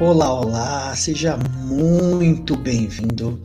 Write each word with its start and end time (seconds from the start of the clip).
Olá, 0.00 0.32
olá, 0.32 0.96
seja 0.96 1.36
muito 1.36 2.56
bem-vindo 2.56 3.40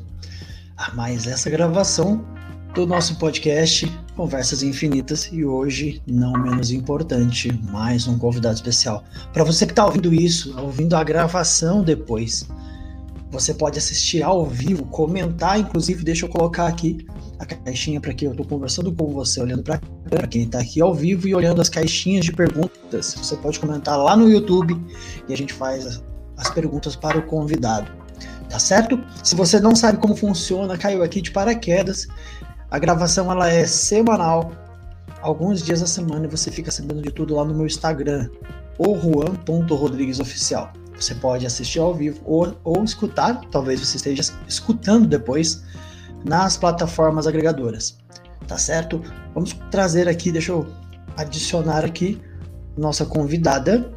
a 0.75 0.91
mais 0.95 1.27
essa 1.27 1.49
gravação 1.49 2.25
do 2.73 2.87
nosso 2.87 3.17
podcast 3.19 3.85
Conversas 4.15 4.63
Infinitas 4.63 5.29
e 5.31 5.45
hoje, 5.45 6.01
não 6.07 6.31
menos 6.33 6.71
importante, 6.71 7.51
mais 7.69 8.07
um 8.07 8.17
convidado 8.17 8.55
especial. 8.55 9.03
Para 9.33 9.43
você 9.43 9.65
que 9.65 9.73
está 9.73 9.85
ouvindo 9.85 10.11
isso, 10.11 10.57
ouvindo 10.59 10.95
a 10.95 11.03
gravação 11.03 11.83
depois, 11.83 12.47
você 13.29 13.53
pode 13.53 13.77
assistir 13.77 14.23
ao 14.23 14.45
vivo, 14.45 14.85
comentar, 14.85 15.59
inclusive, 15.59 16.03
deixa 16.03 16.25
eu 16.25 16.29
colocar 16.29 16.65
aqui 16.65 17.05
a 17.37 17.45
caixinha 17.45 18.01
para 18.01 18.13
que 18.13 18.25
eu 18.25 18.31
estou 18.31 18.45
conversando 18.45 18.91
com 18.91 19.11
você, 19.11 19.39
olhando 19.41 19.63
para 19.63 20.27
quem 20.27 20.43
está 20.43 20.59
aqui 20.59 20.81
ao 20.81 20.95
vivo 20.95 21.27
e 21.27 21.35
olhando 21.35 21.61
as 21.61 21.69
caixinhas 21.69 22.25
de 22.25 22.31
perguntas. 22.31 23.13
Você 23.15 23.35
pode 23.35 23.59
comentar 23.59 23.97
lá 23.97 24.15
no 24.15 24.27
YouTube 24.27 24.75
e 25.27 25.33
a 25.33 25.37
gente 25.37 25.53
faz 25.53 26.01
as 26.37 26.49
perguntas 26.49 26.95
para 26.95 27.17
o 27.17 27.23
convidado. 27.23 27.91
Tá 28.49 28.59
certo? 28.59 29.03
Se 29.23 29.35
você 29.35 29.59
não 29.59 29.75
sabe 29.75 29.97
como 29.97 30.15
funciona, 30.15 30.77
caiu 30.77 31.03
aqui 31.03 31.21
de 31.21 31.31
paraquedas. 31.31 32.07
A 32.71 32.79
gravação 32.79 33.31
ela 33.31 33.49
é 33.49 33.65
semanal, 33.65 34.51
alguns 35.21 35.61
dias 35.61 35.81
da 35.81 35.87
semana 35.87 36.25
e 36.25 36.29
você 36.29 36.51
fica 36.51 36.71
sabendo 36.71 37.01
de 37.01 37.11
tudo 37.11 37.35
lá 37.35 37.43
no 37.43 37.53
meu 37.53 37.65
Instagram, 37.65 38.29
o 38.77 38.95
juan.rodriguesoficial. 38.97 40.71
Você 40.99 41.13
pode 41.15 41.45
assistir 41.45 41.79
ao 41.79 41.93
vivo 41.93 42.19
ou, 42.25 42.57
ou 42.63 42.83
escutar, 42.83 43.41
talvez 43.51 43.79
você 43.79 43.97
esteja 43.97 44.23
escutando 44.47 45.07
depois 45.07 45.63
nas 46.25 46.57
plataformas 46.57 47.27
agregadoras. 47.27 47.97
Tá 48.47 48.57
certo? 48.57 49.01
Vamos 49.33 49.53
trazer 49.69 50.07
aqui, 50.07 50.31
deixa 50.31 50.51
eu 50.51 50.65
adicionar 51.15 51.83
aqui 51.83 52.21
nossa 52.77 53.05
convidada. 53.05 53.96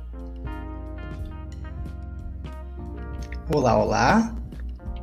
Olá, 3.53 3.77
olá. 3.77 4.35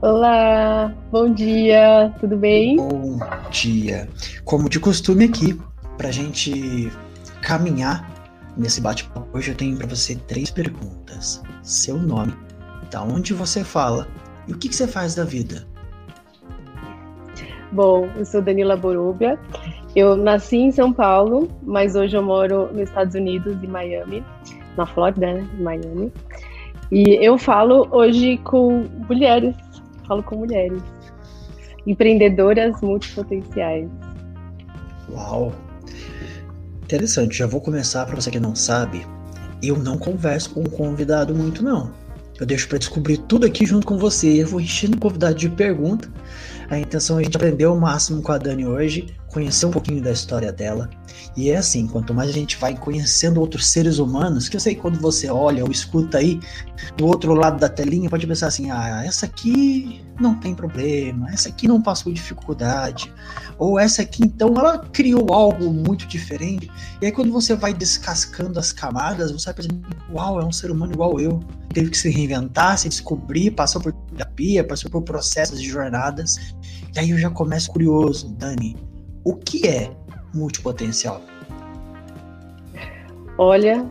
Olá, 0.02 0.94
bom 1.12 1.34
dia, 1.34 2.14
tudo 2.18 2.38
bem? 2.38 2.78
Bom 2.78 3.20
dia. 3.52 4.08
Como 4.46 4.70
de 4.70 4.80
costume 4.80 5.26
aqui, 5.26 5.60
para 5.98 6.08
a 6.08 6.12
gente 6.12 6.90
caminhar 7.42 8.10
nesse 8.56 8.80
bate-papo, 8.80 9.28
hoje 9.38 9.52
eu 9.52 9.56
tenho 9.56 9.76
para 9.76 9.86
você 9.86 10.16
três 10.16 10.50
perguntas. 10.50 11.44
Seu 11.62 11.98
nome, 11.98 12.34
da 12.90 13.04
onde 13.04 13.34
você 13.34 13.66
fala 13.66 14.08
e 14.48 14.54
o 14.54 14.58
que, 14.58 14.70
que 14.70 14.76
você 14.78 14.88
faz 14.88 15.14
da 15.14 15.26
vida? 15.26 15.68
Bom, 17.74 18.10
eu 18.16 18.24
sou 18.24 18.42
Danila 18.42 18.78
Borubia. 18.78 19.38
Eu 19.94 20.16
nasci 20.16 20.56
em 20.56 20.72
São 20.72 20.94
Paulo, 20.94 21.50
mas 21.64 21.98
hoje 21.98 22.16
eu 22.16 22.24
moro 22.24 22.72
nos 22.72 22.88
Estados 22.88 23.14
Unidos, 23.14 23.62
em 23.62 23.68
Miami, 23.68 24.24
na 24.78 24.86
Flórida, 24.86 25.34
né? 25.34 25.48
Miami. 25.60 26.14
E 26.92 27.24
eu 27.26 27.38
falo 27.38 27.88
hoje 27.92 28.38
com 28.44 28.86
mulheres, 29.08 29.56
falo 30.08 30.24
com 30.24 30.38
mulheres, 30.38 30.82
empreendedoras 31.86 32.80
multipotenciais. 32.82 33.90
Uau! 35.12 35.54
Interessante, 36.84 37.38
já 37.38 37.46
vou 37.46 37.60
começar 37.60 38.06
para 38.06 38.16
você 38.16 38.32
que 38.32 38.40
não 38.40 38.56
sabe. 38.56 39.06
Eu 39.62 39.78
não 39.78 39.98
converso 39.98 40.52
com 40.52 40.62
o 40.62 40.70
convidado 40.70 41.36
muito 41.36 41.64
não. 41.64 41.92
Eu 42.40 42.46
deixo 42.46 42.68
para 42.70 42.78
descobrir 42.78 43.18
tudo 43.18 43.46
aqui 43.46 43.66
junto 43.66 43.86
com 43.88 43.98
você. 43.98 44.42
Eu 44.42 44.48
vou 44.48 44.62
enchendo 44.62 44.96
o 44.96 45.00
convidado 45.00 45.36
de 45.36 45.50
pergunta. 45.50 46.10
A 46.70 46.78
intenção 46.78 47.18
é 47.18 47.22
a 47.22 47.24
gente 47.24 47.36
aprender 47.36 47.66
o 47.66 47.76
máximo 47.76 48.22
com 48.22 48.32
a 48.32 48.38
Dani 48.38 48.66
hoje, 48.66 49.08
conhecer 49.38 49.68
um 49.68 49.72
pouquinho 49.72 50.02
da 50.02 50.12
história 50.12 50.52
dela 50.52 50.90
e 51.36 51.52
é 51.52 51.58
assim, 51.58 51.86
quanto 51.88 52.16
mais 52.16 52.30
a 52.30 52.34
gente 52.34 52.58
vai 52.58 52.76
conhecendo 52.76 53.40
outros 53.40 53.68
seres 53.68 54.00
humanos, 54.00 54.50
que 54.50 54.56
eu 54.56 54.60
sei 54.60 54.76
quando 54.76 55.00
você 55.00 55.30
olha 55.30 55.64
ou 55.64 55.72
escuta 55.72 56.18
aí 56.18 56.40
do 56.96 57.06
outro 57.06 57.34
lado 57.36 57.60
da 57.60 57.70
telinha, 57.70 58.10
pode 58.10 58.26
pensar 58.26 58.48
assim: 58.48 58.72
ah, 58.72 59.04
essa 59.06 59.28
aqui 59.28 60.04
não 60.20 60.34
tem 60.40 60.56
problema, 60.56 61.30
essa 61.32 61.50
aqui 61.50 61.68
não 61.68 61.80
passou 61.80 62.12
dificuldade, 62.12 63.14
ou 63.60 63.78
essa 63.78 64.02
aqui 64.02 64.24
então 64.24 64.56
ela 64.58 64.80
criou 64.80 65.32
algo 65.32 65.72
muito 65.72 66.08
diferente. 66.08 66.72
E 67.00 67.06
aí 67.06 67.12
quando 67.12 67.32
você 67.32 67.56
vai 67.56 67.72
descascando 67.72 68.60
as 68.60 68.72
camadas, 68.72 69.32
você 69.32 69.46
vai 69.46 69.54
pensando: 69.54 69.82
uau, 70.12 70.42
é 70.42 70.46
um 70.46 70.52
ser 70.52 70.72
humano 70.72 70.94
igual 70.94 71.20
eu. 71.20 71.40
Teve 71.72 71.92
que 71.92 71.98
se 71.98 72.10
reinventar, 72.10 72.80
se 72.80 72.90
descobrir, 72.90 73.52
passou 73.52 73.80
por 73.80 73.94
terapia, 73.94 74.64
passou 74.64 74.90
por 74.90 75.04
processos 75.04 75.62
de 75.62 75.70
jornadas. 75.70 76.56
E 76.96 77.00
aí 77.00 77.12
eu 77.12 77.20
já 77.20 77.30
começo 77.30 77.70
curioso, 77.70 78.30
Dani, 78.30 78.76
o 79.28 79.36
que 79.36 79.68
é 79.68 79.92
multipotencial? 80.34 81.20
Olha, 83.38 83.86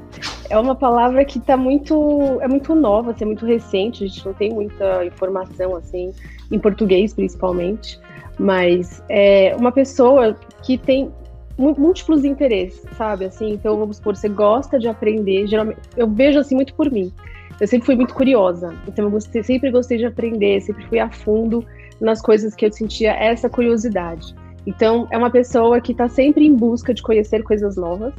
é 0.49 0.59
uma 0.59 0.75
palavra 0.75 1.27
que 1.27 1.39
está 1.39 1.59
muito, 1.59 2.39
é 2.41 2.49
muito 2.49 2.75
nova, 2.75 3.11
assim, 3.11 3.25
é 3.25 3.27
muito 3.27 3.45
recente, 3.45 4.03
a 4.03 4.07
gente 4.07 4.25
não 4.25 4.33
tem 4.33 4.51
muita 4.51 5.05
informação 5.05 5.77
assim, 5.77 6.11
em 6.51 6.59
português 6.59 7.13
principalmente, 7.13 8.01
mas 8.39 9.03
é 9.11 9.55
uma 9.59 9.71
pessoa 9.71 10.35
que 10.63 10.79
tem 10.79 11.13
múltiplos 11.59 12.25
interesses, 12.25 12.83
sabe? 12.97 13.27
Assim, 13.27 13.51
então 13.51 13.77
vamos 13.77 13.99
supor, 13.99 14.17
você 14.17 14.31
gosta 14.31 14.79
de 14.79 14.89
aprender, 14.89 15.47
geralmente 15.47 15.81
eu 15.99 16.09
vejo 16.09 16.39
assim 16.39 16.55
muito 16.55 16.73
por 16.75 16.91
mim. 16.91 17.13
Eu 17.61 17.67
sempre 17.67 17.85
fui 17.85 17.95
muito 17.95 18.15
curiosa, 18.15 18.75
então 18.89 19.05
eu 19.05 19.11
gostei, 19.11 19.43
sempre 19.43 19.71
gostei 19.71 19.99
de 19.99 20.07
aprender, 20.07 20.63
sempre 20.63 20.87
fui 20.87 20.99
a 20.99 21.11
fundo 21.11 21.63
nas 22.01 22.23
coisas 22.23 22.55
que 22.55 22.65
eu 22.65 22.73
sentia 22.73 23.13
essa 23.13 23.51
curiosidade. 23.51 24.35
Então, 24.67 25.07
é 25.11 25.17
uma 25.17 25.31
pessoa 25.31 25.81
que 25.81 25.93
está 25.93 26.09
sempre 26.09 26.45
em 26.45 26.55
busca 26.55 26.93
de 26.93 27.03
conhecer 27.03 27.43
coisas 27.43 27.77
novas 27.77 28.13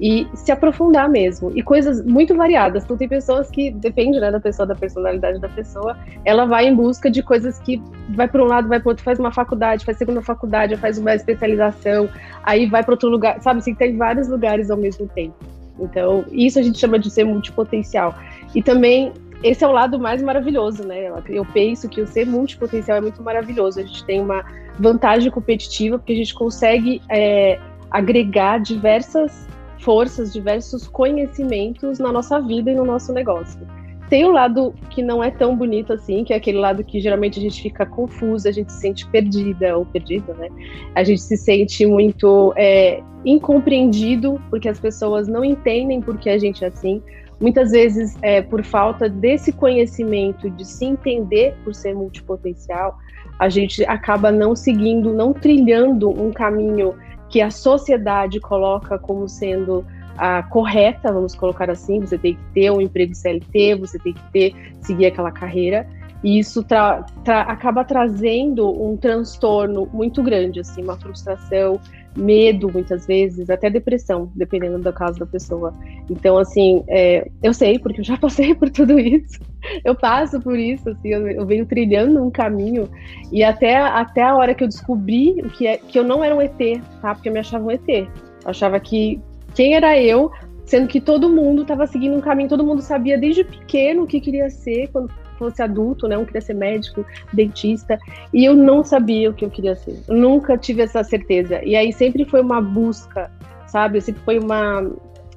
e 0.00 0.26
se 0.34 0.50
aprofundar 0.52 1.08
mesmo. 1.08 1.50
E 1.54 1.62
coisas 1.62 2.04
muito 2.04 2.34
variadas. 2.34 2.84
Então, 2.84 2.96
tem 2.96 3.08
pessoas 3.08 3.50
que, 3.50 3.70
depende 3.70 4.20
né, 4.20 4.30
da 4.30 4.40
pessoa, 4.40 4.66
da 4.66 4.74
personalidade 4.74 5.40
da 5.40 5.48
pessoa, 5.48 5.98
ela 6.24 6.46
vai 6.46 6.68
em 6.68 6.74
busca 6.74 7.10
de 7.10 7.22
coisas 7.22 7.58
que 7.58 7.82
vai 8.10 8.28
para 8.28 8.42
um 8.42 8.46
lado, 8.46 8.68
vai 8.68 8.78
para 8.78 8.90
outro, 8.90 9.04
faz 9.04 9.18
uma 9.18 9.32
faculdade, 9.32 9.84
faz 9.84 9.98
segunda 9.98 10.22
faculdade, 10.22 10.76
faz 10.76 10.96
uma 10.96 11.14
especialização, 11.14 12.08
aí 12.44 12.66
vai 12.66 12.84
para 12.84 12.94
outro 12.94 13.08
lugar. 13.08 13.40
Sabe 13.42 13.58
assim, 13.58 13.74
tem 13.74 13.96
vários 13.96 14.28
lugares 14.28 14.70
ao 14.70 14.76
mesmo 14.76 15.08
tempo. 15.08 15.34
Então, 15.80 16.24
isso 16.30 16.58
a 16.58 16.62
gente 16.62 16.78
chama 16.78 16.98
de 16.98 17.10
ser 17.10 17.24
multipotencial. 17.24 18.14
E 18.54 18.62
também 18.62 19.12
esse 19.42 19.64
é 19.64 19.68
o 19.68 19.72
lado 19.72 19.98
mais 19.98 20.22
maravilhoso, 20.22 20.84
né? 20.86 21.10
Eu 21.28 21.44
penso 21.46 21.88
que 21.88 22.00
o 22.00 22.06
ser 22.06 22.26
multipotencial 22.26 22.98
é 22.98 23.00
muito 23.00 23.22
maravilhoso. 23.22 23.80
A 23.80 23.82
gente 23.82 24.04
tem 24.04 24.20
uma 24.20 24.44
vantagem 24.78 25.30
competitiva 25.30 25.98
porque 25.98 26.12
a 26.12 26.16
gente 26.16 26.34
consegue 26.34 27.00
é, 27.08 27.58
agregar 27.90 28.58
diversas 28.58 29.48
forças, 29.78 30.32
diversos 30.32 30.86
conhecimentos 30.86 31.98
na 31.98 32.12
nossa 32.12 32.38
vida 32.40 32.70
e 32.70 32.74
no 32.74 32.84
nosso 32.84 33.12
negócio. 33.12 33.66
Tem 34.10 34.24
o 34.24 34.32
lado 34.32 34.74
que 34.90 35.02
não 35.02 35.22
é 35.22 35.30
tão 35.30 35.56
bonito 35.56 35.92
assim, 35.92 36.24
que 36.24 36.32
é 36.32 36.36
aquele 36.36 36.58
lado 36.58 36.82
que 36.82 37.00
geralmente 37.00 37.38
a 37.38 37.42
gente 37.42 37.62
fica 37.62 37.86
confusa, 37.86 38.48
a 38.48 38.52
gente 38.52 38.72
se 38.72 38.80
sente 38.80 39.06
perdida 39.06 39.78
ou 39.78 39.86
perdida, 39.86 40.34
né? 40.34 40.48
A 40.94 41.04
gente 41.04 41.22
se 41.22 41.36
sente 41.36 41.86
muito 41.86 42.52
é, 42.56 43.00
incompreendido 43.24 44.40
porque 44.50 44.68
as 44.68 44.80
pessoas 44.80 45.28
não 45.28 45.44
entendem 45.44 46.00
por 46.00 46.18
que 46.18 46.28
a 46.28 46.38
gente 46.38 46.64
é 46.64 46.68
assim 46.68 47.00
muitas 47.40 47.70
vezes 47.70 48.16
é, 48.20 48.42
por 48.42 48.62
falta 48.62 49.08
desse 49.08 49.52
conhecimento 49.52 50.50
de 50.50 50.64
se 50.64 50.84
entender 50.84 51.56
por 51.64 51.74
ser 51.74 51.94
multipotencial, 51.94 52.98
a 53.38 53.48
gente 53.48 53.82
acaba 53.86 54.30
não 54.30 54.54
seguindo, 54.54 55.12
não 55.12 55.32
trilhando 55.32 56.10
um 56.10 56.30
caminho 56.30 56.94
que 57.30 57.40
a 57.40 57.50
sociedade 57.50 58.38
coloca 58.38 58.98
como 58.98 59.28
sendo 59.28 59.84
a 60.18 60.42
correta, 60.42 61.10
vamos 61.10 61.34
colocar 61.34 61.70
assim, 61.70 62.00
você 62.00 62.18
tem 62.18 62.34
que 62.34 62.42
ter 62.52 62.70
um 62.70 62.80
emprego 62.80 63.14
CLT, 63.14 63.76
você 63.76 63.98
tem 63.98 64.12
que 64.12 64.22
ter 64.30 64.54
seguir 64.82 65.06
aquela 65.06 65.30
carreira, 65.30 65.88
e 66.22 66.38
isso 66.38 66.62
tra 66.62 67.06
tra 67.24 67.42
acaba 67.42 67.82
trazendo 67.84 68.68
um 68.68 68.98
transtorno 68.98 69.88
muito 69.90 70.22
grande, 70.22 70.60
assim, 70.60 70.82
uma 70.82 70.98
frustração, 70.98 71.80
medo, 72.16 72.70
muitas 72.72 73.06
vezes, 73.06 73.48
até 73.50 73.70
depressão, 73.70 74.30
dependendo 74.34 74.78
do 74.78 74.92
caso 74.92 75.18
da 75.18 75.26
pessoa. 75.26 75.72
Então, 76.08 76.36
assim, 76.38 76.82
é, 76.88 77.28
eu 77.42 77.52
sei, 77.54 77.78
porque 77.78 78.00
eu 78.00 78.04
já 78.04 78.16
passei 78.18 78.54
por 78.54 78.70
tudo 78.70 78.98
isso. 78.98 79.38
Eu 79.84 79.94
passo 79.94 80.40
por 80.40 80.58
isso, 80.58 80.88
assim, 80.90 81.08
eu, 81.08 81.28
eu 81.28 81.46
venho 81.46 81.66
trilhando 81.66 82.22
um 82.22 82.30
caminho 82.30 82.88
e 83.30 83.44
até, 83.44 83.76
até 83.76 84.22
a 84.22 84.34
hora 84.34 84.54
que 84.54 84.64
eu 84.64 84.68
descobri 84.68 85.36
que, 85.56 85.66
é, 85.66 85.76
que 85.76 85.98
eu 85.98 86.04
não 86.04 86.24
era 86.24 86.34
um 86.34 86.40
ET, 86.40 86.82
tá? 87.00 87.14
Porque 87.14 87.28
eu 87.28 87.32
me 87.32 87.40
achava 87.40 87.64
um 87.64 87.70
ET. 87.70 87.88
Eu 87.88 88.08
achava 88.44 88.80
que 88.80 89.20
quem 89.54 89.74
era 89.74 90.00
eu, 90.00 90.30
sendo 90.64 90.88
que 90.88 91.00
todo 91.00 91.28
mundo 91.28 91.62
estava 91.62 91.86
seguindo 91.86 92.16
um 92.16 92.20
caminho, 92.20 92.48
todo 92.48 92.64
mundo 92.64 92.80
sabia 92.80 93.18
desde 93.18 93.44
pequeno 93.44 94.02
o 94.02 94.06
que 94.06 94.20
queria 94.20 94.48
ser 94.48 94.88
quando 94.88 95.10
fosse 95.40 95.62
adulto, 95.62 96.06
né? 96.06 96.14
Eu 96.14 96.26
queria 96.26 96.40
ser 96.40 96.54
médico, 96.54 97.04
dentista, 97.32 97.98
e 98.32 98.44
eu 98.44 98.54
não 98.54 98.84
sabia 98.84 99.30
o 99.30 99.34
que 99.34 99.44
eu 99.44 99.50
queria 99.50 99.74
ser. 99.74 99.98
Eu 100.06 100.14
nunca 100.14 100.56
tive 100.56 100.82
essa 100.82 101.02
certeza. 101.02 101.64
E 101.64 101.74
aí 101.74 101.92
sempre 101.92 102.24
foi 102.24 102.40
uma 102.40 102.60
busca, 102.60 103.30
sabe? 103.66 104.00
Sempre 104.00 104.22
foi 104.22 104.38
uma 104.38 104.88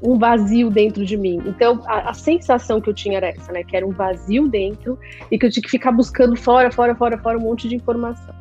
um 0.05 0.19
vazio 0.19 0.69
dentro 0.69 1.05
de 1.05 1.15
mim. 1.15 1.41
Então, 1.45 1.81
a, 1.85 2.09
a, 2.09 2.13
sensação 2.13 2.81
que 2.81 2.89
eu 2.89 2.93
tinha 2.93 3.15
era 3.15 3.29
essa, 3.29 3.53
né? 3.53 3.63
Que 3.63 3.77
era 3.77 3.87
um 3.87 3.91
vazio 3.91 4.49
dentro 4.49 4.99
e 5.31 5.39
que 5.39 5.45
eu 5.45 5.49
tinha 5.49 5.63
que 5.63 5.69
ficar 5.69 5.93
buscando 5.93 6.35
fora, 6.35 6.69
fora, 6.69 6.93
fora, 6.93 7.17
fora 7.17 7.37
um 7.37 7.41
monte 7.41 7.69
de 7.69 7.75
informação. 7.77 8.35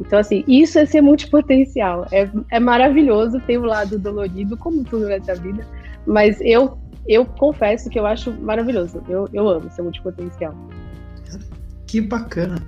Então, 0.00 0.18
assim, 0.18 0.44
isso 0.46 0.78
é 0.78 0.84
ser 0.84 1.00
multipotencial. 1.00 2.06
É, 2.12 2.28
é 2.50 2.60
maravilhoso, 2.60 3.40
tem 3.46 3.56
o 3.56 3.62
um 3.62 3.64
lado 3.64 3.98
dolorido, 3.98 4.56
como 4.58 4.84
tudo 4.84 5.06
nessa 5.06 5.34
vida, 5.34 5.66
mas 6.06 6.38
eu 6.42 6.76
eu 7.06 7.24
confesso 7.24 7.90
que 7.90 7.98
eu 7.98 8.06
acho 8.06 8.32
maravilhoso. 8.32 9.02
Eu, 9.08 9.28
eu 9.32 9.48
amo 9.48 9.70
ser 9.70 9.82
multipotencial. 9.82 10.54
Que 11.86 12.00
bacana. 12.00 12.62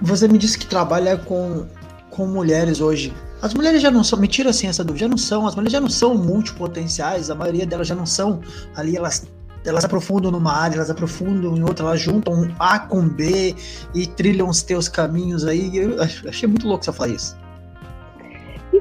Você 0.00 0.28
me 0.28 0.38
disse 0.38 0.58
que 0.58 0.66
trabalha 0.66 1.16
com, 1.16 1.66
com 2.10 2.26
mulheres 2.26 2.80
hoje. 2.80 3.12
As 3.42 3.52
mulheres 3.52 3.82
já 3.82 3.90
não 3.90 4.02
são, 4.02 4.18
me 4.18 4.28
tira 4.28 4.50
assim 4.50 4.66
essa 4.66 4.82
dúvida, 4.82 5.04
já 5.04 5.08
não 5.08 5.18
são, 5.18 5.46
as 5.46 5.54
mulheres 5.54 5.72
já 5.72 5.80
não 5.80 5.90
são 5.90 6.14
multipotenciais, 6.16 7.28
a 7.28 7.34
maioria 7.34 7.66
delas 7.66 7.86
já 7.86 7.94
não 7.94 8.06
são 8.06 8.40
ali, 8.74 8.96
elas 8.96 9.26
elas 9.66 9.84
aprofundam 9.84 10.30
numa 10.30 10.52
área, 10.52 10.76
elas 10.76 10.90
aprofundam 10.90 11.56
em 11.56 11.62
outra, 11.62 11.86
elas 11.86 12.00
juntam 12.00 12.54
A 12.58 12.78
com 12.78 13.08
B 13.08 13.54
e 13.94 14.06
trilham 14.06 14.48
os 14.48 14.62
teus 14.62 14.88
caminhos 14.88 15.46
aí. 15.46 15.74
Eu 15.76 16.02
achei 16.02 16.46
muito 16.46 16.68
louco 16.68 16.84
você 16.84 16.92
falar 16.92 17.10
isso. 17.10 17.36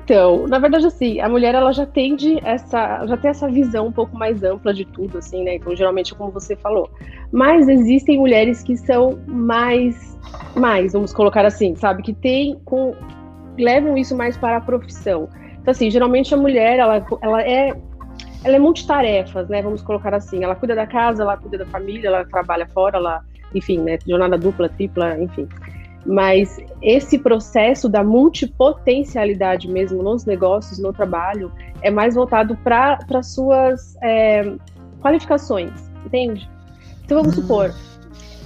Então, 0.03 0.47
na 0.47 0.59
verdade, 0.59 0.85
assim, 0.85 1.21
a 1.21 1.29
mulher 1.29 1.55
ela 1.55 1.71
já 1.71 1.85
tende 1.85 2.37
essa, 2.43 3.05
já 3.07 3.15
tem 3.15 3.31
essa 3.31 3.47
visão 3.47 3.87
um 3.87 3.91
pouco 3.91 4.17
mais 4.17 4.43
ampla 4.43 4.73
de 4.73 4.83
tudo, 4.83 5.17
assim, 5.17 5.43
né? 5.43 5.55
Então, 5.55 5.73
geralmente, 5.75 6.13
como 6.13 6.29
você 6.29 6.57
falou. 6.57 6.89
Mas 7.31 7.69
existem 7.69 8.17
mulheres 8.17 8.61
que 8.61 8.75
são 8.75 9.17
mais, 9.25 10.17
mais, 10.55 10.91
vamos 10.91 11.13
colocar 11.13 11.45
assim, 11.45 11.73
sabe, 11.75 12.03
que 12.03 12.13
tem 12.13 12.59
com 12.65 12.93
levam 13.57 13.97
isso 13.97 14.15
mais 14.15 14.35
para 14.35 14.57
a 14.57 14.61
profissão. 14.61 15.29
Então, 15.61 15.71
assim, 15.71 15.89
geralmente 15.89 16.33
a 16.33 16.37
mulher 16.37 16.79
ela, 16.79 17.05
ela 17.21 17.41
é 17.41 17.73
ela 18.43 18.57
é 18.57 18.59
multitarefas, 18.59 19.47
né? 19.47 19.61
Vamos 19.61 19.81
colocar 19.81 20.13
assim. 20.13 20.43
Ela 20.43 20.53
cuida 20.53 20.75
da 20.75 20.85
casa, 20.85 21.23
ela 21.23 21.37
cuida 21.37 21.59
da 21.59 21.65
família, 21.65 22.07
ela 22.09 22.25
trabalha 22.25 22.67
fora, 22.73 22.97
ela, 22.97 23.21
enfim, 23.55 23.79
né? 23.79 23.97
Jornada 24.05 24.37
dupla, 24.37 24.67
tripla, 24.67 25.17
enfim. 25.17 25.47
Mas 26.05 26.59
esse 26.81 27.17
processo 27.17 27.87
da 27.87 28.03
multipotencialidade 28.03 29.69
mesmo 29.69 30.03
nos 30.03 30.25
negócios, 30.25 30.79
no 30.79 30.91
trabalho, 30.91 31.51
é 31.81 31.89
mais 31.89 32.15
voltado 32.15 32.57
para 32.57 33.23
suas 33.23 33.95
é, 34.01 34.53
qualificações, 35.01 35.71
entende? 36.05 36.49
Então 37.05 37.21
vamos 37.21 37.37
hum. 37.37 37.41
supor, 37.41 37.73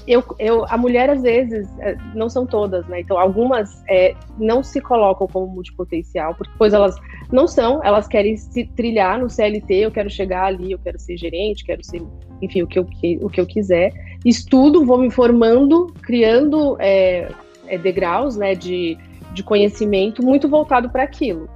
eu, 0.08 0.24
eu, 0.40 0.66
a 0.70 0.78
mulher 0.78 1.10
às 1.10 1.22
vezes, 1.22 1.68
é, 1.80 1.98
não 2.16 2.30
são 2.30 2.46
todas, 2.46 2.88
né? 2.88 3.02
Então 3.02 3.20
algumas 3.20 3.84
é, 3.90 4.16
não 4.40 4.64
se 4.64 4.80
colocam 4.80 5.28
como 5.28 5.48
multipotencial, 5.48 6.34
porque 6.34 6.52
depois 6.54 6.74
elas 6.74 6.96
não 7.30 7.46
são, 7.46 7.84
elas 7.84 8.08
querem 8.08 8.38
se 8.38 8.66
trilhar 8.68 9.20
no 9.20 9.30
CLT, 9.30 9.74
eu 9.76 9.92
quero 9.92 10.10
chegar 10.10 10.46
ali, 10.46 10.72
eu 10.72 10.80
quero 10.80 10.98
ser 10.98 11.18
gerente, 11.18 11.66
quero 11.66 11.84
ser, 11.84 12.02
enfim, 12.42 12.62
o 12.62 12.68
que 12.68 12.80
eu, 12.80 12.88
o 13.22 13.30
que 13.30 13.42
eu 13.42 13.46
quiser. 13.46 13.92
Estudo, 14.24 14.86
vou 14.86 14.98
me 14.98 15.12
formando, 15.12 15.88
criando 16.02 16.78
é, 16.80 17.30
é, 17.68 17.78
degraus 17.78 18.36
né, 18.36 18.56
de, 18.56 18.98
de 19.34 19.44
conhecimento 19.44 20.24
muito 20.24 20.48
voltado 20.48 20.90
para 20.90 21.04
aquilo. 21.04 21.50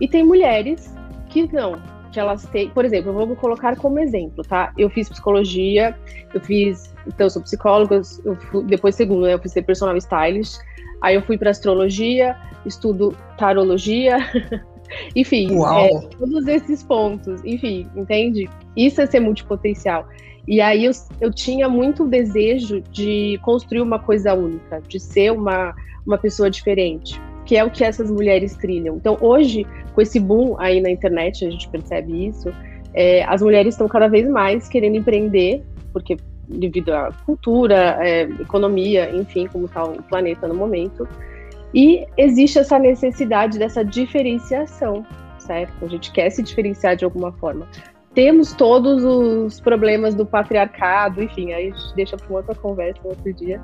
E 0.00 0.06
tem 0.06 0.24
mulheres 0.24 0.94
que 1.28 1.50
não, 1.52 1.80
que 2.12 2.20
elas 2.20 2.44
têm, 2.46 2.70
por 2.70 2.84
exemplo, 2.84 3.10
eu 3.10 3.26
vou 3.26 3.36
colocar 3.36 3.76
como 3.76 3.98
exemplo, 3.98 4.42
tá? 4.42 4.72
Eu 4.76 4.88
fiz 4.88 5.08
psicologia, 5.08 5.94
eu 6.32 6.40
fiz, 6.40 6.94
então 7.06 7.26
eu 7.26 7.30
sou 7.30 7.42
psicóloga, 7.42 8.00
eu 8.24 8.36
fui, 8.36 8.64
depois 8.64 8.94
segundo, 8.94 9.26
né, 9.26 9.34
eu 9.34 9.38
fui 9.38 9.50
ser 9.50 9.62
personal 9.62 9.96
stylist, 9.96 10.58
aí 11.02 11.14
eu 11.14 11.22
fui 11.22 11.36
para 11.36 11.50
astrologia, 11.50 12.36
estudo 12.64 13.16
tarologia, 13.36 14.18
enfim, 15.14 15.48
é, 15.64 16.08
todos 16.16 16.46
esses 16.46 16.82
pontos, 16.82 17.44
enfim, 17.44 17.86
entende? 17.94 18.48
Isso 18.76 19.00
é 19.00 19.06
ser 19.06 19.20
multipotencial. 19.20 20.06
E 20.46 20.60
aí 20.60 20.84
eu, 20.84 20.92
eu 21.20 21.32
tinha 21.32 21.68
muito 21.68 22.06
desejo 22.06 22.80
de 22.92 23.38
construir 23.42 23.80
uma 23.80 23.98
coisa 23.98 24.32
única, 24.32 24.80
de 24.86 25.00
ser 25.00 25.32
uma, 25.32 25.74
uma 26.06 26.16
pessoa 26.16 26.48
diferente, 26.48 27.20
que 27.44 27.56
é 27.56 27.64
o 27.64 27.70
que 27.70 27.82
essas 27.82 28.10
mulheres 28.10 28.54
trilham. 28.54 28.96
Então 28.96 29.16
hoje, 29.20 29.66
com 29.94 30.00
esse 30.00 30.20
boom 30.20 30.56
aí 30.58 30.80
na 30.80 30.90
internet, 30.90 31.44
a 31.44 31.50
gente 31.50 31.68
percebe 31.68 32.28
isso, 32.28 32.52
é, 32.94 33.24
as 33.24 33.42
mulheres 33.42 33.74
estão 33.74 33.88
cada 33.88 34.08
vez 34.08 34.28
mais 34.28 34.68
querendo 34.68 34.96
empreender, 34.96 35.64
porque 35.92 36.16
devido 36.48 36.90
à 36.94 37.12
cultura, 37.24 37.98
é, 38.00 38.22
economia, 38.22 39.10
enfim, 39.16 39.48
como 39.48 39.66
está 39.66 39.82
o 39.82 40.00
planeta 40.04 40.46
no 40.46 40.54
momento. 40.54 41.08
E 41.74 42.06
existe 42.16 42.58
essa 42.60 42.78
necessidade 42.78 43.58
dessa 43.58 43.84
diferenciação, 43.84 45.04
certo? 45.38 45.84
A 45.84 45.88
gente 45.88 46.12
quer 46.12 46.30
se 46.30 46.40
diferenciar 46.40 46.94
de 46.94 47.04
alguma 47.04 47.32
forma 47.32 47.66
temos 48.16 48.54
todos 48.54 49.04
os 49.04 49.60
problemas 49.60 50.14
do 50.14 50.24
patriarcado, 50.24 51.22
enfim, 51.22 51.52
aí 51.52 51.68
a 51.68 51.76
gente 51.76 51.94
deixa 51.94 52.16
para 52.16 52.34
outra 52.34 52.54
conversa, 52.54 52.98
outro 53.04 53.30
dia. 53.34 53.60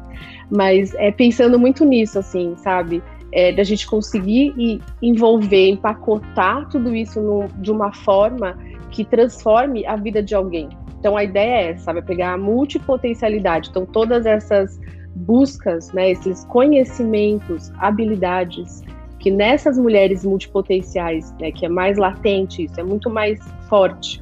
Mas 0.50 0.94
é 0.96 1.10
pensando 1.10 1.58
muito 1.58 1.86
nisso, 1.86 2.18
assim, 2.18 2.54
sabe? 2.58 3.02
É, 3.32 3.50
da 3.50 3.64
gente 3.64 3.86
conseguir 3.86 4.78
envolver, 5.00 5.70
empacotar 5.70 6.68
tudo 6.68 6.94
isso 6.94 7.18
no, 7.18 7.48
de 7.62 7.72
uma 7.72 7.94
forma 7.94 8.58
que 8.90 9.06
transforme 9.06 9.86
a 9.86 9.96
vida 9.96 10.22
de 10.22 10.34
alguém. 10.34 10.68
Então 10.98 11.16
a 11.16 11.24
ideia 11.24 11.70
é, 11.70 11.76
sabe, 11.78 12.00
é 12.00 12.02
pegar 12.02 12.34
a 12.34 12.36
multipotencialidade. 12.36 13.70
Então 13.70 13.86
todas 13.86 14.26
essas 14.26 14.78
buscas, 15.16 15.90
né, 15.94 16.10
esses 16.10 16.44
conhecimentos, 16.44 17.72
habilidades 17.78 18.82
que 19.18 19.30
nessas 19.30 19.78
mulheres 19.78 20.26
multipotenciais, 20.26 21.32
né, 21.40 21.50
que 21.52 21.64
é 21.64 21.70
mais 21.70 21.96
latente, 21.96 22.64
isso 22.64 22.78
é 22.78 22.82
muito 22.82 23.08
mais 23.08 23.40
forte 23.70 24.20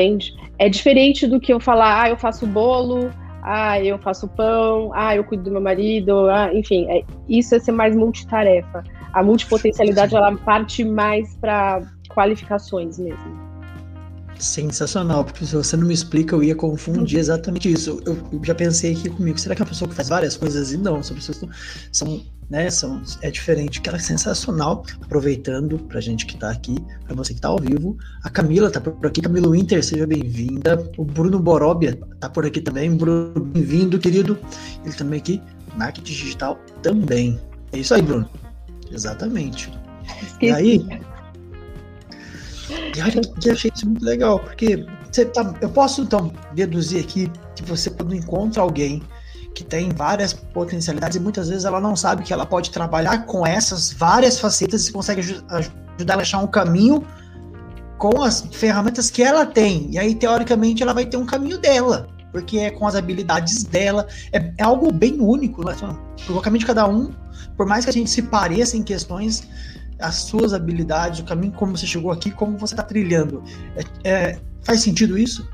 entende? 0.00 0.34
É 0.58 0.68
diferente 0.68 1.26
do 1.26 1.38
que 1.38 1.52
eu 1.52 1.60
falar, 1.60 2.02
ah, 2.02 2.10
eu 2.10 2.16
faço 2.16 2.46
bolo, 2.46 3.10
ah, 3.42 3.80
eu 3.82 3.98
faço 3.98 4.28
pão, 4.28 4.90
ah, 4.94 5.14
eu 5.14 5.24
cuido 5.24 5.44
do 5.44 5.50
meu 5.50 5.60
marido, 5.60 6.28
ah, 6.28 6.52
enfim, 6.52 6.86
é, 6.88 7.04
isso 7.28 7.54
é 7.54 7.58
ser 7.58 7.72
mais 7.72 7.94
multitarefa. 7.94 8.82
A 9.12 9.22
multipotencialidade, 9.22 10.14
ela 10.14 10.36
parte 10.36 10.84
mais 10.84 11.34
para 11.36 11.82
qualificações 12.14 12.98
mesmo. 12.98 13.50
Sensacional, 14.38 15.24
porque 15.24 15.44
se 15.44 15.54
você 15.54 15.76
não 15.76 15.86
me 15.86 15.92
explica, 15.92 16.34
eu 16.34 16.42
ia 16.42 16.54
confundir 16.54 17.18
exatamente 17.18 17.70
isso. 17.70 18.00
Eu, 18.06 18.16
eu 18.32 18.40
já 18.42 18.54
pensei 18.54 18.92
aqui 18.92 19.10
comigo, 19.10 19.38
será 19.38 19.54
que 19.54 19.60
é 19.60 19.64
uma 19.64 19.68
pessoa 19.68 19.88
que 19.88 19.94
faz 19.94 20.08
várias 20.08 20.36
coisas 20.36 20.72
e 20.72 20.78
não, 20.78 21.02
são 21.02 21.14
pessoas 21.14 21.38
que 21.38 21.48
são 21.92 22.22
né? 22.50 22.68
São, 22.68 23.00
é 23.22 23.30
diferente, 23.30 23.80
que 23.80 23.88
ela 23.88 23.96
é 23.96 24.00
sensacional. 24.00 24.84
Aproveitando 25.00 25.78
pra 25.78 26.00
gente 26.00 26.26
que 26.26 26.36
tá 26.36 26.50
aqui, 26.50 26.76
pra 27.06 27.14
você 27.14 27.32
que 27.32 27.40
tá 27.40 27.48
ao 27.48 27.58
vivo. 27.58 27.96
A 28.24 28.28
Camila 28.28 28.70
tá 28.70 28.80
por 28.80 29.06
aqui, 29.06 29.22
Camila 29.22 29.50
Winter, 29.50 29.82
seja 29.84 30.06
bem-vinda. 30.06 30.90
O 30.98 31.04
Bruno 31.04 31.38
Boróbia 31.38 31.98
tá 32.18 32.28
por 32.28 32.44
aqui 32.44 32.60
também. 32.60 32.94
Bruno, 32.94 33.40
bem-vindo, 33.40 33.98
querido. 33.98 34.36
Ele 34.84 34.92
também 34.92 35.20
aqui, 35.20 35.40
marketing 35.76 36.12
digital 36.12 36.58
também. 36.82 37.40
É 37.72 37.78
isso 37.78 37.94
aí, 37.94 38.02
Bruno. 38.02 38.28
Exatamente. 38.90 39.72
Esqueci. 40.22 40.46
E 40.46 40.50
aí. 40.50 40.86
E 42.96 43.02
olha 43.02 43.20
que 43.20 43.50
achei 43.50 43.70
isso 43.74 43.86
muito 43.86 44.04
legal, 44.04 44.40
porque 44.40 44.84
você 45.10 45.24
tá, 45.24 45.54
eu 45.60 45.68
posso 45.68 46.02
então 46.02 46.32
deduzir 46.54 47.00
aqui 47.02 47.30
que 47.54 47.62
você 47.64 47.90
quando 47.90 48.14
encontra 48.14 48.62
alguém 48.62 49.02
que 49.60 49.64
tem 49.64 49.90
várias 49.90 50.32
potencialidades 50.32 51.16
e 51.16 51.20
muitas 51.20 51.50
vezes 51.50 51.66
ela 51.66 51.80
não 51.80 51.94
sabe 51.94 52.22
que 52.22 52.32
ela 52.32 52.46
pode 52.46 52.70
trabalhar 52.70 53.26
com 53.26 53.46
essas 53.46 53.92
várias 53.92 54.40
facetas 54.40 54.88
e 54.88 54.92
consegue 54.92 55.20
ajudar 55.20 56.14
ela 56.14 56.14
a 56.14 56.22
achar 56.22 56.38
um 56.38 56.46
caminho 56.46 57.04
com 57.98 58.22
as 58.22 58.40
ferramentas 58.52 59.10
que 59.10 59.22
ela 59.22 59.44
tem. 59.44 59.90
E 59.90 59.98
aí, 59.98 60.14
teoricamente, 60.14 60.82
ela 60.82 60.94
vai 60.94 61.04
ter 61.04 61.18
um 61.18 61.26
caminho 61.26 61.58
dela, 61.58 62.08
porque 62.32 62.58
é 62.58 62.70
com 62.70 62.86
as 62.86 62.94
habilidades 62.94 63.62
dela. 63.64 64.06
É, 64.32 64.50
é 64.56 64.62
algo 64.62 64.90
bem 64.90 65.20
único, 65.20 65.62
né? 65.62 65.76
o 66.30 66.40
caminho 66.40 66.60
de 66.60 66.66
cada 66.66 66.88
um, 66.88 67.12
por 67.54 67.66
mais 67.66 67.84
que 67.84 67.90
a 67.90 67.92
gente 67.92 68.08
se 68.08 68.22
pareça 68.22 68.78
em 68.78 68.82
questões, 68.82 69.46
as 70.00 70.14
suas 70.14 70.54
habilidades, 70.54 71.20
o 71.20 71.24
caminho 71.24 71.52
como 71.52 71.76
você 71.76 71.86
chegou 71.86 72.10
aqui, 72.10 72.30
como 72.30 72.56
você 72.56 72.72
está 72.72 72.82
trilhando. 72.82 73.44
É, 73.76 74.10
é, 74.10 74.38
faz 74.62 74.80
sentido 74.80 75.18
isso? 75.18 75.46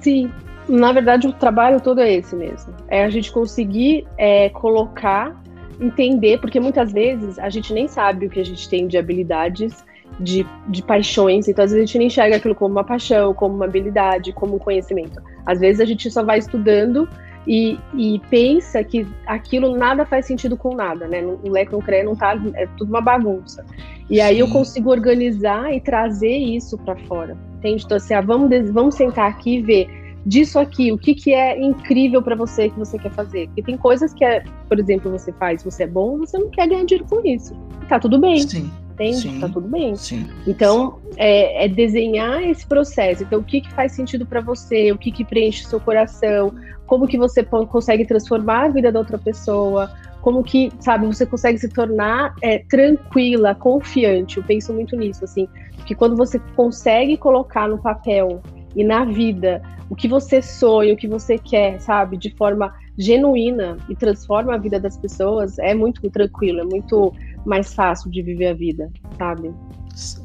Sim, 0.00 0.32
na 0.68 0.92
verdade, 0.92 1.26
o 1.26 1.32
trabalho 1.32 1.80
todo 1.80 2.00
é 2.00 2.12
esse 2.12 2.34
mesmo. 2.34 2.74
É 2.88 3.04
a 3.04 3.10
gente 3.10 3.30
conseguir 3.32 4.06
é, 4.18 4.48
colocar, 4.50 5.40
entender, 5.80 6.40
porque 6.40 6.58
muitas 6.58 6.92
vezes 6.92 7.38
a 7.38 7.48
gente 7.48 7.72
nem 7.72 7.86
sabe 7.86 8.26
o 8.26 8.30
que 8.30 8.40
a 8.40 8.44
gente 8.44 8.68
tem 8.68 8.86
de 8.86 8.98
habilidades, 8.98 9.84
de, 10.18 10.46
de 10.68 10.82
paixões, 10.82 11.48
então 11.48 11.64
às 11.64 11.70
vezes 11.70 11.82
a 11.82 11.86
gente 11.86 11.98
nem 11.98 12.06
enxerga 12.06 12.36
aquilo 12.36 12.54
como 12.54 12.72
uma 12.72 12.84
paixão, 12.84 13.34
como 13.34 13.54
uma 13.54 13.66
habilidade, 13.66 14.32
como 14.32 14.56
um 14.56 14.58
conhecimento. 14.58 15.20
Às 15.44 15.60
vezes 15.60 15.80
a 15.80 15.84
gente 15.84 16.10
só 16.10 16.22
vai 16.22 16.38
estudando 16.38 17.08
e, 17.46 17.78
e 17.94 18.20
pensa 18.30 18.82
que 18.82 19.06
aquilo 19.26 19.76
nada 19.76 20.04
faz 20.04 20.26
sentido 20.26 20.56
com 20.56 20.74
nada, 20.74 21.06
né? 21.06 21.22
O 21.24 21.50
leque 21.50 21.72
não 21.72 21.80
crê, 21.80 22.02
não 22.02 22.16
tá, 22.16 22.36
é 22.54 22.66
tudo 22.76 22.88
uma 22.88 23.00
bagunça. 23.00 23.64
E 24.08 24.20
aí 24.20 24.36
Sim. 24.36 24.40
eu 24.40 24.48
consigo 24.48 24.90
organizar 24.90 25.72
e 25.72 25.80
trazer 25.80 26.36
isso 26.36 26.76
para 26.78 26.96
fora. 26.96 27.36
Entende? 27.58 27.84
Então, 27.84 27.96
assim, 27.96 28.14
ah, 28.14 28.20
vamos, 28.20 28.50
vamos 28.70 28.94
sentar 28.94 29.28
aqui 29.30 29.56
e 29.56 29.62
ver 29.62 30.05
disso 30.26 30.58
aqui, 30.58 30.92
o 30.92 30.98
que, 30.98 31.14
que 31.14 31.32
é 31.32 31.58
incrível 31.58 32.20
para 32.20 32.34
você 32.34 32.68
que 32.68 32.78
você 32.78 32.98
quer 32.98 33.12
fazer. 33.12 33.46
Porque 33.46 33.62
tem 33.62 33.76
coisas 33.76 34.12
que, 34.12 34.24
é, 34.24 34.42
por 34.68 34.78
exemplo, 34.78 35.10
você 35.10 35.32
faz, 35.32 35.62
você 35.62 35.84
é 35.84 35.86
bom, 35.86 36.18
você 36.18 36.36
não 36.36 36.50
quer 36.50 36.68
ganhar 36.68 36.84
dinheiro 36.84 37.08
com 37.08 37.24
isso. 37.24 37.54
Tá 37.88 38.00
tudo 38.00 38.18
bem. 38.18 38.40
Sim. 38.40 38.70
Entende? 38.92 39.16
Sim, 39.18 39.40
tá 39.40 39.48
tudo 39.48 39.68
bem. 39.68 39.94
Sim. 39.94 40.26
Então, 40.46 40.98
é, 41.16 41.66
é, 41.66 41.68
desenhar 41.68 42.42
esse 42.42 42.66
processo. 42.66 43.22
Então, 43.22 43.40
o 43.40 43.44
que, 43.44 43.60
que 43.60 43.72
faz 43.72 43.92
sentido 43.92 44.26
para 44.26 44.40
você? 44.40 44.90
O 44.90 44.98
que, 44.98 45.12
que 45.12 45.24
preenche 45.24 45.64
o 45.64 45.68
seu 45.68 45.78
coração? 45.78 46.52
Como 46.86 47.06
que 47.06 47.18
você 47.18 47.44
consegue 47.44 48.04
transformar 48.04 48.64
a 48.64 48.68
vida 48.68 48.90
da 48.90 48.98
outra 48.98 49.18
pessoa? 49.18 49.90
como 50.26 50.42
que, 50.42 50.72
sabe, 50.80 51.06
você 51.06 51.24
consegue 51.24 51.56
se 51.56 51.68
tornar 51.68 52.34
é, 52.42 52.58
tranquila, 52.58 53.54
confiante. 53.54 54.38
Eu 54.38 54.42
penso 54.42 54.72
muito 54.74 54.96
nisso, 54.96 55.24
assim, 55.24 55.46
que 55.86 55.94
quando 55.94 56.16
você 56.16 56.40
consegue 56.56 57.16
colocar 57.16 57.68
no 57.68 57.78
papel 57.78 58.42
e 58.76 58.84
na 58.84 59.04
vida 59.04 59.62
o 59.88 59.96
que 59.96 60.06
você 60.06 60.42
sonha, 60.42 60.92
o 60.92 60.96
que 60.96 61.08
você 61.08 61.38
quer, 61.38 61.80
sabe, 61.80 62.16
de 62.16 62.30
forma 62.36 62.72
genuína 62.98 63.76
e 63.88 63.94
transforma 63.94 64.54
a 64.54 64.58
vida 64.58 64.78
das 64.80 64.96
pessoas, 64.96 65.58
é 65.58 65.74
muito 65.74 66.08
tranquilo, 66.10 66.60
é 66.60 66.64
muito 66.64 67.12
mais 67.44 67.72
fácil 67.72 68.10
de 68.10 68.22
viver 68.22 68.48
a 68.48 68.54
vida, 68.54 68.90
sabe? 69.16 69.54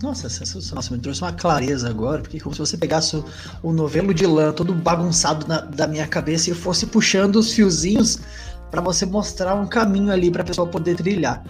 Nossa. 0.01 0.27
Você 0.27 0.93
me 0.93 0.99
trouxe 0.99 1.21
uma 1.21 1.31
clareza 1.31 1.89
agora, 1.89 2.21
porque 2.21 2.39
como 2.39 2.53
se 2.53 2.59
você 2.59 2.77
pegasse 2.77 3.15
o, 3.15 3.23
o 3.63 3.71
novelo 3.71 4.13
de 4.13 4.25
lã 4.25 4.51
todo 4.51 4.73
bagunçado 4.73 5.47
na, 5.47 5.61
da 5.61 5.87
minha 5.87 6.05
cabeça 6.07 6.49
e 6.49 6.53
fosse 6.53 6.87
puxando 6.87 7.37
os 7.37 7.53
fiozinhos 7.53 8.19
para 8.69 8.81
você 8.81 9.05
mostrar 9.05 9.55
um 9.55 9.67
caminho 9.67 10.11
ali 10.11 10.29
para 10.29 10.41
a 10.41 10.45
pessoa 10.45 10.67
poder 10.67 10.95
trilhar. 10.95 11.43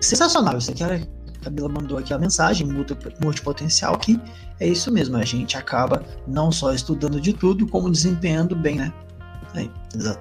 Sensacional. 0.00 0.56
Isso 0.56 0.70
aqui 0.70 0.82
a 0.82 1.00
Camila 1.42 1.68
mandou 1.68 1.98
aqui 1.98 2.12
a 2.12 2.18
mensagem, 2.18 2.66
multipotencial, 3.22 3.96
que 3.98 4.20
é 4.58 4.66
isso 4.66 4.92
mesmo. 4.92 5.16
A 5.16 5.24
gente 5.24 5.56
acaba 5.56 6.04
não 6.26 6.52
só 6.52 6.72
estudando 6.72 7.20
de 7.20 7.32
tudo, 7.32 7.66
como 7.66 7.90
desempenhando 7.90 8.54
bem, 8.54 8.76
né? 8.76 8.92
É, 9.54 9.68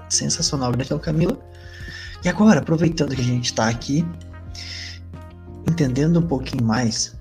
sensacional. 0.10 0.72
Gratidão, 0.72 1.00
Camila. 1.00 1.38
E 2.24 2.30
agora, 2.30 2.60
aproveitando 2.60 3.16
que 3.16 3.22
a 3.22 3.24
gente 3.24 3.46
está 3.46 3.68
aqui, 3.70 4.06
entendendo 5.68 6.20
um 6.20 6.28
pouquinho 6.28 6.64
mais 6.64 7.18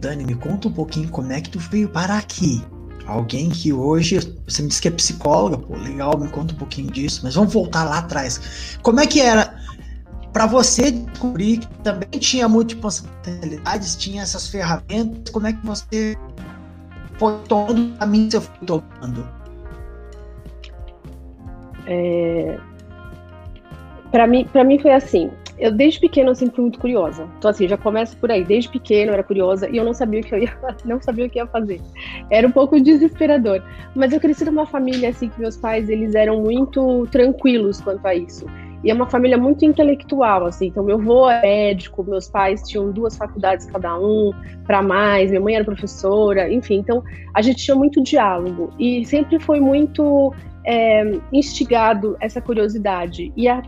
Dani, 0.00 0.24
me 0.24 0.34
conta 0.34 0.66
um 0.68 0.72
pouquinho 0.72 1.08
como 1.10 1.30
é 1.30 1.40
que 1.40 1.50
tu 1.50 1.58
veio 1.58 1.88
parar 1.88 2.18
aqui. 2.18 2.64
Alguém 3.06 3.50
que 3.50 3.72
hoje, 3.72 4.18
você 4.46 4.62
me 4.62 4.68
disse 4.68 4.80
que 4.80 4.88
é 4.88 4.90
psicóloga, 4.90 5.58
pô, 5.58 5.76
legal, 5.76 6.18
me 6.18 6.28
conta 6.28 6.54
um 6.54 6.56
pouquinho 6.56 6.90
disso, 6.90 7.20
mas 7.22 7.34
vamos 7.34 7.52
voltar 7.52 7.84
lá 7.84 7.98
atrás. 7.98 8.78
Como 8.82 8.98
é 8.98 9.06
que 9.06 9.20
era 9.20 9.60
para 10.32 10.46
você 10.46 10.90
descobrir 10.90 11.58
que 11.58 11.68
também 11.82 12.08
tinha 12.18 12.48
multipossibilidades, 12.48 13.96
tinha 13.96 14.22
essas 14.22 14.48
ferramentas, 14.48 15.32
como 15.32 15.46
é 15.46 15.52
que 15.52 15.66
você 15.66 16.16
foi 17.18 17.38
tomando 17.48 17.94
o 17.94 17.98
caminho 17.98 18.26
que 18.26 18.32
você 18.32 18.40
foi 18.40 18.66
tomando? 18.66 19.28
É... 21.86 22.58
Para 24.10 24.26
mim, 24.26 24.44
para 24.52 24.64
mim 24.64 24.78
foi 24.78 24.92
assim 24.92 25.30
eu 25.60 25.70
desde 25.70 26.00
pequena 26.00 26.30
eu 26.30 26.34
sempre 26.34 26.56
fui 26.56 26.62
muito 26.62 26.78
curiosa. 26.78 27.28
Então 27.38 27.50
assim, 27.50 27.68
já 27.68 27.76
começa 27.76 28.16
por 28.16 28.30
aí. 28.30 28.42
Desde 28.42 28.70
pequeno 28.70 29.10
eu 29.10 29.14
era 29.14 29.22
curiosa 29.22 29.68
e 29.68 29.76
eu 29.76 29.84
não 29.84 29.92
sabia 29.92 30.20
o 30.20 30.24
que 30.24 30.34
eu 30.34 30.38
ia, 30.38 30.56
não 30.84 31.00
sabia 31.00 31.26
o 31.26 31.30
que 31.30 31.38
ia 31.38 31.46
fazer. 31.46 31.80
Era 32.30 32.48
um 32.48 32.50
pouco 32.50 32.80
desesperador. 32.80 33.62
Mas 33.94 34.12
eu 34.12 34.18
cresci 34.18 34.44
numa 34.46 34.66
família 34.66 35.10
assim 35.10 35.28
que 35.28 35.38
meus 35.38 35.56
pais 35.56 35.88
eles 35.90 36.14
eram 36.14 36.40
muito 36.40 37.06
tranquilos 37.12 37.80
quanto 37.80 38.04
a 38.06 38.14
isso. 38.14 38.46
E 38.82 38.90
é 38.90 38.94
uma 38.94 39.06
família 39.06 39.36
muito 39.36 39.64
intelectual, 39.64 40.46
assim. 40.46 40.66
Então, 40.66 40.82
meu 40.82 40.98
avô 40.98 41.28
é 41.28 41.42
médico, 41.42 42.02
meus 42.02 42.28
pais 42.28 42.62
tinham 42.62 42.90
duas 42.90 43.16
faculdades 43.16 43.66
cada 43.66 43.98
um, 43.98 44.32
para 44.66 44.82
mais, 44.82 45.30
minha 45.30 45.40
mãe 45.40 45.54
era 45.54 45.64
professora, 45.64 46.52
enfim. 46.52 46.76
Então, 46.76 47.02
a 47.34 47.42
gente 47.42 47.62
tinha 47.62 47.74
muito 47.74 48.02
diálogo. 48.02 48.70
E 48.78 49.04
sempre 49.04 49.38
foi 49.38 49.60
muito 49.60 50.32
é, 50.64 51.18
instigado 51.32 52.16
essa 52.20 52.40
curiosidade. 52.40 53.32
E 53.36 53.48
a 53.48 53.62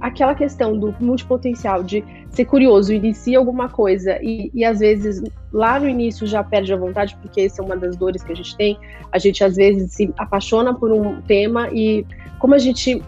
aquela 0.00 0.34
questão 0.34 0.78
do 0.78 0.94
multipotencial, 1.00 1.82
de 1.82 2.04
ser 2.30 2.44
curioso, 2.44 2.92
inicia 2.92 3.38
alguma 3.38 3.68
coisa 3.68 4.18
e, 4.22 4.50
e 4.54 4.64
às 4.64 4.78
vezes 4.78 5.22
lá 5.52 5.80
no 5.80 5.88
início 5.88 6.26
já 6.26 6.42
perde 6.44 6.72
a 6.72 6.76
vontade, 6.76 7.16
porque 7.20 7.42
essa 7.42 7.62
é 7.62 7.64
uma 7.64 7.76
das 7.76 7.96
dores 7.96 8.22
que 8.22 8.32
a 8.32 8.36
gente 8.36 8.56
tem. 8.56 8.78
A 9.10 9.18
gente 9.18 9.42
às 9.42 9.56
vezes 9.56 9.92
se 9.92 10.12
apaixona 10.16 10.74
por 10.74 10.92
um 10.92 11.20
tema 11.22 11.68
e 11.72 12.06
como 12.38 12.54
a 12.54 12.58
gente 12.58 13.02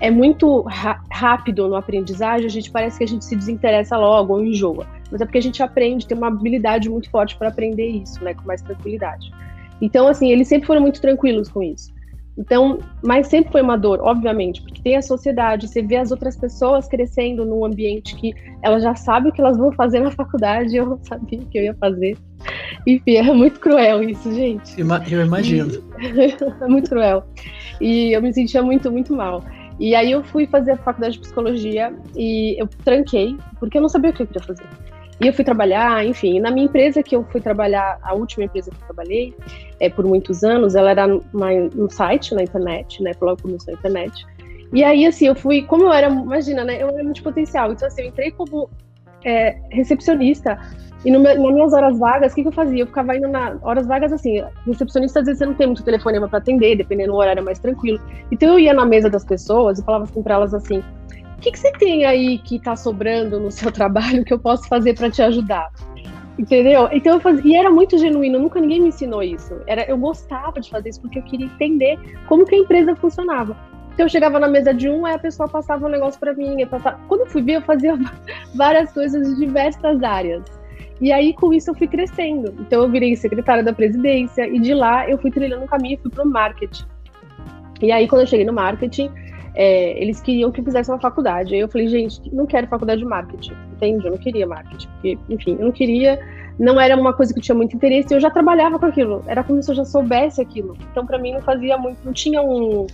é 0.00 0.10
muito 0.10 0.64
rápido 1.10 1.68
no 1.68 1.76
aprendizagem, 1.76 2.46
a 2.46 2.50
gente 2.50 2.70
parece 2.70 2.98
que 2.98 3.04
a 3.04 3.08
gente 3.08 3.24
se 3.24 3.36
desinteressa 3.36 3.96
logo 3.96 4.34
ou 4.34 4.44
enjoa. 4.44 4.86
Mas 5.10 5.20
é 5.20 5.24
porque 5.24 5.38
a 5.38 5.42
gente 5.42 5.62
aprende, 5.62 6.06
tem 6.06 6.16
uma 6.16 6.28
habilidade 6.28 6.88
muito 6.88 7.08
forte 7.10 7.36
para 7.36 7.48
aprender 7.48 7.86
isso, 7.86 8.22
né, 8.22 8.34
com 8.34 8.42
mais 8.46 8.60
tranquilidade. 8.62 9.32
Então, 9.80 10.08
assim, 10.08 10.30
eles 10.30 10.48
sempre 10.48 10.66
foram 10.66 10.80
muito 10.80 11.00
tranquilos 11.00 11.48
com 11.48 11.62
isso. 11.62 11.92
Então, 12.36 12.80
mas 13.00 13.28
sempre 13.28 13.52
foi 13.52 13.62
uma 13.62 13.76
dor, 13.76 14.00
obviamente, 14.00 14.60
porque 14.60 14.82
tem 14.82 14.96
a 14.96 15.02
sociedade, 15.02 15.68
você 15.68 15.80
vê 15.80 15.96
as 15.96 16.10
outras 16.10 16.36
pessoas 16.36 16.88
crescendo 16.88 17.44
num 17.44 17.64
ambiente 17.64 18.16
que 18.16 18.34
elas 18.60 18.82
já 18.82 18.94
sabem 18.96 19.30
o 19.30 19.32
que 19.32 19.40
elas 19.40 19.56
vão 19.56 19.70
fazer 19.70 20.00
na 20.00 20.10
faculdade, 20.10 20.76
eu 20.76 20.84
não 20.84 20.98
sabia 21.04 21.38
o 21.38 21.46
que 21.46 21.58
eu 21.58 21.62
ia 21.62 21.74
fazer. 21.74 22.16
Enfim, 22.86 23.16
é 23.16 23.22
muito 23.22 23.60
cruel 23.60 24.02
isso, 24.02 24.34
gente. 24.34 24.80
Eu 24.80 24.84
imagino. 25.24 25.84
é 26.60 26.66
muito 26.66 26.90
cruel. 26.90 27.24
E 27.80 28.12
eu 28.12 28.20
me 28.20 28.32
sentia 28.32 28.62
muito, 28.62 28.90
muito 28.90 29.14
mal. 29.14 29.44
E 29.78 29.94
aí 29.94 30.12
eu 30.12 30.22
fui 30.22 30.46
fazer 30.46 30.72
a 30.72 30.76
faculdade 30.76 31.14
de 31.14 31.20
psicologia 31.20 31.92
e 32.16 32.60
eu 32.60 32.68
tranquei, 32.84 33.36
porque 33.58 33.78
eu 33.78 33.82
não 33.82 33.88
sabia 33.88 34.10
o 34.10 34.12
que 34.12 34.22
eu 34.22 34.26
queria 34.26 34.42
fazer. 34.42 34.66
E 35.20 35.26
eu 35.26 35.32
fui 35.32 35.44
trabalhar, 35.44 36.04
enfim, 36.04 36.40
na 36.40 36.50
minha 36.50 36.66
empresa 36.66 37.02
que 37.02 37.14
eu 37.14 37.24
fui 37.24 37.40
trabalhar, 37.40 37.98
a 38.02 38.14
última 38.14 38.44
empresa 38.44 38.70
que 38.70 38.76
eu 38.76 38.86
trabalhei, 38.86 39.34
é, 39.78 39.88
por 39.88 40.04
muitos 40.04 40.42
anos, 40.42 40.74
ela 40.74 40.90
era 40.90 41.06
no 41.06 41.88
site, 41.88 42.34
na 42.34 42.42
internet, 42.42 43.02
né, 43.02 43.12
logo 43.20 43.42
começou 43.42 43.72
na 43.72 43.78
internet. 43.78 44.26
E 44.72 44.82
aí, 44.82 45.06
assim, 45.06 45.26
eu 45.26 45.34
fui, 45.34 45.62
como 45.62 45.84
eu 45.84 45.92
era, 45.92 46.08
imagina, 46.08 46.64
né, 46.64 46.82
eu 46.82 46.88
era 46.88 47.04
multipotencial, 47.04 47.72
então 47.72 47.86
assim, 47.86 48.02
eu 48.02 48.08
entrei 48.08 48.32
como 48.32 48.68
é, 49.24 49.56
recepcionista, 49.70 50.58
e 51.04 51.10
no, 51.10 51.20
nas 51.20 51.36
minhas 51.36 51.72
horas 51.72 51.98
vagas, 51.98 52.32
o 52.32 52.34
que, 52.34 52.42
que, 52.42 52.48
eu 52.48 52.52
fazia? 52.52 52.82
Eu 52.82 52.86
ficava 52.86 53.16
indo 53.16 53.28
na 53.28 53.56
horas 53.62 53.86
vagas 53.86 54.12
assim, 54.12 54.42
recepcionista 54.66 55.20
às 55.20 55.26
vezes 55.26 55.38
você 55.38 55.46
não 55.46 55.54
tem 55.54 55.66
muito 55.66 55.84
telefonema 55.84 56.28
para 56.28 56.38
atender, 56.38 56.76
dependendo 56.76 57.12
do 57.12 57.18
horário 57.18 57.40
é 57.40 57.42
mais 57.42 57.58
tranquilo. 57.58 58.00
Então 58.30 58.48
eu 58.50 58.58
ia 58.58 58.72
na 58.72 58.86
mesa 58.86 59.10
das 59.10 59.24
pessoas 59.24 59.78
e 59.78 59.84
falava 59.84 60.04
assim 60.04 60.22
para 60.22 60.34
elas 60.34 60.54
assim: 60.54 60.82
que, 61.44 61.52
que 61.52 61.58
você 61.58 61.70
tem 61.72 62.06
aí 62.06 62.38
que 62.38 62.56
está 62.56 62.74
sobrando 62.74 63.38
no 63.38 63.50
seu 63.50 63.70
trabalho 63.72 64.24
que 64.24 64.32
eu 64.32 64.38
posso 64.38 64.66
fazer 64.66 64.94
para 64.94 65.10
te 65.10 65.22
ajudar? 65.22 65.70
Entendeu? 66.38 66.88
Então 66.90 67.14
eu 67.14 67.20
fazia, 67.20 67.42
e 67.44 67.54
era 67.54 67.70
muito 67.70 67.96
genuíno, 67.96 68.40
nunca 68.40 68.60
ninguém 68.60 68.80
me 68.80 68.88
ensinou 68.88 69.22
isso. 69.22 69.60
Era, 69.66 69.84
eu 69.84 69.96
gostava 69.96 70.60
de 70.60 70.68
fazer 70.68 70.88
isso 70.88 71.00
porque 71.00 71.18
eu 71.18 71.22
queria 71.22 71.46
entender 71.46 71.96
como 72.26 72.44
que 72.44 72.54
a 72.54 72.58
empresa 72.58 72.96
funcionava. 72.96 73.56
Então 73.92 74.06
eu 74.06 74.10
chegava 74.10 74.40
na 74.40 74.48
mesa 74.48 74.74
de 74.74 74.88
um, 74.88 75.06
aí 75.06 75.14
a 75.14 75.18
pessoa 75.18 75.48
passava 75.48 75.86
um 75.86 75.90
negócio 75.90 76.18
para 76.18 76.34
mim, 76.34 76.66
passava... 76.66 76.98
quando 77.06 77.20
eu 77.20 77.26
fui 77.26 77.42
ver, 77.42 77.56
eu 77.56 77.62
fazia 77.62 77.96
várias 78.56 78.90
coisas 78.92 79.28
de 79.28 79.46
diversas 79.46 80.02
áreas. 80.02 80.42
E 81.00 81.12
aí 81.12 81.32
com 81.32 81.52
isso 81.52 81.70
eu 81.70 81.74
fui 81.74 81.86
crescendo. 81.86 82.54
Então 82.60 82.82
eu 82.82 82.90
virei 82.90 83.14
secretária 83.16 83.62
da 83.62 83.72
presidência 83.72 84.48
e 84.48 84.58
de 84.58 84.74
lá 84.74 85.08
eu 85.08 85.18
fui 85.18 85.30
trilhando 85.30 85.64
um 85.64 85.66
caminho 85.66 85.94
e 85.94 86.02
fui 86.02 86.10
pro 86.10 86.26
marketing. 86.26 86.84
E 87.82 87.90
aí 87.90 88.06
quando 88.08 88.22
eu 88.22 88.26
cheguei 88.26 88.46
no 88.46 88.52
marketing, 88.52 89.10
é, 89.54 90.00
eles 90.00 90.20
queriam 90.20 90.50
que 90.50 90.60
eu 90.60 90.64
fizesse 90.64 90.90
uma 90.90 90.98
faculdade. 90.98 91.54
Aí 91.54 91.60
eu 91.60 91.68
falei, 91.68 91.88
gente, 91.88 92.20
não 92.34 92.46
quero 92.46 92.66
faculdade 92.66 93.00
de 93.00 93.06
marketing, 93.06 93.52
entende? 93.72 94.04
Eu 94.04 94.12
não 94.12 94.18
queria 94.18 94.46
marketing, 94.46 94.88
porque, 94.88 95.18
enfim, 95.28 95.56
eu 95.58 95.66
não 95.66 95.72
queria, 95.72 96.18
não 96.58 96.80
era 96.80 96.96
uma 96.96 97.12
coisa 97.12 97.32
que 97.32 97.38
eu 97.38 97.42
tinha 97.42 97.54
muito 97.54 97.76
interesse, 97.76 98.12
eu 98.12 98.20
já 98.20 98.30
trabalhava 98.30 98.78
com 98.78 98.86
aquilo, 98.86 99.22
era 99.26 99.44
como 99.44 99.62
se 99.62 99.70
eu 99.70 99.76
já 99.76 99.84
soubesse 99.84 100.40
aquilo. 100.40 100.76
Então, 100.90 101.06
para 101.06 101.18
mim, 101.18 101.32
não 101.32 101.40
fazia 101.40 101.78
muito, 101.78 101.98
não 102.04 102.12
tinha 102.12 102.42
um, 102.42 102.86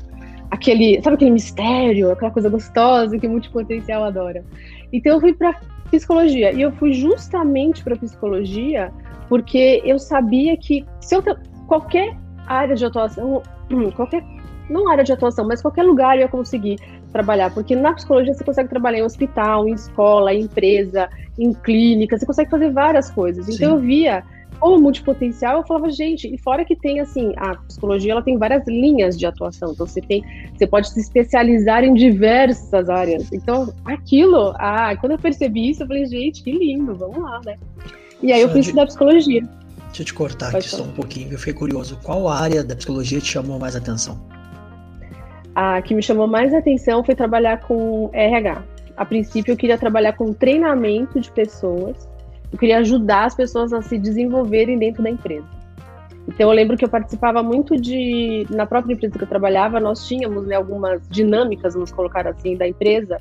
aquele, 0.50 1.00
sabe 1.02 1.14
aquele 1.14 1.30
mistério, 1.30 2.12
aquela 2.12 2.30
coisa 2.30 2.50
gostosa 2.50 3.18
que 3.18 3.26
o 3.26 3.30
multipotencial 3.30 4.04
adora. 4.04 4.44
Então, 4.92 5.14
eu 5.14 5.20
fui 5.20 5.32
para 5.32 5.54
psicologia, 5.90 6.52
e 6.52 6.62
eu 6.62 6.72
fui 6.72 6.92
justamente 6.92 7.82
para 7.82 7.96
psicologia 7.96 8.92
porque 9.28 9.80
eu 9.84 9.98
sabia 9.98 10.56
que 10.56 10.84
se 11.00 11.14
eu 11.14 11.22
qualquer 11.66 12.16
área 12.46 12.74
de 12.74 12.84
atuação, 12.84 13.42
qualquer 13.94 14.24
não 14.68 14.88
área 14.88 15.04
de 15.04 15.12
atuação, 15.12 15.46
mas 15.46 15.62
qualquer 15.62 15.82
lugar 15.82 16.16
eu 16.16 16.22
ia 16.22 16.28
conseguir 16.28 16.78
trabalhar, 17.12 17.52
porque 17.52 17.74
na 17.74 17.92
psicologia 17.92 18.32
você 18.34 18.44
consegue 18.44 18.68
trabalhar 18.68 18.98
em 18.98 19.02
hospital, 19.02 19.68
em 19.68 19.72
escola, 19.72 20.32
em 20.32 20.42
empresa, 20.42 21.08
em 21.38 21.52
clínica, 21.52 22.18
você 22.18 22.26
consegue 22.26 22.50
fazer 22.50 22.70
várias 22.70 23.10
coisas. 23.10 23.48
Então 23.48 23.68
Sim. 23.68 23.74
eu 23.74 23.78
via 23.78 24.24
como 24.60 24.80
multipotencial, 24.80 25.58
eu 25.58 25.66
falava, 25.66 25.90
gente, 25.90 26.32
e 26.32 26.38
fora 26.38 26.64
que 26.64 26.76
tem 26.76 27.00
assim, 27.00 27.32
a 27.36 27.56
psicologia 27.56 28.12
ela 28.12 28.22
tem 28.22 28.38
várias 28.38 28.66
linhas 28.66 29.18
de 29.18 29.26
atuação, 29.26 29.72
então 29.72 29.86
você 29.86 30.00
tem, 30.00 30.22
você 30.56 30.66
pode 30.66 30.90
se 30.90 31.00
especializar 31.00 31.82
em 31.82 31.94
diversas 31.94 32.88
áreas. 32.88 33.32
Então, 33.32 33.72
aquilo, 33.84 34.54
ah, 34.56 34.94
quando 35.00 35.12
eu 35.12 35.18
percebi 35.18 35.70
isso, 35.70 35.82
eu 35.82 35.86
falei, 35.86 36.06
gente, 36.06 36.42
que 36.42 36.52
lindo, 36.52 36.94
vamos 36.94 37.18
lá, 37.18 37.40
né? 37.44 37.56
E 38.22 38.32
aí 38.32 38.40
Só 38.40 38.46
eu 38.46 38.50
fui 38.50 38.60
de... 38.60 38.66
estudar 38.66 38.86
psicologia. 38.86 39.42
Deixa 39.86 40.02
eu 40.02 40.06
te 40.06 40.14
cortar 40.14 40.52
Pode 40.52 40.58
aqui 40.58 40.68
falar. 40.68 40.84
só 40.84 40.88
um 40.88 40.92
pouquinho, 40.92 41.32
eu 41.32 41.38
fiquei 41.38 41.54
curioso. 41.54 41.98
Qual 42.04 42.28
área 42.28 42.62
da 42.62 42.76
psicologia 42.76 43.18
te 43.18 43.26
chamou 43.26 43.58
mais 43.58 43.74
atenção? 43.74 44.20
a 45.54 45.82
que 45.82 45.94
me 45.94 46.02
chamou 46.02 46.26
mais 46.26 46.54
atenção 46.54 47.04
foi 47.04 47.14
trabalhar 47.14 47.60
com 47.60 48.10
RH. 48.12 48.62
A 48.96 49.04
princípio, 49.04 49.52
eu 49.52 49.56
queria 49.56 49.78
trabalhar 49.78 50.12
com 50.14 50.32
treinamento 50.32 51.20
de 51.20 51.30
pessoas, 51.30 52.08
eu 52.52 52.58
queria 52.58 52.78
ajudar 52.78 53.24
as 53.24 53.34
pessoas 53.34 53.72
a 53.72 53.80
se 53.80 53.98
desenvolverem 53.98 54.78
dentro 54.78 55.02
da 55.02 55.10
empresa. 55.10 55.46
Então, 56.28 56.48
eu 56.48 56.54
lembro 56.54 56.76
que 56.76 56.84
eu 56.84 56.88
participava 56.88 57.42
muito 57.42 57.76
de. 57.76 58.46
Na 58.50 58.66
própria 58.66 58.92
empresa 58.92 59.16
que 59.16 59.24
eu 59.24 59.28
trabalhava, 59.28 59.80
nós 59.80 60.06
tínhamos 60.06 60.46
né, 60.46 60.54
algumas 60.54 61.00
dinâmicas, 61.08 61.74
vamos 61.74 61.90
colocar 61.90 62.26
assim, 62.26 62.56
da 62.56 62.68
empresa, 62.68 63.20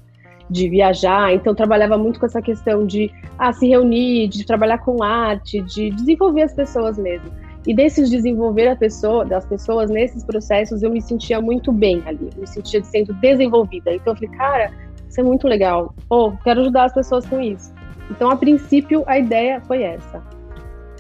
de 0.50 0.69
viajar. 0.69 1.33
Então, 1.33 1.55
trabalhava 1.55 1.98
muito 1.98 2.19
com 2.19 2.25
essa 2.25 2.41
questão 2.41 2.86
de 2.86 3.12
ah, 3.38 3.51
se 3.53 3.67
reunir, 3.67 4.27
de 4.27 4.45
trabalhar 4.45 4.79
com 4.79 5.01
arte, 5.01 5.62
de 5.62 5.89
desenvolver 5.91 6.43
as 6.43 6.53
pessoas 6.53 6.98
mesmo. 6.98 7.31
E 7.67 7.74
desses 7.74 8.09
desenvolver 8.09 8.67
a 8.67 8.75
pessoa, 8.75 9.25
das 9.25 9.45
pessoas 9.45 9.89
nesses 9.89 10.24
processos, 10.24 10.81
eu 10.81 10.89
me 10.89 11.01
sentia 11.01 11.41
muito 11.41 11.71
bem 11.71 12.01
ali, 12.05 12.29
eu 12.36 12.41
me 12.41 12.48
sentia 12.48 12.83
sendo 12.83 13.13
desenvolvida. 13.13 13.93
Então 13.93 14.13
eu 14.13 14.17
falei, 14.17 14.38
cara, 14.38 14.71
isso 15.07 15.19
é 15.19 15.24
muito 15.24 15.48
legal. 15.48 15.93
Pô, 16.07 16.31
quero 16.43 16.62
ajudar 16.62 16.86
as 16.86 16.93
pessoas 16.93 17.25
com 17.25 17.41
isso. 17.41 17.74
Então, 18.10 18.30
a 18.30 18.36
princípio, 18.36 19.04
a 19.08 19.20
ideia 19.20 19.62
foi 19.62 19.84
essa. 19.84 20.22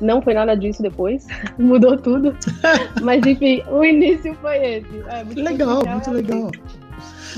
Não 0.01 0.21
foi 0.21 0.33
nada 0.33 0.55
disso 0.55 0.81
depois, 0.81 1.27
mudou 1.57 1.97
tudo. 1.97 2.35
Mas, 3.01 3.25
enfim, 3.25 3.63
o 3.69 3.83
início 3.83 4.33
foi 4.35 4.57
esse. 4.57 5.03
É, 5.07 5.23
muito 5.23 5.41
legal, 5.41 5.85
muito 5.85 6.11
legal. 6.11 6.51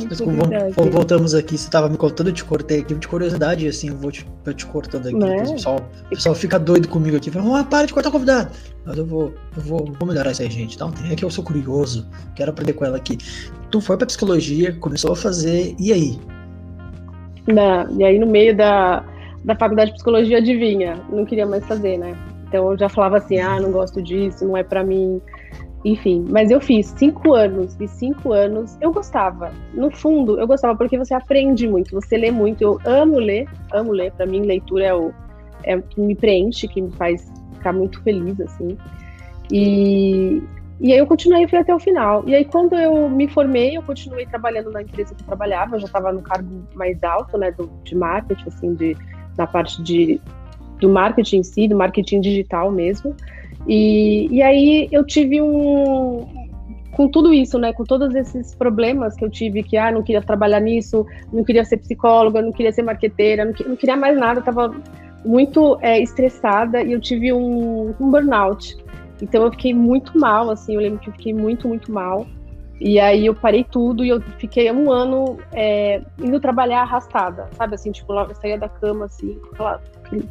Mas 0.09 0.21
como 0.21 0.91
voltamos 0.91 1.33
aqui, 1.33 1.57
você 1.57 1.65
estava 1.65 1.89
me 1.89 1.97
contando, 1.97 2.27
eu 2.27 2.33
te 2.33 2.43
cortei 2.43 2.79
aqui 2.79 2.93
de 2.95 3.07
curiosidade, 3.07 3.67
assim, 3.67 3.89
eu 3.89 3.97
vou 3.97 4.11
te, 4.11 4.25
eu 4.45 4.53
te 4.53 4.65
cortando 4.65 5.07
aqui. 5.07 5.23
É? 5.23 5.43
O, 5.43 5.53
pessoal, 5.53 5.89
o 6.05 6.09
pessoal 6.09 6.35
fica 6.35 6.57
doido 6.57 6.87
comigo 6.87 7.17
aqui, 7.17 7.29
fala, 7.29 7.59
ah, 7.59 7.63
para 7.63 7.85
de 7.85 7.93
cortar 7.93 8.09
o 8.09 8.11
convidado. 8.11 8.51
Mas 8.85 8.97
eu 8.97 9.05
vou, 9.05 9.33
eu 9.55 9.63
vou, 9.63 9.93
vou 9.99 10.07
melhorar 10.07 10.31
isso 10.31 10.41
aí, 10.41 10.49
gente. 10.49 10.75
Então, 10.75 10.93
é 11.09 11.15
que 11.15 11.25
eu 11.25 11.29
sou 11.29 11.43
curioso, 11.43 12.07
quero 12.35 12.51
aprender 12.51 12.73
com 12.73 12.85
ela 12.85 12.97
aqui. 12.97 13.17
Tu 13.69 13.81
foi 13.81 13.97
pra 13.97 14.07
psicologia, 14.07 14.73
começou 14.79 15.11
a 15.11 15.15
fazer, 15.15 15.75
e 15.77 15.91
aí? 15.91 16.19
Não, 17.47 17.99
e 17.99 18.03
aí 18.03 18.17
no 18.17 18.27
meio 18.27 18.55
da, 18.55 19.03
da 19.43 19.55
faculdade 19.55 19.91
de 19.91 19.95
psicologia, 19.95 20.37
adivinha, 20.37 20.95
não 21.09 21.25
queria 21.25 21.45
mais 21.45 21.65
fazer, 21.65 21.97
né? 21.97 22.15
Então 22.47 22.71
eu 22.71 22.77
já 22.77 22.89
falava 22.89 23.17
assim, 23.17 23.39
ah, 23.39 23.59
não 23.59 23.71
gosto 23.71 24.01
disso, 24.01 24.45
não 24.45 24.57
é 24.57 24.63
para 24.63 24.83
mim. 24.83 25.21
Enfim, 25.83 26.25
mas 26.29 26.51
eu 26.51 26.61
fiz 26.61 26.87
cinco 26.97 27.33
anos, 27.33 27.75
fiz 27.75 27.89
cinco 27.91 28.33
anos, 28.33 28.77
eu 28.79 28.91
gostava. 28.91 29.51
No 29.73 29.89
fundo, 29.89 30.39
eu 30.39 30.45
gostava 30.45 30.77
porque 30.77 30.97
você 30.97 31.13
aprende 31.13 31.67
muito, 31.67 31.91
você 31.91 32.17
lê 32.17 32.29
muito. 32.29 32.61
Eu 32.61 32.79
amo 32.85 33.17
ler, 33.17 33.47
amo 33.71 33.91
ler. 33.91 34.11
Para 34.11 34.27
mim, 34.27 34.41
leitura 34.41 34.85
é 34.85 34.93
o 34.93 35.11
é 35.63 35.79
que 35.79 35.99
me 35.99 36.15
preenche, 36.15 36.67
que 36.67 36.81
me 36.81 36.91
faz 36.91 37.31
ficar 37.53 37.73
muito 37.73 38.01
feliz, 38.03 38.39
assim. 38.41 38.77
E, 39.51 40.41
e 40.79 40.91
aí 40.91 40.97
eu 40.97 41.07
continuei, 41.07 41.47
fui 41.47 41.57
até 41.57 41.73
o 41.73 41.79
final. 41.79 42.23
E 42.27 42.35
aí 42.35 42.45
quando 42.45 42.75
eu 42.75 43.09
me 43.09 43.27
formei, 43.27 43.77
eu 43.77 43.83
continuei 43.83 44.25
trabalhando 44.25 44.71
na 44.71 44.81
empresa 44.81 45.13
que 45.15 45.21
eu 45.21 45.27
trabalhava, 45.27 45.75
eu 45.75 45.79
já 45.79 45.85
estava 45.85 46.11
no 46.11 46.21
cargo 46.21 46.67
mais 46.73 47.01
alto, 47.03 47.37
né, 47.37 47.51
do, 47.51 47.69
de 47.83 47.95
marketing, 47.95 48.47
assim, 48.47 48.73
de, 48.73 48.97
na 49.37 49.47
parte 49.47 49.81
de, 49.81 50.19
do 50.79 50.89
marketing 50.89 51.37
em 51.37 51.43
si, 51.43 51.67
do 51.67 51.75
marketing 51.75 52.21
digital 52.21 52.71
mesmo. 52.71 53.15
E, 53.67 54.27
e 54.31 54.41
aí 54.41 54.89
eu 54.91 55.05
tive 55.05 55.41
um. 55.41 56.27
Com 56.91 57.07
tudo 57.07 57.33
isso, 57.33 57.57
né? 57.57 57.71
Com 57.71 57.85
todos 57.85 58.13
esses 58.13 58.53
problemas 58.53 59.15
que 59.15 59.23
eu 59.23 59.29
tive, 59.29 59.63
que 59.63 59.77
ah, 59.77 59.91
não 59.91 60.03
queria 60.03 60.21
trabalhar 60.21 60.59
nisso, 60.59 61.05
não 61.31 61.43
queria 61.43 61.63
ser 61.63 61.77
psicóloga, 61.77 62.41
não 62.41 62.51
queria 62.51 62.71
ser 62.71 62.83
marqueteira, 62.83 63.45
não, 63.45 63.53
não 63.65 63.75
queria 63.77 63.95
mais 63.95 64.17
nada, 64.19 64.39
estava 64.39 64.75
muito 65.23 65.77
é, 65.81 66.01
estressada 66.01 66.83
e 66.83 66.91
eu 66.91 66.99
tive 66.99 67.31
um, 67.31 67.93
um 67.99 68.11
burnout. 68.11 68.75
Então 69.21 69.43
eu 69.45 69.51
fiquei 69.51 69.73
muito 69.73 70.17
mal, 70.19 70.49
assim, 70.49 70.75
eu 70.75 70.81
lembro 70.81 70.99
que 70.99 71.09
eu 71.09 71.13
fiquei 71.13 71.33
muito, 71.33 71.67
muito 71.67 71.91
mal. 71.91 72.27
E 72.83 72.99
aí 72.99 73.27
eu 73.27 73.35
parei 73.35 73.63
tudo 73.63 74.03
e 74.03 74.09
eu 74.09 74.19
fiquei 74.39 74.71
um 74.71 74.91
ano 74.91 75.37
é, 75.53 76.01
indo 76.19 76.39
trabalhar 76.39 76.81
arrastada, 76.81 77.47
sabe? 77.51 77.75
Assim, 77.75 77.91
tipo, 77.91 78.11
eu 78.11 78.33
saía 78.33 78.57
da 78.57 78.67
cama, 78.67 79.05
assim, 79.05 79.39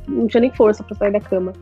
não 0.09 0.27
tinha 0.27 0.41
nem 0.41 0.51
força 0.51 0.83
para 0.83 0.97
sair 0.97 1.13
da 1.13 1.21
cama. 1.21 1.53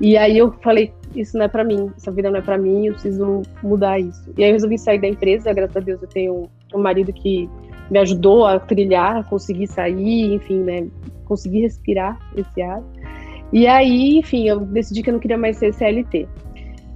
E 0.00 0.16
aí 0.16 0.38
eu 0.38 0.50
falei, 0.62 0.90
isso 1.14 1.36
não 1.36 1.44
é 1.44 1.48
para 1.48 1.62
mim, 1.62 1.92
essa 1.98 2.10
vida 2.10 2.30
não 2.30 2.38
é 2.38 2.40
para 2.40 2.56
mim, 2.56 2.86
eu 2.86 2.94
preciso 2.94 3.42
mudar 3.62 4.00
isso. 4.00 4.32
E 4.38 4.42
aí 4.42 4.48
eu 4.48 4.54
resolvi 4.54 4.78
sair 4.78 4.98
da 4.98 5.06
empresa, 5.06 5.52
graças 5.52 5.76
a 5.76 5.80
Deus 5.80 6.00
eu 6.00 6.08
tenho 6.08 6.48
um 6.74 6.80
marido 6.80 7.12
que 7.12 7.46
me 7.90 7.98
ajudou 7.98 8.46
a 8.46 8.58
trilhar, 8.58 9.18
a 9.18 9.22
conseguir 9.22 9.66
sair, 9.66 10.32
enfim, 10.32 10.60
né, 10.60 10.88
conseguir 11.26 11.60
respirar 11.60 12.18
esse 12.34 12.62
ar. 12.62 12.82
E 13.52 13.66
aí, 13.66 14.16
enfim, 14.16 14.48
eu 14.48 14.60
decidi 14.60 15.02
que 15.02 15.10
eu 15.10 15.12
não 15.12 15.20
queria 15.20 15.36
mais 15.36 15.58
ser 15.58 15.74
CLT. 15.74 16.26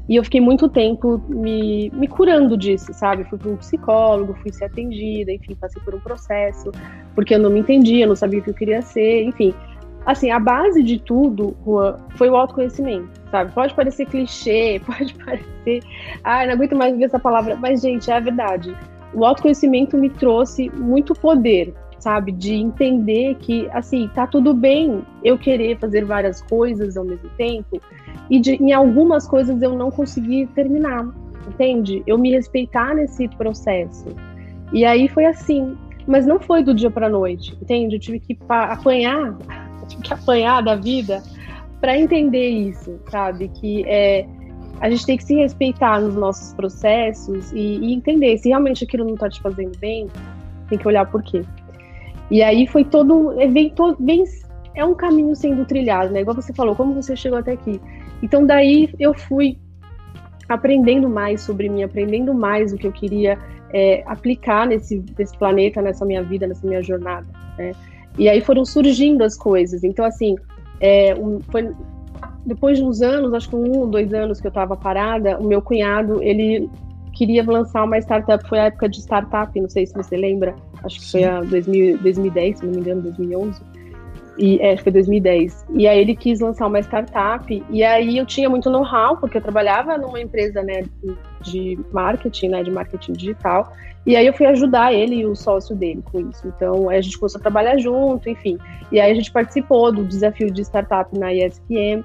E 0.09 0.17
eu 0.17 0.25
fiquei 0.25 0.41
muito 0.41 0.69
tempo 0.69 1.21
me, 1.29 1.91
me 1.91 2.07
curando 2.07 2.57
disso, 2.57 2.93
sabe? 2.93 3.25
Fui 3.25 3.39
para 3.39 3.51
um 3.51 3.57
psicólogo, 3.57 4.35
fui 4.35 4.53
ser 4.53 4.67
atendida, 4.67 5.33
enfim, 5.33 5.55
passei 5.55 5.83
por 5.83 5.95
um 5.95 6.01
processo, 6.01 6.71
porque 7.15 7.35
eu 7.35 7.39
não 7.39 7.51
me 7.51 7.61
entendia, 7.61 8.07
não 8.07 8.15
sabia 8.15 8.39
o 8.39 8.43
que 8.43 8.51
eu 8.51 8.55
queria 8.55 8.83
ser, 8.83 9.25
enfim 9.25 9.53
assim, 10.07 10.31
a 10.31 10.39
base 10.39 10.85
de 10.85 11.01
tudo, 11.01 11.57
Juan, 11.67 11.97
foi 12.11 12.31
o 12.31 12.37
autoconhecimento, 12.37 13.09
sabe? 13.29 13.53
Pode 13.53 13.75
parecer 13.75 14.07
clichê, 14.07 14.81
pode 14.87 15.13
parecer, 15.15 15.83
ah, 16.23 16.47
não 16.47 16.53
aguento 16.53 16.77
mais 16.77 16.97
ver 16.97 17.05
essa 17.05 17.19
palavra, 17.19 17.57
mas, 17.57 17.83
gente, 17.83 18.09
é 18.09 18.17
a 18.17 18.21
verdade. 18.21 18.75
O 19.13 19.25
autoconhecimento 19.25 19.99
me 19.99 20.09
trouxe 20.09 20.71
muito 20.71 21.13
poder, 21.13 21.75
sabe? 21.99 22.33
De 22.33 22.55
entender 22.55 23.37
que, 23.37 23.69
assim, 23.73 24.09
tá 24.15 24.27
tudo 24.27 24.55
bem 24.55 25.03
eu 25.25 25.39
querer 25.39 25.79
fazer 25.79 26.05
várias 26.05 26.43
coisas 26.43 26.97
ao 26.97 27.05
mesmo 27.05 27.29
tempo 27.37 27.81
e 28.31 28.41
de, 28.41 28.55
em 28.55 28.73
algumas 28.73 29.27
coisas 29.27 29.61
eu 29.63 29.75
não 29.77 29.91
consegui 29.91 30.47
terminar, 30.55 31.09
entende? 31.47 32.03
Eu 32.07 32.19
me 32.19 32.33
respeitar 32.33 32.95
nesse 32.95 33.29
processo. 33.29 34.07
E 34.73 34.85
aí 34.85 35.09
foi 35.09 35.27
assim, 35.27 35.77
mas 36.07 36.27
não 36.27 36.41
foi 36.41 36.63
do 36.63 36.75
dia 36.75 36.91
para 36.91 37.09
noite, 37.09 37.57
entende? 37.61 37.97
Eu 37.97 38.01
tive 38.01 38.21
que 38.21 38.37
apanhar 38.49 39.37
tive 39.87 40.03
que 40.03 40.13
apanhar 40.13 40.63
da 40.63 40.75
vida 40.75 41.23
para 41.81 41.99
entender 41.99 42.49
isso, 42.49 42.99
sabe? 43.09 43.49
Que 43.49 43.85
é, 43.87 44.27
a 44.81 44.91
gente 44.91 45.07
tem 45.07 45.17
que 45.17 45.25
se 45.25 45.35
respeitar 45.35 46.01
nos 46.01 46.15
nossos 46.15 46.53
processos 46.55 47.53
e, 47.53 47.79
e 47.79 47.95
entender 47.95 48.37
se 48.39 48.49
realmente 48.49 48.85
aquilo 48.85 49.05
não 49.05 49.15
está 49.15 49.29
te 49.29 49.41
fazendo 49.41 49.77
bem, 49.79 50.09
tem 50.69 50.79
que 50.79 50.87
olhar 50.87 51.07
por 51.07 51.23
quê. 51.23 51.45
E 52.31 52.43
aí 52.43 52.67
foi 52.67 52.85
todo, 52.85 53.35
vem 53.53 53.71
todo, 53.71 53.97
vem, 54.01 54.25
é 54.75 54.85
um 54.85 54.95
caminho 54.95 55.35
sendo 55.35 55.65
trilhado, 55.65 56.13
né? 56.13 56.21
Igual 56.21 56.37
você 56.37 56.53
falou, 56.53 56.75
como 56.75 56.95
você 56.95 57.15
chegou 57.17 57.39
até 57.39 57.53
aqui. 57.53 57.81
Então 58.23 58.45
daí 58.45 58.93
eu 58.99 59.15
fui 59.15 59.59
aprendendo 60.49 61.09
mais 61.09 61.41
sobre 61.41 61.69
mim, 61.69 61.83
aprendendo 61.83 62.33
mais 62.33 62.73
o 62.73 62.77
que 62.77 62.87
eu 62.87 62.93
queria 62.93 63.39
é, 63.73 64.03
aplicar 64.07 64.67
nesse, 64.67 65.05
nesse 65.19 65.37
planeta, 65.37 65.83
nessa 65.83 66.05
minha 66.05 66.23
vida, 66.23 66.47
nessa 66.47 66.67
minha 66.67 66.83
jornada, 66.83 67.27
né? 67.59 67.73
E 68.19 68.29
aí 68.29 68.41
foram 68.41 68.65
surgindo 68.65 69.23
as 69.23 69.37
coisas. 69.37 69.85
Então, 69.85 70.05
assim, 70.05 70.37
é, 70.81 71.15
um, 71.15 71.41
foi, 71.51 71.71
depois 72.45 72.79
de 72.79 72.85
uns 72.85 73.03
anos, 73.03 73.35
acho 73.35 73.49
que 73.51 73.57
um, 73.57 73.89
dois 73.91 74.15
anos 74.15 74.41
que 74.41 74.47
eu 74.47 74.51
estava 74.51 74.77
parada, 74.77 75.39
o 75.39 75.47
meu 75.47 75.61
cunhado, 75.61 76.23
ele 76.23 76.71
queria 77.13 77.45
lançar 77.45 77.85
uma 77.85 77.99
startup, 77.99 78.47
foi 78.49 78.59
a 78.59 78.65
época 78.65 78.89
de 78.89 79.01
startup, 79.01 79.59
não 79.61 79.69
sei 79.69 79.87
se 79.87 79.95
você 79.95 80.17
lembra, 80.17 80.55
acho 80.87 81.01
que 81.01 81.11
foi 81.11 81.25
a 81.25 81.41
2000, 81.41 81.99
2010, 81.99 82.59
se 82.59 82.65
não 82.67 82.73
me 82.73 82.79
engano, 82.79 83.03
2011. 83.03 83.61
E, 84.39 84.61
é, 84.61 84.77
foi 84.77 84.93
2010. 84.93 85.67
E 85.75 85.89
aí 85.89 85.99
ele 85.99 86.15
quis 86.15 86.41
lançar 86.41 86.67
uma 86.67 86.79
startup, 86.81 87.65
e 87.71 87.83
aí 87.83 88.19
eu 88.19 88.27
tinha 88.27 88.49
muito 88.51 88.69
know-how, 88.69 89.17
porque 89.17 89.39
eu 89.39 89.43
trabalhava 89.43 89.97
numa 89.97 90.21
empresa 90.21 90.63
né, 90.63 90.85
de 91.43 91.79
marketing, 91.93 92.49
né, 92.49 92.63
de 92.63 92.71
marketing 92.71 93.13
digital, 93.13 93.73
e 94.05 94.15
aí 94.15 94.27
eu 94.27 94.33
fui 94.33 94.47
ajudar 94.47 94.93
ele 94.93 95.17
e 95.17 95.27
o 95.27 95.35
sócio 95.35 95.75
dele 95.75 96.03
com 96.05 96.31
isso. 96.31 96.47
Então 96.47 96.89
a 96.89 97.01
gente 97.01 97.19
começou 97.19 97.39
a 97.39 97.43
trabalhar 97.43 97.77
junto, 97.79 98.29
enfim. 98.29 98.57
E 98.93 99.01
aí 99.01 99.11
a 99.11 99.15
gente 99.15 99.33
participou 99.33 99.91
do 99.91 100.05
desafio 100.05 100.51
de 100.51 100.63
startup 100.63 101.19
na 101.19 101.35
ESPM 101.35 102.05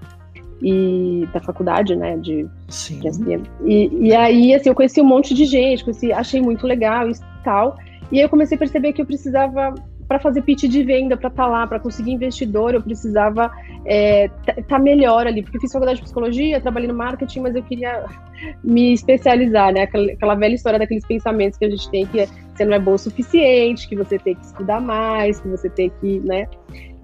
e 0.62 1.28
da 1.34 1.40
faculdade, 1.40 1.96
né, 1.96 2.18
de, 2.18 2.48
de 2.68 3.08
ESPM. 3.08 3.44
E, 3.66 4.08
e 4.08 4.16
aí, 4.16 4.54
assim, 4.54 4.70
eu 4.70 4.76
conheci 4.76 5.02
um 5.02 5.06
monte 5.06 5.34
de 5.34 5.46
gente, 5.46 5.84
conheci, 5.84 6.12
achei 6.12 6.42
muito 6.42 6.66
legal 6.66 7.10
e 7.10 7.14
tal. 7.44 7.78
E 8.12 8.18
aí 8.18 8.24
eu 8.24 8.30
comecei 8.30 8.56
a 8.56 8.60
perceber 8.60 8.94
que 8.94 9.02
eu 9.02 9.06
precisava 9.06 9.74
para 10.08 10.20
fazer 10.20 10.42
pitch 10.42 10.64
de 10.64 10.84
venda, 10.84 11.16
para 11.16 11.30
estar 11.30 11.44
tá 11.44 11.50
lá, 11.50 11.66
para 11.66 11.80
conseguir 11.80 12.12
investidor, 12.12 12.74
eu 12.74 12.82
precisava 12.82 13.46
estar 13.86 13.86
é, 13.86 14.30
tá 14.68 14.78
melhor 14.78 15.26
ali, 15.26 15.42
porque 15.42 15.56
eu 15.56 15.62
fiz 15.62 15.72
faculdade 15.72 16.00
de 16.00 16.04
psicologia, 16.04 16.60
trabalhei 16.60 16.90
no 16.90 16.94
marketing, 16.94 17.40
mas 17.40 17.56
eu 17.56 17.64
queria 17.64 18.04
me 18.62 18.92
especializar, 18.92 19.72
né? 19.74 19.84
Aquela, 19.84 20.12
aquela 20.12 20.36
velha 20.36 20.54
história 20.54 20.78
daqueles 20.78 21.06
pensamentos 21.06 21.58
que 21.58 21.64
a 21.64 21.70
gente 21.70 21.90
tem 21.90 22.06
que 22.06 22.28
você 22.54 22.66
não 22.66 22.74
é 22.74 22.80
bom 22.80 22.94
o 22.94 22.98
suficiente, 22.98 23.88
que 23.88 23.96
você 23.96 24.20
tem 24.20 24.36
que 24.36 24.46
estudar 24.46 24.82
mais, 24.82 25.40
que 25.40 25.48
você 25.48 25.70
tem 25.70 25.90
que, 26.02 26.20
né? 26.20 26.46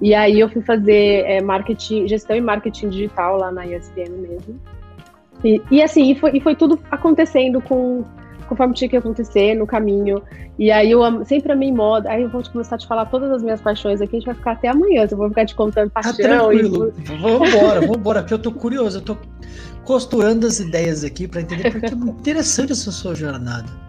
E 0.02 0.14
aí 0.14 0.40
eu 0.40 0.50
fui 0.50 0.62
fazer 0.62 1.24
é, 1.26 1.42
marketing, 1.42 2.10
gestão 2.10 2.36
e 2.36 2.42
marketing 2.42 2.90
digital 2.90 3.38
lá 3.38 3.52
na 3.54 3.66
ESPN 3.66 4.12
mesmo. 4.20 4.60
E, 5.44 5.62
e 5.72 5.82
assim, 5.82 6.12
e 6.12 6.16
foi, 6.16 6.32
e 6.34 6.42
foi 6.42 6.56
tudo 6.56 6.78
acontecendo 6.92 7.62
com 7.62 8.04
conforme 8.48 8.74
tinha 8.74 8.90
que 8.90 8.98
acontecer 8.98 9.54
no 9.54 9.68
caminho. 9.68 10.22
E 10.58 10.72
aí 10.72 10.92
eu 10.92 11.02
sempre 11.26 11.52
amei 11.52 11.72
moda. 11.72 12.10
Aí 12.10 12.24
eu 12.24 12.30
vou 12.30 12.42
começar 12.44 12.76
a 12.76 12.78
te 12.78 12.88
falar 12.88 13.06
todas 13.06 13.32
as 13.32 13.44
minhas 13.44 13.62
paixões 13.62 14.02
aqui. 14.02 14.16
A 14.16 14.20
gente 14.20 14.26
vai 14.26 14.36
ficar 14.36 14.52
até 14.54 14.68
amanhã. 14.70 15.08
Eu 15.10 15.18
vou 15.18 15.30
ficar 15.30 15.46
te 15.46 15.56
contando 15.56 15.90
tá 15.90 16.02
paixão. 16.02 16.18
Tá 16.18 16.24
tranquilo. 16.24 16.94
E... 16.98 17.02
Vambora, 17.18 17.82
vambora. 17.82 18.22
Porque 18.22 18.34
eu 18.34 18.40
tô 18.40 18.52
curioso. 18.52 19.00
Eu 19.00 19.02
tô 19.04 19.18
costurando 19.84 20.48
as 20.48 20.60
ideias 20.60 21.04
aqui 21.04 21.28
para 21.28 21.42
entender 21.42 21.72
porque 21.72 21.86
é 21.86 21.96
muito 21.96 22.20
interessante 22.20 22.72
essa 22.72 22.92
sua 22.92 23.16
jornada. 23.16 23.87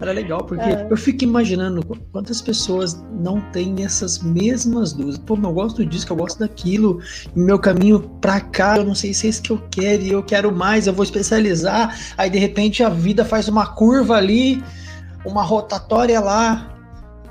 Era 0.00 0.12
legal, 0.12 0.44
porque 0.44 0.62
é. 0.62 0.86
eu 0.88 0.96
fico 0.96 1.24
imaginando 1.24 1.84
quantas 2.12 2.40
pessoas 2.40 3.04
não 3.20 3.40
têm 3.50 3.84
essas 3.84 4.20
mesmas 4.20 4.92
dúvidas. 4.92 5.18
Pô, 5.18 5.34
eu 5.34 5.52
gosto 5.52 5.84
disso, 5.84 6.06
que 6.06 6.12
eu 6.12 6.16
gosto 6.16 6.38
daquilo, 6.38 7.00
meu 7.34 7.58
caminho 7.58 8.00
pra 8.20 8.40
cá, 8.40 8.76
eu 8.76 8.84
não 8.84 8.94
sei 8.94 9.12
se 9.12 9.26
é 9.26 9.30
isso 9.30 9.42
que 9.42 9.50
eu 9.50 9.60
quero, 9.70 10.02
e 10.02 10.10
eu 10.10 10.22
quero 10.22 10.54
mais, 10.54 10.86
eu 10.86 10.92
vou 10.92 11.02
especializar. 11.02 11.98
Aí 12.16 12.30
de 12.30 12.38
repente 12.38 12.84
a 12.84 12.88
vida 12.88 13.24
faz 13.24 13.48
uma 13.48 13.66
curva 13.66 14.14
ali, 14.14 14.62
uma 15.24 15.42
rotatória 15.42 16.20
lá. 16.20 16.76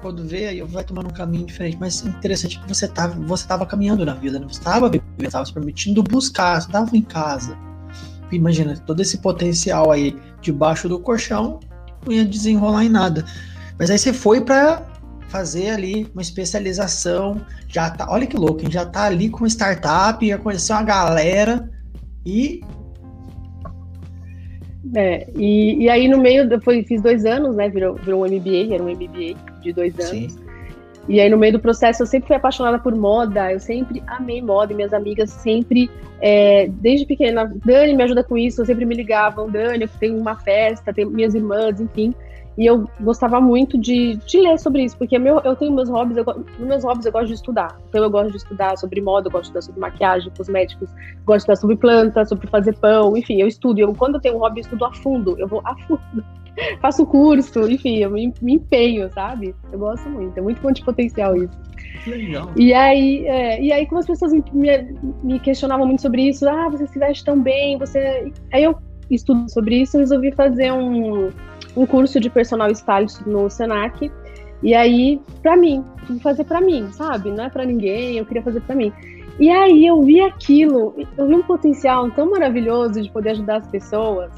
Quando 0.01 0.27
vê, 0.27 0.47
aí 0.47 0.61
vai 0.61 0.83
tomando 0.83 1.07
um 1.07 1.13
caminho 1.13 1.45
diferente. 1.45 1.77
Mas 1.79 2.05
interessante 2.05 2.59
que 2.59 2.67
você 2.67 2.85
estava 2.85 3.13
você 3.13 3.47
tava 3.47 3.65
caminhando 3.65 4.05
na 4.05 4.13
vida, 4.13 4.39
né? 4.39 4.45
Você 4.45 4.59
estava 4.59 4.89
vivendo, 4.89 5.23
estava 5.23 5.45
se 5.45 5.53
permitindo 5.53 6.03
buscar, 6.03 6.59
você 6.59 6.67
estava 6.67 6.95
em 6.97 7.01
casa. 7.01 7.57
Imagina, 8.29 8.75
todo 8.85 9.01
esse 9.01 9.19
potencial 9.19 9.89
aí 9.89 10.13
debaixo 10.41 10.89
do 10.89 10.99
colchão, 10.99 11.61
não 12.05 12.13
ia 12.13 12.25
desenrolar 12.25 12.83
em 12.85 12.89
nada. 12.89 13.25
Mas 13.77 13.89
aí 13.89 13.97
você 13.97 14.13
foi 14.13 14.41
para 14.41 14.81
fazer 15.29 15.69
ali 15.69 16.09
uma 16.13 16.21
especialização, 16.21 17.41
já 17.67 17.89
tá, 17.89 18.07
olha 18.09 18.25
que 18.25 18.37
louco, 18.37 18.69
já 18.71 18.85
tá 18.85 19.03
ali 19.03 19.29
com 19.29 19.45
startup, 19.45 20.25
ia 20.25 20.37
conhecer 20.37 20.73
uma 20.73 20.83
galera 20.83 21.69
e 22.25 22.61
é, 24.95 25.27
e, 25.35 25.83
e 25.83 25.89
aí 25.89 26.07
no 26.07 26.17
meio, 26.17 26.49
eu 26.49 26.61
foi, 26.61 26.83
fiz 26.83 27.01
dois 27.01 27.25
anos, 27.25 27.55
né? 27.55 27.69
Virou, 27.69 27.95
virou 27.95 28.23
um 28.23 28.27
MBA, 28.27 28.73
era 28.73 28.81
um 28.81 28.89
MBA 28.89 29.35
de 29.61 29.73
dois 29.73 29.93
anos. 29.95 30.33
Sim. 30.33 30.46
E 31.07 31.19
aí 31.21 31.29
no 31.29 31.37
meio 31.37 31.53
do 31.53 31.59
processo 31.59 32.03
eu 32.03 32.07
sempre 32.07 32.27
fui 32.27 32.35
apaixonada 32.35 32.79
por 32.79 32.93
moda, 32.95 33.51
eu 33.51 33.59
sempre 33.59 34.03
amei 34.07 34.41
moda, 34.41 34.73
e 34.73 34.75
minhas 34.75 34.93
amigas 34.93 35.29
sempre, 35.29 35.89
é, 36.19 36.67
desde 36.67 37.05
pequena, 37.05 37.51
Dani 37.65 37.95
me 37.95 38.03
ajuda 38.03 38.23
com 38.23 38.37
isso, 38.37 38.61
eu 38.61 38.65
sempre 38.65 38.85
me 38.85 38.95
ligavam, 38.95 39.49
Dani, 39.49 39.83
eu 39.83 39.89
tenho 39.99 40.17
uma 40.17 40.35
festa, 40.35 40.93
tenho 40.93 41.09
minhas 41.09 41.33
irmãs, 41.33 41.79
enfim. 41.79 42.13
E 42.57 42.65
eu 42.65 42.89
gostava 42.99 43.39
muito 43.39 43.77
de, 43.77 44.15
de 44.15 44.41
ler 44.41 44.57
sobre 44.57 44.83
isso, 44.83 44.97
porque 44.97 45.19
meu, 45.19 45.39
eu 45.41 45.55
tenho 45.55 45.71
meus 45.71 45.89
hobbies, 45.89 46.17
eu, 46.17 46.25
meus 46.57 46.83
hobbies 46.83 47.05
eu 47.05 47.11
gosto 47.11 47.27
de 47.27 47.35
estudar. 47.35 47.77
Então 47.87 48.03
eu 48.03 48.09
gosto 48.09 48.31
de 48.31 48.37
estudar 48.37 48.75
sobre 48.77 48.99
moda, 48.99 49.27
eu 49.27 49.31
gosto 49.31 49.43
de 49.43 49.59
estudar 49.59 49.61
sobre 49.61 49.79
maquiagem, 49.79 50.31
cosméticos, 50.35 50.89
gosto 51.23 51.27
de 51.27 51.37
estudar 51.37 51.55
sobre 51.55 51.75
plantas, 51.75 52.29
sobre 52.29 52.47
fazer 52.47 52.75
pão, 52.77 53.15
enfim, 53.15 53.39
eu 53.39 53.47
estudo. 53.47 53.79
Eu, 53.79 53.93
quando 53.93 54.15
eu 54.15 54.21
tenho 54.21 54.35
um 54.35 54.39
hobby, 54.39 54.59
eu 54.59 54.63
estudo 54.63 54.85
a 54.85 54.91
fundo, 54.91 55.37
eu 55.37 55.47
vou 55.47 55.61
a 55.63 55.75
fundo. 55.85 56.25
Faço 56.81 57.05
curso, 57.05 57.69
enfim, 57.69 57.97
eu 57.97 58.09
me, 58.09 58.33
me, 58.41 58.53
empenho, 58.53 59.09
sabe? 59.13 59.55
Eu 59.71 59.79
gosto 59.79 60.09
muito, 60.09 60.37
é 60.37 60.41
muito 60.41 60.61
ponto 60.61 60.75
de 60.75 60.83
potencial 60.83 61.35
isso. 61.35 61.57
Legal. 62.05 62.51
E 62.55 62.73
aí, 62.73 63.25
é, 63.27 63.61
e 63.61 63.71
aí, 63.71 63.85
como 63.85 63.99
as 63.99 64.05
pessoas 64.05 64.31
me, 64.33 64.43
me, 65.23 65.39
questionavam 65.39 65.85
muito 65.85 66.01
sobre 66.01 66.27
isso, 66.27 66.47
ah, 66.47 66.69
você 66.69 66.87
se 66.87 66.97
veste 66.97 67.23
tão 67.23 67.41
bem, 67.41 67.77
você. 67.77 68.31
Aí 68.53 68.63
eu 68.63 68.77
estudo 69.09 69.49
sobre 69.49 69.81
isso 69.81 69.97
resolvi 69.97 70.33
fazer 70.33 70.71
um 70.71 71.29
um 71.77 71.85
curso 71.85 72.19
de 72.19 72.29
personal 72.29 72.71
stylist 72.71 73.21
no 73.25 73.49
Senac. 73.49 74.11
E 74.63 74.73
aí, 74.73 75.21
para 75.43 75.55
mim, 75.55 75.85
fazer 76.21 76.43
para 76.43 76.59
mim, 76.59 76.91
sabe? 76.91 77.29
Não 77.29 77.45
é 77.45 77.49
para 77.49 77.63
ninguém, 77.63 78.17
eu 78.17 78.25
queria 78.25 78.41
fazer 78.41 78.59
para 78.61 78.75
mim. 78.75 78.91
E 79.39 79.51
aí 79.51 79.85
eu 79.85 80.01
vi 80.01 80.19
aquilo, 80.19 80.95
eu 81.15 81.27
vi 81.27 81.35
um 81.35 81.43
potencial 81.43 82.09
tão 82.09 82.31
maravilhoso 82.31 82.99
de 82.99 83.11
poder 83.11 83.31
ajudar 83.31 83.57
as 83.57 83.67
pessoas. 83.67 84.31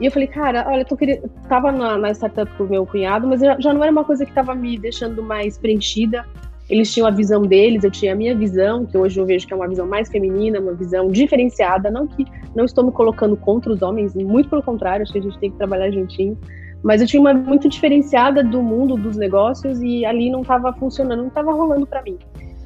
E 0.00 0.06
eu 0.06 0.10
falei, 0.10 0.26
cara, 0.26 0.64
olha, 0.68 0.86
eu 0.88 0.96
querendo... 0.96 1.30
tava 1.48 1.70
na, 1.70 1.96
na 1.96 2.10
startup 2.10 2.50
com 2.56 2.64
o 2.64 2.68
meu 2.68 2.86
cunhado, 2.86 3.26
mas 3.26 3.40
já 3.40 3.72
não 3.72 3.82
era 3.82 3.92
uma 3.92 4.04
coisa 4.04 4.24
que 4.24 4.30
estava 4.30 4.54
me 4.54 4.78
deixando 4.78 5.22
mais 5.22 5.56
preenchida. 5.56 6.24
Eles 6.68 6.92
tinham 6.92 7.06
a 7.06 7.10
visão 7.10 7.42
deles, 7.42 7.84
eu 7.84 7.90
tinha 7.90 8.12
a 8.12 8.16
minha 8.16 8.34
visão, 8.34 8.86
que 8.86 8.96
hoje 8.96 9.20
eu 9.20 9.26
vejo 9.26 9.46
que 9.46 9.52
é 9.52 9.56
uma 9.56 9.68
visão 9.68 9.86
mais 9.86 10.08
feminina, 10.08 10.58
uma 10.58 10.72
visão 10.72 11.08
diferenciada. 11.08 11.90
Não 11.90 12.06
que 12.06 12.24
não 12.56 12.64
estou 12.64 12.84
me 12.84 12.90
colocando 12.90 13.36
contra 13.36 13.70
os 13.70 13.82
homens, 13.82 14.14
muito 14.14 14.48
pelo 14.48 14.62
contrário, 14.62 15.02
acho 15.02 15.12
que 15.12 15.18
a 15.18 15.22
gente 15.22 15.38
tem 15.38 15.50
que 15.50 15.58
trabalhar 15.58 15.90
juntinho. 15.90 16.38
Mas 16.82 17.00
eu 17.00 17.06
tinha 17.06 17.20
uma 17.20 17.32
muito 17.32 17.68
diferenciada 17.68 18.42
do 18.42 18.62
mundo 18.62 18.96
dos 18.96 19.16
negócios 19.16 19.80
e 19.80 20.04
ali 20.04 20.30
não 20.30 20.42
estava 20.42 20.72
funcionando, 20.72 21.20
não 21.20 21.28
estava 21.28 21.52
rolando 21.52 21.86
para 21.86 22.02
mim. 22.02 22.18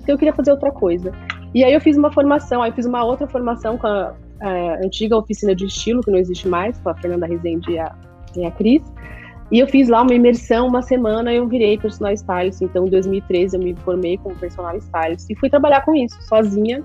Então 0.02 0.14
eu 0.14 0.18
queria 0.18 0.32
fazer 0.32 0.50
outra 0.50 0.72
coisa. 0.72 1.12
E 1.54 1.62
aí 1.62 1.72
eu 1.72 1.80
fiz 1.80 1.96
uma 1.96 2.12
formação, 2.12 2.62
aí 2.62 2.70
eu 2.70 2.74
fiz 2.74 2.86
uma 2.86 3.04
outra 3.04 3.26
formação 3.28 3.76
com 3.78 3.86
a, 3.86 4.14
a 4.40 4.84
antiga 4.84 5.16
oficina 5.16 5.54
de 5.54 5.66
estilo, 5.66 6.02
que 6.02 6.10
não 6.10 6.18
existe 6.18 6.48
mais, 6.48 6.78
com 6.78 6.90
a 6.90 6.94
Fernanda 6.94 7.26
Rezende 7.26 7.72
e 7.72 7.78
a, 7.78 7.94
e 8.36 8.44
a 8.44 8.50
Cris. 8.50 8.82
E 9.50 9.58
eu 9.58 9.66
fiz 9.66 9.88
lá 9.88 10.02
uma 10.02 10.14
imersão, 10.14 10.68
uma 10.68 10.82
semana, 10.82 11.32
eu 11.32 11.46
virei 11.48 11.78
personal 11.78 12.12
stylist. 12.12 12.60
Então, 12.60 12.86
em 12.86 12.90
2013, 12.90 13.56
eu 13.56 13.62
me 13.62 13.74
formei 13.76 14.18
como 14.18 14.36
personal 14.36 14.76
stylist 14.76 15.30
e 15.30 15.34
fui 15.36 15.48
trabalhar 15.48 15.84
com 15.84 15.94
isso, 15.94 16.20
sozinha. 16.22 16.84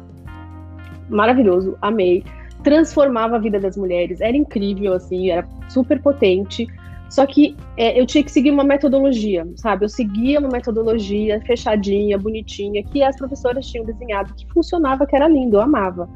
Maravilhoso, 1.10 1.78
amei. 1.82 2.24
Transformava 2.64 3.36
a 3.36 3.40
vida 3.40 3.60
das 3.60 3.76
mulheres, 3.76 4.22
era 4.22 4.38
incrível, 4.38 4.94
assim, 4.94 5.30
era 5.30 5.46
super 5.68 6.02
potente. 6.02 6.66
Só 7.10 7.28
que 7.28 7.56
é, 7.78 8.00
eu 8.00 8.08
tinha 8.08 8.24
que 8.24 8.32
seguir 8.32 8.50
uma 8.50 8.64
metodologia, 8.64 9.46
sabe? 9.58 9.86
Eu 9.86 9.90
seguia 9.90 10.40
uma 10.40 10.50
metodologia 10.50 11.40
fechadinha, 11.42 12.18
bonitinha, 12.18 12.82
que 12.82 13.04
as 13.04 13.16
professoras 13.18 13.68
tinham 13.68 13.86
desenhado, 13.86 14.34
que 14.34 14.48
funcionava, 14.52 15.06
que 15.06 15.16
era 15.16 15.28
lindo, 15.28 15.58
eu 15.58 15.62
amava. 15.62 16.10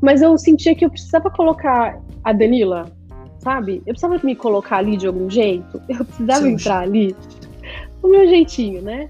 Mas 0.00 0.22
eu 0.22 0.36
sentia 0.38 0.74
que 0.74 0.84
eu 0.84 0.90
precisava 0.90 1.30
colocar 1.30 2.00
a 2.24 2.32
Danila, 2.32 2.90
sabe? 3.38 3.82
Eu 3.86 3.94
precisava 3.94 4.20
me 4.22 4.36
colocar 4.36 4.78
ali 4.78 4.96
de 4.96 5.06
algum 5.06 5.28
jeito, 5.28 5.80
eu 5.88 6.04
precisava 6.04 6.42
Sim. 6.42 6.52
entrar 6.52 6.80
ali, 6.80 7.14
do 8.00 8.08
meu 8.08 8.26
jeitinho, 8.28 8.82
né? 8.82 9.08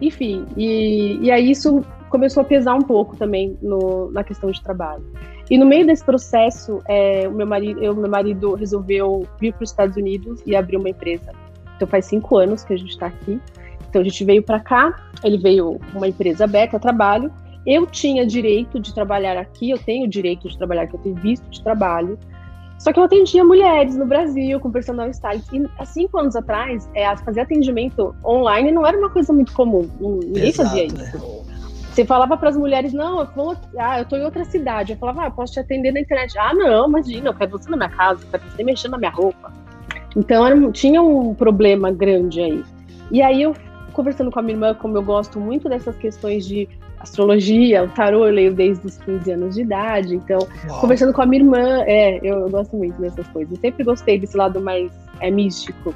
Enfim, 0.00 0.46
e, 0.56 1.18
e 1.22 1.30
aí 1.30 1.50
isso 1.50 1.82
começou 2.10 2.42
a 2.42 2.44
pesar 2.44 2.74
um 2.74 2.82
pouco 2.82 3.16
também 3.16 3.56
no, 3.62 4.10
na 4.12 4.22
questão 4.22 4.50
de 4.50 4.62
trabalho. 4.62 5.04
E 5.50 5.56
no 5.56 5.64
meio 5.64 5.86
desse 5.86 6.04
processo, 6.04 6.82
é, 6.88 7.28
o 7.28 7.32
meu 7.32 7.46
marido, 7.46 7.82
eu, 7.82 7.94
meu 7.94 8.10
marido 8.10 8.54
resolveu 8.54 9.26
vir 9.40 9.52
para 9.52 9.64
os 9.64 9.70
Estados 9.70 9.96
Unidos 9.96 10.42
e 10.44 10.56
abrir 10.56 10.76
uma 10.76 10.88
empresa. 10.88 11.32
Então 11.76 11.86
faz 11.86 12.06
cinco 12.06 12.36
anos 12.36 12.64
que 12.64 12.74
a 12.74 12.76
gente 12.76 12.90
está 12.90 13.06
aqui. 13.06 13.40
Então 13.88 14.00
a 14.00 14.04
gente 14.04 14.24
veio 14.24 14.42
para 14.42 14.58
cá, 14.60 15.10
ele 15.22 15.38
veio 15.38 15.80
uma 15.94 16.08
empresa 16.08 16.44
aberta 16.44 16.80
trabalho. 16.80 17.30
Eu 17.66 17.84
tinha 17.86 18.24
direito 18.24 18.78
de 18.78 18.94
trabalhar 18.94 19.36
aqui, 19.36 19.70
eu 19.70 19.78
tenho 19.78 20.06
direito 20.06 20.48
de 20.48 20.56
trabalhar 20.56 20.82
aqui, 20.82 20.94
eu 20.94 21.00
tenho 21.00 21.16
visto 21.16 21.48
de 21.50 21.62
trabalho. 21.62 22.16
Só 22.78 22.92
que 22.92 23.00
eu 23.00 23.04
atendia 23.04 23.42
mulheres 23.42 23.96
no 23.96 24.06
Brasil 24.06 24.60
com 24.60 24.70
personal 24.70 25.08
stylist. 25.10 25.52
E 25.52 25.66
há 25.78 25.84
cinco 25.84 26.18
anos 26.18 26.36
atrás, 26.36 26.88
é, 26.94 27.16
fazer 27.16 27.40
atendimento 27.40 28.14
online 28.24 28.70
não 28.70 28.86
era 28.86 28.96
uma 28.96 29.10
coisa 29.10 29.32
muito 29.32 29.52
comum. 29.52 29.88
Ninguém 29.98 30.48
Exato, 30.48 30.68
fazia 30.68 30.84
isso. 30.84 30.96
Né? 30.96 31.46
Você 31.90 32.04
falava 32.04 32.36
para 32.36 32.50
as 32.50 32.56
mulheres, 32.56 32.92
não, 32.92 33.20
eu 33.20 33.26
vou, 33.34 33.56
ah, 33.78 33.98
eu 33.98 34.04
tô 34.04 34.16
em 34.16 34.22
outra 34.22 34.44
cidade. 34.44 34.92
Eu 34.92 34.98
falava, 34.98 35.22
ah, 35.22 35.26
eu 35.28 35.30
posso 35.32 35.54
te 35.54 35.60
atender 35.60 35.92
na 35.92 36.00
internet. 36.00 36.38
Ah, 36.38 36.52
não, 36.52 36.86
imagina, 36.86 37.30
eu 37.30 37.34
quero 37.34 37.52
você 37.52 37.70
na 37.70 37.76
minha 37.78 37.88
casa, 37.88 38.22
eu 38.22 38.30
quero 38.30 38.42
você 38.50 38.62
mexendo 38.62 38.92
na 38.92 38.98
minha 38.98 39.10
roupa. 39.10 39.50
Então 40.14 40.46
era, 40.46 40.70
tinha 40.72 41.00
um 41.02 41.34
problema 41.34 41.90
grande 41.90 42.42
aí. 42.42 42.64
E 43.10 43.22
aí 43.22 43.42
eu 43.42 43.56
conversando 43.94 44.30
com 44.30 44.38
a 44.38 44.42
minha 44.42 44.54
irmã, 44.54 44.74
como 44.74 44.98
eu 44.98 45.02
gosto 45.02 45.40
muito 45.40 45.70
dessas 45.70 45.96
questões 45.96 46.46
de 46.46 46.68
astrologia, 47.06 47.84
o 47.84 47.88
tarô 47.88 48.26
eu 48.26 48.32
leio 48.32 48.54
desde 48.54 48.86
os 48.86 48.98
15 48.98 49.30
anos 49.32 49.54
de 49.54 49.62
idade, 49.62 50.14
então 50.14 50.38
Uau. 50.68 50.80
conversando 50.80 51.12
com 51.12 51.22
a 51.22 51.26
minha 51.26 51.42
irmã, 51.42 51.82
é, 51.86 52.18
eu, 52.18 52.40
eu, 52.40 52.50
gosto 52.50 52.76
muito 52.76 53.00
dessas 53.00 53.26
coisas. 53.28 53.54
Eu 53.54 53.60
sempre 53.60 53.84
gostei 53.84 54.18
desse 54.18 54.36
lado 54.36 54.60
mais 54.60 54.90
é, 55.20 55.30
místico. 55.30 55.94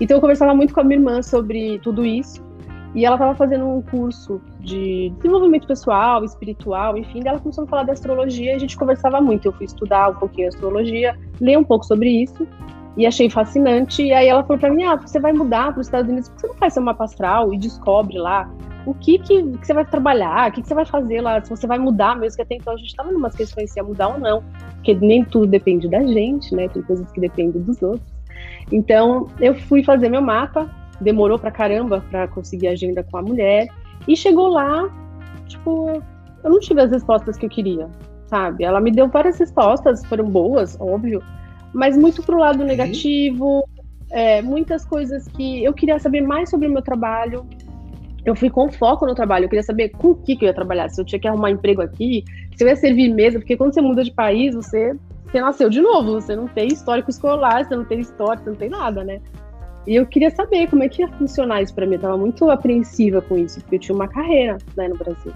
Então 0.00 0.16
eu 0.16 0.20
conversava 0.20 0.54
muito 0.54 0.72
com 0.72 0.80
a 0.80 0.84
minha 0.84 0.98
irmã 0.98 1.22
sobre 1.22 1.78
tudo 1.80 2.04
isso. 2.04 2.40
E 2.94 3.06
ela 3.06 3.16
estava 3.16 3.34
fazendo 3.34 3.66
um 3.66 3.80
curso 3.80 4.38
de 4.60 5.10
desenvolvimento 5.16 5.66
pessoal, 5.66 6.22
espiritual, 6.24 6.98
enfim, 6.98 7.22
ela 7.24 7.38
começou 7.38 7.64
a 7.64 7.66
falar 7.66 7.84
da 7.84 7.94
astrologia 7.94 8.52
e 8.52 8.54
a 8.54 8.58
gente 8.58 8.76
conversava 8.76 9.18
muito. 9.18 9.46
Eu 9.46 9.52
fui 9.52 9.64
estudar 9.64 10.10
um 10.10 10.14
pouquinho 10.14 10.48
a 10.48 10.50
astrologia, 10.50 11.18
ler 11.40 11.56
um 11.56 11.64
pouco 11.64 11.86
sobre 11.86 12.10
isso 12.10 12.46
e 12.94 13.06
achei 13.06 13.30
fascinante. 13.30 14.02
E 14.02 14.12
aí 14.12 14.28
ela 14.28 14.42
falou 14.42 14.58
para 14.58 14.70
mim: 14.70 14.84
ah, 14.84 14.96
você 14.96 15.18
vai 15.18 15.32
mudar 15.32 15.72
para 15.72 15.80
os 15.80 15.86
Estados 15.86 16.10
Unidos, 16.10 16.30
você 16.36 16.46
não 16.46 16.54
faz 16.56 16.74
seu 16.74 16.82
mapa 16.82 17.04
astral 17.04 17.54
e 17.54 17.58
descobre 17.58 18.18
lá 18.18 18.50
o 18.84 18.94
que, 18.94 19.18
que, 19.18 19.42
que 19.42 19.66
você 19.66 19.74
vai 19.74 19.84
trabalhar, 19.84 20.50
o 20.50 20.52
que, 20.52 20.62
que, 20.62 20.68
você 20.68 20.74
vai 20.74 20.84
fazer 20.84 21.20
lá, 21.20 21.42
se 21.42 21.50
você 21.50 21.66
vai 21.66 21.78
mudar 21.78 22.16
mesmo, 22.16 22.36
que 22.36 22.42
até 22.42 22.56
então 22.56 22.74
a 22.74 22.76
gente 22.76 22.88
estava 22.88 23.12
em 23.12 23.14
umas 23.14 23.34
questões 23.34 23.70
se 23.70 23.78
ia 23.78 23.84
mudar 23.84 24.08
ou 24.08 24.18
não, 24.18 24.42
porque 24.74 24.94
nem 24.94 25.24
tudo 25.24 25.46
depende 25.46 25.88
da 25.88 26.02
gente, 26.02 26.54
né? 26.54 26.68
Tem 26.68 26.82
coisas 26.82 27.10
que 27.12 27.20
dependem 27.20 27.62
dos 27.62 27.80
outros. 27.82 28.12
Então 28.70 29.28
eu 29.40 29.54
fui 29.54 29.84
fazer 29.84 30.08
meu 30.08 30.22
mapa 30.22 30.68
demorou 31.02 31.38
pra 31.38 31.50
caramba 31.50 32.02
pra 32.10 32.28
conseguir 32.28 32.68
agenda 32.68 33.02
com 33.02 33.16
a 33.18 33.22
mulher. 33.22 33.68
E 34.06 34.16
chegou 34.16 34.48
lá, 34.48 34.88
tipo, 35.46 36.02
eu 36.42 36.50
não 36.50 36.60
tive 36.60 36.80
as 36.80 36.90
respostas 36.90 37.36
que 37.36 37.46
eu 37.46 37.50
queria, 37.50 37.88
sabe? 38.26 38.64
Ela 38.64 38.80
me 38.80 38.90
deu 38.90 39.08
várias 39.08 39.38
respostas, 39.38 40.04
foram 40.06 40.24
boas, 40.24 40.76
óbvio, 40.80 41.22
mas 41.72 41.96
muito 41.96 42.22
pro 42.22 42.38
lado 42.38 42.64
negativo, 42.64 43.64
é, 44.10 44.42
muitas 44.42 44.84
coisas 44.84 45.26
que 45.28 45.64
eu 45.64 45.72
queria 45.72 45.98
saber 45.98 46.20
mais 46.20 46.50
sobre 46.50 46.66
o 46.66 46.70
meu 46.70 46.82
trabalho. 46.82 47.46
Eu 48.24 48.36
fui 48.36 48.48
com 48.48 48.70
foco 48.70 49.04
no 49.06 49.14
trabalho, 49.14 49.44
eu 49.44 49.48
queria 49.48 49.62
saber 49.62 49.88
com 49.88 50.10
o 50.10 50.14
que, 50.14 50.36
que 50.36 50.44
eu 50.44 50.48
ia 50.48 50.54
trabalhar, 50.54 50.88
se 50.88 51.00
eu 51.00 51.04
tinha 51.04 51.18
que 51.18 51.26
arrumar 51.26 51.50
emprego 51.50 51.82
aqui, 51.82 52.24
se 52.56 52.62
eu 52.62 52.68
ia 52.68 52.76
servir 52.76 53.12
mesa, 53.12 53.38
porque 53.38 53.56
quando 53.56 53.74
você 53.74 53.80
muda 53.80 54.04
de 54.04 54.12
país, 54.12 54.54
você, 54.54 54.94
você 55.26 55.40
nasceu 55.40 55.68
de 55.68 55.80
novo, 55.80 56.12
você 56.12 56.36
não 56.36 56.46
tem 56.46 56.68
histórico 56.68 57.10
escolar, 57.10 57.64
você 57.64 57.74
não 57.74 57.84
tem 57.84 58.00
história, 58.00 58.42
você 58.42 58.50
não 58.50 58.56
tem 58.56 58.68
nada, 58.68 59.02
né? 59.02 59.20
E 59.86 59.96
eu 59.96 60.06
queria 60.06 60.30
saber 60.30 60.68
como 60.68 60.84
é 60.84 60.88
que 60.88 61.02
ia 61.02 61.08
funcionar 61.08 61.60
isso 61.62 61.74
para 61.74 61.86
mim. 61.86 61.94
Eu 61.94 62.00
tava 62.00 62.16
muito 62.16 62.48
apreensiva 62.50 63.20
com 63.20 63.36
isso, 63.36 63.60
porque 63.60 63.76
eu 63.76 63.80
tinha 63.80 63.94
uma 63.94 64.06
carreira 64.06 64.58
né, 64.76 64.88
no 64.88 64.96
Brasil. 64.96 65.32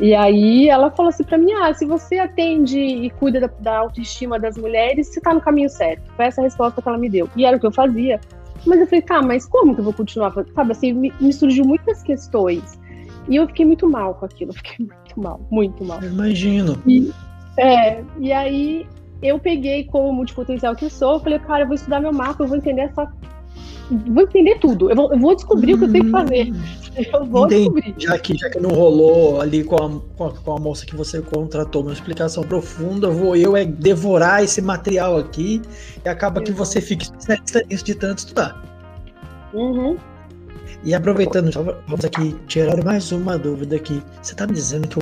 E 0.00 0.14
aí 0.14 0.68
ela 0.68 0.90
falou 0.90 1.10
assim 1.10 1.24
para 1.24 1.38
mim: 1.38 1.52
ah, 1.52 1.72
se 1.72 1.84
você 1.84 2.18
atende 2.18 2.78
e 2.78 3.10
cuida 3.10 3.40
da, 3.40 3.50
da, 3.60 3.78
autoestima 3.78 4.38
das 4.38 4.56
mulheres, 4.56 5.08
você 5.08 5.20
tá 5.20 5.34
no 5.34 5.40
caminho 5.40 5.68
certo. 5.68 6.02
Foi 6.16 6.24
essa 6.24 6.40
a 6.40 6.44
resposta 6.44 6.80
que 6.80 6.88
ela 6.88 6.98
me 6.98 7.08
deu. 7.08 7.28
E 7.36 7.44
era 7.44 7.56
o 7.56 7.60
que 7.60 7.66
eu 7.66 7.72
fazia. 7.72 8.20
Mas 8.66 8.80
eu 8.80 8.86
falei, 8.86 9.02
tá, 9.02 9.22
mas 9.22 9.46
como 9.46 9.74
que 9.74 9.80
eu 9.80 9.84
vou 9.84 9.92
continuar? 9.92 10.32
Sabe, 10.54 10.72
assim, 10.72 10.92
me, 10.92 11.12
me 11.20 11.32
surgiu 11.32 11.64
muitas 11.64 12.02
questões. 12.02 12.78
E 13.28 13.36
eu 13.36 13.46
fiquei 13.46 13.64
muito 13.64 13.88
mal 13.88 14.14
com 14.14 14.24
aquilo. 14.24 14.50
Eu 14.50 14.54
fiquei 14.54 14.86
muito 14.86 15.20
mal, 15.20 15.40
muito 15.50 15.84
mal. 15.84 16.02
Eu 16.02 16.10
imagino. 16.10 16.80
E, 16.86 17.12
é, 17.56 18.02
e 18.18 18.32
aí 18.32 18.86
eu 19.22 19.38
peguei 19.38 19.84
como 19.84 20.12
multipotencial 20.12 20.76
que 20.76 20.88
sou, 20.88 21.14
eu 21.14 21.20
falei, 21.20 21.38
cara, 21.40 21.62
eu 21.62 21.66
vou 21.66 21.74
estudar 21.74 22.00
meu 22.00 22.12
mapa, 22.12 22.44
eu 22.44 22.48
vou 22.48 22.56
entender 22.56 22.82
essa 22.82 23.10
vou 23.90 24.22
entender 24.22 24.58
tudo. 24.58 24.90
Eu 24.90 24.96
vou, 24.96 25.12
eu 25.12 25.18
vou 25.18 25.34
descobrir 25.34 25.74
hum, 25.74 25.76
o 25.76 25.78
que 25.78 25.84
eu 25.84 25.92
tenho 25.92 26.04
que 26.04 26.10
fazer. 26.10 26.52
Eu 27.12 27.24
vou 27.26 27.46
entendi. 27.46 27.62
descobrir. 27.62 27.94
Já 27.98 28.18
que, 28.18 28.36
já 28.36 28.50
que 28.50 28.60
não 28.60 28.70
rolou 28.70 29.40
ali 29.40 29.64
com 29.64 29.76
a, 29.76 30.00
com 30.16 30.26
a, 30.26 30.32
com, 30.32 30.52
a, 30.52 30.60
moça 30.60 30.84
que 30.84 30.96
você 30.96 31.20
contratou 31.20 31.82
uma 31.82 31.92
explicação 31.92 32.42
profunda, 32.42 33.08
vou 33.08 33.36
eu 33.36 33.56
é 33.56 33.64
devorar 33.64 34.42
esse 34.42 34.60
material 34.60 35.16
aqui 35.16 35.62
e 36.04 36.08
acaba 36.08 36.42
que 36.42 36.52
você 36.52 36.80
fica 36.80 37.04
especialista 37.04 37.62
nisso 37.68 37.84
de 37.84 37.94
tanto 37.94 38.18
estudar. 38.18 38.62
Uhum. 39.54 39.96
E 40.84 40.94
aproveitando, 40.94 41.50
vamos 41.86 42.04
aqui 42.04 42.36
tirar 42.46 42.82
mais 42.84 43.10
uma 43.10 43.36
dúvida 43.38 43.76
aqui. 43.76 44.02
Você 44.22 44.32
está 44.32 44.46
me 44.46 44.52
dizendo 44.52 44.88
que 44.88 44.98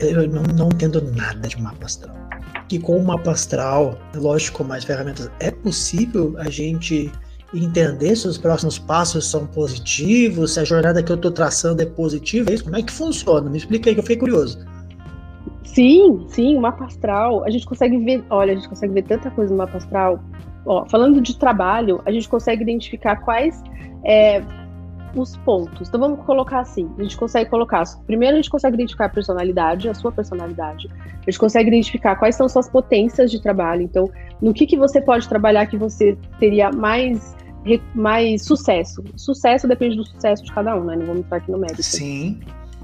eu, 0.00 0.22
eu 0.22 0.28
não, 0.28 0.42
não 0.42 0.68
entendo 0.68 1.02
nada 1.14 1.48
de 1.48 1.60
mapa 1.60 1.86
astral. 1.86 2.16
Que 2.68 2.78
com 2.78 2.96
o 2.96 3.04
mapa 3.04 3.32
astral, 3.32 3.98
lógico, 4.14 4.64
mais 4.64 4.84
ferramentas, 4.84 5.30
é 5.40 5.50
possível 5.50 6.34
a 6.38 6.48
gente 6.48 7.10
entender 7.54 8.14
se 8.14 8.28
os 8.28 8.36
próximos 8.36 8.78
passos 8.78 9.26
são 9.30 9.46
positivos, 9.46 10.54
se 10.54 10.60
a 10.60 10.64
jornada 10.64 11.02
que 11.02 11.10
eu 11.10 11.16
estou 11.16 11.30
traçando 11.30 11.82
é 11.82 11.86
positiva, 11.86 12.50
é 12.50 12.54
isso? 12.54 12.64
Como 12.64 12.76
é 12.76 12.82
que 12.82 12.92
funciona? 12.92 13.48
Me 13.48 13.58
explica 13.58 13.88
aí 13.88 13.94
que 13.94 14.00
eu 14.00 14.04
fiquei 14.04 14.18
curioso. 14.18 14.58
Sim, 15.64 16.24
sim, 16.28 16.56
o 16.56 16.60
mapa 16.60 16.84
astral, 16.84 17.44
a 17.44 17.50
gente 17.50 17.64
consegue 17.66 17.98
ver, 17.98 18.24
olha, 18.30 18.52
a 18.52 18.56
gente 18.56 18.68
consegue 18.68 18.92
ver 18.94 19.02
tanta 19.02 19.30
coisa 19.30 19.50
no 19.52 19.58
mapa 19.58 19.76
astral. 19.76 20.22
Ó, 20.66 20.84
falando 20.86 21.20
de 21.20 21.38
trabalho, 21.38 22.02
a 22.04 22.10
gente 22.10 22.28
consegue 22.28 22.62
identificar 22.62 23.16
quais 23.16 23.62
é, 24.04 24.42
os 25.14 25.36
pontos. 25.38 25.88
Então 25.88 26.00
vamos 26.00 26.24
colocar 26.24 26.60
assim: 26.60 26.90
a 26.98 27.02
gente 27.02 27.16
consegue 27.16 27.50
colocar. 27.50 27.84
Primeiro, 28.06 28.34
a 28.34 28.36
gente 28.36 28.50
consegue 28.50 28.74
identificar 28.74 29.06
a 29.06 29.08
personalidade, 29.08 29.88
a 29.88 29.94
sua 29.94 30.12
personalidade. 30.12 30.88
A 31.14 31.30
gente 31.30 31.38
consegue 31.38 31.68
identificar 31.68 32.16
quais 32.16 32.34
são 32.34 32.48
suas 32.48 32.68
potências 32.68 33.30
de 33.30 33.40
trabalho. 33.40 33.82
Então, 33.82 34.10
no 34.40 34.52
que, 34.52 34.66
que 34.66 34.76
você 34.76 35.00
pode 35.00 35.28
trabalhar 35.28 35.66
que 35.66 35.76
você 35.76 36.16
teria 36.38 36.70
mais, 36.70 37.36
mais 37.94 38.42
sucesso. 38.42 39.02
Sucesso 39.16 39.66
depende 39.66 39.96
do 39.96 40.04
sucesso 40.04 40.44
de 40.44 40.52
cada 40.52 40.76
um, 40.76 40.84
né? 40.84 40.96
Não 40.96 41.06
vamos 41.06 41.20
entrar 41.22 41.38
aqui 41.38 41.50
no 41.50 41.58
mérito. 41.58 41.82
Sim. 41.82 42.40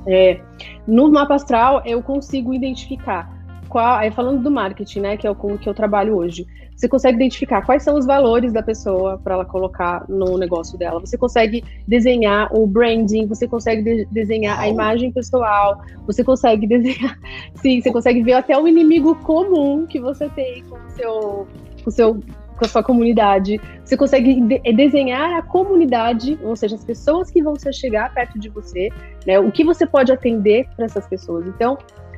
É, 0.06 0.40
no 0.86 1.10
mapa 1.10 1.34
astral, 1.34 1.82
eu 1.86 2.02
consigo 2.02 2.52
identificar 2.52 3.34
qual, 3.68 3.96
aí 3.96 4.10
falando 4.10 4.42
do 4.42 4.50
marketing, 4.50 5.00
né, 5.00 5.16
que 5.16 5.26
é 5.26 5.30
o 5.30 5.34
que 5.34 5.68
eu 5.68 5.74
trabalho 5.74 6.16
hoje, 6.16 6.46
você 6.76 6.88
consegue 6.88 7.16
identificar 7.16 7.62
quais 7.62 7.82
são 7.82 7.96
os 7.96 8.04
valores 8.04 8.52
da 8.52 8.62
pessoa 8.62 9.18
para 9.18 9.34
ela 9.34 9.44
colocar 9.44 10.04
no 10.08 10.36
negócio 10.36 10.76
dela. 10.76 11.00
Você 11.00 11.16
consegue 11.16 11.64
desenhar 11.86 12.54
o 12.54 12.66
branding, 12.66 13.26
você 13.26 13.46
consegue 13.46 13.82
de 13.82 14.04
desenhar 14.10 14.58
a 14.58 14.68
imagem 14.68 15.12
pessoal, 15.12 15.80
você 16.06 16.24
consegue 16.24 16.66
desenhar, 16.68 17.18
sim, 17.54 17.80
você 17.80 17.92
consegue 17.92 18.22
ver 18.22 18.34
até 18.34 18.58
o 18.58 18.66
inimigo 18.66 19.14
comum 19.16 19.86
que 19.86 20.00
você 20.00 20.28
tem 20.30 20.62
com 20.64 20.76
o 20.76 20.90
seu, 20.90 21.46
com 21.82 21.88
o 21.88 21.92
seu 21.92 22.20
com 22.56 22.64
a 22.64 22.68
sua 22.68 22.82
comunidade. 22.82 23.60
Você 23.84 23.96
consegue 23.96 24.40
de 24.40 24.72
desenhar 24.72 25.36
a 25.36 25.42
comunidade, 25.42 26.38
ou 26.42 26.54
seja, 26.54 26.76
as 26.76 26.84
pessoas 26.84 27.30
que 27.30 27.42
vão 27.42 27.54
chegar 27.72 28.12
perto 28.14 28.38
de 28.38 28.48
você, 28.48 28.90
né? 29.26 29.38
O 29.38 29.50
que 29.50 29.64
você 29.64 29.86
pode 29.86 30.12
atender 30.12 30.68
para 30.76 30.84
essas 30.84 31.06
pessoas. 31.06 31.46
Então, 31.46 31.76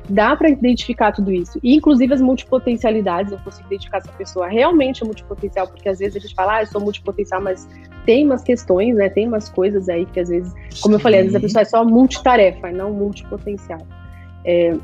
dá 0.09 0.35
para 0.35 0.49
identificar 0.49 1.11
tudo 1.11 1.31
isso. 1.31 1.59
E, 1.61 1.75
inclusive, 1.75 2.13
as 2.13 2.21
multipotencialidades, 2.21 3.31
eu 3.31 3.39
consigo 3.39 3.67
identificar 3.67 4.01
se 4.01 4.09
a 4.09 4.13
pessoa 4.13 4.47
realmente 4.47 5.03
é 5.03 5.05
multipotencial, 5.05 5.67
porque 5.67 5.89
às 5.89 5.99
vezes 5.99 6.15
a 6.15 6.19
gente 6.19 6.33
fala, 6.33 6.57
ah, 6.57 6.61
eu 6.61 6.67
sou 6.67 6.81
multipotencial, 6.81 7.41
mas 7.41 7.67
tem 8.05 8.25
umas 8.25 8.43
questões, 8.43 8.95
né? 8.95 9.09
Tem 9.09 9.27
umas 9.27 9.49
coisas 9.49 9.89
aí 9.89 10.05
que 10.05 10.19
às 10.19 10.29
vezes, 10.29 10.53
como 10.81 10.95
eu 10.95 10.99
falei, 10.99 11.19
às 11.19 11.25
vezes 11.25 11.35
a 11.35 11.39
pessoa 11.41 11.61
é 11.61 11.65
só 11.65 11.85
multitarefa 11.85 12.69
e 12.69 12.73
não 12.73 12.91
multipotencial. 12.91 13.81
É, 14.45 14.75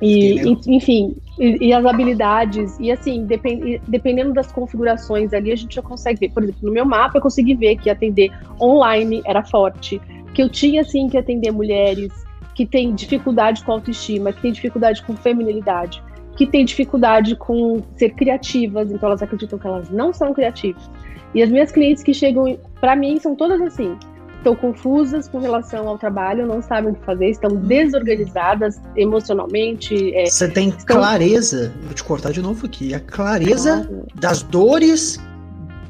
e, 0.00 0.58
enfim, 0.66 1.16
e, 1.38 1.68
e, 1.68 1.72
as 1.72 1.84
habilidades, 1.86 2.76
e 2.78 2.92
assim, 2.92 3.24
depend, 3.24 3.80
dependendo 3.88 4.32
das 4.32 4.52
configurações 4.52 5.32
ali, 5.32 5.50
a 5.50 5.56
gente 5.56 5.74
já 5.74 5.82
consegue 5.82 6.20
ver. 6.20 6.30
Por 6.30 6.42
exemplo, 6.42 6.60
no 6.62 6.72
meu 6.72 6.84
mapa 6.84 7.18
eu 7.18 7.22
consegui 7.22 7.54
ver 7.54 7.76
que 7.76 7.88
atender 7.88 8.30
online 8.60 9.22
era 9.24 9.42
forte, 9.42 10.00
que 10.34 10.42
eu 10.42 10.48
tinha, 10.48 10.82
assim, 10.82 11.08
que 11.08 11.16
atender 11.16 11.50
mulheres, 11.50 12.12
que 12.54 12.64
tem 12.64 12.94
dificuldade 12.94 13.64
com 13.64 13.72
autoestima, 13.72 14.32
que 14.32 14.40
tem 14.40 14.52
dificuldade 14.52 15.02
com 15.02 15.16
feminilidade, 15.16 16.02
que 16.36 16.46
tem 16.46 16.64
dificuldade 16.64 17.36
com 17.36 17.82
ser 17.96 18.10
criativas, 18.10 18.90
então 18.90 19.08
elas 19.08 19.22
acreditam 19.22 19.58
que 19.58 19.66
elas 19.66 19.90
não 19.90 20.12
são 20.12 20.32
criativas. 20.32 20.88
E 21.34 21.42
as 21.42 21.50
minhas 21.50 21.72
clientes 21.72 22.02
que 22.02 22.14
chegam 22.14 22.58
para 22.80 22.94
mim 22.94 23.18
são 23.18 23.34
todas 23.34 23.60
assim, 23.60 23.96
estão 24.36 24.54
confusas 24.54 25.26
com 25.26 25.38
relação 25.38 25.88
ao 25.88 25.98
trabalho, 25.98 26.46
não 26.46 26.60
sabem 26.62 26.92
o 26.92 26.94
que 26.94 27.04
fazer, 27.04 27.30
estão 27.30 27.50
hum. 27.50 27.60
desorganizadas 27.60 28.80
emocionalmente. 28.94 30.14
É, 30.14 30.26
Você 30.26 30.48
tem 30.48 30.68
estão... 30.68 30.98
clareza, 30.98 31.72
vou 31.82 31.94
te 31.94 32.04
cortar 32.04 32.30
de 32.30 32.42
novo 32.42 32.66
aqui, 32.66 32.94
a 32.94 33.00
clareza 33.00 33.86
claro. 33.86 34.06
das 34.14 34.42
dores 34.42 35.18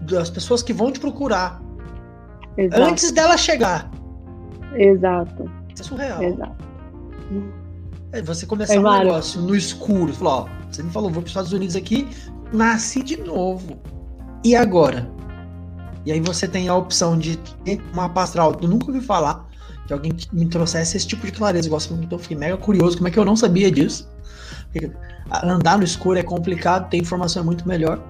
das 0.00 0.30
pessoas 0.30 0.62
que 0.62 0.72
vão 0.72 0.92
te 0.92 1.00
procurar 1.00 1.62
Exato. 2.56 2.82
antes 2.82 3.10
dela 3.10 3.36
chegar. 3.36 3.90
Exato. 4.74 5.50
Isso 5.74 5.82
é 5.82 5.84
surreal. 5.84 6.22
Exato. 6.22 6.64
É 8.12 8.22
você 8.22 8.46
começar 8.46 8.74
é, 8.74 8.80
um 8.80 8.98
negócio 8.98 9.40
no 9.40 9.56
escuro, 9.56 10.12
falar, 10.12 10.42
ó, 10.42 10.48
você 10.70 10.82
me 10.82 10.90
falou, 10.90 11.10
vou 11.10 11.20
para 11.20 11.26
os 11.26 11.30
Estados 11.30 11.52
Unidos 11.52 11.74
aqui, 11.74 12.08
nasci 12.52 13.02
de 13.02 13.16
novo. 13.16 13.78
E 14.44 14.54
agora? 14.54 15.10
E 16.06 16.12
aí 16.12 16.20
você 16.20 16.46
tem 16.46 16.68
a 16.68 16.76
opção 16.76 17.18
de 17.18 17.36
ter 17.64 17.82
uma 17.92 18.06
astral. 18.22 18.56
Eu 18.60 18.68
nunca 18.68 18.86
ouvi 18.86 19.00
falar 19.00 19.48
de 19.86 19.92
alguém 19.92 20.12
que 20.12 20.32
me 20.34 20.46
trouxesse 20.46 20.96
esse 20.96 21.06
tipo 21.06 21.26
de 21.26 21.32
clareza. 21.32 21.66
Igual 21.66 21.80
você 21.80 21.92
eu 22.10 22.18
fiquei 22.18 22.36
mega 22.36 22.56
curioso, 22.56 22.96
como 22.96 23.08
é 23.08 23.10
que 23.10 23.18
eu 23.18 23.24
não 23.24 23.36
sabia 23.36 23.70
disso? 23.70 24.08
Porque 24.70 24.90
andar 25.42 25.78
no 25.78 25.84
escuro 25.84 26.18
é 26.18 26.22
complicado, 26.22 26.90
ter 26.90 26.98
informação 26.98 27.42
é 27.42 27.44
muito 27.44 27.66
melhor. 27.66 28.00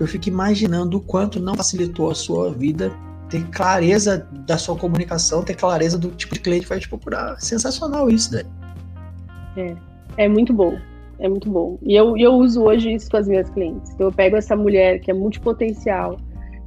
Eu 0.00 0.08
fico 0.08 0.28
imaginando 0.28 0.98
o 0.98 1.00
quanto 1.00 1.38
não 1.38 1.54
facilitou 1.54 2.10
a 2.10 2.14
sua 2.14 2.52
vida 2.52 2.92
ter 3.34 3.44
clareza 3.48 4.28
da 4.46 4.56
sua 4.56 4.76
comunicação, 4.76 5.42
ter 5.42 5.56
clareza 5.56 5.98
do 5.98 6.10
tipo 6.10 6.34
de 6.34 6.40
cliente 6.40 6.62
que 6.62 6.68
vai 6.68 6.78
te 6.78 6.88
procurar. 6.88 7.34
Sensacional 7.40 8.08
isso, 8.08 8.32
né? 8.32 8.44
É, 9.56 9.74
é 10.24 10.28
muito 10.28 10.52
bom. 10.52 10.78
É 11.18 11.28
muito 11.28 11.50
bom. 11.50 11.76
E 11.82 11.96
eu, 11.96 12.16
eu 12.16 12.34
uso 12.34 12.62
hoje 12.62 12.92
isso 12.92 13.10
com 13.10 13.16
as 13.16 13.26
minhas 13.26 13.50
clientes. 13.50 13.90
Então 13.92 14.06
eu 14.06 14.12
pego 14.12 14.36
essa 14.36 14.54
mulher 14.54 15.00
que 15.00 15.10
é 15.10 15.14
multipotencial, 15.14 16.16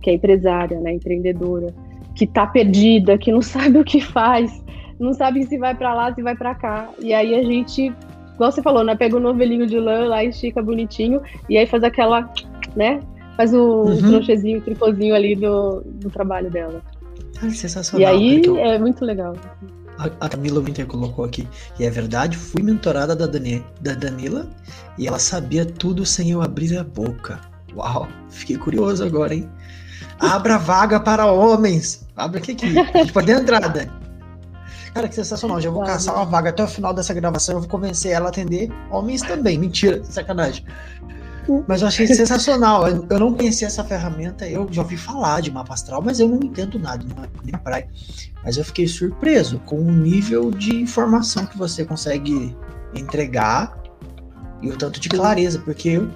que 0.01 0.09
é 0.09 0.13
empresária, 0.15 0.77
né, 0.81 0.93
empreendedora, 0.93 1.73
que 2.13 2.25
está 2.25 2.45
perdida, 2.45 3.17
que 3.17 3.31
não 3.31 3.41
sabe 3.41 3.79
o 3.79 3.85
que 3.85 4.01
faz, 4.01 4.61
não 4.99 5.13
sabe 5.13 5.45
se 5.45 5.57
vai 5.57 5.73
para 5.73 5.93
lá, 5.93 6.13
se 6.13 6.21
vai 6.21 6.35
para 6.35 6.53
cá. 6.53 6.89
E 6.99 7.13
aí 7.13 7.33
a 7.33 7.43
gente, 7.43 7.93
igual 8.33 8.51
você 8.51 8.61
falou, 8.61 8.83
né, 8.83 8.93
pega 8.93 9.15
o 9.15 9.21
novelinho 9.21 9.65
de 9.65 9.79
lã 9.79 10.05
lá, 10.05 10.21
estica 10.21 10.61
bonitinho 10.61 11.21
e 11.49 11.57
aí 11.57 11.65
faz 11.65 11.81
aquela, 11.83 12.29
né, 12.75 12.99
faz 13.37 13.53
o 13.53 13.83
uhum. 13.83 14.01
crochêzinho, 14.01 14.57
o 14.57 14.61
tricôzinho 14.61 15.15
ali 15.15 15.35
do, 15.35 15.81
do 15.85 16.09
trabalho 16.09 16.49
dela. 16.49 16.81
Ah, 17.41 17.49
sensacional. 17.51 18.01
E 18.01 18.05
aí 18.05 18.41
eu... 18.43 18.57
é 18.57 18.79
muito 18.79 19.05
legal. 19.05 19.35
A 20.19 20.29
Camila 20.29 20.61
Winter 20.61 20.85
colocou 20.85 21.25
aqui. 21.25 21.47
E 21.79 21.85
é 21.85 21.89
verdade, 21.89 22.37
fui 22.37 22.61
mentorada 22.61 23.15
da, 23.15 23.25
Dani, 23.25 23.65
da 23.81 23.93
Danila 23.93 24.47
e 24.97 25.07
ela 25.07 25.17
sabia 25.17 25.65
tudo 25.65 26.05
sem 26.05 26.31
eu 26.31 26.41
abrir 26.41 26.77
a 26.77 26.83
boca. 26.83 27.39
Uau, 27.75 28.07
fiquei 28.29 28.57
curioso 28.57 29.03
agora, 29.03 29.33
hein? 29.33 29.49
Abra 30.19 30.57
vaga 30.57 30.99
para 30.99 31.25
homens. 31.31 32.07
Abra 32.15 32.39
aqui, 32.39 32.51
aqui. 32.51 32.77
A 32.77 32.97
gente 32.99 33.13
pode 33.13 33.31
entrar, 33.31 33.59
Dani. 33.67 33.91
Cara, 34.93 35.07
que 35.07 35.15
sensacional. 35.15 35.61
Já 35.61 35.69
vou 35.69 35.83
caçar 35.83 36.15
uma 36.15 36.25
vaga 36.25 36.49
até 36.49 36.63
o 36.63 36.67
final 36.67 36.93
dessa 36.93 37.13
gravação. 37.13 37.55
Eu 37.55 37.61
vou 37.61 37.69
convencer 37.69 38.11
ela 38.11 38.27
a 38.27 38.29
atender 38.29 38.71
homens 38.91 39.21
também. 39.21 39.57
Mentira, 39.57 40.03
sacanagem. 40.03 40.63
Mas 41.67 41.81
eu 41.81 41.87
achei 41.87 42.05
sensacional. 42.07 42.87
Eu 42.87 43.19
não 43.19 43.33
conhecia 43.33 43.67
essa 43.67 43.83
ferramenta. 43.83 44.47
Eu 44.47 44.67
já 44.71 44.81
ouvi 44.81 44.97
falar 44.97 45.41
de 45.41 45.51
mapa 45.51 45.73
astral, 45.73 46.01
mas 46.01 46.19
eu 46.19 46.27
não 46.27 46.39
entendo 46.41 46.79
nada, 46.79 47.05
nem 47.43 47.53
praia. 47.61 47.87
Mas 48.43 48.57
eu 48.57 48.63
fiquei 48.63 48.87
surpreso 48.87 49.59
com 49.59 49.79
o 49.79 49.91
nível 49.91 50.51
de 50.51 50.75
informação 50.75 51.45
que 51.45 51.57
você 51.57 51.85
consegue 51.85 52.55
entregar 52.95 53.77
e 54.61 54.69
o 54.69 54.77
tanto 54.77 54.99
de 54.99 55.09
clareza, 55.09 55.59
porque 55.59 55.89
eu, 55.89 56.09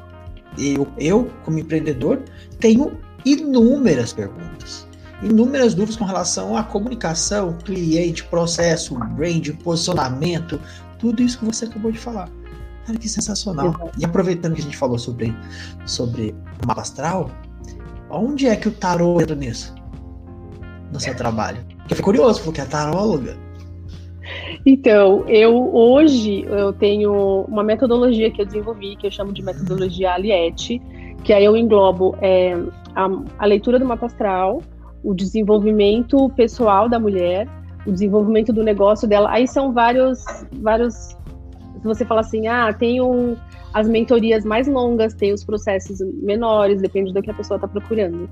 eu, 0.57 0.87
eu 0.97 1.31
como 1.43 1.59
empreendedor, 1.59 2.23
tenho 2.59 2.97
inúmeras 3.25 4.13
perguntas, 4.13 4.87
inúmeras 5.21 5.73
dúvidas 5.73 5.95
com 5.95 6.05
relação 6.05 6.57
à 6.57 6.63
comunicação, 6.63 7.57
cliente, 7.63 8.23
processo, 8.23 8.95
brand, 8.95 9.49
posicionamento, 9.63 10.59
tudo 10.97 11.21
isso 11.21 11.39
que 11.39 11.45
você 11.45 11.65
acabou 11.65 11.91
de 11.91 11.99
falar. 11.99 12.29
Cara, 12.91 12.97
que 12.97 13.09
sensacional. 13.09 13.91
E 13.97 14.05
aproveitando 14.05 14.55
que 14.55 14.61
a 14.61 14.63
gente 14.63 14.77
falou 14.77 14.99
sobre, 14.99 15.33
sobre 15.85 16.35
mapa 16.65 16.81
astral, 16.81 17.31
onde 18.09 18.47
é 18.47 18.55
que 18.55 18.67
o 18.67 18.71
tarô 18.71 19.21
entra 19.21 19.35
nisso? 19.35 19.73
No 20.91 20.99
seu 20.99 21.15
trabalho? 21.15 21.59
Eu 21.83 21.95
fiquei 21.95 22.03
curioso, 22.03 22.43
porque 22.43 22.59
é 22.59 22.65
taróloga. 22.65 23.37
Então, 24.65 25.23
eu 25.27 25.73
hoje 25.73 26.45
eu 26.47 26.73
tenho 26.73 27.45
uma 27.47 27.63
metodologia 27.63 28.29
que 28.29 28.41
eu 28.41 28.45
desenvolvi, 28.45 28.95
que 28.95 29.07
eu 29.07 29.11
chamo 29.11 29.31
de 29.33 29.41
metodologia 29.41 30.13
Aliette, 30.13 30.81
que 31.23 31.33
aí 31.33 31.45
eu 31.45 31.55
englobo 31.55 32.15
é, 32.21 32.53
a, 32.95 33.09
a 33.39 33.45
leitura 33.45 33.79
do 33.79 33.85
mapa 33.85 34.05
astral, 34.05 34.61
o 35.03 35.13
desenvolvimento 35.13 36.29
pessoal 36.35 36.87
da 36.87 36.99
mulher, 36.99 37.47
o 37.85 37.91
desenvolvimento 37.91 38.53
do 38.53 38.63
negócio 38.63 39.07
dela. 39.07 39.31
Aí 39.31 39.47
são 39.47 39.71
vários, 39.71 40.23
vários. 40.61 41.17
Se 41.81 41.87
você 41.87 42.05
fala 42.05 42.21
assim, 42.21 42.47
ah, 42.47 42.71
tem 42.71 43.01
um, 43.01 43.35
as 43.73 43.87
mentorias 43.87 44.45
mais 44.45 44.67
longas, 44.67 45.13
tem 45.13 45.33
os 45.33 45.43
processos 45.43 45.99
menores, 46.21 46.81
depende 46.81 47.11
do 47.11 47.21
que 47.21 47.31
a 47.31 47.33
pessoa 47.33 47.55
está 47.57 47.67
procurando. 47.67 48.29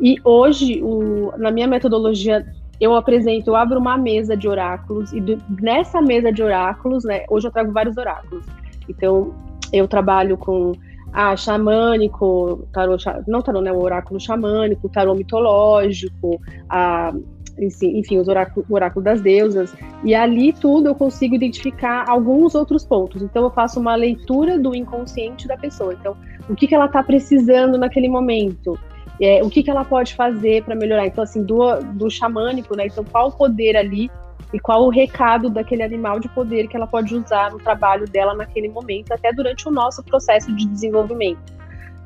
E 0.00 0.16
hoje, 0.24 0.80
o, 0.82 1.32
na 1.36 1.50
minha 1.50 1.66
metodologia, 1.66 2.46
eu 2.80 2.94
apresento, 2.94 3.50
eu 3.50 3.56
abro 3.56 3.78
uma 3.78 3.98
mesa 3.98 4.36
de 4.36 4.48
oráculos, 4.48 5.12
e 5.12 5.20
do, 5.20 5.38
nessa 5.60 6.00
mesa 6.00 6.32
de 6.32 6.42
oráculos, 6.42 7.04
né, 7.04 7.24
hoje 7.28 7.48
eu 7.48 7.52
trago 7.52 7.72
vários 7.72 7.96
oráculos. 7.96 8.44
Então, 8.88 9.34
eu 9.72 9.88
trabalho 9.88 10.36
com 10.36 10.72
ah, 11.12 11.36
xamânico, 11.36 12.66
tarô, 12.72 12.96
não 13.26 13.42
tarô, 13.42 13.60
né, 13.60 13.72
o 13.72 13.82
oráculo 13.82 14.20
xamânico, 14.20 14.88
tarô 14.88 15.14
mitológico, 15.14 16.40
a, 16.68 17.12
enfim, 17.58 18.18
os 18.18 18.28
oráculos, 18.28 18.68
o 18.68 18.74
oráculo 18.74 19.04
das 19.04 19.20
deusas, 19.20 19.74
e 20.04 20.14
ali 20.14 20.52
tudo 20.52 20.88
eu 20.88 20.94
consigo 20.94 21.34
identificar 21.34 22.08
alguns 22.08 22.54
outros 22.54 22.84
pontos. 22.84 23.22
Então 23.22 23.44
eu 23.44 23.50
faço 23.50 23.78
uma 23.78 23.94
leitura 23.94 24.58
do 24.58 24.74
inconsciente 24.74 25.46
da 25.46 25.56
pessoa. 25.56 25.94
Então, 25.94 26.16
o 26.48 26.54
que, 26.54 26.66
que 26.66 26.74
ela 26.74 26.86
está 26.86 27.02
precisando 27.02 27.78
naquele 27.78 28.08
momento? 28.08 28.78
É, 29.20 29.42
o 29.42 29.50
que, 29.50 29.62
que 29.62 29.70
ela 29.70 29.84
pode 29.84 30.14
fazer 30.14 30.64
para 30.64 30.74
melhorar? 30.74 31.06
Então, 31.06 31.22
assim, 31.22 31.44
do, 31.44 31.78
do 31.94 32.10
xamânico, 32.10 32.76
né? 32.76 32.86
Então, 32.86 33.04
qual 33.04 33.28
o 33.28 33.32
poder 33.32 33.76
ali 33.76 34.10
e 34.52 34.58
qual 34.58 34.84
o 34.84 34.90
recado 34.90 35.48
daquele 35.48 35.82
animal 35.82 36.20
de 36.20 36.28
poder 36.28 36.68
que 36.68 36.76
ela 36.76 36.86
pode 36.86 37.14
usar 37.14 37.50
no 37.50 37.58
trabalho 37.58 38.06
dela 38.06 38.34
naquele 38.34 38.68
momento, 38.68 39.12
até 39.12 39.32
durante 39.32 39.66
o 39.66 39.70
nosso 39.70 40.02
processo 40.02 40.54
de 40.54 40.66
desenvolvimento. 40.66 41.40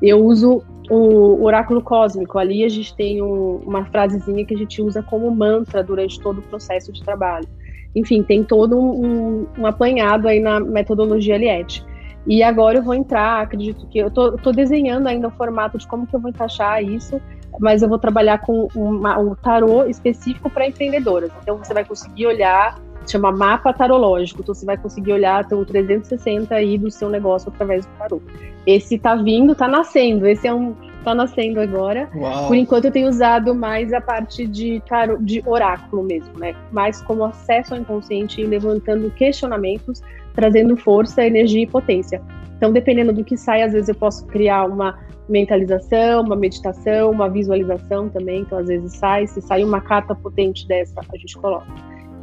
Eu 0.01 0.23
uso 0.23 0.63
o 0.89 1.43
oráculo 1.43 1.81
cósmico. 1.81 2.37
Ali 2.37 2.63
a 2.63 2.69
gente 2.69 2.95
tem 2.95 3.21
um, 3.21 3.57
uma 3.65 3.85
frasezinha 3.85 4.45
que 4.45 4.53
a 4.53 4.57
gente 4.57 4.81
usa 4.81 5.01
como 5.03 5.29
mantra 5.29 5.83
durante 5.83 6.19
todo 6.19 6.39
o 6.39 6.41
processo 6.41 6.91
de 6.91 7.03
trabalho. 7.03 7.47
Enfim, 7.95 8.23
tem 8.23 8.43
todo 8.43 8.79
um, 8.79 9.47
um 9.57 9.65
apanhado 9.65 10.27
aí 10.27 10.39
na 10.39 10.59
metodologia 10.59 11.35
Eliette. 11.35 11.83
E 12.27 12.43
agora 12.43 12.79
eu 12.79 12.83
vou 12.83 12.93
entrar, 12.93 13.41
acredito 13.41 13.87
que 13.87 13.97
eu 13.97 14.11
tô, 14.11 14.51
desenhando 14.51 15.07
ainda 15.07 15.29
o 15.29 15.31
formato 15.31 15.77
de 15.77 15.87
como 15.87 16.05
que 16.05 16.13
eu 16.13 16.19
vou 16.19 16.29
encaixar 16.29 16.83
isso, 16.83 17.21
mas 17.57 17.81
eu 17.81 17.87
vou 17.87 17.97
trabalhar 17.97 18.39
com 18.39 18.67
uma, 18.75 19.17
um 19.17 19.33
tarô 19.33 19.85
específico 19.85 20.49
para 20.49 20.67
empreendedoras. 20.67 21.31
Então 21.41 21.57
você 21.57 21.73
vai 21.73 21.85
conseguir 21.85 22.27
olhar 22.27 22.77
chama 23.11 23.31
mapa 23.31 23.73
tarológico. 23.73 24.41
Então 24.41 24.53
você 24.53 24.65
vai 24.65 24.77
conseguir 24.77 25.13
olhar 25.13 25.45
o 25.51 25.65
360 25.65 26.53
aí 26.53 26.77
do 26.77 26.89
seu 26.91 27.09
negócio 27.09 27.49
através 27.49 27.85
do 27.85 27.91
tarô. 27.97 28.21
Esse 28.65 28.97
tá 28.97 29.15
vindo, 29.15 29.55
tá 29.55 29.67
nascendo. 29.67 30.27
Esse 30.27 30.47
é 30.47 30.53
um 30.53 30.75
tá 31.03 31.15
nascendo 31.15 31.61
agora. 31.61 32.09
Uau. 32.13 32.47
Por 32.47 32.55
enquanto 32.55 32.85
eu 32.85 32.91
tenho 32.91 33.07
usado 33.07 33.55
mais 33.55 33.93
a 33.93 34.01
parte 34.01 34.45
de 34.45 34.81
tarô, 34.89 35.17
de 35.17 35.41
oráculo 35.45 36.03
mesmo, 36.03 36.37
né? 36.37 36.53
Mais 36.71 37.01
como 37.01 37.23
acesso 37.23 37.73
ao 37.73 37.79
inconsciente 37.79 38.41
e 38.41 38.45
levantando 38.45 39.09
questionamentos, 39.11 40.01
trazendo 40.33 40.75
força, 40.75 41.25
energia 41.25 41.63
e 41.63 41.67
potência. 41.67 42.21
Então, 42.57 42.73
dependendo 42.73 43.13
do 43.13 43.23
que 43.23 43.37
sai, 43.37 43.61
às 43.61 43.71
vezes 43.71 43.87
eu 43.87 43.95
posso 43.95 44.25
criar 44.25 44.65
uma 44.65 44.99
mentalização, 45.29 46.23
uma 46.23 46.35
meditação, 46.35 47.11
uma 47.11 47.29
visualização 47.29 48.09
também. 48.09 48.41
Então, 48.41 48.57
às 48.57 48.67
vezes 48.67 48.93
sai, 48.93 49.27
se 49.27 49.41
sai 49.41 49.63
uma 49.63 49.79
carta 49.79 50.15
potente 50.15 50.67
dessa, 50.67 50.99
a 50.99 51.17
gente 51.17 51.37
coloca. 51.37 51.67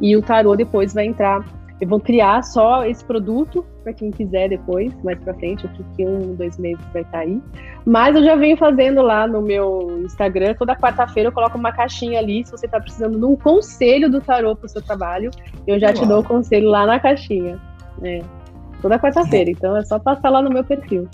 E 0.01 0.15
o 0.15 0.21
tarô 0.21 0.55
depois 0.55 0.93
vai 0.93 1.05
entrar. 1.05 1.43
Eu 1.79 1.87
vou 1.87 1.99
criar 1.99 2.41
só 2.43 2.85
esse 2.85 3.03
produto 3.03 3.65
para 3.83 3.93
quem 3.93 4.09
quiser 4.09 4.49
depois, 4.49 4.93
mais 5.03 5.19
para 5.19 5.33
frente, 5.33 5.67
acho 5.67 5.83
que 5.95 6.05
um, 6.05 6.33
dois 6.35 6.57
meses 6.57 6.83
vai 6.93 7.01
estar 7.01 7.17
tá 7.17 7.19
aí. 7.19 7.41
Mas 7.85 8.15
eu 8.15 8.23
já 8.23 8.35
venho 8.35 8.55
fazendo 8.55 9.01
lá 9.01 9.27
no 9.27 9.41
meu 9.41 10.01
Instagram, 10.05 10.55
toda 10.55 10.75
quarta-feira 10.75 11.29
eu 11.29 11.33
coloco 11.33 11.57
uma 11.57 11.71
caixinha 11.71 12.19
ali, 12.19 12.45
se 12.45 12.51
você 12.51 12.65
está 12.65 12.79
precisando 12.79 13.19
de 13.19 13.25
um 13.25 13.35
conselho 13.35 14.09
do 14.09 14.21
tarô 14.21 14.55
para 14.55 14.65
o 14.65 14.69
seu 14.69 14.81
trabalho, 14.81 15.29
eu 15.67 15.77
já 15.77 15.87
Uau. 15.87 15.95
te 15.95 16.05
dou 16.05 16.19
o 16.21 16.23
conselho 16.23 16.69
lá 16.69 16.85
na 16.85 16.99
caixinha. 16.99 17.59
É. 18.01 18.21
Toda 18.81 18.97
quarta-feira, 18.97 19.51
então 19.51 19.75
é 19.75 19.83
só 19.83 19.99
passar 19.99 20.29
lá 20.29 20.41
no 20.41 20.49
meu 20.49 20.63
perfil. 20.63 21.07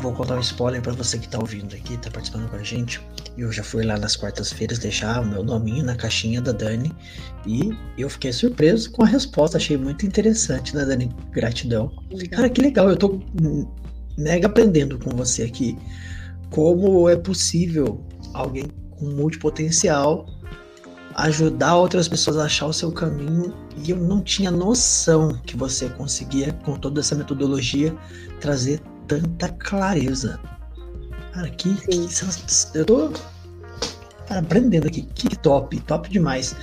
Vou 0.00 0.12
contar 0.12 0.36
um 0.36 0.40
spoiler 0.40 0.80
para 0.82 0.92
você 0.92 1.18
que 1.18 1.28
tá 1.28 1.38
ouvindo 1.38 1.74
aqui, 1.74 1.96
tá 1.96 2.10
participando 2.10 2.48
com 2.48 2.56
a 2.56 2.62
gente. 2.62 3.00
Eu 3.36 3.52
já 3.52 3.62
fui 3.62 3.84
lá 3.84 3.98
nas 3.98 4.16
quartas-feiras 4.16 4.78
deixar 4.78 5.20
o 5.20 5.26
meu 5.26 5.44
nominho 5.44 5.84
na 5.84 5.94
caixinha 5.94 6.40
da 6.40 6.52
Dani 6.52 6.90
e 7.46 7.70
eu 7.98 8.08
fiquei 8.08 8.32
surpreso 8.32 8.90
com 8.90 9.02
a 9.02 9.06
resposta. 9.06 9.58
Achei 9.58 9.76
muito 9.76 10.06
interessante, 10.06 10.74
né, 10.74 10.84
Dani? 10.84 11.14
Gratidão. 11.32 11.92
Cara, 12.30 12.48
que 12.48 12.60
legal. 12.60 12.88
Eu 12.88 12.96
tô 12.96 13.20
mega 14.16 14.46
aprendendo 14.46 14.98
com 14.98 15.10
você 15.10 15.42
aqui 15.42 15.76
como 16.50 17.08
é 17.08 17.16
possível 17.16 18.02
alguém 18.32 18.64
com 18.90 19.06
multipotencial 19.06 20.26
ajudar 21.16 21.76
outras 21.76 22.08
pessoas 22.08 22.36
a 22.36 22.44
achar 22.44 22.66
o 22.66 22.72
seu 22.72 22.92
caminho 22.92 23.54
e 23.76 23.90
eu 23.90 23.96
não 23.96 24.22
tinha 24.22 24.50
noção 24.50 25.40
que 25.46 25.56
você 25.56 25.88
conseguia 25.88 26.52
com 26.64 26.76
toda 26.76 27.00
essa 27.00 27.14
metodologia 27.14 27.94
trazer 28.40 28.80
tanta 29.08 29.48
clareza. 29.48 30.38
Cara, 31.36 31.50
que, 31.50 31.74
que 31.74 32.78
eu 32.78 32.84
tô 32.86 33.12
cara, 34.26 34.40
aprendendo 34.40 34.86
aqui. 34.86 35.02
Que 35.02 35.36
top, 35.36 35.78
top 35.80 36.08
demais. 36.08 36.56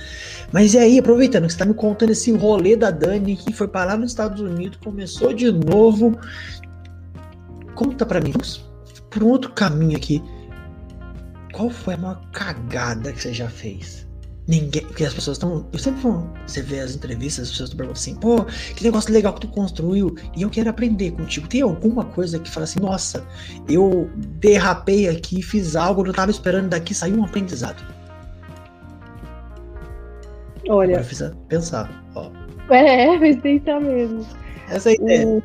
Mas 0.50 0.74
e 0.74 0.78
aí, 0.78 0.98
aproveitando 0.98 1.46
que 1.46 1.52
você 1.52 1.58
tá 1.60 1.64
me 1.64 1.74
contando 1.74 2.10
esse 2.10 2.32
rolê 2.32 2.74
da 2.74 2.90
Dani 2.90 3.36
que 3.36 3.52
foi 3.52 3.68
parar 3.68 3.96
nos 3.96 4.10
Estados 4.10 4.40
Unidos, 4.40 4.76
começou 4.82 5.32
de 5.32 5.52
novo. 5.52 6.18
Conta 7.76 8.04
para 8.04 8.20
mim, 8.20 8.32
vamos 8.32 8.68
por 9.08 9.22
um 9.22 9.28
outro 9.28 9.52
caminho 9.52 9.96
aqui. 9.96 10.20
Qual 11.52 11.70
foi 11.70 11.94
a 11.94 11.96
maior 11.96 12.20
cagada 12.32 13.12
que 13.12 13.22
você 13.22 13.32
já 13.32 13.48
fez? 13.48 14.03
Ninguém. 14.46 14.82
Porque 14.82 15.04
as 15.04 15.14
pessoas 15.14 15.36
estão. 15.36 15.66
Eu 15.72 15.78
sempre 15.78 16.00
vou. 16.02 16.28
Você 16.46 16.60
vê 16.60 16.80
as 16.80 16.94
entrevistas, 16.94 17.44
as 17.44 17.50
pessoas 17.50 17.70
estão 17.70 17.78
perguntando 17.78 17.98
assim, 17.98 18.14
pô, 18.14 18.44
que 18.74 18.84
negócio 18.84 19.12
legal 19.12 19.32
que 19.32 19.40
tu 19.40 19.48
construiu. 19.48 20.14
E 20.36 20.42
eu 20.42 20.50
quero 20.50 20.68
aprender 20.68 21.12
contigo. 21.12 21.48
Tem 21.48 21.62
alguma 21.62 22.04
coisa 22.04 22.38
que 22.38 22.50
fala 22.50 22.64
assim, 22.64 22.80
nossa, 22.80 23.26
eu 23.68 24.10
derrapei 24.40 25.08
aqui, 25.08 25.42
fiz 25.42 25.76
algo, 25.76 26.02
não 26.02 26.10
estava 26.10 26.30
esperando 26.30 26.68
daqui, 26.68 26.94
saiu 26.94 27.16
um 27.16 27.24
aprendizado. 27.24 27.82
Olha. 30.68 30.96
Agora 30.96 31.04
fiz 31.04 31.22
pensar, 31.48 32.04
ó. 32.14 32.30
É, 32.70 33.16
fez 33.20 33.40
pensar 33.40 33.80
mesmo. 33.80 34.26
Essa 34.68 34.90
é 34.90 34.92
a 34.92 34.94
ideia. 34.94 35.26
O... 35.26 35.42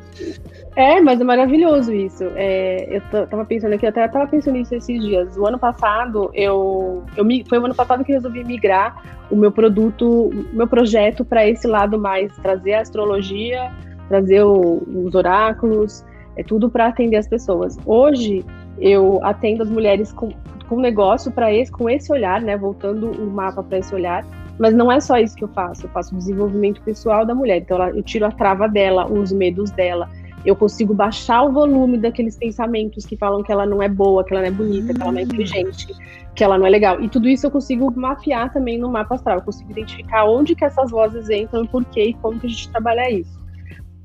É, 0.76 1.00
mas 1.00 1.20
é 1.20 1.24
maravilhoso 1.24 1.92
isso. 1.92 2.24
É, 2.36 2.96
eu 2.96 3.26
tava 3.26 3.44
pensando 3.44 3.74
aqui, 3.74 3.84
eu 3.84 3.90
até 3.90 4.06
tava 4.06 4.26
pensando 4.28 4.54
nisso 4.54 4.74
esses 4.74 5.02
dias. 5.02 5.36
O 5.36 5.46
ano 5.46 5.58
passado, 5.58 6.30
eu, 6.32 7.02
eu 7.16 7.24
foi 7.48 7.58
o 7.58 7.64
ano 7.64 7.74
passado 7.74 8.04
que 8.04 8.12
resolvi 8.12 8.44
migrar 8.44 9.02
o 9.30 9.36
meu 9.36 9.50
produto, 9.50 10.28
o 10.28 10.46
meu 10.52 10.68
projeto 10.68 11.24
para 11.24 11.46
esse 11.46 11.66
lado 11.66 11.98
mais, 11.98 12.34
trazer 12.36 12.74
a 12.74 12.80
astrologia, 12.82 13.70
trazer 14.08 14.42
o, 14.42 14.82
os 15.04 15.14
oráculos, 15.14 16.04
é 16.36 16.42
tudo 16.42 16.70
para 16.70 16.86
atender 16.86 17.16
as 17.16 17.28
pessoas. 17.28 17.76
Hoje, 17.84 18.44
eu 18.78 19.20
atendo 19.24 19.62
as 19.64 19.70
mulheres 19.70 20.12
com, 20.12 20.30
com 20.68 20.80
negócio 20.80 21.32
para 21.32 21.52
esse, 21.52 21.70
com 21.70 21.90
esse 21.90 22.12
olhar, 22.12 22.40
né? 22.40 22.56
Voltando 22.56 23.10
o 23.10 23.26
mapa 23.30 23.62
para 23.62 23.78
esse 23.78 23.94
olhar. 23.94 24.24
Mas 24.58 24.74
não 24.74 24.92
é 24.92 25.00
só 25.00 25.16
isso 25.16 25.34
que 25.36 25.44
eu 25.44 25.48
faço. 25.48 25.86
Eu 25.86 25.90
faço 25.90 26.14
desenvolvimento 26.14 26.80
pessoal 26.82 27.24
da 27.24 27.34
mulher. 27.34 27.58
Então, 27.58 27.82
eu 27.88 28.02
tiro 28.02 28.26
a 28.26 28.30
trava 28.30 28.68
dela, 28.68 29.10
os 29.10 29.32
medos 29.32 29.70
dela 29.70 30.08
eu 30.44 30.56
consigo 30.56 30.94
baixar 30.94 31.42
o 31.42 31.52
volume 31.52 31.98
daqueles 31.98 32.36
pensamentos 32.36 33.04
que 33.04 33.16
falam 33.16 33.42
que 33.42 33.52
ela 33.52 33.66
não 33.66 33.82
é 33.82 33.88
boa, 33.88 34.24
que 34.24 34.32
ela 34.32 34.40
não 34.40 34.48
é 34.48 34.50
bonita, 34.50 34.94
que 34.94 35.02
ela 35.02 35.12
não 35.12 35.18
é 35.18 35.22
inteligente, 35.22 35.86
que 36.34 36.42
ela 36.42 36.56
não 36.56 36.66
é 36.66 36.70
legal. 36.70 37.00
E 37.00 37.08
tudo 37.08 37.28
isso 37.28 37.46
eu 37.46 37.50
consigo 37.50 37.92
mapear 37.94 38.52
também 38.52 38.78
no 38.78 38.90
mapa 38.90 39.16
astral. 39.16 39.38
Eu 39.38 39.42
consigo 39.42 39.70
identificar 39.70 40.24
onde 40.24 40.54
que 40.54 40.64
essas 40.64 40.90
vozes 40.90 41.28
entram, 41.28 41.66
por 41.66 41.84
quê 41.84 42.04
e 42.04 42.14
como 42.14 42.40
que 42.40 42.46
a 42.46 42.50
gente 42.50 42.70
trabalha 42.70 43.10
isso. 43.10 43.40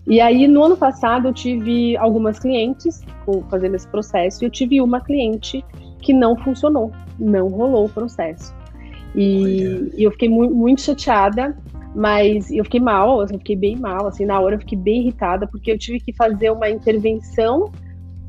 E 0.07 0.21
aí, 0.21 0.47
no 0.47 0.63
ano 0.63 0.77
passado, 0.77 1.29
eu 1.29 1.33
tive 1.33 1.97
algumas 1.97 2.37
clientes 2.37 3.01
fazendo 3.49 3.75
esse 3.75 3.87
processo, 3.87 4.43
e 4.43 4.45
eu 4.45 4.51
tive 4.51 4.79
uma 4.79 5.01
cliente 5.01 5.65
que 5.99 6.13
não 6.13 6.35
funcionou, 6.37 6.91
não 7.17 7.47
rolou 7.47 7.85
o 7.85 7.89
processo. 7.89 8.53
E, 9.15 9.91
e 9.97 10.03
eu 10.03 10.11
fiquei 10.11 10.29
mu 10.29 10.49
muito 10.51 10.81
chateada, 10.81 11.57
mas 11.95 12.51
eu 12.51 12.65
fiquei 12.65 12.81
mal, 12.81 13.21
assim, 13.21 13.35
eu 13.35 13.39
fiquei 13.39 13.55
bem 13.55 13.77
mal, 13.77 14.05
assim, 14.07 14.25
na 14.25 14.37
hora 14.39 14.55
eu 14.55 14.59
fiquei 14.59 14.77
bem 14.77 15.01
irritada, 15.01 15.47
porque 15.47 15.71
eu 15.71 15.77
tive 15.77 16.01
que 16.01 16.11
fazer 16.11 16.51
uma 16.51 16.69
intervenção, 16.69 17.71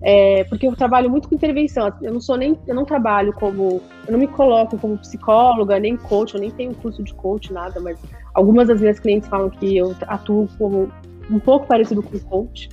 é, 0.01 0.45
porque 0.45 0.69
eu 0.69 0.77
trabalho 0.77 1.11
muito 1.11 1.29
com 1.29 1.35
intervenção, 1.35 1.93
eu 2.01 2.13
não 2.13 2.21
sou 2.21 2.37
nem, 2.37 2.57
eu 2.65 2.75
não 2.77 2.85
trabalho 2.85 3.33
como, 3.33 3.83
eu 4.07 4.13
não 4.13 4.21
me 4.21 4.29
coloco 4.29 4.79
como 4.79 4.97
psicóloga, 4.99 5.81
nem 5.81 5.97
coach, 5.97 6.35
eu 6.35 6.41
nem 6.41 6.51
tenho 6.51 6.73
curso 6.77 7.03
de 7.03 7.13
coach, 7.13 7.53
nada, 7.53 7.81
mas 7.81 7.99
algumas 8.33 8.69
das 8.69 8.81
minhas 8.81 9.01
clientes 9.01 9.29
falam 9.29 9.51
que 9.51 9.77
eu 9.77 9.97
atuo 10.07 10.49
como 10.57 10.89
um 11.29 11.41
pouco 11.41 11.67
parecido 11.67 12.05
com 12.05 12.17
coach, 12.21 12.69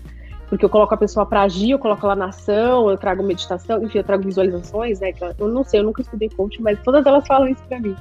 porque 0.48 0.64
eu 0.64 0.70
coloco 0.70 0.94
a 0.94 0.98
pessoa 0.98 1.26
para 1.26 1.42
agir, 1.42 1.72
eu 1.72 1.80
coloco 1.80 2.06
ela 2.06 2.16
na 2.16 2.28
ação, 2.28 2.88
eu 2.88 2.98
trago 2.98 3.24
meditação, 3.24 3.84
enfim, 3.84 3.98
eu 3.98 4.04
trago 4.04 4.22
visualizações, 4.22 5.00
né? 5.00 5.12
Eu 5.40 5.48
não 5.48 5.64
sei, 5.64 5.80
eu 5.80 5.84
nunca 5.84 6.04
estudei 6.04 6.30
coach, 6.30 6.62
mas 6.62 6.80
todas 6.84 7.04
elas 7.08 7.26
falam 7.26 7.48
isso 7.48 7.64
para 7.68 7.80
mim. 7.80 7.96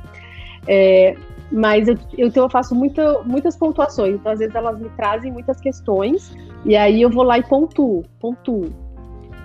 É, 0.67 1.17
mas 1.53 1.87
eu, 1.87 1.97
eu, 2.17 2.31
eu 2.35 2.49
faço 2.49 2.75
muita, 2.75 3.23
muitas 3.25 3.57
pontuações. 3.57 4.15
Então, 4.15 4.33
às 4.33 4.39
vezes, 4.39 4.55
elas 4.55 4.79
me 4.81 4.89
trazem 4.91 5.31
muitas 5.31 5.61
questões, 5.61 6.35
e 6.65 6.75
aí 6.75 7.03
eu 7.03 7.11
vou 7.11 7.23
lá 7.23 7.39
e 7.39 7.43
pontuo, 7.43 8.03
pontuo. 8.19 8.73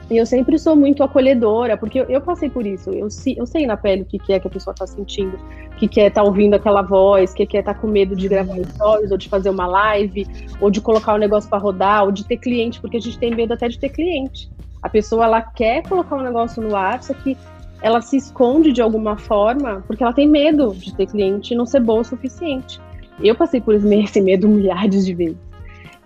E 0.10 0.16
eu 0.16 0.26
sempre 0.26 0.58
sou 0.58 0.74
muito 0.74 1.04
acolhedora, 1.04 1.76
porque 1.76 2.00
eu, 2.00 2.06
eu 2.06 2.22
passei 2.22 2.50
por 2.50 2.66
isso. 2.66 2.90
Eu, 2.92 3.10
eu 3.36 3.46
sei 3.46 3.68
na 3.68 3.76
pele 3.76 4.04
o 4.04 4.06
que, 4.06 4.18
que 4.18 4.32
é 4.32 4.40
que 4.40 4.48
a 4.48 4.50
pessoa 4.50 4.72
está 4.72 4.88
sentindo, 4.88 5.38
o 5.74 5.76
que, 5.76 5.88
que 5.88 6.00
é 6.00 6.08
estar 6.08 6.22
tá 6.22 6.28
ouvindo 6.28 6.54
aquela 6.54 6.82
voz, 6.82 7.32
o 7.32 7.36
que, 7.36 7.46
que 7.46 7.58
é 7.58 7.60
estar 7.60 7.74
tá 7.74 7.80
com 7.80 7.88
medo 7.88 8.16
de 8.16 8.30
gravar 8.30 8.56
stories, 8.64 9.12
ou 9.12 9.18
de 9.18 9.28
fazer 9.28 9.50
uma 9.50 9.68
live, 9.68 10.26
ou 10.62 10.72
de 10.72 10.80
colocar 10.80 11.12
o 11.12 11.16
um 11.18 11.20
negócio 11.20 11.50
para 11.50 11.60
rodar, 11.60 12.06
ou 12.06 12.12
de 12.12 12.26
ter 12.26 12.38
cliente, 12.38 12.80
porque 12.80 12.96
a 12.96 13.02
gente 13.02 13.20
tem 13.20 13.36
medo 13.36 13.54
até 13.54 13.68
de 13.68 13.78
ter 13.78 13.90
cliente. 13.90 14.50
A 14.82 14.88
pessoa 14.88 15.26
ela 15.26 15.42
quer 15.42 15.84
colocar 15.84 16.16
um 16.16 16.24
negócio 16.24 16.64
no 16.64 16.74
ar, 16.74 17.04
só 17.04 17.14
que 17.14 17.36
ela 17.82 18.02
se 18.02 18.18
esconde 18.18 18.72
de 18.72 18.82
alguma 18.82 19.18
forma 19.18 19.84
porque 19.88 20.04
ela 20.04 20.14
tem 20.14 20.28
medo 20.28 20.74
de 20.76 20.94
ter 20.96 21.08
cliente 21.08 21.54
e 21.54 21.58
não 21.58 21.66
ser 21.66 21.80
boa 21.80 22.02
o 22.02 22.04
suficiente. 22.04 22.80
Eu 23.20 23.36
passei 23.36 23.62
por 23.62 23.76
esse 23.76 24.22
medo 24.22 24.48
milhares 24.50 25.06
de 25.06 25.14
vezes. 25.14 25.38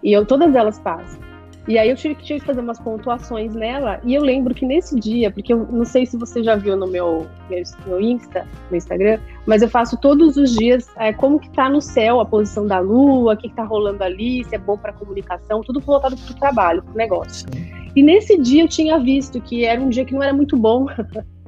E 0.03 0.11
eu, 0.11 0.25
todas 0.25 0.55
elas 0.55 0.79
passam. 0.79 1.19
E 1.67 1.77
aí 1.77 1.89
eu 1.89 1.95
tive, 1.95 2.15
tive 2.15 2.39
que 2.39 2.45
fazer 2.45 2.59
umas 2.59 2.79
pontuações 2.79 3.53
nela, 3.53 3.99
e 4.03 4.15
eu 4.15 4.23
lembro 4.23 4.53
que 4.53 4.65
nesse 4.65 4.99
dia, 4.99 5.29
porque 5.29 5.53
eu 5.53 5.67
não 5.71 5.85
sei 5.85 6.07
se 6.07 6.17
você 6.17 6.43
já 6.43 6.55
viu 6.55 6.75
no 6.75 6.87
meu, 6.87 7.27
meu, 7.47 7.61
meu 7.85 8.01
Insta, 8.01 8.47
no 8.71 8.75
Instagram, 8.75 9.19
mas 9.45 9.61
eu 9.61 9.69
faço 9.69 9.95
todos 9.97 10.37
os 10.37 10.55
dias 10.55 10.89
é, 10.97 11.13
como 11.13 11.39
que 11.39 11.51
tá 11.51 11.69
no 11.69 11.79
céu 11.79 12.19
a 12.19 12.25
posição 12.25 12.65
da 12.65 12.79
lua, 12.79 13.35
o 13.35 13.37
que, 13.37 13.47
que 13.47 13.55
tá 13.55 13.63
rolando 13.63 14.03
ali, 14.03 14.43
se 14.43 14.55
é 14.55 14.57
bom 14.57 14.75
para 14.75 14.91
comunicação, 14.91 15.61
tudo 15.61 15.79
voltado 15.79 16.17
para 16.17 16.31
o 16.31 16.35
trabalho, 16.35 16.81
para 16.81 16.93
o 16.93 16.97
negócio. 16.97 17.47
E 17.95 18.01
nesse 18.01 18.39
dia 18.39 18.63
eu 18.63 18.67
tinha 18.67 18.97
visto 18.97 19.39
que 19.39 19.63
era 19.63 19.79
um 19.79 19.89
dia 19.89 20.03
que 20.03 20.15
não 20.15 20.23
era 20.23 20.33
muito 20.33 20.57
bom 20.57 20.87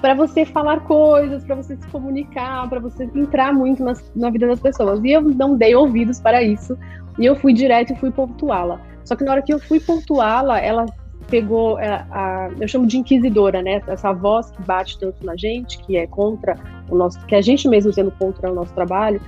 para 0.00 0.14
você 0.14 0.44
falar 0.44 0.80
coisas, 0.80 1.44
para 1.44 1.56
você 1.56 1.76
se 1.76 1.86
comunicar, 1.88 2.68
para 2.68 2.80
você 2.80 3.04
entrar 3.14 3.52
muito 3.52 3.82
nas, 3.82 4.10
na 4.14 4.30
vida 4.30 4.46
das 4.46 4.60
pessoas. 4.60 5.02
E 5.04 5.10
eu 5.10 5.22
não 5.22 5.56
dei 5.56 5.74
ouvidos 5.74 6.20
para 6.20 6.42
isso, 6.42 6.76
e 7.18 7.26
eu 7.26 7.36
fui 7.36 7.52
direto 7.52 7.92
e 7.92 7.96
fui 7.96 8.10
pontuá-la. 8.10 8.80
Só 9.04 9.16
que 9.16 9.24
na 9.24 9.32
hora 9.32 9.42
que 9.42 9.52
eu 9.52 9.58
fui 9.58 9.80
pontuá-la, 9.80 10.60
ela 10.60 10.86
pegou 11.30 11.76
a, 11.78 11.82
é, 11.82 12.06
a, 12.10 12.50
eu 12.60 12.68
chamo 12.68 12.86
de 12.86 12.98
inquisidora, 12.98 13.62
né? 13.62 13.80
Essa 13.86 14.12
voz 14.12 14.50
que 14.50 14.62
bate 14.62 14.98
tanto 14.98 15.24
na 15.24 15.36
gente, 15.36 15.78
que 15.78 15.96
é 15.96 16.06
contra 16.06 16.56
o 16.90 16.96
nosso, 16.96 17.24
que 17.26 17.34
a 17.34 17.40
gente 17.40 17.68
mesmo 17.68 17.92
sendo 17.92 18.10
contra 18.10 18.50
o 18.50 18.54
nosso 18.54 18.74
trabalho. 18.74 19.20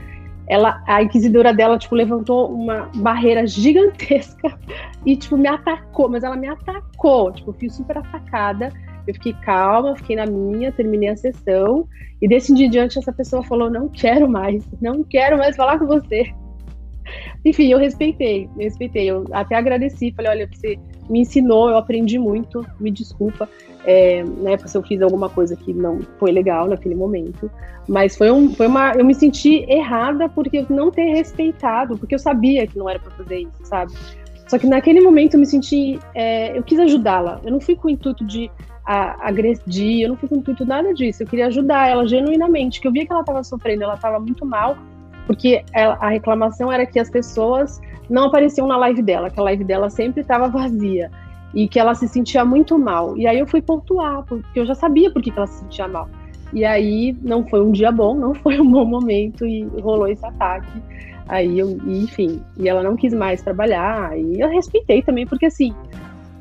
Ela, 0.49 0.83
a 0.87 1.03
inquisidora 1.03 1.55
dela, 1.55 1.79
tipo, 1.79 1.95
levantou 1.95 2.53
uma 2.53 2.91
barreira 2.97 3.47
gigantesca 3.47 4.59
e, 5.07 5.17
tipo, 5.17 5.37
me 5.37 5.49
atacou, 5.49 6.09
mas 6.09 6.25
ela 6.25 6.37
me 6.37 6.49
atacou, 6.49 7.33
tipo, 7.33 7.53
fui 7.53 7.71
super 7.71 7.99
atacada. 7.99 8.73
Eu 9.07 9.15
fiquei 9.15 9.33
calma, 9.45 9.97
fiquei 9.97 10.17
na 10.17 10.27
minha, 10.27 10.73
terminei 10.73 11.09
a 11.09 11.17
sessão, 11.17 11.87
e 12.21 12.29
desse 12.29 12.55
dia 12.55 12.67
em 12.67 12.71
diante 12.71 12.99
essa 12.99 13.13
pessoa 13.13 13.43
falou: 13.43 13.71
Não 13.71 13.89
quero 13.89 14.29
mais, 14.29 14.65
não 14.81 15.03
quero 15.03 15.39
mais 15.39 15.57
falar 15.57 15.79
com 15.79 15.87
você. 15.87 16.33
Enfim, 17.45 17.69
eu 17.69 17.79
respeitei, 17.79 18.49
eu 18.57 18.65
respeitei. 18.65 19.11
Eu 19.11 19.25
até 19.33 19.57
agradeci, 19.57 20.13
falei, 20.13 20.31
olha, 20.31 20.49
você 20.53 20.79
me 21.11 21.21
ensinou, 21.21 21.69
eu 21.69 21.77
aprendi 21.77 22.19
muito, 22.19 22.65
me 22.79 22.91
desculpa, 22.91 23.49
é, 23.85 24.23
né, 24.23 24.57
se 24.59 24.77
eu 24.77 24.83
fiz 24.83 25.03
alguma 25.03 25.29
coisa 25.29 25.57
que 25.57 25.73
não 25.73 26.01
foi 26.19 26.31
legal 26.31 26.69
naquele 26.69 26.95
momento. 26.95 27.51
Mas 27.89 28.17
foi, 28.17 28.31
um, 28.31 28.55
foi 28.55 28.69
uma. 28.69 28.93
Eu 28.93 29.05
me 29.05 29.15
senti 29.15 29.65
errada 29.69 30.29
porque 30.29 30.59
eu 30.59 30.67
não 30.71 30.91
ter 30.91 31.13
respeitado, 31.13 31.99
porque 31.99 32.15
eu 32.15 32.19
sabia 32.19 32.67
que 32.67 32.79
não 32.79 32.89
era 32.89 33.01
para 33.01 33.11
fazer 33.11 33.41
isso, 33.41 33.59
sabe? 33.65 33.93
Só 34.47 34.57
que 34.57 34.69
naquele 34.69 35.01
momento 35.01 35.35
eu 35.35 35.41
me 35.41 35.47
senti. 35.47 35.99
É, 36.15 36.57
eu 36.57 36.63
quis 36.63 36.79
ajudá-la. 36.79 37.41
Eu 37.45 37.51
não 37.51 37.61
fui 37.61 37.75
com 37.75 37.89
o 37.89 37.91
intuito 37.91 38.25
de 38.25 38.49
a, 38.85 39.29
agredir, 39.29 40.03
eu 40.03 40.11
não 40.11 40.17
fui 40.17 40.29
com 40.29 40.37
intuito 40.37 40.65
nada 40.65 40.93
disso. 40.93 41.23
Eu 41.23 41.27
queria 41.27 41.47
ajudar 41.47 41.89
ela 41.89 42.07
genuinamente, 42.07 42.81
que 42.81 42.89
eu 42.89 42.93
via 42.93 43.07
que 43.07 43.13
ela 43.13 43.23
estava 43.23 43.43
sofrendo, 43.43 43.85
ela 43.85 43.95
estava 43.95 44.19
muito 44.19 44.45
mal 44.45 44.77
porque 45.27 45.65
ela, 45.73 45.95
a 46.01 46.09
reclamação 46.09 46.71
era 46.71 46.85
que 46.85 46.99
as 46.99 47.11
pessoas 47.11 47.81
não 48.09 48.25
apareciam 48.25 48.67
na 48.67 48.77
live 48.77 49.03
dela, 49.03 49.31
que 49.31 49.39
a 49.39 49.43
live 49.43 49.65
dela 49.65 49.89
sempre 49.89 50.21
estava 50.21 50.49
vazia 50.49 51.11
e 51.55 51.69
que 51.69 51.79
ela 51.79 51.95
se 51.95 52.09
sentia 52.09 52.45
muito 52.45 52.79
mal. 52.79 53.17
E 53.17 53.27
aí 53.27 53.39
eu 53.39 53.47
fui 53.47 53.63
pontuar, 53.63 54.25
porque 54.25 54.59
eu 54.59 54.67
já 54.67 54.75
sabia 54.75 55.11
por 55.11 55.23
que 55.23 55.31
ela 55.31 55.47
se 55.47 55.61
sentia 55.61 55.87
mal. 55.87 56.09
E 56.53 56.65
aí 56.65 57.17
não 57.23 57.47
foi 57.47 57.63
um 57.63 57.73
dia 57.73 57.91
bom, 57.91 58.15
não 58.15 58.35
foi 58.35 58.61
um 58.61 58.71
bom 58.71 58.85
momento 58.85 59.47
e 59.47 59.63
rolou 59.81 60.09
esse 60.09 60.25
ataque. 60.25 60.83
Aí 61.29 61.59
eu, 61.59 61.71
enfim, 61.87 62.43
e 62.59 62.69
ela 62.69 62.83
não 62.83 62.97
quis 62.97 63.15
mais 63.15 63.41
trabalhar, 63.41 64.19
e 64.19 64.41
eu 64.41 64.49
respeitei 64.49 65.03
também, 65.03 65.27
porque 65.27 65.47
assim, 65.47 65.73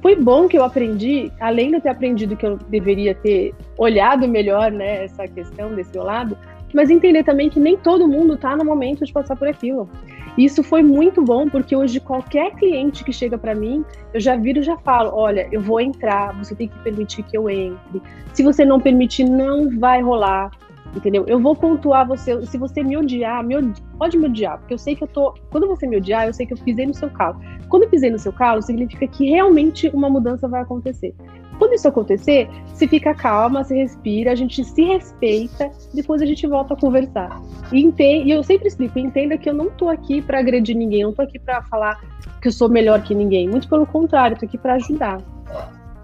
foi 0.02 0.16
bom 0.16 0.48
que 0.48 0.58
eu 0.58 0.64
aprendi, 0.64 1.32
além 1.40 1.72
de 1.72 1.82
ter 1.82 1.90
aprendido 1.90 2.36
que 2.36 2.46
eu 2.46 2.58
deveria 2.70 3.14
ter 3.14 3.54
olhado 3.78 4.28
melhor, 4.28 4.72
né, 4.72 5.06
essa 5.06 5.28
questão 5.28 5.74
desse 5.76 5.94
meu 5.94 6.04
lado, 6.04 6.38
mas 6.74 6.90
entender 6.90 7.24
também 7.24 7.50
que 7.50 7.60
nem 7.60 7.78
todo 7.78 8.08
mundo 8.08 8.34
está 8.34 8.56
no 8.56 8.66
momento 8.66 9.06
de 9.06 9.12
passar 9.12 9.36
por 9.36 9.48
aquilo. 9.48 9.90
Isso 10.38 10.64
foi 10.64 10.82
muito 10.82 11.22
bom, 11.22 11.50
porque 11.50 11.76
hoje 11.76 12.00
qualquer 12.00 12.52
cliente 12.56 13.04
que 13.04 13.12
chega 13.12 13.38
para 13.38 13.54
mim, 13.54 13.84
eu 14.14 14.20
já 14.20 14.36
viro 14.36 14.60
e 14.60 14.64
já 14.64 14.78
falo: 14.78 15.12
olha, 15.14 15.48
eu 15.52 15.60
vou 15.60 15.82
entrar, 15.82 16.34
você 16.38 16.56
tem 16.56 16.70
que 16.70 16.80
permitir 16.80 17.24
que 17.24 17.38
eu 17.38 17.50
entre. 17.50 18.02
Se 18.34 18.42
você 18.42 18.64
não 18.64 18.80
permitir, 18.80 19.26
não 19.26 19.78
vai 19.78 20.02
rolar. 20.02 20.50
Entendeu? 20.96 21.24
Eu 21.26 21.40
vou 21.40 21.56
pontuar 21.56 22.06
você. 22.06 22.46
Se 22.46 22.58
você 22.58 22.84
me 22.84 22.98
odiar, 22.98 23.44
me 23.44 23.56
odi... 23.56 23.82
pode 23.98 24.18
me 24.18 24.26
odiar, 24.26 24.58
porque 24.60 24.74
eu 24.74 24.78
sei 24.78 24.96
que 24.96 25.04
eu 25.04 25.08
tô. 25.08 25.34
Quando 25.50 25.68
você 25.68 25.88
me 25.88 25.98
odiar, 25.98 26.28
eu 26.28 26.34
sei 26.34 26.46
que 26.46 26.54
eu 26.54 26.58
pisei 26.58 26.86
no 26.86 26.94
seu 26.94 27.10
calo. 27.10 27.40
Quando 27.70 27.84
eu 27.84 27.90
pisei 27.90 28.10
no 28.10 28.20
seu 28.20 28.34
calo, 28.34 28.62
significa 28.62 29.08
que 29.08 29.30
realmente 29.30 29.90
uma 29.94 30.10
mudança 30.10 30.48
vai 30.50 30.62
acontecer. 30.62 31.16
Quando 31.58 31.74
isso 31.74 31.88
acontecer, 31.88 32.50
se 32.74 32.88
fica 32.88 33.14
calma, 33.14 33.64
se 33.64 33.76
respira, 33.76 34.32
a 34.32 34.36
gente 34.36 34.64
se 34.64 34.84
respeita, 34.84 35.70
depois 35.94 36.20
a 36.22 36.26
gente 36.26 36.46
volta 36.48 36.74
a 36.74 36.78
conversar. 36.78 37.40
E, 37.72 37.82
entende, 37.82 38.30
e 38.30 38.32
eu 38.32 38.44
sempre 38.44 38.68
explico, 38.68 38.98
entenda 38.98 39.38
que 39.38 39.48
eu 39.48 39.54
não 39.54 39.70
tô 39.70 39.88
aqui 39.88 40.22
para 40.24 40.40
agredir 40.40 40.76
ninguém, 40.76 41.02
eu 41.02 41.10
não 41.10 41.16
tô 41.16 41.22
aqui 41.22 41.38
para 41.38 41.62
falar 41.64 42.02
que 42.42 42.48
eu 42.48 42.52
sou 42.52 42.68
melhor 42.68 43.04
que 43.04 43.14
ninguém, 43.14 43.48
muito 43.48 43.70
pelo 43.70 43.86
contrário, 43.86 44.38
tô 44.38 44.46
aqui 44.46 44.58
para 44.58 44.74
ajudar. 44.74 45.20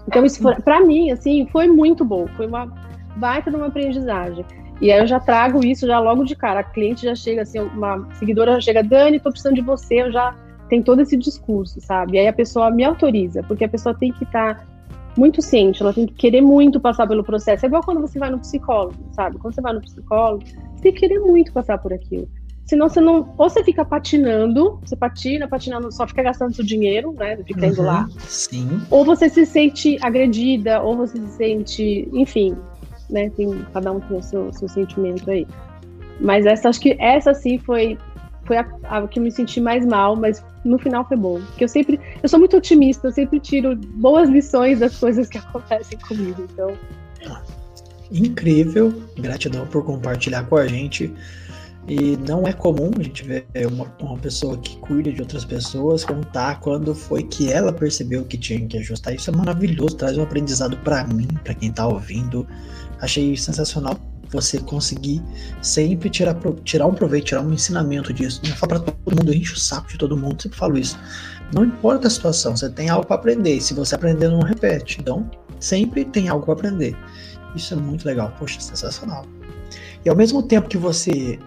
Então 0.06 0.24
isso 0.24 0.40
para 0.62 0.80
mim 0.80 1.10
assim, 1.10 1.46
foi 1.50 1.66
muito 1.66 2.04
bom, 2.04 2.28
foi 2.36 2.46
uma 2.46 2.72
baita 3.16 3.50
de 3.50 3.56
uma 3.56 3.66
aprendizagem. 3.66 4.44
E 4.80 4.92
aí 4.92 5.00
eu 5.00 5.06
já 5.06 5.18
trago 5.18 5.64
isso 5.64 5.86
já 5.86 5.98
logo 5.98 6.24
de 6.24 6.36
cara. 6.36 6.60
A 6.60 6.64
cliente 6.64 7.02
já 7.02 7.14
chega 7.14 7.42
assim, 7.42 7.58
uma 7.58 8.06
seguidora 8.14 8.52
já 8.54 8.60
chega, 8.60 8.82
Dani, 8.82 9.18
tô 9.18 9.30
precisando 9.30 9.56
de 9.56 9.62
você, 9.62 10.02
eu 10.02 10.12
já 10.12 10.34
tem 10.68 10.82
todo 10.82 11.00
esse 11.00 11.16
discurso, 11.16 11.80
sabe? 11.80 12.16
E 12.16 12.18
aí 12.20 12.28
a 12.28 12.32
pessoa 12.32 12.70
me 12.70 12.84
autoriza, 12.84 13.42
porque 13.42 13.64
a 13.64 13.68
pessoa 13.68 13.94
tem 13.94 14.12
que 14.12 14.24
estar 14.24 14.56
tá 14.56 14.64
muito 15.16 15.42
ciente, 15.42 15.82
ela 15.82 15.92
tem 15.92 16.06
que 16.06 16.14
querer 16.14 16.40
muito 16.40 16.78
passar 16.78 17.06
pelo 17.06 17.24
processo. 17.24 17.64
É 17.64 17.68
igual 17.68 17.82
quando 17.82 18.00
você 18.00 18.18
vai 18.18 18.30
no 18.30 18.38
psicólogo, 18.38 18.94
sabe? 19.12 19.38
Quando 19.38 19.54
você 19.54 19.60
vai 19.60 19.72
no 19.72 19.80
psicólogo, 19.80 20.44
você 20.44 20.82
tem 20.82 20.92
que 20.92 21.00
querer 21.00 21.18
muito 21.18 21.52
passar 21.52 21.78
por 21.78 21.92
aquilo. 21.92 22.28
Senão 22.64 22.88
você 22.88 23.00
não. 23.00 23.34
Ou 23.38 23.48
você 23.48 23.64
fica 23.64 23.82
patinando, 23.82 24.78
você 24.84 24.94
patina, 24.94 25.48
patinando, 25.48 25.90
só 25.90 26.06
fica 26.06 26.22
gastando 26.22 26.54
seu 26.54 26.64
dinheiro, 26.64 27.12
né? 27.12 27.36
Fica 27.38 27.66
indo 27.66 27.80
uhum, 27.80 27.86
lá. 27.86 28.06
Sim. 28.18 28.80
Ou 28.90 29.06
você 29.06 29.30
se 29.30 29.46
sente 29.46 29.96
agredida, 30.02 30.82
ou 30.82 30.94
você 30.94 31.18
se 31.18 31.28
sente. 31.28 32.08
Enfim, 32.12 32.54
né? 33.10 33.30
Tem, 33.30 33.64
cada 33.72 33.92
um 33.92 34.00
tem 34.00 34.18
o 34.18 34.22
seu, 34.22 34.52
seu 34.52 34.68
sentimento 34.68 35.30
aí. 35.30 35.46
Mas 36.20 36.46
essa, 36.46 36.68
acho 36.68 36.80
que 36.80 36.96
essa 36.98 37.32
sim 37.34 37.58
foi 37.58 37.98
foi 38.48 38.56
a, 38.56 38.66
a, 38.84 39.06
que 39.06 39.20
me 39.20 39.30
senti 39.30 39.60
mais 39.60 39.84
mal, 39.84 40.16
mas 40.16 40.42
no 40.64 40.78
final 40.78 41.06
foi 41.06 41.18
bom. 41.18 41.38
Porque 41.40 41.64
eu 41.64 41.68
sempre, 41.68 42.00
eu 42.22 42.28
sou 42.28 42.38
muito 42.38 42.56
otimista, 42.56 43.08
eu 43.08 43.12
sempre 43.12 43.38
tiro 43.38 43.76
boas 43.76 44.28
lições 44.30 44.80
das 44.80 44.96
coisas 44.96 45.28
que 45.28 45.36
acontecem 45.38 45.98
comigo. 45.98 46.48
Então. 46.50 46.72
Incrível, 48.10 49.02
gratidão 49.18 49.66
por 49.66 49.84
compartilhar 49.84 50.44
com 50.44 50.56
a 50.56 50.66
gente. 50.66 51.14
E 51.86 52.18
não 52.18 52.46
é 52.46 52.52
comum 52.52 52.90
a 52.98 53.02
gente 53.02 53.24
ver 53.24 53.46
uma, 53.70 53.90
uma 54.00 54.18
pessoa 54.18 54.58
que 54.58 54.76
cuida 54.78 55.10
de 55.10 55.22
outras 55.22 55.44
pessoas 55.44 56.04
contar 56.04 56.60
quando 56.60 56.94
foi 56.94 57.22
que 57.22 57.50
ela 57.50 57.72
percebeu 57.72 58.24
que 58.24 58.36
tinha 58.36 58.66
que 58.66 58.76
ajustar. 58.78 59.14
Isso 59.14 59.30
é 59.30 59.36
maravilhoso, 59.36 59.96
traz 59.96 60.18
um 60.18 60.22
aprendizado 60.22 60.76
para 60.78 61.04
mim, 61.04 61.28
para 61.42 61.54
quem 61.54 61.72
tá 61.72 61.86
ouvindo. 61.86 62.46
Achei 63.00 63.36
sensacional 63.36 63.98
você 64.30 64.58
conseguir 64.58 65.22
sempre 65.62 66.10
tirar, 66.10 66.36
tirar 66.64 66.86
um 66.86 66.94
proveito, 66.94 67.26
tirar 67.26 67.42
um 67.42 67.52
ensinamento 67.52 68.12
disso. 68.12 68.40
Não 68.44 68.54
falo 68.56 68.80
para 68.80 68.92
todo 68.92 69.16
mundo, 69.16 69.34
enche 69.34 69.54
o 69.54 69.58
saco 69.58 69.88
de 69.88 69.98
todo 69.98 70.16
mundo, 70.16 70.42
sempre 70.42 70.58
falo 70.58 70.78
isso. 70.78 70.98
Não 71.54 71.64
importa 71.64 72.08
a 72.08 72.10
situação, 72.10 72.56
você 72.56 72.68
tem 72.68 72.88
algo 72.88 73.06
para 73.06 73.16
aprender. 73.16 73.54
E 73.54 73.60
se 73.60 73.72
você 73.72 73.94
aprender, 73.94 74.28
não 74.28 74.40
repete. 74.40 74.98
Então, 75.00 75.30
sempre 75.58 76.04
tem 76.04 76.28
algo 76.28 76.44
para 76.44 76.54
aprender. 76.54 76.96
Isso 77.56 77.72
é 77.72 77.76
muito 77.76 78.04
legal, 78.04 78.34
poxa, 78.38 78.60
sensacional. 78.60 79.24
E 80.04 80.08
ao 80.08 80.16
mesmo 80.16 80.42
tempo 80.42 80.68
que 80.68 80.76
você 80.76 81.38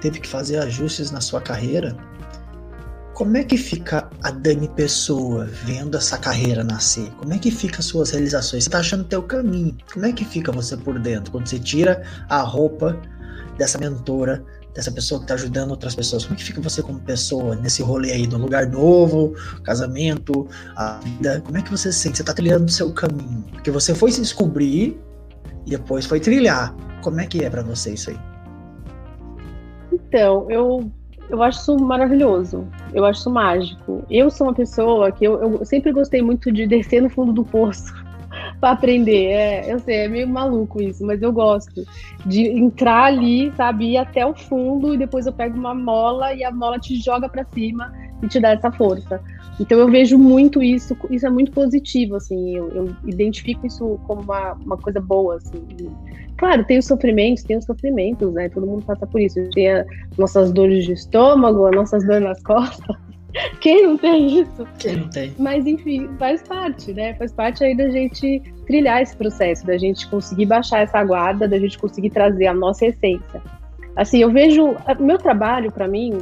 teve 0.00 0.20
que 0.20 0.28
fazer 0.28 0.58
ajustes 0.58 1.10
na 1.10 1.20
sua 1.20 1.40
carreira, 1.40 1.96
como 3.14 3.36
é 3.36 3.44
que 3.44 3.56
fica 3.56 4.10
a 4.22 4.30
Dani 4.32 4.68
Pessoa 4.68 5.44
vendo 5.46 5.96
essa 5.96 6.18
carreira 6.18 6.64
nascer? 6.64 7.08
Como 7.12 7.32
é 7.32 7.38
que 7.38 7.50
fica 7.50 7.78
as 7.78 7.84
suas 7.84 8.10
realizações? 8.10 8.64
Você 8.64 8.70
tá 8.70 8.80
achando 8.80 9.04
teu 9.04 9.22
caminho. 9.22 9.76
Como 9.92 10.04
é 10.04 10.12
que 10.12 10.24
fica 10.24 10.50
você 10.50 10.76
por 10.76 10.98
dentro? 10.98 11.30
Quando 11.30 11.46
você 11.46 11.58
tira 11.58 12.02
a 12.28 12.42
roupa 12.42 13.00
dessa 13.56 13.78
mentora, 13.78 14.44
dessa 14.74 14.90
pessoa 14.90 15.20
que 15.20 15.28
tá 15.28 15.34
ajudando 15.34 15.70
outras 15.70 15.94
pessoas. 15.94 16.24
Como 16.24 16.34
é 16.34 16.38
que 16.38 16.44
fica 16.44 16.60
você 16.60 16.82
como 16.82 16.98
pessoa 16.98 17.54
nesse 17.54 17.82
rolê 17.82 18.10
aí, 18.10 18.26
no 18.26 18.36
lugar 18.36 18.66
novo, 18.66 19.32
casamento, 19.62 20.48
a 20.74 20.98
vida? 20.98 21.40
Como 21.40 21.56
é 21.56 21.62
que 21.62 21.70
você 21.70 21.92
se 21.92 22.00
sente? 22.00 22.16
Você 22.16 22.24
tá 22.24 22.34
trilhando 22.34 22.64
o 22.64 22.70
seu 22.70 22.92
caminho. 22.92 23.44
Porque 23.52 23.70
você 23.70 23.94
foi 23.94 24.10
se 24.10 24.20
descobrir 24.20 25.00
e 25.64 25.70
depois 25.70 26.04
foi 26.04 26.18
trilhar. 26.18 26.74
Como 27.00 27.20
é 27.20 27.26
que 27.26 27.44
é 27.44 27.48
para 27.48 27.62
você 27.62 27.94
isso 27.94 28.10
aí? 28.10 28.18
Então, 29.92 30.50
eu 30.50 30.90
eu 31.28 31.42
acho 31.42 31.60
isso 31.60 31.76
maravilhoso. 31.78 32.66
Eu 32.92 33.04
acho 33.04 33.20
isso 33.20 33.30
mágico. 33.30 34.04
Eu 34.10 34.30
sou 34.30 34.46
uma 34.46 34.54
pessoa 34.54 35.10
que 35.10 35.24
eu, 35.24 35.40
eu 35.40 35.64
sempre 35.64 35.92
gostei 35.92 36.22
muito 36.22 36.52
de 36.52 36.66
descer 36.66 37.02
no 37.02 37.08
fundo 37.08 37.32
do 37.32 37.44
poço 37.44 37.92
para 38.60 38.70
aprender. 38.70 39.26
É, 39.26 39.72
eu 39.72 39.78
sei, 39.78 39.96
é 39.96 40.08
meio 40.08 40.28
maluco 40.28 40.82
isso, 40.82 41.04
mas 41.04 41.22
eu 41.22 41.32
gosto 41.32 41.84
de 42.24 42.42
entrar 42.48 43.04
ali, 43.04 43.52
sabe, 43.56 43.92
ir 43.92 43.96
até 43.96 44.24
o 44.26 44.34
fundo 44.34 44.94
e 44.94 44.98
depois 44.98 45.26
eu 45.26 45.32
pego 45.32 45.58
uma 45.58 45.74
mola 45.74 46.34
e 46.34 46.44
a 46.44 46.50
mola 46.50 46.78
te 46.78 46.96
joga 46.96 47.28
para 47.28 47.44
cima 47.44 47.92
e 48.22 48.28
te 48.28 48.38
dá 48.40 48.50
essa 48.50 48.70
força. 48.70 49.20
Então 49.58 49.78
eu 49.78 49.88
vejo 49.88 50.18
muito 50.18 50.62
isso, 50.62 50.96
isso 51.10 51.26
é 51.26 51.30
muito 51.30 51.52
positivo, 51.52 52.16
assim, 52.16 52.56
eu, 52.56 52.68
eu 52.70 52.96
identifico 53.04 53.66
isso 53.66 54.00
como 54.04 54.22
uma, 54.22 54.52
uma 54.54 54.76
coisa 54.76 55.00
boa, 55.00 55.36
assim. 55.36 55.62
Claro, 56.36 56.64
tem 56.64 56.78
os 56.78 56.86
sofrimentos, 56.86 57.42
tem 57.42 57.56
os 57.56 57.64
sofrimentos, 57.64 58.32
né? 58.32 58.48
Todo 58.48 58.66
mundo 58.66 58.84
passa 58.84 59.06
por 59.06 59.20
isso. 59.20 59.38
Tem 59.50 59.70
as 59.70 59.86
nossas 60.18 60.52
dores 60.52 60.84
de 60.84 60.92
estômago, 60.92 61.66
as 61.66 61.74
nossas 61.74 62.04
dores 62.04 62.22
nas 62.22 62.42
costas. 62.42 62.96
Quem 63.60 63.84
não 63.84 63.96
tem 63.96 64.40
isso? 64.40 64.66
Quem 64.78 64.96
não 64.96 65.08
tem? 65.08 65.34
Mas 65.38 65.66
enfim, 65.66 66.08
faz 66.18 66.42
parte, 66.42 66.92
né? 66.92 67.14
Faz 67.14 67.32
parte 67.32 67.64
aí 67.64 67.76
da 67.76 67.88
gente 67.88 68.40
trilhar 68.66 69.02
esse 69.02 69.16
processo, 69.16 69.66
da 69.66 69.76
gente 69.76 70.08
conseguir 70.08 70.46
baixar 70.46 70.80
essa 70.80 71.02
guarda, 71.02 71.48
da 71.48 71.58
gente 71.58 71.78
conseguir 71.78 72.10
trazer 72.10 72.46
a 72.46 72.54
nossa 72.54 72.86
essência. 72.86 73.42
Assim, 73.96 74.20
eu 74.20 74.30
vejo 74.30 74.76
meu 74.98 75.18
trabalho 75.18 75.70
para 75.70 75.86
mim, 75.86 76.18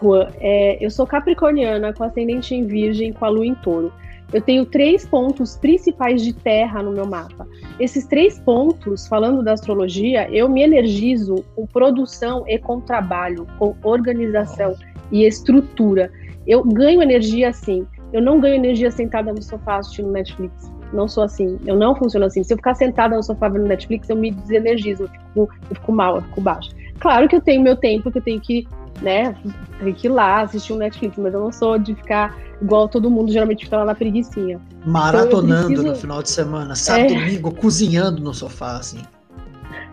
Juan, 0.00 0.28
é, 0.40 0.84
eu 0.84 0.90
sou 0.90 1.06
capricorniana 1.06 1.92
com 1.92 2.04
ascendente 2.04 2.54
em 2.54 2.66
virgem, 2.66 3.12
com 3.12 3.24
a 3.24 3.28
lua 3.28 3.46
em 3.46 3.54
touro. 3.54 3.92
Eu 4.32 4.42
tenho 4.42 4.66
três 4.66 5.06
pontos 5.06 5.56
principais 5.56 6.22
de 6.22 6.34
terra 6.34 6.82
no 6.82 6.92
meu 6.92 7.06
mapa. 7.06 7.46
Esses 7.80 8.06
três 8.06 8.38
pontos, 8.38 9.06
falando 9.06 9.42
da 9.42 9.52
astrologia, 9.52 10.28
eu 10.30 10.48
me 10.48 10.62
energizo 10.62 11.36
com 11.54 11.66
produção 11.66 12.44
e 12.46 12.58
com 12.58 12.80
trabalho, 12.80 13.46
com 13.58 13.74
organização 13.82 14.74
e 15.10 15.24
estrutura. 15.24 16.10
Eu 16.46 16.62
ganho 16.62 17.02
energia 17.02 17.48
assim. 17.48 17.86
Eu 18.12 18.20
não 18.20 18.40
ganho 18.40 18.54
energia 18.54 18.90
sentada 18.90 19.32
no 19.32 19.42
sofá 19.42 19.76
assistindo 19.76 20.10
Netflix. 20.10 20.70
Não 20.92 21.08
sou 21.08 21.24
assim. 21.24 21.58
Eu 21.66 21.76
não 21.76 21.94
funciono 21.94 22.26
assim. 22.26 22.42
Se 22.42 22.52
eu 22.52 22.56
ficar 22.56 22.74
sentada 22.74 23.16
no 23.16 23.22
sofá 23.22 23.48
vendo 23.48 23.66
Netflix, 23.66 24.08
eu 24.08 24.16
me 24.16 24.30
desenergizo, 24.30 25.04
eu 25.04 25.08
fico, 25.08 25.48
eu 25.70 25.76
fico 25.76 25.92
mal, 25.92 26.16
eu 26.16 26.22
fico 26.22 26.40
baixo. 26.40 26.70
Claro 26.98 27.28
que 27.28 27.36
eu 27.36 27.40
tenho 27.40 27.62
meu 27.62 27.76
tempo, 27.76 28.10
que 28.10 28.18
eu 28.18 28.22
tenho 28.22 28.40
que, 28.40 28.66
né, 29.02 29.34
tenho 29.78 29.94
que 29.94 30.06
ir 30.06 30.10
lá 30.10 30.42
assistir 30.42 30.72
um 30.72 30.76
Netflix, 30.76 31.16
mas 31.18 31.32
eu 31.32 31.40
não 31.40 31.52
sou 31.52 31.78
de 31.78 31.94
ficar 31.94 32.36
igual 32.60 32.88
todo 32.88 33.10
mundo 33.10 33.32
geralmente 33.32 33.64
fica 33.64 33.78
lá 33.78 33.84
na 33.84 33.94
preguiçinha. 33.94 34.60
Maratonando 34.84 35.52
então, 35.52 35.66
preciso... 35.66 35.88
no 35.88 35.94
final 35.94 36.22
de 36.22 36.30
semana, 36.30 36.74
sábado, 36.74 37.12
é... 37.12 37.18
domingo, 37.18 37.54
cozinhando 37.54 38.20
no 38.20 38.34
sofá, 38.34 38.76
assim. 38.76 38.98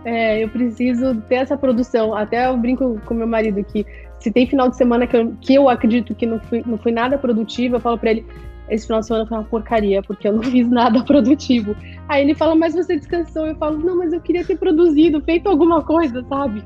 É, 0.03 0.43
eu 0.43 0.49
preciso 0.49 1.16
ter 1.22 1.36
essa 1.36 1.58
produção. 1.58 2.14
Até 2.16 2.47
eu 2.47 2.56
brinco 2.56 3.01
com 3.06 3.14
meu 3.14 3.28
marido 3.28 3.64
que 3.64 3.86
se 4.20 4.32
tem 4.32 4.47
final 4.47 4.70
de 4.70 4.78
semana 4.78 5.06
que 5.08 5.18
eu, 5.18 5.34
que 5.41 5.56
eu 5.56 5.68
acredito 5.68 6.14
que 6.16 6.26
não 6.26 6.39
fui, 6.39 6.64
não 6.66 6.78
fui 6.78 6.91
nada 6.91 7.18
produtivo, 7.18 7.76
eu 7.76 7.80
falo 7.80 7.97
para 7.97 8.12
ele, 8.12 8.26
esse 8.70 8.86
final 8.86 8.99
de 9.01 9.08
semana 9.08 9.26
foi 9.26 9.38
uma 9.38 9.43
porcaria, 9.43 10.01
porque 10.03 10.28
eu 10.28 10.34
não 10.34 10.41
fiz 10.43 10.70
nada 10.70 11.03
produtivo. 11.03 11.76
Aí 12.08 12.24
ele 12.24 12.36
fala, 12.36 12.56
mas 12.56 12.74
você 12.74 12.95
descansou? 12.95 13.47
Eu 13.47 13.56
falo, 13.56 13.78
não, 13.80 13.97
mas 13.97 14.14
eu 14.14 14.22
queria 14.22 14.45
ter 14.45 14.58
produzido, 14.58 15.22
feito 15.22 15.49
alguma 15.49 15.82
coisa, 15.82 16.24
sabe? 16.28 16.64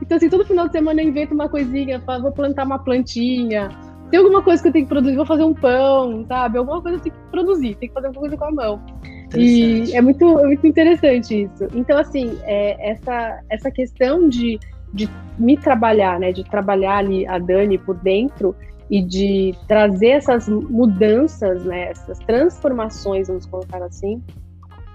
Então, 0.00 0.16
assim, 0.16 0.28
todo 0.28 0.44
final 0.44 0.66
de 0.66 0.72
semana 0.72 1.02
eu 1.02 1.08
invento 1.08 1.34
uma 1.34 1.48
coisinha, 1.48 2.02
vou 2.20 2.32
plantar 2.32 2.64
uma 2.64 2.78
plantinha, 2.78 3.68
tem 4.10 4.18
alguma 4.18 4.42
coisa 4.42 4.62
que 4.62 4.68
eu 4.68 4.72
tenho 4.72 4.84
que 4.84 4.88
produzir, 4.90 5.16
vou 5.16 5.26
fazer 5.26 5.42
um 5.42 5.54
pão, 5.54 6.24
sabe? 6.26 6.58
Alguma 6.58 6.80
coisa 6.80 6.98
eu 6.98 7.02
tenho 7.02 7.14
que 7.14 7.30
produzir, 7.30 7.74
tem 7.76 7.88
que 7.88 7.94
fazer 7.94 8.06
alguma 8.06 8.20
coisa 8.20 8.36
com 8.36 8.44
a 8.44 8.52
mão. 8.52 8.80
E 9.36 9.92
é 9.92 10.00
muito, 10.00 10.38
é 10.38 10.46
muito 10.46 10.66
interessante 10.66 11.42
isso. 11.42 11.66
Então, 11.74 11.98
assim, 11.98 12.38
é, 12.44 12.90
essa, 12.90 13.40
essa 13.50 13.70
questão 13.70 14.28
de, 14.28 14.60
de 14.92 15.08
me 15.38 15.56
trabalhar, 15.56 16.20
né? 16.20 16.30
De 16.30 16.44
trabalhar 16.44 16.98
ali 16.98 17.26
a 17.26 17.38
Dani 17.38 17.78
por 17.78 17.96
dentro 17.96 18.54
e 18.88 19.02
de 19.02 19.54
trazer 19.66 20.10
essas 20.10 20.48
mudanças, 20.48 21.64
né? 21.64 21.90
Essas 21.90 22.18
transformações, 22.20 23.26
vamos 23.26 23.46
colocar 23.46 23.82
assim, 23.82 24.22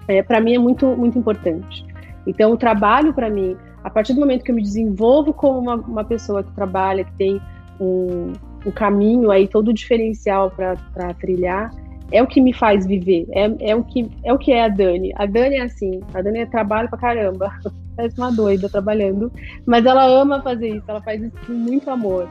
é, 0.08 0.22
para 0.22 0.40
mim 0.40 0.54
é 0.54 0.58
muito, 0.58 0.86
muito 0.96 1.18
importante. 1.18 1.84
Então, 2.26 2.52
o 2.52 2.56
trabalho 2.56 3.12
para 3.12 3.28
mim, 3.28 3.56
a 3.82 3.90
partir 3.90 4.14
do 4.14 4.20
momento 4.20 4.44
que 4.44 4.50
eu 4.50 4.54
me 4.54 4.62
desenvolvo 4.62 5.32
como 5.32 5.58
uma, 5.58 5.74
uma 5.76 6.04
pessoa 6.04 6.42
que 6.42 6.52
trabalha, 6.52 7.04
que 7.04 7.12
tem 7.12 7.40
um, 7.80 8.32
o 8.64 8.72
caminho 8.72 9.30
aí, 9.30 9.48
todo 9.48 9.72
diferencial 9.72 10.50
para 10.50 11.14
trilhar, 11.14 11.70
é 12.12 12.22
o 12.22 12.26
que 12.26 12.40
me 12.40 12.52
faz 12.52 12.86
viver, 12.86 13.26
é, 13.30 13.70
é, 13.70 13.76
o 13.76 13.84
que, 13.84 14.10
é 14.24 14.32
o 14.32 14.38
que 14.38 14.52
é 14.52 14.64
a 14.64 14.68
Dani. 14.68 15.12
A 15.16 15.26
Dani 15.26 15.56
é 15.56 15.62
assim, 15.62 16.00
a 16.12 16.20
Dani 16.20 16.40
é 16.40 16.46
trabalho 16.46 16.88
pra 16.88 16.98
caramba, 16.98 17.52
parece 17.96 18.18
uma 18.18 18.32
doida 18.32 18.68
trabalhando, 18.68 19.32
mas 19.64 19.86
ela 19.86 20.04
ama 20.04 20.42
fazer 20.42 20.68
isso, 20.68 20.84
ela 20.88 21.00
faz 21.00 21.22
isso 21.22 21.36
com 21.46 21.52
muito 21.52 21.88
amor, 21.88 22.28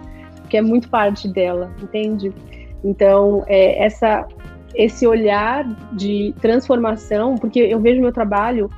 que 0.49 0.57
é 0.57 0.61
muito 0.61 0.89
parte 0.89 1.27
dela, 1.27 1.71
entende? 1.81 2.33
Então, 2.83 3.43
é, 3.47 3.83
essa, 3.83 4.27
esse 4.75 5.07
olhar 5.07 5.65
de 5.93 6.33
transformação, 6.41 7.35
porque 7.35 7.59
eu 7.59 7.79
vejo 7.79 8.01
meu 8.01 8.11
trabalho, 8.11 8.69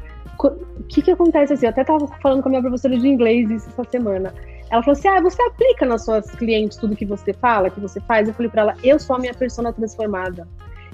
o 0.48 0.84
que, 0.84 1.02
que 1.02 1.12
acontece 1.12 1.54
assim? 1.54 1.66
Eu 1.66 1.72
até 1.72 1.82
estava 1.82 2.08
falando 2.22 2.42
com 2.42 2.50
a 2.50 2.52
minha 2.52 2.62
professora 2.62 2.98
de 2.98 3.08
inglês 3.08 3.50
isso 3.50 3.70
essa 3.70 3.84
semana. 3.90 4.34
Ela 4.70 4.82
falou 4.82 4.98
assim: 4.98 5.08
ah, 5.08 5.22
você 5.22 5.42
aplica 5.44 5.86
nas 5.86 6.06
suas 6.06 6.30
clientes 6.32 6.78
tudo 6.78 6.96
que 6.96 7.06
você 7.06 7.34
fala, 7.34 7.70
que 7.70 7.80
você 7.80 8.00
faz? 8.02 8.28
Eu 8.28 8.34
falei 8.34 8.50
para 8.50 8.62
ela: 8.62 8.76
eu 8.84 8.98
sou 8.98 9.16
a 9.16 9.20
minha 9.20 9.34
persona 9.34 9.72
transformada. 9.74 10.48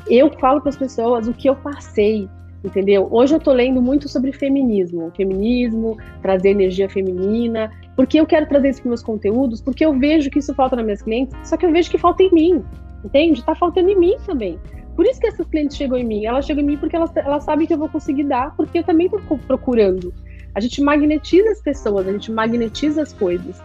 Eu 0.09 0.31
falo 0.39 0.61
para 0.61 0.69
as 0.69 0.77
pessoas 0.77 1.27
o 1.27 1.33
que 1.33 1.49
eu 1.49 1.55
passei, 1.55 2.29
entendeu? 2.63 3.07
Hoje 3.11 3.35
eu 3.35 3.39
tô 3.39 3.51
lendo 3.51 3.81
muito 3.81 4.07
sobre 4.07 4.31
feminismo, 4.31 5.11
feminismo, 5.15 5.97
trazer 6.21 6.49
energia 6.49 6.89
feminina, 6.89 7.69
porque 7.95 8.19
eu 8.19 8.25
quero 8.25 8.47
trazer 8.47 8.69
isso 8.69 8.81
para 8.81 8.89
meus 8.89 9.03
conteúdos, 9.03 9.61
porque 9.61 9.85
eu 9.85 9.97
vejo 9.97 10.29
que 10.29 10.39
isso 10.39 10.53
falta 10.55 10.75
nas 10.75 10.85
minhas 10.85 11.01
clientes, 11.01 11.35
só 11.43 11.57
que 11.57 11.65
eu 11.65 11.71
vejo 11.71 11.91
que 11.91 11.97
falta 11.97 12.23
em 12.23 12.31
mim, 12.31 12.63
entende? 13.03 13.43
Tá 13.43 13.53
faltando 13.53 13.89
em 13.89 13.99
mim 13.99 14.15
também. 14.25 14.57
Por 14.97 15.05
isso 15.05 15.21
que 15.21 15.27
essas 15.27 15.47
clientes 15.47 15.77
chegam 15.77 15.97
em 15.97 16.03
mim. 16.03 16.25
Elas 16.25 16.45
chegam 16.45 16.63
em 16.63 16.65
mim 16.65 16.77
porque 16.77 16.95
elas, 16.95 17.15
elas 17.15 17.43
sabem 17.43 17.67
que 17.67 17.73
eu 17.73 17.77
vou 17.77 17.87
conseguir 17.87 18.23
dar, 18.23 18.55
porque 18.57 18.79
eu 18.79 18.83
também 18.83 19.05
estou 19.05 19.37
procurando. 19.37 20.11
A 20.55 20.59
gente 20.59 20.81
magnetiza 20.81 21.51
as 21.51 21.61
pessoas, 21.61 22.07
a 22.07 22.11
gente 22.11 22.31
magnetiza 22.31 23.03
as 23.03 23.13
coisas. 23.13 23.61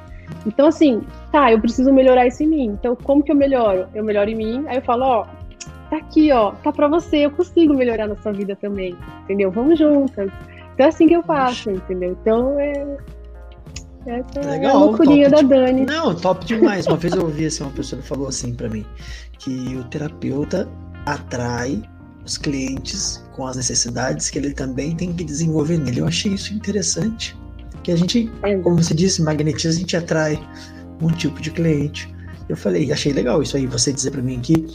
Então, 0.47 0.67
assim, 0.67 1.01
tá, 1.33 1.51
eu 1.51 1.59
preciso 1.59 1.91
melhorar 1.91 2.27
isso 2.27 2.43
em 2.43 2.49
mim. 2.49 2.67
Então, 2.67 2.95
como 2.95 3.23
que 3.23 3.33
eu 3.33 3.37
melhoro? 3.37 3.87
Eu 3.95 4.05
melhoro 4.05 4.29
em 4.29 4.35
mim, 4.35 4.65
aí 4.67 4.77
eu 4.77 4.83
falo, 4.83 5.05
ó, 5.05 5.27
tá 5.89 5.97
aqui, 5.97 6.31
ó, 6.33 6.53
tá 6.53 6.71
pra 6.71 6.87
você, 6.87 7.19
eu 7.19 7.31
consigo 7.31 7.73
melhorar 7.73 8.07
na 8.07 8.17
sua 8.17 8.33
vida 8.33 8.55
também, 8.55 8.95
entendeu? 9.25 9.51
Vamos 9.51 9.79
juntas. 9.79 10.31
Então 10.75 10.87
é 10.87 10.89
assim 10.89 11.07
que 11.07 11.15
eu 11.15 11.23
faço, 11.23 11.71
entendeu? 11.71 12.17
Então 12.21 12.61
é. 12.61 12.97
Essa 14.05 14.41
Legal, 14.41 14.71
é 14.71 14.75
a 14.75 14.79
loucurinha 14.79 15.31
da 15.31 15.43
Dani. 15.43 15.87
Não, 15.87 16.15
top 16.15 16.45
demais. 16.45 16.87
Uma 16.87 16.97
vez 16.97 17.15
eu 17.15 17.23
ouvi 17.23 17.47
assim, 17.47 17.63
uma 17.63 17.73
pessoa 17.73 18.03
que 18.03 18.09
falou 18.09 18.27
assim 18.27 18.55
para 18.55 18.69
mim, 18.69 18.85
que 19.39 19.77
o 19.77 19.85
terapeuta 19.85 20.69
atrai 21.07 21.83
os 22.25 22.39
clientes 22.39 23.23
com 23.33 23.47
as 23.47 23.57
necessidades 23.57 24.31
que 24.31 24.39
ele 24.39 24.53
também 24.53 24.95
tem 24.95 25.13
que 25.13 25.25
desenvolver 25.25 25.79
nele. 25.79 26.01
Eu 26.01 26.07
achei 26.07 26.33
isso 26.33 26.55
interessante. 26.55 27.37
Que 27.83 27.91
a 27.91 27.97
gente, 27.97 28.31
é. 28.43 28.57
como 28.59 28.77
você 28.77 28.95
disse, 28.95 29.23
magnetiza, 29.23 29.77
a 29.77 29.81
gente 29.81 29.97
atrai 29.97 30.41
um 31.01 31.09
tipo 31.09 31.41
de 31.41 31.51
cliente. 31.51 32.13
Eu 32.49 32.57
falei, 32.57 32.93
achei 32.93 33.13
legal 33.13 33.43
isso 33.43 33.57
aí, 33.57 33.67
você 33.67 33.93
dizer 33.93 34.13
para 34.13 34.23
mim 34.23 34.41
que 34.41 34.67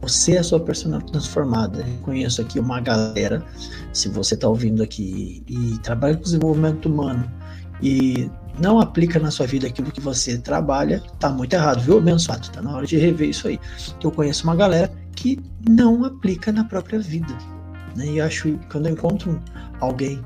você 0.00 0.32
é 0.32 0.38
a 0.38 0.44
sua 0.44 0.60
persona 0.60 1.00
transformada. 1.00 1.80
Eu 1.80 1.98
conheço 2.02 2.40
aqui 2.40 2.60
uma 2.60 2.80
galera, 2.80 3.44
se 3.92 4.08
você 4.08 4.34
está 4.34 4.48
ouvindo 4.48 4.82
aqui 4.82 5.42
e 5.48 5.78
trabalha 5.78 6.16
com 6.16 6.22
desenvolvimento 6.22 6.86
humano 6.86 7.28
e 7.80 8.30
não 8.60 8.80
aplica 8.80 9.18
na 9.18 9.30
sua 9.30 9.46
vida 9.46 9.66
aquilo 9.66 9.90
que 9.90 10.00
você 10.00 10.38
trabalha, 10.38 11.02
tá 11.18 11.30
muito 11.30 11.54
errado, 11.54 11.80
viu, 11.80 11.98
abençoado? 11.98 12.48
Tá 12.50 12.60
na 12.60 12.76
hora 12.76 12.86
de 12.86 12.96
rever 12.96 13.30
isso 13.30 13.48
aí. 13.48 13.58
Eu 14.02 14.10
conheço 14.10 14.44
uma 14.44 14.54
galera 14.54 14.92
que 15.22 15.38
não 15.68 16.04
aplica 16.04 16.50
na 16.50 16.64
própria 16.64 16.98
vida. 16.98 17.32
Né? 17.94 18.06
E 18.06 18.20
acho 18.20 18.58
quando 18.70 18.86
eu 18.86 18.92
encontro 18.92 19.40
alguém 19.78 20.20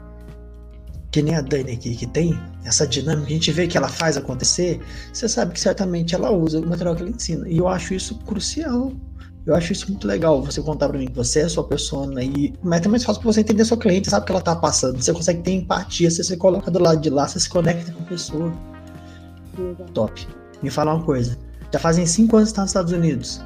que 1.11 1.21
nem 1.21 1.35
a 1.35 1.43
Dani 1.43 1.73
aqui, 1.73 1.95
que 1.95 2.07
tem 2.07 2.39
essa 2.65 2.87
dinâmica, 2.87 3.27
a 3.27 3.33
gente 3.33 3.53
vê 3.53 3.67
que 3.67 3.77
ela 3.77 3.89
faz 3.89 4.17
acontecer, 4.17 4.81
você 5.13 5.29
sabe 5.29 5.53
que 5.53 5.61
certamente 5.61 6.15
ela 6.15 6.31
usa 6.31 6.61
o 6.61 6.67
material 6.67 6.97
que 6.97 7.03
ela 7.03 7.11
ensina. 7.11 7.47
E 7.47 7.59
eu 7.59 7.69
acho 7.69 7.93
isso 7.93 8.19
crucial. 8.21 8.91
Eu 9.45 9.55
acho 9.55 9.73
isso 9.73 9.89
muito 9.89 10.09
legal, 10.09 10.43
você 10.43 10.61
contar 10.61 10.89
para 10.89 10.99
mim 10.99 11.07
que 11.07 11.15
você 11.15 11.41
é 11.41 11.45
a 11.45 11.49
sua 11.49 11.63
persona 11.63 12.21
e 12.21 12.53
é 12.53 12.77
até 12.77 12.89
mais 12.89 13.05
fácil 13.05 13.23
para 13.23 13.33
você 13.33 13.43
entender 13.43 13.63
a 13.63 13.65
sua 13.65 13.77
cliente, 13.77 14.11
sabe 14.11 14.25
o 14.25 14.27
que 14.27 14.33
ela 14.33 14.41
tá 14.41 14.57
passando, 14.57 15.01
você 15.01 15.13
consegue 15.13 15.41
ter 15.41 15.53
empatia, 15.53 16.11
você 16.11 16.25
se 16.25 16.37
coloca 16.37 16.69
do 16.69 16.81
lado 16.81 17.01
de 17.01 17.11
lá, 17.11 17.29
você 17.29 17.39
se 17.39 17.49
conecta 17.49 17.93
com 17.93 18.03
a 18.03 18.07
pessoa. 18.07 18.53
Top. 19.95 20.27
Me 20.61 20.69
fala 20.69 20.95
uma 20.95 21.05
coisa, 21.05 21.39
já 21.73 21.79
fazem 21.79 22.05
cinco 22.07 22.37
anos 22.37 22.49
que 22.49 22.55
está 22.55 22.63
nos 22.63 22.71
Estados 22.71 22.93
Unidos. 22.93 23.41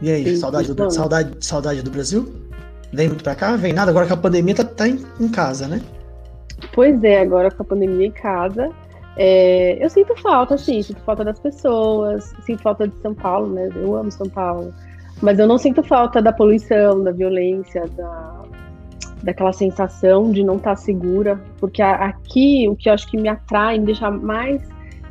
E 0.00 0.10
aí, 0.10 0.24
Sim, 0.24 0.36
saudade, 0.36 0.74
do, 0.74 0.90
saudade, 0.90 1.36
saudade 1.40 1.82
do 1.82 1.90
Brasil? 1.90 2.32
Vem 2.92 3.08
muito 3.08 3.24
pra 3.24 3.34
cá? 3.34 3.56
Vem 3.56 3.72
nada? 3.72 3.90
Agora 3.90 4.06
que 4.06 4.12
a 4.12 4.16
pandemia 4.16 4.54
tá, 4.54 4.64
tá 4.64 4.88
em, 4.88 5.04
em, 5.20 5.28
casa, 5.28 5.66
né? 5.66 5.80
Pois 6.72 7.02
é, 7.02 7.20
agora 7.20 7.50
com 7.50 7.62
a 7.62 7.66
pandemia 7.66 8.06
em 8.06 8.10
casa, 8.10 8.70
é, 9.16 9.82
eu 9.82 9.88
sinto 9.90 10.14
falta, 10.20 10.56
sim, 10.58 10.82
sinto 10.82 11.00
falta 11.00 11.24
das 11.24 11.38
pessoas, 11.38 12.32
sinto 12.44 12.62
falta 12.62 12.86
de 12.86 12.96
São 13.00 13.14
Paulo, 13.14 13.52
né? 13.52 13.68
Eu 13.74 13.96
amo 13.96 14.10
São 14.10 14.28
Paulo. 14.28 14.72
Mas 15.22 15.38
eu 15.38 15.46
não 15.46 15.56
sinto 15.56 15.82
falta 15.82 16.20
da 16.20 16.32
poluição, 16.32 17.02
da 17.02 17.10
violência, 17.10 17.84
da, 17.96 18.42
daquela 19.22 19.52
sensação 19.52 20.30
de 20.30 20.44
não 20.44 20.56
estar 20.56 20.70
tá 20.70 20.76
segura, 20.76 21.40
porque 21.58 21.80
aqui 21.80 22.68
o 22.68 22.76
que 22.76 22.88
eu 22.88 22.92
acho 22.92 23.10
que 23.10 23.16
me 23.16 23.28
atrai, 23.28 23.78
me 23.78 23.86
deixa 23.86 24.10
mais 24.10 24.60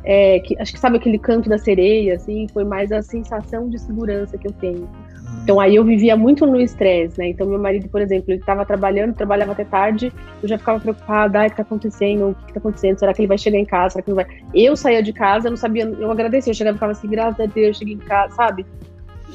é, 0.06 0.38
que, 0.38 0.56
acho 0.60 0.72
que 0.72 0.78
sabe 0.78 0.98
aquele 0.98 1.18
canto 1.18 1.50
da 1.50 1.58
sereia, 1.58 2.14
assim, 2.14 2.46
foi 2.52 2.64
mais 2.64 2.92
a 2.92 3.02
sensação 3.02 3.68
de 3.68 3.76
segurança 3.80 4.38
que 4.38 4.46
eu 4.46 4.52
tenho. 4.52 4.84
Hum. 4.84 5.40
Então 5.42 5.58
aí 5.58 5.74
eu 5.74 5.84
vivia 5.84 6.16
muito 6.16 6.46
no 6.46 6.60
estresse, 6.60 7.18
né? 7.18 7.30
Então 7.30 7.44
meu 7.44 7.58
marido, 7.58 7.88
por 7.88 8.00
exemplo, 8.00 8.26
ele 8.28 8.38
estava 8.38 8.64
trabalhando, 8.64 9.14
trabalhava 9.14 9.50
até 9.50 9.64
tarde, 9.64 10.12
eu 10.40 10.48
já 10.48 10.56
ficava 10.56 10.78
preocupada, 10.78 11.40
ai, 11.40 11.48
o 11.48 11.50
que 11.50 11.56
tá 11.56 11.62
acontecendo? 11.62 12.28
O 12.28 12.34
que, 12.36 12.46
que 12.46 12.52
tá 12.52 12.60
acontecendo? 12.60 12.98
Será 13.00 13.12
que 13.12 13.20
ele 13.20 13.26
vai 13.26 13.36
chegar 13.36 13.58
em 13.58 13.64
casa? 13.64 13.94
Será 13.94 14.02
que 14.04 14.08
não 14.10 14.14
vai? 14.14 14.26
Eu 14.54 14.76
saía 14.76 15.02
de 15.02 15.12
casa, 15.12 15.48
eu 15.48 15.50
não 15.50 15.56
sabia, 15.56 15.84
eu 15.84 16.10
agradecia, 16.12 16.52
eu 16.52 16.54
chegava 16.54 16.76
e 16.76 16.78
ficava 16.78 16.92
assim, 16.92 17.08
graças 17.08 17.40
a 17.40 17.46
Deus, 17.46 17.66
eu 17.66 17.74
cheguei 17.74 17.94
em 17.94 17.98
casa, 17.98 18.32
sabe? 18.36 18.64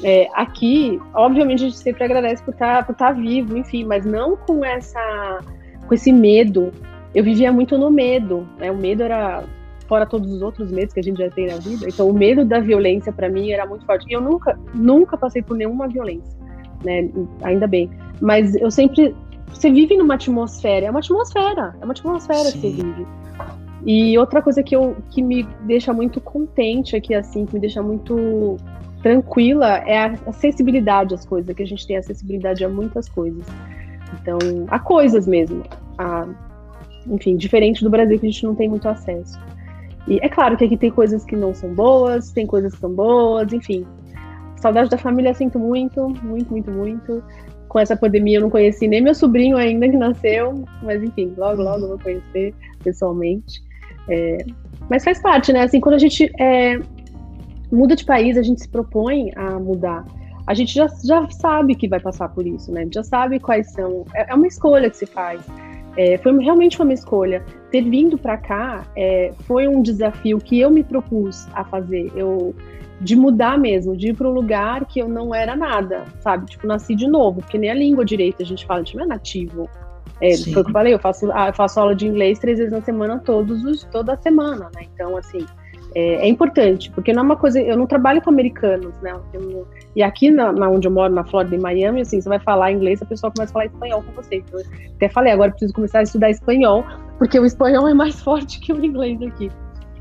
É, 0.02 0.26
aqui, 0.32 0.98
obviamente, 1.12 1.64
a 1.64 1.68
gente 1.68 1.76
sempre 1.76 2.02
agradece 2.02 2.42
por 2.42 2.54
estar 2.54 2.78
tá, 2.78 2.82
por 2.82 2.94
tá 2.94 3.12
vivo, 3.12 3.58
enfim, 3.58 3.84
mas 3.84 4.06
não 4.06 4.38
com 4.38 4.64
essa 4.64 5.40
com 5.86 5.92
esse 5.92 6.10
medo. 6.10 6.72
Eu 7.14 7.22
vivia 7.22 7.52
muito 7.52 7.76
no 7.76 7.90
medo, 7.90 8.48
né? 8.58 8.70
O 8.70 8.76
medo 8.76 9.02
era 9.02 9.44
fora 9.92 10.06
todos 10.06 10.32
os 10.32 10.40
outros 10.40 10.72
medos 10.72 10.94
que 10.94 11.00
a 11.00 11.02
gente 11.02 11.18
já 11.18 11.28
tem 11.28 11.48
na 11.48 11.58
vida. 11.58 11.86
Então, 11.86 12.08
o 12.08 12.14
medo 12.14 12.46
da 12.46 12.58
violência 12.60 13.12
para 13.12 13.28
mim 13.28 13.50
era 13.50 13.66
muito 13.66 13.84
forte. 13.84 14.06
E 14.08 14.14
eu 14.14 14.22
nunca, 14.22 14.58
nunca 14.72 15.18
passei 15.18 15.42
por 15.42 15.54
nenhuma 15.54 15.86
violência, 15.86 16.32
né? 16.82 17.10
Ainda 17.42 17.66
bem. 17.66 17.90
Mas 18.18 18.54
eu 18.54 18.70
sempre 18.70 19.14
você 19.52 19.70
vive 19.70 19.94
numa 19.98 20.14
atmosfera, 20.14 20.86
é 20.86 20.90
uma 20.90 21.00
atmosfera, 21.00 21.76
é 21.78 21.84
uma 21.84 21.92
atmosfera 21.92 22.44
Sim. 22.44 22.52
que 22.52 22.70
você 22.70 22.82
vive. 22.82 23.06
E 23.84 24.16
outra 24.16 24.40
coisa 24.40 24.62
que, 24.62 24.74
eu, 24.74 24.96
que 25.10 25.22
me 25.22 25.42
deixa 25.66 25.92
muito 25.92 26.22
contente 26.22 26.96
aqui, 26.96 27.14
assim, 27.14 27.44
que 27.44 27.52
me 27.52 27.60
deixa 27.60 27.82
muito 27.82 28.56
tranquila, 29.02 29.76
é 29.86 29.98
a 29.98 30.14
acessibilidade 30.26 31.12
às 31.12 31.26
coisas, 31.26 31.54
que 31.54 31.62
a 31.62 31.66
gente 31.66 31.86
tem 31.86 31.98
acessibilidade 31.98 32.64
a 32.64 32.68
muitas 32.68 33.10
coisas. 33.10 33.44
Então, 34.14 34.38
a 34.68 34.78
coisas 34.78 35.26
mesmo. 35.26 35.62
A, 35.98 36.26
enfim, 37.06 37.36
diferente 37.36 37.84
do 37.84 37.90
Brasil 37.90 38.18
que 38.18 38.26
a 38.26 38.30
gente 38.30 38.44
não 38.44 38.54
tem 38.54 38.70
muito 38.70 38.88
acesso. 38.88 39.38
E 40.08 40.18
é 40.22 40.28
claro 40.28 40.56
que 40.56 40.64
aqui 40.64 40.76
tem 40.76 40.90
coisas 40.90 41.24
que 41.24 41.36
não 41.36 41.54
são 41.54 41.72
boas, 41.72 42.32
tem 42.32 42.46
coisas 42.46 42.74
que 42.74 42.80
são 42.80 42.92
boas, 42.92 43.52
enfim. 43.52 43.86
Saudade 44.56 44.90
da 44.90 44.98
família 44.98 45.34
sinto 45.34 45.58
muito, 45.58 46.08
muito, 46.22 46.50
muito, 46.50 46.70
muito. 46.70 47.22
Com 47.68 47.78
essa 47.78 47.96
pandemia 47.96 48.38
eu 48.38 48.42
não 48.42 48.50
conheci 48.50 48.86
nem 48.86 49.00
meu 49.00 49.14
sobrinho 49.14 49.56
ainda 49.56 49.88
que 49.88 49.96
nasceu, 49.96 50.64
mas 50.82 51.02
enfim, 51.02 51.32
logo, 51.36 51.62
logo 51.62 51.84
eu 51.84 51.88
vou 51.88 51.98
conhecer 51.98 52.54
pessoalmente. 52.82 53.62
É, 54.08 54.38
mas 54.90 55.04
faz 55.04 55.20
parte, 55.20 55.52
né? 55.52 55.62
Assim, 55.62 55.80
quando 55.80 55.94
a 55.94 55.98
gente 55.98 56.30
é, 56.38 56.78
muda 57.70 57.96
de 57.96 58.04
país, 58.04 58.36
a 58.36 58.42
gente 58.42 58.60
se 58.60 58.68
propõe 58.68 59.32
a 59.36 59.58
mudar. 59.58 60.04
A 60.46 60.54
gente 60.54 60.74
já, 60.74 60.86
já 61.04 61.28
sabe 61.30 61.74
que 61.74 61.88
vai 61.88 62.00
passar 62.00 62.28
por 62.28 62.46
isso, 62.46 62.72
né? 62.72 62.86
Já 62.92 63.02
sabe 63.02 63.38
quais 63.38 63.70
são. 63.72 64.04
É, 64.14 64.32
é 64.32 64.34
uma 64.34 64.46
escolha 64.46 64.90
que 64.90 64.96
se 64.96 65.06
faz. 65.06 65.40
É, 65.96 66.18
foi 66.18 66.36
realmente 66.42 66.80
uma 66.80 66.92
escolha. 66.92 67.44
Ter 67.72 67.82
vindo 67.82 68.16
para 68.18 68.36
cá 68.36 68.86
é, 68.94 69.32
foi 69.46 69.66
um 69.66 69.82
desafio 69.82 70.38
que 70.38 70.60
eu 70.60 70.70
me 70.70 70.84
propus 70.84 71.48
a 71.54 71.64
fazer. 71.64 72.12
Eu 72.14 72.54
de 73.00 73.16
mudar 73.16 73.58
mesmo, 73.58 73.96
de 73.96 74.10
ir 74.10 74.14
para 74.14 74.28
um 74.28 74.32
lugar 74.32 74.84
que 74.84 75.00
eu 75.00 75.08
não 75.08 75.34
era 75.34 75.56
nada, 75.56 76.04
sabe? 76.20 76.46
Tipo, 76.46 76.68
nasci 76.68 76.94
de 76.94 77.08
novo, 77.08 77.40
porque 77.40 77.58
nem 77.58 77.68
a 77.68 77.74
língua 77.74 78.04
direita 78.04 78.44
a 78.44 78.46
gente 78.46 78.64
fala, 78.64 78.80
a 78.80 78.84
gente 78.84 78.96
não 78.96 79.04
é 79.04 79.08
nativo. 79.08 79.68
É, 80.20 80.36
foi 80.36 80.52
o 80.52 80.64
que 80.64 80.70
eu 80.70 80.72
falei, 80.72 80.94
eu 80.94 81.00
faço, 81.00 81.32
ah, 81.32 81.48
eu 81.48 81.52
faço 81.52 81.80
aula 81.80 81.96
de 81.96 82.06
inglês 82.06 82.38
três 82.38 82.58
vezes 82.58 82.72
na 82.72 82.80
semana, 82.80 83.18
todos 83.18 83.64
os, 83.64 83.82
toda 83.90 84.16
semana, 84.18 84.70
né? 84.72 84.82
Então, 84.94 85.16
assim, 85.16 85.44
é, 85.94 86.26
é, 86.26 86.28
importante, 86.28 86.90
porque 86.92 87.12
não 87.12 87.22
é 87.22 87.26
uma 87.26 87.36
coisa. 87.36 87.60
Eu 87.60 87.76
não 87.76 87.86
trabalho 87.86 88.22
com 88.22 88.30
americanos, 88.30 88.94
né? 89.00 89.12
Eu, 89.32 89.66
e 89.96 90.02
aqui 90.02 90.30
na, 90.30 90.52
na, 90.52 90.68
onde 90.70 90.86
eu 90.86 90.92
moro, 90.92 91.12
na 91.12 91.24
Flórida, 91.24 91.56
em 91.56 91.60
Miami, 91.60 92.02
assim, 92.02 92.20
você 92.20 92.28
vai 92.28 92.38
falar 92.38 92.72
inglês, 92.72 93.02
a 93.02 93.04
pessoa 93.04 93.32
começa 93.32 93.50
a 93.50 93.54
falar 93.54 93.66
espanhol 93.66 94.02
com 94.02 94.12
você. 94.12 94.36
Então, 94.36 94.60
até 94.94 95.08
falei, 95.08 95.32
agora 95.32 95.50
preciso 95.50 95.74
começar 95.74 95.98
a 95.98 96.02
estudar 96.02 96.30
espanhol, 96.30 96.84
porque 97.22 97.38
o 97.38 97.46
espanhol 97.46 97.86
é 97.86 97.94
mais 97.94 98.18
forte 98.20 98.58
que 98.58 98.72
o 98.72 98.84
inglês 98.84 99.22
aqui. 99.22 99.48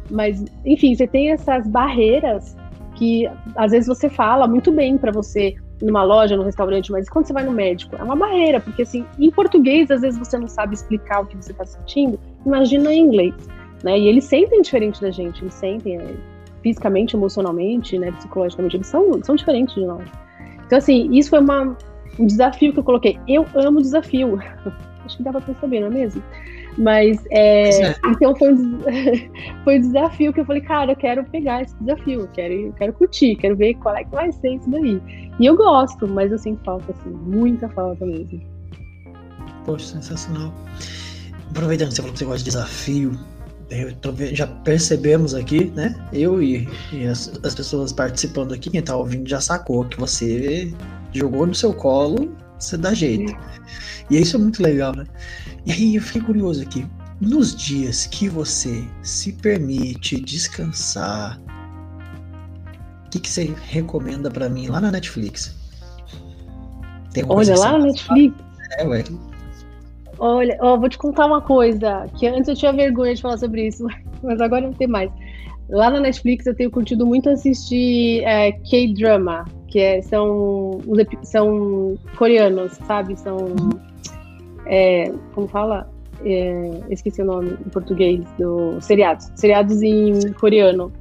Mas, 0.10 0.44
enfim, 0.66 0.96
você 0.96 1.06
tem 1.06 1.30
essas 1.30 1.68
barreiras 1.68 2.58
que 2.96 3.30
às 3.56 3.72
vezes 3.72 3.88
você 3.88 4.10
fala 4.10 4.48
muito 4.48 4.72
bem 4.72 4.98
para 4.98 5.12
você 5.12 5.54
numa 5.84 6.04
loja, 6.04 6.36
no 6.36 6.42
restaurante, 6.42 6.92
mas 6.92 7.08
quando 7.08 7.28
você 7.28 7.34
vai 7.34 7.44
no 7.44 7.52
médico, 7.52 7.96
é 7.96 8.04
uma 8.04 8.16
barreira, 8.16 8.60
porque 8.60 8.82
assim, 8.82 9.06
em 9.20 9.30
português, 9.30 9.92
às 9.92 10.02
vezes 10.02 10.18
você 10.18 10.36
não 10.36 10.48
sabe 10.48 10.74
explicar 10.74 11.22
o 11.22 11.28
que 11.28 11.36
você 11.38 11.52
está 11.52 11.64
sentindo, 11.64 12.20
imagina 12.44 12.92
em 12.92 13.02
inglês, 13.02 13.36
né? 13.84 14.00
E 14.00 14.08
eles 14.08 14.24
sentem 14.24 14.60
diferente 14.62 15.00
da 15.00 15.12
gente, 15.12 15.44
eles 15.44 15.54
sentem 15.54 15.98
é, 15.98 16.16
fisicamente, 16.64 17.16
emocionalmente, 17.16 18.00
né, 18.00 18.12
psicologicamente, 18.14 18.78
eles 18.78 18.88
são, 18.88 19.24
são 19.24 19.36
diferentes 19.36 19.76
de 19.76 19.86
nós. 19.86 20.08
Então, 20.66 20.78
assim, 20.80 21.08
isso 21.12 21.30
foi 21.30 21.40
uma, 21.40 21.78
um 22.20 22.26
desafio 22.26 22.74
que 22.74 22.80
eu 22.80 22.84
coloquei. 22.84 23.20
Eu 23.28 23.46
amo 23.56 23.80
desafio. 23.80 24.40
Acho 25.06 25.18
que 25.18 25.24
dá 25.24 25.32
pra 25.32 25.42
perceber, 25.42 25.80
não 25.82 25.88
é 25.88 25.92
mesmo? 25.92 26.24
Mas, 26.78 27.20
é, 27.30 27.88
é. 27.90 27.96
então 28.06 28.36
foi 28.36 28.54
um, 28.54 28.80
foi 29.64 29.78
um 29.78 29.82
desafio 29.82 30.32
que 30.32 30.40
eu 30.40 30.46
falei, 30.46 30.62
cara, 30.62 30.92
eu 30.94 30.96
quero 30.96 31.24
pegar 31.26 31.64
esse 31.64 31.76
desafio, 31.82 32.22
eu 32.22 32.28
quero, 32.30 32.54
eu 32.54 32.74
quero 32.74 32.94
curtir, 32.94 33.36
quero 33.36 33.56
ver 33.56 33.74
qual 33.76 33.96
é 33.96 34.04
que 34.04 34.12
vai 34.12 34.32
ser 34.32 34.56
isso 34.56 34.70
daí. 34.70 35.02
E 35.40 35.46
eu 35.46 35.58
gosto, 35.58 36.08
mas 36.08 36.32
eu 36.32 36.38
sinto 36.38 36.64
falta, 36.64 36.92
assim, 36.92 37.10
muita 37.10 37.68
falta 37.70 38.06
mesmo. 38.06 38.42
Poxa, 39.66 39.86
sensacional. 39.86 40.54
Aproveitando 41.50 41.90
que 41.90 41.96
você 41.96 42.02
falou 42.02 42.14
que 42.14 42.20
você 42.20 42.26
gosta 42.26 42.40
de 42.40 42.46
desafio, 42.46 43.12
já 44.34 44.48
percebemos 44.48 45.34
aqui, 45.34 45.66
né? 45.76 45.96
Eu 46.12 46.42
e, 46.42 46.68
e 46.92 47.06
as, 47.06 47.32
as, 47.44 47.56
pessoas 47.56 47.94
participando 47.94 48.54
aqui, 48.54 48.70
quem 48.70 48.82
tá 48.82 48.96
ouvindo 48.96 49.28
já 49.30 49.40
sacou 49.40 49.86
que 49.86 50.00
você 50.00 50.74
jogou 51.14 51.46
no 51.46 51.56
seu 51.56 51.74
colo, 51.74 52.36
você 52.64 52.78
dá 52.78 52.94
jeito. 52.94 53.36
E 54.10 54.20
isso 54.20 54.36
é 54.36 54.40
muito 54.40 54.62
legal, 54.62 54.96
né? 54.96 55.06
E 55.66 55.72
aí 55.72 55.96
eu 55.96 56.02
fiquei 56.02 56.22
curioso 56.22 56.62
aqui. 56.62 56.86
Nos 57.20 57.56
dias 57.56 58.08
que 58.08 58.28
você 58.28 58.84
se 59.04 59.32
permite 59.34 60.20
descansar, 60.20 61.40
o 63.06 63.10
que, 63.10 63.20
que 63.20 63.30
você 63.30 63.54
recomenda 63.68 64.32
para 64.32 64.50
mim 64.50 64.68
lá 64.68 64.82
na 64.82 64.92
Netflix? 64.92 65.56
Olha, 67.28 67.58
lá 67.58 67.74
na 67.74 67.86
Netflix. 67.86 68.36
É, 68.78 68.88
ué. 68.88 69.04
Olha, 70.18 70.58
ó, 70.62 70.78
vou 70.78 70.88
te 70.88 70.98
contar 70.98 71.26
uma 71.26 71.42
coisa, 71.42 72.08
que 72.18 72.28
antes 72.28 72.48
eu 72.48 72.56
tinha 72.56 72.72
vergonha 72.72 73.16
de 73.16 73.22
falar 73.22 73.38
sobre 73.38 73.68
isso, 73.68 73.86
mas 74.24 74.40
agora 74.40 74.62
não 74.62 74.74
tem 74.74 74.88
mais. 74.88 75.12
Lá 75.70 75.90
na 75.90 76.00
Netflix 76.00 76.46
eu 76.46 76.56
tenho 76.56 76.70
curtido 76.70 77.06
muito 77.06 77.30
assistir 77.30 78.24
é, 78.24 78.52
K-drama, 78.52 79.46
que 79.72 79.80
é, 79.80 80.02
são, 80.02 80.80
são 81.24 81.98
coreanos, 82.18 82.74
sabe? 82.86 83.18
São. 83.18 83.38
É, 84.68 85.12
como 85.34 85.48
fala? 85.48 85.90
É, 86.24 86.82
esqueci 86.90 87.22
o 87.22 87.26
nome 87.26 87.52
em 87.66 87.70
português 87.70 88.24
do 88.38 88.80
seriados. 88.82 89.32
Seriados 89.36 89.82
em 89.82 90.32
coreano. 90.34 90.92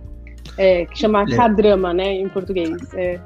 É, 0.57 0.87
que 0.87 0.99
chama 0.99 1.27
K-drama, 1.27 1.93
né? 1.93 2.15
Em 2.15 2.29
português. 2.29 2.77
É. 2.95 3.21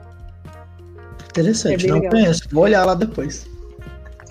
Interessante, 1.31 1.87
não 1.87 1.97
legal. 1.97 2.11
conheço. 2.11 2.43
Vou 2.51 2.65
olhar 2.65 2.85
lá 2.85 2.95
depois 2.95 3.49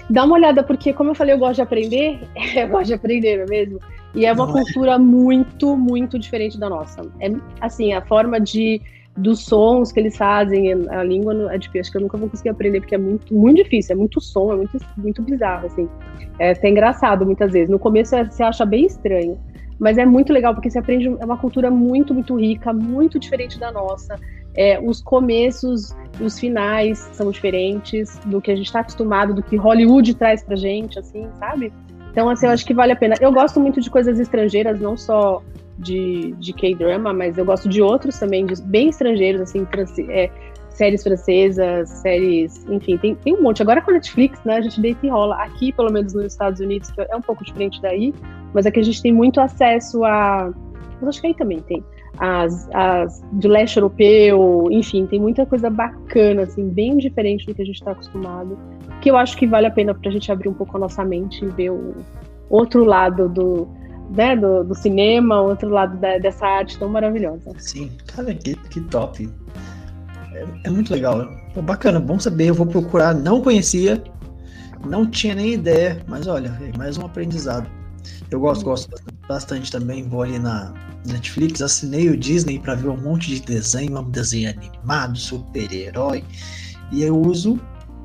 dá 0.10 0.26
uma 0.26 0.36
olhada, 0.36 0.64
porque 0.64 0.94
como 0.94 1.12
eu 1.12 1.16
falei, 1.16 1.34
eu 1.34 1.40
gosto 1.40 1.56
de 1.56 1.62
aprender, 1.62 2.20
eu 2.56 2.68
gosto 2.68 2.88
de 2.88 2.94
aprender, 2.94 3.38
não 3.38 3.44
é 3.46 3.48
mesmo? 3.48 3.80
E 4.16 4.26
é 4.26 4.34
uma 4.34 4.46
não 4.46 4.54
cultura 4.54 4.94
é. 4.94 4.98
muito, 4.98 5.76
muito 5.76 6.20
diferente 6.20 6.60
da 6.60 6.70
nossa. 6.70 7.02
É 7.20 7.32
assim, 7.60 7.94
a 7.94 8.02
forma 8.02 8.40
de 8.40 8.82
dos 9.16 9.46
sons 9.46 9.92
que 9.92 10.00
eles 10.00 10.18
fazem, 10.18 10.74
a 10.90 11.04
língua 11.04 11.54
é 11.54 11.58
difícil, 11.58 11.82
acho 11.82 11.92
que 11.92 11.98
eu 11.98 12.02
nunca 12.02 12.18
vou 12.18 12.30
conseguir 12.30 12.50
aprender, 12.50 12.80
porque 12.80 12.96
é 12.96 12.98
muito, 12.98 13.34
muito 13.34 13.64
difícil, 13.64 13.94
é 13.94 13.98
muito 13.98 14.20
som, 14.20 14.52
é 14.52 14.56
muito, 14.56 14.78
muito 14.98 15.22
bizarro, 15.22 15.68
assim. 15.68 15.88
É 16.40 16.52
até 16.52 16.70
engraçado 16.70 17.26
muitas 17.26 17.52
vezes. 17.52 17.70
No 17.70 17.78
começo 17.78 18.16
você 18.16 18.42
acha 18.42 18.66
bem 18.66 18.86
estranho, 18.86 19.38
mas 19.80 19.98
é 19.98 20.06
muito 20.06 20.34
legal, 20.34 20.54
porque 20.54 20.70
você 20.70 20.80
aprende, 20.80 21.08
é 21.08 21.26
uma 21.26 21.38
cultura 21.38 21.70
muito, 21.70 22.14
muito 22.14 22.36
rica, 22.40 22.74
muito 22.74 23.20
diferente 23.20 23.60
da 23.60 23.72
nossa. 23.72 24.16
É, 24.56 24.80
os 24.80 25.02
começos 25.02 25.96
os 26.22 26.40
finais 26.40 27.00
são 27.14 27.32
diferentes 27.32 28.20
do 28.26 28.40
que 28.40 28.52
a 28.52 28.56
gente 28.56 28.68
está 28.68 28.82
acostumado, 28.82 29.34
do 29.34 29.42
que 29.42 29.56
Hollywood 29.56 30.14
traz 30.16 30.44
pra 30.44 30.56
gente, 30.56 31.00
assim, 31.00 31.28
sabe? 31.40 31.74
Então, 32.12 32.30
assim, 32.30 32.46
eu 32.46 32.52
acho 32.52 32.66
que 32.66 32.74
vale 32.74 32.92
a 32.92 32.96
pena. 32.96 33.16
Eu 33.20 33.32
gosto 33.32 33.60
muito 33.60 33.82
de 33.82 33.90
coisas 33.90 34.20
estrangeiras, 34.20 34.80
não 34.80 34.96
só 34.96 35.42
de, 35.78 36.34
de 36.40 36.54
K-drama, 36.54 37.14
mas 37.14 37.38
eu 37.38 37.46
gosto 37.46 37.68
de 37.68 37.82
outros 37.82 38.20
também, 38.20 38.46
de, 38.46 38.62
bem 38.64 38.90
estrangeiros, 38.90 39.42
assim, 39.42 39.68
é, 40.10 40.30
séries 40.70 41.04
francesas, 41.04 41.90
séries, 41.90 42.66
enfim, 42.70 42.98
tem, 42.98 43.16
tem 43.16 43.36
um 43.36 43.42
monte. 43.42 43.62
Agora 43.62 43.82
com 43.82 43.92
a 43.92 43.96
Netflix, 43.96 44.44
né, 44.44 44.58
a 44.58 44.62
gente 44.62 44.80
deita 44.82 45.06
e 45.06 45.10
rola. 45.10 45.36
Aqui, 45.44 45.72
pelo 45.72 45.92
menos 45.92 46.14
nos 46.14 46.26
Estados 46.26 46.60
Unidos, 46.60 46.92
que 46.92 47.02
é 47.02 47.16
um 47.16 47.22
pouco 47.22 47.44
diferente 47.44 47.82
daí, 47.82 48.14
mas 48.54 48.66
aqui 48.66 48.80
a 48.80 48.84
gente 48.84 49.02
tem 49.02 49.12
muito 49.12 49.40
acesso 49.40 50.04
a. 50.04 50.52
Mas 51.00 51.10
acho 51.10 51.22
que 51.22 51.28
aí 51.28 51.34
também 51.34 51.60
tem 51.62 51.84
as, 52.18 52.70
as 52.74 53.22
do 53.32 53.48
leste 53.48 53.78
europeu, 53.78 54.68
enfim, 54.72 55.06
tem 55.06 55.20
muita 55.20 55.46
coisa 55.46 55.70
bacana, 55.70 56.44
assim, 56.44 56.70
bem 56.70 56.98
diferente 56.98 57.46
do 57.46 57.56
que 57.56 57.62
a 57.62 57.66
gente 57.66 57.76
está 57.76 57.92
acostumado, 57.92 58.58
que 59.02 59.10
eu 59.10 59.18
acho 59.18 59.36
que 59.36 59.48
vale 59.48 59.68
a 59.68 59.72
pena 59.72 59.94
para 59.94 60.10
a 60.10 60.14
gente 60.14 60.32
abrir 60.32 60.50
um 60.50 60.54
pouco 60.54 60.78
a 60.78 60.80
nossa 60.80 61.04
mente 61.04 61.44
e 61.44 61.48
ver 61.50 61.72
o 61.72 61.96
outro 62.50 62.84
lado 62.84 63.28
do, 63.28 63.68
né, 64.10 64.36
do, 64.36 64.64
do 64.64 64.76
cinema, 64.76 65.42
outro 65.42 65.70
lado 65.70 65.98
da, 65.98 66.18
dessa 66.18 66.46
arte 66.46 66.78
tão 66.78 66.90
maravilhosa. 66.90 67.52
Sim, 67.58 67.92
cara, 68.08 68.34
que, 68.34 68.56
que 68.56 68.82
top. 68.82 69.30
É, 70.34 70.46
é 70.66 70.70
muito 70.70 70.92
legal. 70.94 71.28
Pô, 71.54 71.62
bacana, 71.62 72.00
bom 72.00 72.20
saber. 72.20 72.50
Eu 72.50 72.54
vou 72.54 72.66
procurar. 72.66 73.14
Não 73.14 73.42
conhecia, 73.42 74.04
não 74.86 75.06
tinha 75.06 75.36
nem 75.36 75.54
ideia, 75.54 76.04
mas 76.08 76.28
olha, 76.28 76.58
é 76.62 76.78
mais 76.78 76.98
um 76.98 77.06
aprendizado. 77.06 77.68
Eu 78.30 78.40
gosto, 78.40 78.66
gosto 78.66 78.90
bastante 79.28 79.72
também. 79.72 80.08
Vou 80.08 80.24
ali 80.24 80.40
na 80.40 80.74
Netflix, 81.06 81.62
assinei 81.62 82.10
o 82.10 82.18
Disney 82.18 82.60
para 82.60 82.76
ver 82.76 82.90
um 82.90 82.98
monte 82.98 83.36
de 83.36 83.42
desenho, 83.42 84.00
um 84.00 84.10
desenho 84.10 84.50
animado, 84.50 85.18
super-herói. 85.18 86.24
E 86.92 87.04
eu 87.04 87.20
uso 87.20 87.60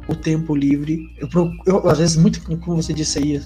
o 0.09 0.15
tempo 0.15 0.55
livre. 0.55 1.15
Eu, 1.19 1.29
eu, 1.67 1.89
às 1.89 1.99
vezes, 1.99 2.17
muito 2.17 2.41
como 2.61 2.83
você 2.83 2.93
disse 2.93 3.19
aí, 3.19 3.43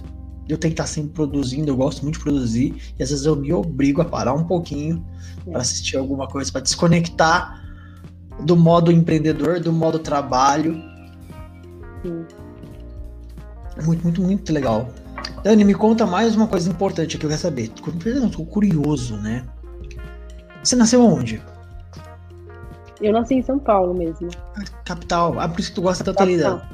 eu 0.49 0.59
tenho 0.59 0.75
que 0.75 0.81
estar 0.81 0.87
sempre 0.87 1.13
produzindo, 1.13 1.71
eu 1.71 1.77
gosto 1.77 2.03
muito 2.03 2.19
de 2.19 2.25
produzir, 2.25 2.95
e 2.99 3.03
às 3.03 3.11
vezes 3.11 3.25
eu 3.25 3.37
me 3.37 3.53
obrigo 3.53 4.03
a 4.03 4.05
parar 4.05 4.35
um 4.35 4.45
pouquinho 4.45 5.05
para 5.45 5.61
assistir 5.61 5.97
alguma 5.97 6.27
coisa, 6.27 6.51
para 6.51 6.61
desconectar 6.61 7.63
do 8.41 8.57
modo 8.57 8.91
empreendedor, 8.91 9.61
do 9.61 9.73
modo 9.73 9.99
trabalho. 9.99 10.75
Sim. 12.03 12.25
Muito, 13.85 14.03
muito, 14.03 14.23
muito 14.23 14.53
legal. 14.53 14.89
Dani, 15.43 15.65
me 15.65 15.75
conta 15.75 16.07
mais 16.07 16.37
uma 16.37 16.47
coisa 16.47 16.69
importante 16.71 17.19
que 17.19 17.25
eu 17.25 17.31
quero 17.31 17.41
saber. 17.41 17.73
Eu 18.05 18.27
estou 18.27 18.45
curioso, 18.45 19.17
né? 19.17 19.45
Você 20.63 20.77
nasceu 20.77 21.05
onde? 21.05 21.43
Eu 23.01 23.13
nasci 23.13 23.35
em 23.35 23.43
São 23.43 23.59
Paulo 23.59 23.93
mesmo. 23.95 24.29
Capital. 24.85 25.41
Ah, 25.41 25.49
por 25.49 25.59
isso 25.61 25.71
que 25.71 25.75
tu 25.75 25.83
gosta 25.83 26.05
tanto 26.05 26.23
ali 26.23 26.39
da... 26.39 26.69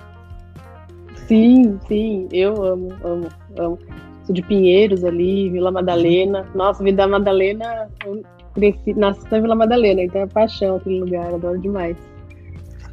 Sim, 1.28 1.78
sim. 1.86 2.26
Eu 2.32 2.64
amo, 2.64 2.88
amo, 3.04 3.28
amo. 3.58 3.78
Sou 4.24 4.34
de 4.34 4.42
Pinheiros 4.42 5.04
ali, 5.04 5.50
Vila 5.50 5.70
Madalena. 5.70 6.46
Nossa, 6.54 6.82
Vila 6.82 7.06
Madalena, 7.06 7.88
eu 8.04 8.22
cresci, 8.54 8.94
nasci 8.94 9.24
na 9.30 9.40
Vila 9.40 9.54
Madalena, 9.54 10.02
então 10.02 10.22
é 10.22 10.26
paixão 10.26 10.76
aquele 10.76 11.00
lugar, 11.00 11.32
adoro 11.32 11.58
demais. 11.58 11.96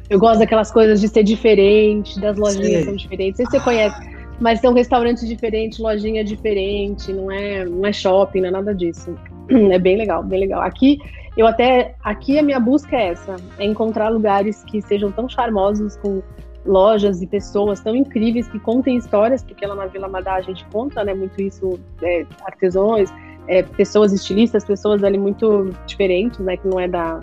Eu 0.08 0.18
gosto 0.18 0.38
daquelas 0.38 0.70
coisas 0.70 1.00
de 1.00 1.08
ser 1.08 1.24
diferente, 1.24 2.20
das 2.20 2.36
lojinhas 2.36 2.84
são 2.84 2.94
diferentes. 2.94 3.40
Não 3.40 3.50
sei 3.50 3.58
se 3.58 3.64
você 3.64 3.64
conhece, 3.64 3.96
mas 4.38 4.60
são 4.60 4.72
restaurantes 4.72 5.26
diferentes, 5.26 5.78
lojinha 5.78 6.22
diferente, 6.22 7.12
não 7.12 7.30
é, 7.30 7.64
não 7.64 7.84
é 7.84 7.92
shopping, 7.92 8.42
não 8.42 8.48
é 8.48 8.52
nada 8.52 8.74
disso. 8.74 9.14
É 9.70 9.78
bem 9.78 9.96
legal, 9.96 10.24
bem 10.24 10.40
legal. 10.40 10.60
Aqui, 10.60 10.98
eu 11.36 11.46
até, 11.46 11.94
aqui 12.02 12.36
a 12.36 12.42
minha 12.42 12.58
busca 12.58 12.96
é 12.96 13.10
essa, 13.10 13.36
é 13.58 13.64
encontrar 13.64 14.08
lugares 14.08 14.64
que 14.64 14.82
sejam 14.82 15.12
tão 15.12 15.28
charmosos, 15.28 15.96
com 15.98 16.20
lojas 16.66 17.22
e 17.22 17.26
pessoas 17.26 17.80
tão 17.80 17.94
incríveis 17.94 18.48
que 18.48 18.58
contem 18.58 18.96
histórias, 18.96 19.42
porque 19.42 19.64
lá 19.66 19.74
na 19.74 19.86
Vila 19.86 20.08
Madá 20.08 20.34
a 20.34 20.40
gente 20.40 20.64
conta, 20.66 21.04
né, 21.04 21.14
muito 21.14 21.40
isso, 21.40 21.78
é, 22.02 22.26
artesãos, 22.44 23.10
é, 23.48 23.62
pessoas 23.62 24.12
estilistas, 24.12 24.64
pessoas 24.64 25.04
ali 25.04 25.18
muito 25.18 25.70
diferentes, 25.86 26.40
né, 26.40 26.56
que 26.56 26.66
não 26.66 26.80
é 26.80 26.88
da 26.88 27.20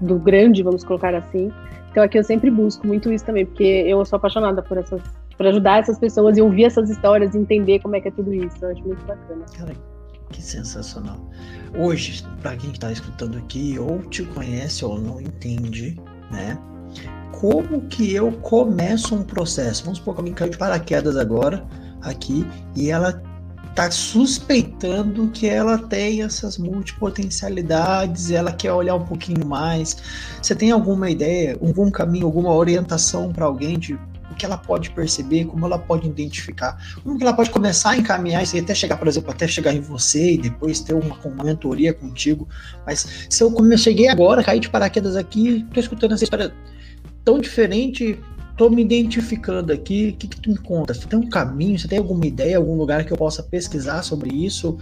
do 0.00 0.18
grande, 0.18 0.62
vamos 0.62 0.84
colocar 0.84 1.14
assim. 1.14 1.50
Então 1.90 2.04
aqui 2.04 2.18
eu 2.18 2.24
sempre 2.24 2.50
busco 2.50 2.86
muito 2.86 3.10
isso 3.10 3.24
também, 3.24 3.46
porque 3.46 3.64
eu 3.64 4.04
sou 4.04 4.18
apaixonada 4.18 4.62
por 4.62 4.76
essas, 4.76 5.00
por 5.36 5.46
ajudar 5.46 5.80
essas 5.80 5.98
pessoas 5.98 6.36
e 6.36 6.42
ouvir 6.42 6.64
essas 6.64 6.90
histórias 6.90 7.34
e 7.34 7.38
entender 7.38 7.78
como 7.80 7.96
é 7.96 8.00
que 8.00 8.08
é 8.08 8.10
tudo 8.10 8.34
isso. 8.34 8.56
Eu 8.60 8.70
acho 8.70 8.82
muito 8.82 9.02
bacana. 9.06 9.44
Cara, 9.56 9.72
que 10.30 10.42
sensacional. 10.42 11.18
Hoje, 11.78 12.22
para 12.42 12.56
quem 12.56 12.70
está 12.70 12.92
escutando 12.92 13.38
aqui, 13.38 13.78
ou 13.78 14.00
te 14.02 14.24
conhece 14.24 14.84
ou 14.84 15.00
não 15.00 15.20
entende, 15.20 15.96
né? 16.30 16.58
Como 17.40 17.82
que 17.82 18.14
eu 18.14 18.32
começo 18.32 19.14
um 19.14 19.22
processo? 19.22 19.84
Vamos 19.84 19.98
supor 19.98 20.14
que 20.14 20.20
alguém 20.20 20.34
caiu 20.34 20.50
de 20.50 20.58
paraquedas 20.58 21.16
agora 21.16 21.64
aqui 22.02 22.46
e 22.74 22.90
ela 22.90 23.22
tá 23.74 23.90
suspeitando 23.90 25.28
que 25.28 25.46
ela 25.46 25.76
tem 25.76 26.22
essas 26.22 26.56
multipotencialidades, 26.56 28.30
ela 28.30 28.50
quer 28.50 28.72
olhar 28.72 28.94
um 28.94 29.04
pouquinho 29.04 29.46
mais. 29.46 29.98
Você 30.40 30.54
tem 30.54 30.70
alguma 30.70 31.10
ideia, 31.10 31.58
algum 31.60 31.90
caminho, 31.90 32.24
alguma 32.24 32.54
orientação 32.54 33.30
para 33.30 33.44
alguém 33.44 33.78
de 33.78 33.92
o 33.92 34.34
que 34.34 34.46
ela 34.46 34.56
pode 34.56 34.90
perceber, 34.90 35.44
como 35.44 35.66
ela 35.66 35.78
pode 35.78 36.08
identificar, 36.08 36.78
como 37.04 37.18
que 37.18 37.22
ela 37.22 37.34
pode 37.34 37.50
começar 37.50 37.90
a 37.90 37.96
encaminhar 37.98 38.42
isso 38.42 38.56
aí 38.56 38.62
até 38.62 38.74
chegar, 38.74 38.96
por 38.96 39.08
exemplo, 39.08 39.30
até 39.30 39.46
chegar 39.46 39.74
em 39.74 39.80
você 39.80 40.32
e 40.32 40.38
depois 40.38 40.80
ter 40.80 40.94
uma, 40.94 41.14
uma 41.22 41.44
mentoria 41.44 41.92
contigo. 41.92 42.48
Mas 42.86 43.26
se 43.28 43.44
eu, 43.44 43.52
cheguei 43.76 44.08
agora, 44.08 44.42
caí 44.42 44.58
de 44.58 44.70
paraquedas 44.70 45.16
aqui, 45.16 45.66
tô 45.72 45.80
escutando 45.80 46.12
essa 46.12 46.24
história 46.24 46.50
tão 47.26 47.40
diferente, 47.40 48.16
tô 48.56 48.70
me 48.70 48.82
identificando 48.82 49.72
aqui, 49.72 50.10
o 50.14 50.16
que, 50.16 50.28
que 50.28 50.40
tu 50.40 50.48
me 50.48 50.56
conta? 50.56 50.94
Você 50.94 51.08
tem 51.08 51.18
um 51.18 51.28
caminho, 51.28 51.76
você 51.76 51.88
tem 51.88 51.98
alguma 51.98 52.24
ideia, 52.24 52.56
algum 52.56 52.76
lugar 52.76 53.04
que 53.04 53.12
eu 53.12 53.16
possa 53.16 53.42
pesquisar 53.42 54.02
sobre 54.04 54.32
isso, 54.32 54.78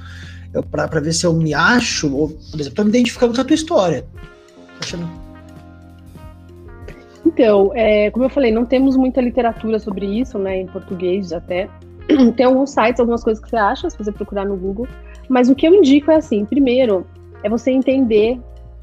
para 0.70 1.01
ver 1.01 1.14
se 1.14 1.24
eu 1.26 1.32
me 1.32 1.55
acho, 1.55 2.14
ou, 2.14 2.28
por 2.28 2.61
exemplo, 2.61 2.76
tô 2.76 2.84
me 2.84 2.90
identificando 2.90 3.34
com 3.34 3.40
a 3.40 3.45
tua 3.45 3.55
história. 3.55 4.05
Achando... 4.78 5.09
Então, 7.24 7.72
é, 7.74 8.11
como 8.11 8.26
eu 8.26 8.28
falei, 8.28 8.53
não 8.53 8.66
temos 8.66 8.95
muita 8.95 9.22
literatura 9.22 9.78
sobre 9.78 10.05
isso, 10.05 10.38
né, 10.38 10.61
em 10.61 10.66
português 10.66 11.32
até. 11.32 11.70
Tem 12.36 12.45
alguns 12.45 12.70
sites, 12.70 13.01
algumas 13.01 13.24
coisas 13.24 13.42
que 13.42 13.49
você 13.49 13.57
acha, 13.57 13.88
se 13.88 13.97
você 13.97 14.12
procurar 14.12 14.45
no 14.45 14.55
Google, 14.55 14.86
mas 15.30 15.49
o 15.49 15.55
que 15.55 15.66
eu 15.66 15.74
indico 15.74 16.11
é 16.11 16.16
assim, 16.16 16.45
primeiro, 16.45 17.07
é 17.42 17.49
você 17.49 17.70
entender, 17.70 18.38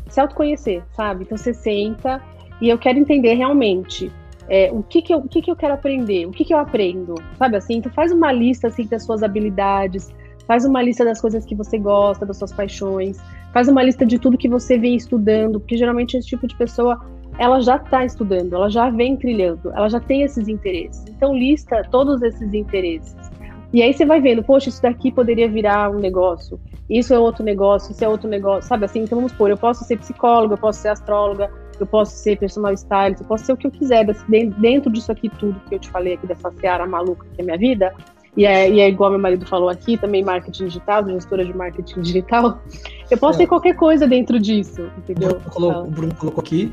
se 0.09 0.19
autoconhecer, 0.19 0.83
sabe? 0.95 1.25
Então 1.25 1.37
você 1.37 1.53
senta 1.53 2.19
e 2.61 2.69
eu 2.69 2.77
quero 2.77 2.99
entender 2.99 3.33
realmente 3.33 4.11
é, 4.47 4.69
o, 4.71 4.83
que, 4.83 5.01
que, 5.01 5.13
eu, 5.13 5.19
o 5.19 5.27
que, 5.27 5.41
que 5.41 5.49
eu 5.49 5.55
quero 5.55 5.73
aprender, 5.73 6.25
o 6.27 6.31
que, 6.31 6.45
que 6.45 6.53
eu 6.53 6.57
aprendo, 6.57 7.15
sabe 7.37 7.57
assim? 7.57 7.75
Então 7.75 7.91
faz 7.91 8.11
uma 8.11 8.31
lista 8.31 8.67
assim 8.67 8.85
das 8.85 9.03
suas 9.03 9.23
habilidades, 9.23 10.13
faz 10.45 10.65
uma 10.65 10.81
lista 10.81 11.05
das 11.05 11.21
coisas 11.21 11.45
que 11.45 11.55
você 11.55 11.77
gosta, 11.77 12.25
das 12.25 12.37
suas 12.37 12.51
paixões, 12.51 13.17
faz 13.53 13.67
uma 13.67 13.81
lista 13.81 14.05
de 14.05 14.19
tudo 14.19 14.37
que 14.37 14.49
você 14.49 14.77
vem 14.77 14.95
estudando, 14.95 15.59
porque 15.59 15.77
geralmente 15.77 16.17
esse 16.17 16.27
tipo 16.27 16.45
de 16.47 16.55
pessoa 16.55 16.99
ela 17.37 17.61
já 17.61 17.77
está 17.77 18.03
estudando, 18.03 18.53
ela 18.53 18.69
já 18.69 18.89
vem 18.89 19.15
trilhando, 19.15 19.71
ela 19.73 19.89
já 19.89 19.99
tem 19.99 20.23
esses 20.23 20.47
interesses. 20.47 21.03
Então 21.09 21.33
lista 21.33 21.81
todos 21.89 22.21
esses 22.21 22.53
interesses. 22.53 23.15
E 23.73 23.81
aí 23.81 23.93
você 23.93 24.05
vai 24.05 24.19
vendo, 24.19 24.43
poxa, 24.43 24.67
isso 24.67 24.81
daqui 24.81 25.11
poderia 25.11 25.49
virar 25.49 25.89
um 25.89 25.99
negócio, 25.99 26.59
isso 26.89 27.13
é 27.13 27.19
outro 27.19 27.41
negócio, 27.41 27.93
isso 27.93 28.03
é 28.03 28.09
outro 28.09 28.29
negócio, 28.29 28.67
sabe 28.67 28.83
assim? 28.83 29.03
Então 29.03 29.17
vamos 29.17 29.31
supor, 29.31 29.49
eu 29.49 29.57
posso 29.57 29.85
ser 29.85 29.97
psicóloga, 29.97 30.55
eu 30.55 30.57
posso 30.57 30.81
ser 30.81 30.89
astróloga, 30.89 31.49
eu 31.83 31.87
posso 31.87 32.15
ser 32.15 32.37
personal 32.37 32.73
stylist, 32.73 33.21
eu 33.21 33.27
posso 33.27 33.45
ser 33.45 33.53
o 33.53 33.57
que 33.57 33.67
eu 33.67 33.71
quiser, 33.71 34.05
dentro 34.57 34.91
disso 34.91 35.11
aqui 35.11 35.29
tudo 35.29 35.59
que 35.67 35.75
eu 35.75 35.79
te 35.79 35.89
falei 35.89 36.13
aqui, 36.13 36.27
dessa 36.27 36.51
seara 36.51 36.85
maluca 36.85 37.25
que 37.35 37.41
é 37.41 37.43
minha 37.43 37.57
vida, 37.57 37.93
e 38.35 38.45
é, 38.45 38.69
e 38.69 38.79
é 38.79 38.87
igual 38.87 39.09
meu 39.09 39.19
marido 39.19 39.45
falou 39.45 39.69
aqui, 39.69 39.97
também 39.97 40.23
marketing 40.23 40.65
digital, 40.65 41.05
gestora 41.07 41.45
de 41.45 41.55
marketing 41.55 41.99
digital, 42.01 42.61
eu 43.09 43.17
posso 43.17 43.37
é. 43.37 43.43
ter 43.43 43.47
qualquer 43.47 43.75
coisa 43.75 44.07
dentro 44.07 44.39
disso, 44.39 44.89
entendeu? 44.97 45.31
O 45.31 45.33
Bruno 45.33 45.49
colocou, 45.51 45.71
então. 45.71 45.87
o 45.87 45.91
Bruno 45.91 46.15
colocou 46.15 46.41
aqui. 46.41 46.71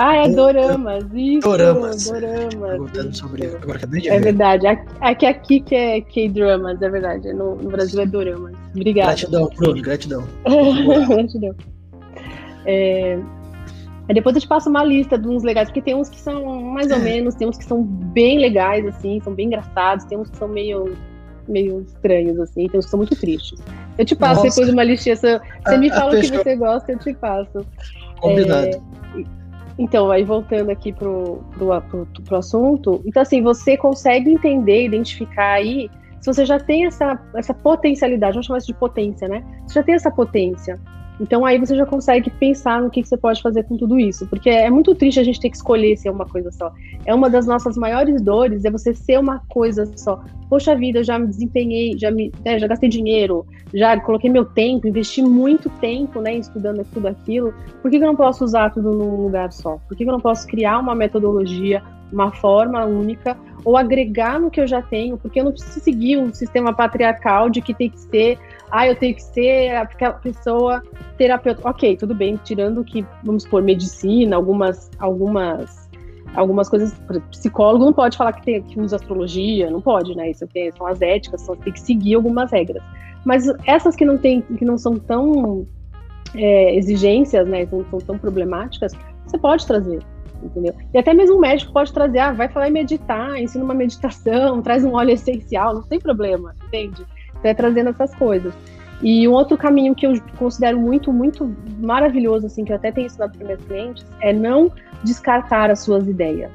Ah, 0.00 0.14
é 0.14 0.28
Doramas, 0.28 1.04
isso. 1.12 1.40
Doramas. 1.40 2.08
Doramas. 2.08 3.18
sobre 3.18 3.46
agora 3.46 3.78
acabei 3.78 4.00
de 4.00 4.08
É 4.08 4.12
ver. 4.12 4.26
verdade. 4.26 4.64
Aqui, 5.00 5.26
aqui 5.26 5.58
que 5.58 5.74
é 5.74 6.00
K-Dramas, 6.00 6.80
é 6.80 6.88
verdade. 6.88 7.32
No, 7.32 7.56
no 7.56 7.68
Brasil 7.68 8.00
é 8.00 8.06
Doramas. 8.06 8.54
Obrigada. 8.76 9.08
Gratidão, 9.08 9.50
Bruno, 9.56 9.82
gratidão. 9.82 10.24
gratidão. 11.08 11.56
É, 12.64 13.18
Aí 14.08 14.14
depois 14.14 14.34
eu 14.34 14.40
te 14.40 14.48
passo 14.48 14.70
uma 14.70 14.82
lista 14.82 15.18
de 15.18 15.28
uns 15.28 15.42
legais, 15.42 15.68
porque 15.68 15.82
tem 15.82 15.94
uns 15.94 16.08
que 16.08 16.18
são 16.18 16.62
mais 16.62 16.90
ou 16.90 16.96
é. 16.96 17.00
menos, 17.00 17.34
tem 17.34 17.46
uns 17.46 17.58
que 17.58 17.64
são 17.64 17.82
bem 17.82 18.38
legais, 18.38 18.86
assim, 18.86 19.20
são 19.20 19.34
bem 19.34 19.46
engraçados, 19.46 20.06
tem 20.06 20.16
uns 20.16 20.30
que 20.30 20.36
são 20.38 20.48
meio, 20.48 20.96
meio 21.46 21.82
estranhos, 21.82 22.40
assim, 22.40 22.66
tem 22.68 22.78
uns 22.78 22.86
que 22.86 22.90
são 22.90 22.98
muito 22.98 23.14
tristes. 23.14 23.60
Eu 23.98 24.06
te 24.06 24.16
passo 24.16 24.44
Nossa. 24.44 24.48
depois 24.48 24.72
uma 24.72 24.82
listinha, 24.82 25.14
você, 25.14 25.38
você 25.62 25.76
me 25.76 25.90
fala 25.90 26.16
o 26.16 26.20
que 26.20 26.28
você 26.28 26.56
gosta, 26.56 26.92
eu 26.92 26.98
te 26.98 27.12
passo. 27.14 27.66
Combinado. 28.20 28.68
É, 28.68 28.80
então, 29.78 30.10
aí 30.10 30.24
voltando 30.24 30.70
aqui 30.70 30.92
pro, 30.92 31.42
pro, 31.56 31.80
pro, 31.82 32.06
pro 32.24 32.36
assunto, 32.36 33.02
então 33.04 33.22
assim, 33.22 33.42
você 33.42 33.76
consegue 33.76 34.30
entender, 34.30 34.86
identificar 34.86 35.52
aí, 35.52 35.90
se 36.18 36.26
você 36.26 36.46
já 36.46 36.58
tem 36.58 36.86
essa, 36.86 37.20
essa 37.36 37.52
potencialidade, 37.52 38.32
vamos 38.32 38.46
chamar 38.46 38.58
isso 38.58 38.66
de 38.68 38.74
potência, 38.74 39.28
né? 39.28 39.44
Você 39.66 39.74
já 39.74 39.82
tem 39.82 39.94
essa 39.94 40.10
potência, 40.10 40.80
então 41.20 41.44
aí 41.44 41.58
você 41.58 41.76
já 41.76 41.84
consegue 41.84 42.30
pensar 42.30 42.80
no 42.80 42.90
que, 42.90 43.02
que, 43.02 43.08
você 43.08 43.16
pode 43.16 43.42
fazer 43.42 43.64
com 43.64 43.76
tudo 43.76 43.98
isso, 43.98 44.26
porque 44.26 44.48
é 44.48 44.70
muito 44.70 44.94
triste 44.94 45.20
a 45.20 45.24
gente 45.24 45.40
ter 45.40 45.50
que 45.50 45.56
escolher 45.56 45.96
ser 45.96 46.10
uma 46.10 46.26
coisa 46.26 46.50
só. 46.52 46.72
É 47.04 47.14
uma 47.14 47.28
das 47.28 47.46
nossas 47.46 47.76
maiores 47.76 48.22
dores 48.22 48.64
é 48.64 48.70
você 48.70 48.94
ser 48.94 49.18
uma 49.18 49.40
coisa 49.48 49.86
só. 49.96 50.22
Poxa 50.48 50.74
vida, 50.74 51.00
eu 51.00 51.04
já 51.04 51.18
me 51.18 51.26
desempenhei, 51.26 51.98
já 51.98 52.10
me, 52.10 52.32
né, 52.44 52.58
já 52.58 52.66
gastei 52.66 52.88
dinheiro, 52.88 53.46
já 53.74 53.98
coloquei 54.00 54.30
meu 54.30 54.44
tempo, 54.44 54.86
investi 54.86 55.22
muito 55.22 55.68
tempo, 55.80 56.20
né, 56.20 56.36
estudando 56.36 56.84
tudo 56.92 57.08
aquilo. 57.08 57.52
Por 57.82 57.90
que, 57.90 57.98
que 57.98 58.04
eu 58.04 58.08
não 58.08 58.16
posso 58.16 58.44
usar 58.44 58.70
tudo 58.70 58.92
num 58.92 59.22
lugar 59.22 59.52
só? 59.52 59.78
Por 59.88 59.96
que, 59.96 60.04
que 60.04 60.10
eu 60.10 60.14
não 60.14 60.20
posso 60.20 60.46
criar 60.46 60.78
uma 60.78 60.94
metodologia, 60.94 61.82
uma 62.12 62.32
forma 62.32 62.84
única 62.84 63.36
ou 63.64 63.76
agregar 63.76 64.38
no 64.40 64.50
que 64.50 64.60
eu 64.60 64.66
já 64.66 64.82
tenho? 64.82 65.16
Porque 65.16 65.40
eu 65.40 65.44
não 65.44 65.52
preciso 65.52 65.80
seguir 65.80 66.16
um 66.16 66.32
sistema 66.32 66.72
patriarcal 66.72 67.50
de 67.50 67.60
que 67.60 67.74
tem 67.74 67.90
que 67.90 67.98
ser 67.98 68.38
ah, 68.70 68.86
eu 68.86 68.94
tenho 68.94 69.14
que 69.14 69.22
ser 69.22 69.74
aquela 69.76 70.14
pessoa 70.14 70.82
terapeuta. 71.16 71.68
Ok, 71.68 71.96
tudo 71.96 72.14
bem, 72.14 72.38
tirando 72.44 72.84
que, 72.84 73.04
vamos 73.24 73.44
supor, 73.44 73.62
medicina, 73.62 74.36
algumas, 74.36 74.90
algumas, 74.98 75.88
algumas 76.34 76.68
coisas. 76.68 76.94
Psicólogo 77.30 77.84
não 77.84 77.92
pode 77.92 78.16
falar 78.16 78.32
que, 78.32 78.44
tem, 78.44 78.62
que 78.62 78.78
usa 78.80 78.96
astrologia, 78.96 79.70
não 79.70 79.80
pode, 79.80 80.14
né? 80.14 80.30
Isso 80.30 80.46
tem, 80.48 80.70
são 80.72 80.86
as 80.86 81.00
éticas, 81.00 81.40
são, 81.42 81.56
tem 81.56 81.72
que 81.72 81.80
seguir 81.80 82.14
algumas 82.14 82.50
regras. 82.50 82.82
Mas 83.24 83.46
essas 83.66 83.96
que 83.96 84.04
não, 84.04 84.18
tem, 84.18 84.42
que 84.42 84.64
não 84.64 84.76
são 84.76 84.96
tão 84.96 85.66
é, 86.34 86.76
exigências, 86.76 87.48
né? 87.48 87.66
Não 87.70 87.84
são 87.90 87.98
tão 88.00 88.18
problemáticas, 88.18 88.92
você 89.26 89.38
pode 89.38 89.66
trazer. 89.66 90.00
Entendeu? 90.42 90.74
E 90.94 90.98
até 90.98 91.12
mesmo 91.12 91.36
o 91.36 91.40
médico 91.40 91.72
pode 91.72 91.92
trazer, 91.92 92.18
ah, 92.20 92.32
vai 92.32 92.48
falar 92.48 92.68
em 92.68 92.72
meditar, 92.72 93.40
ensina 93.40 93.64
uma 93.64 93.74
meditação, 93.74 94.60
traz 94.62 94.84
um 94.84 94.94
óleo 94.94 95.10
essencial, 95.10 95.74
não 95.74 95.82
tem 95.82 95.98
problema, 95.98 96.54
entende? 96.66 97.04
Então, 97.30 97.50
é 97.50 97.54
trazendo 97.54 97.90
essas 97.90 98.14
coisas. 98.14 98.54
E 99.00 99.28
um 99.28 99.32
outro 99.32 99.56
caminho 99.56 99.94
que 99.94 100.06
eu 100.06 100.20
considero 100.38 100.78
muito, 100.78 101.12
muito 101.12 101.54
maravilhoso, 101.78 102.46
assim, 102.46 102.64
que 102.64 102.72
eu 102.72 102.76
até 102.76 102.90
tenho 102.90 103.06
ensinado 103.06 103.36
para 103.36 103.46
meus 103.46 103.64
clientes, 103.64 104.04
é 104.20 104.32
não 104.32 104.72
descartar 105.04 105.70
as 105.70 105.80
suas 105.80 106.06
ideias. 106.08 106.50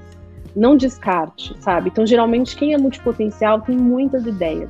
Não 0.55 0.75
descarte, 0.75 1.55
sabe? 1.61 1.89
Então, 1.89 2.05
geralmente, 2.05 2.55
quem 2.55 2.73
é 2.73 2.77
multipotencial 2.77 3.61
tem 3.61 3.77
muitas 3.77 4.25
ideias. 4.25 4.69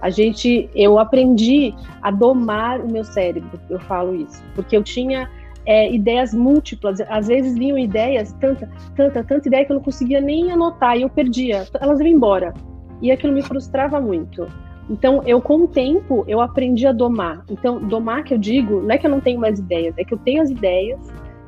A 0.00 0.08
gente, 0.08 0.68
eu 0.74 0.98
aprendi 0.98 1.74
a 2.00 2.10
domar 2.10 2.80
o 2.80 2.90
meu 2.90 3.04
cérebro, 3.04 3.60
eu 3.68 3.78
falo 3.80 4.14
isso, 4.14 4.42
porque 4.54 4.74
eu 4.74 4.82
tinha 4.82 5.28
é, 5.70 5.88
ideias 5.88 6.34
múltiplas, 6.34 7.00
às 7.02 7.28
vezes 7.28 7.56
vinham 7.56 7.78
ideias, 7.78 8.32
tanta, 8.40 8.68
tanta, 8.96 9.22
tanta 9.22 9.46
ideia 9.46 9.64
que 9.64 9.70
eu 9.70 9.76
não 9.76 9.82
conseguia 9.82 10.20
nem 10.20 10.50
anotar 10.50 10.96
e 10.96 11.02
eu 11.02 11.08
perdia, 11.08 11.64
elas 11.80 12.00
iam 12.00 12.08
embora. 12.08 12.52
E 13.00 13.12
aquilo 13.12 13.32
me 13.32 13.40
frustrava 13.40 14.00
muito. 14.00 14.48
Então, 14.90 15.22
eu 15.24 15.40
com 15.40 15.58
o 15.58 15.68
tempo, 15.68 16.24
eu 16.26 16.40
aprendi 16.40 16.88
a 16.88 16.92
domar. 16.92 17.44
Então, 17.48 17.78
domar 17.78 18.24
que 18.24 18.34
eu 18.34 18.38
digo, 18.38 18.80
não 18.80 18.90
é 18.90 18.98
que 18.98 19.06
eu 19.06 19.10
não 19.12 19.20
tenho 19.20 19.38
mais 19.38 19.60
ideias, 19.60 19.94
é 19.96 20.02
que 20.02 20.12
eu 20.12 20.18
tenho 20.18 20.42
as 20.42 20.50
ideias, 20.50 20.98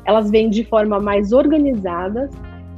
elas 0.04 0.30
vêm 0.30 0.48
de 0.48 0.62
forma 0.66 1.00
mais 1.00 1.32
organizada 1.32 2.30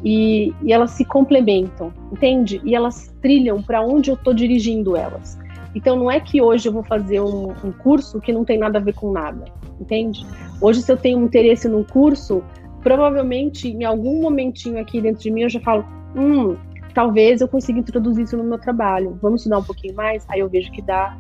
e, 0.03 0.51
e 0.63 0.73
elas 0.73 0.93
se 0.93 1.05
complementam, 1.05 1.93
entende? 2.11 2.59
E 2.65 2.75
elas 2.75 3.15
trilham 3.21 3.63
para 3.63 3.83
onde 3.83 4.11
eu 4.11 4.15
estou 4.15 4.33
dirigindo 4.33 4.97
elas. 4.97 5.39
Então, 5.75 5.95
não 5.95 6.11
é 6.11 6.21
que 6.21 6.41
hoje 6.41 6.71
eu 6.71 6.73
vou 6.73 6.85
fazer 6.85 7.21
um, 7.21 7.51
um 7.63 7.71
curso 7.71 8.19
que 8.19 8.33
não 8.33 8.47
tem 8.47 8.57
nada 8.57 8.79
a 8.79 8.83
ver 8.83 8.95
com 8.95 9.13
nada, 9.13 9.45
entende? 9.79 10.25
Hoje, 10.61 10.83
se 10.83 10.91
eu 10.91 10.97
tenho 10.97 11.19
um 11.19 11.25
interesse 11.25 11.69
num 11.69 11.85
curso, 11.85 12.43
provavelmente 12.83 13.69
em 13.69 13.85
algum 13.85 14.23
momentinho 14.23 14.79
aqui 14.79 15.01
dentro 15.01 15.23
de 15.23 15.31
mim 15.31 15.43
eu 15.43 15.49
já 15.49 15.61
falo, 15.61 15.85
hum, 16.17 16.57
talvez 16.95 17.41
eu 17.41 17.49
consiga 17.49 17.81
introduzir 17.81 18.25
isso 18.25 18.37
no 18.37 18.45
meu 18.45 18.59
trabalho. 18.59 19.19
Vamos 19.21 19.41
estudar 19.41 19.59
um 19.59 19.65
pouquinho 19.65 19.95
mais? 19.95 20.25
Aí 20.29 20.41
eu 20.41 20.49
vejo 20.49 20.71
que 20.71 20.81
dá, 20.81 21.19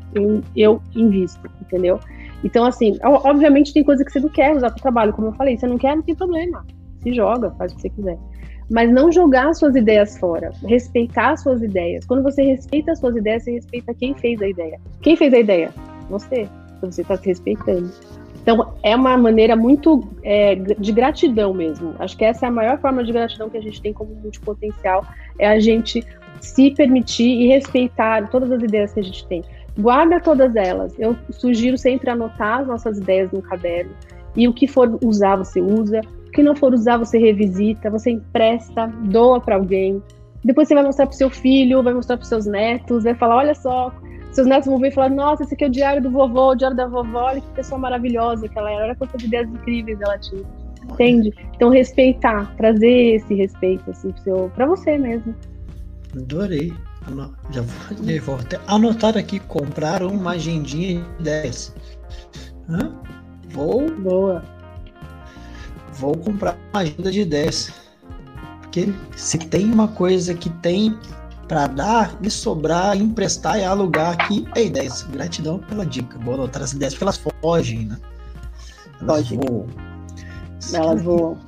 eu, 0.54 0.80
invisto, 0.94 1.50
entendeu? 1.60 1.98
Então, 2.44 2.64
assim, 2.64 2.98
obviamente 3.02 3.72
tem 3.72 3.82
coisa 3.82 4.04
que 4.04 4.12
você 4.12 4.20
não 4.20 4.28
quer 4.28 4.54
usar 4.54 4.70
para 4.70 4.78
o 4.78 4.82
trabalho, 4.82 5.12
como 5.12 5.28
eu 5.28 5.32
falei, 5.32 5.58
você 5.58 5.66
não 5.66 5.78
quer, 5.78 5.96
não 5.96 6.02
tem 6.02 6.14
problema. 6.14 6.64
Se 7.02 7.12
joga, 7.12 7.50
faz 7.52 7.72
o 7.72 7.76
que 7.76 7.82
você 7.82 7.90
quiser. 7.90 8.18
Mas 8.70 8.90
não 8.90 9.12
jogar 9.12 9.52
suas 9.54 9.74
ideias 9.74 10.16
fora, 10.18 10.50
respeitar 10.66 11.36
suas 11.36 11.62
ideias. 11.62 12.06
Quando 12.06 12.22
você 12.22 12.42
respeita 12.42 12.92
as 12.92 12.98
suas 12.98 13.16
ideias, 13.16 13.44
você 13.44 13.52
respeita 13.52 13.92
quem 13.94 14.14
fez 14.14 14.40
a 14.40 14.48
ideia. 14.48 14.80
Quem 15.02 15.16
fez 15.16 15.34
a 15.34 15.38
ideia? 15.38 15.74
Você. 16.08 16.48
Então 16.78 16.90
você 16.90 17.02
está 17.02 17.16
se 17.16 17.26
respeitando. 17.26 17.90
Então, 18.44 18.74
é 18.82 18.94
uma 18.94 19.16
maneira 19.16 19.56
muito 19.56 20.06
é, 20.22 20.54
de 20.54 20.92
gratidão 20.92 21.54
mesmo. 21.54 21.94
Acho 21.98 22.14
que 22.14 22.26
essa 22.26 22.44
é 22.44 22.48
a 22.50 22.52
maior 22.52 22.78
forma 22.78 23.02
de 23.02 23.10
gratidão 23.10 23.48
que 23.48 23.56
a 23.56 23.62
gente 23.62 23.80
tem 23.80 23.90
como 23.90 24.14
multipotencial, 24.16 25.02
é 25.38 25.48
a 25.48 25.58
gente 25.58 26.06
se 26.42 26.70
permitir 26.72 27.40
e 27.40 27.46
respeitar 27.48 28.28
todas 28.28 28.52
as 28.52 28.62
ideias 28.62 28.92
que 28.92 29.00
a 29.00 29.02
gente 29.02 29.26
tem. 29.26 29.42
Guarda 29.78 30.20
todas 30.20 30.54
elas. 30.54 30.94
Eu 30.98 31.16
sugiro 31.30 31.78
sempre 31.78 32.10
anotar 32.10 32.60
as 32.60 32.66
nossas 32.66 32.98
ideias 32.98 33.32
no 33.32 33.40
caderno. 33.40 33.92
E 34.36 34.46
o 34.46 34.52
que 34.52 34.66
for 34.66 34.98
usar, 35.02 35.36
você 35.36 35.62
usa. 35.62 36.02
O 36.26 36.30
que 36.30 36.42
não 36.42 36.54
for 36.54 36.74
usar, 36.74 36.98
você 36.98 37.16
revisita, 37.16 37.88
você 37.88 38.10
empresta, 38.10 38.88
doa 39.04 39.40
para 39.40 39.56
alguém. 39.56 40.02
Depois 40.44 40.68
você 40.68 40.74
vai 40.74 40.84
mostrar 40.84 41.06
para 41.06 41.16
seu 41.16 41.30
filho, 41.30 41.82
vai 41.82 41.94
mostrar 41.94 42.16
para 42.16 42.26
seus 42.26 42.46
netos, 42.46 43.04
vai 43.04 43.14
falar: 43.14 43.36
olha 43.36 43.54
só, 43.54 43.92
seus 44.32 44.46
netos 44.46 44.68
vão 44.68 44.78
ver 44.78 44.88
e 44.88 44.90
falar: 44.90 45.08
Nossa, 45.08 45.42
esse 45.42 45.54
aqui 45.54 45.64
é 45.64 45.68
o 45.68 45.70
diário 45.70 46.02
do 46.02 46.10
vovô, 46.10 46.50
o 46.50 46.54
diário 46.54 46.76
da 46.76 46.86
vovó, 46.86 47.24
olha 47.24 47.40
que 47.40 47.48
pessoa 47.50 47.78
maravilhosa 47.78 48.48
que 48.48 48.58
ela 48.58 48.70
era, 48.70 48.84
olha 48.84 48.94
quantas 48.96 49.22
ideias 49.22 49.48
incríveis 49.48 50.00
ela 50.00 50.18
tinha. 50.18 50.44
Entende? 50.84 51.32
Então, 51.54 51.70
respeitar, 51.70 52.54
trazer 52.56 53.14
esse 53.14 53.34
respeito 53.34 53.90
assim, 53.90 54.12
para 54.54 54.66
você 54.66 54.98
mesmo. 54.98 55.34
Adorei. 56.14 56.72
Já 57.50 57.62
vou, 57.62 58.20
vou 58.22 58.34
até 58.36 58.58
anotar 58.66 59.16
aqui: 59.16 59.38
comprar 59.40 60.02
uma 60.02 60.32
agendinha 60.32 61.00
de 61.00 61.20
ideias. 61.20 61.74
Hã? 62.68 62.92
Vou. 63.50 63.90
Boa. 63.90 64.42
Vou 65.92 66.16
comprar 66.16 66.56
uma 66.72 66.82
agenda 66.82 67.10
de 67.10 67.20
ideias. 67.20 67.83
Porque 68.74 68.92
se 69.16 69.38
tem 69.38 69.72
uma 69.72 69.86
coisa 69.86 70.34
que 70.34 70.50
tem 70.50 70.98
para 71.46 71.68
dar 71.68 72.18
e 72.20 72.28
sobrar, 72.28 72.96
emprestar 72.96 73.56
e 73.60 73.64
alugar 73.64 74.14
aqui 74.14 74.48
é 74.56 74.64
ideias. 74.64 75.02
Gratidão 75.02 75.60
pela 75.60 75.86
dica. 75.86 76.18
Vou 76.18 76.34
anotar 76.34 76.60
as 76.60 76.72
ideias 76.72 76.92
porque 76.94 77.04
elas 77.04 77.22
fogem, 77.40 77.86
né? 77.86 77.96
Elas 79.00 79.28
Fogem. 79.28 79.38
voam. 79.38 79.66
Elas 80.72 81.02
voam. 81.02 81.38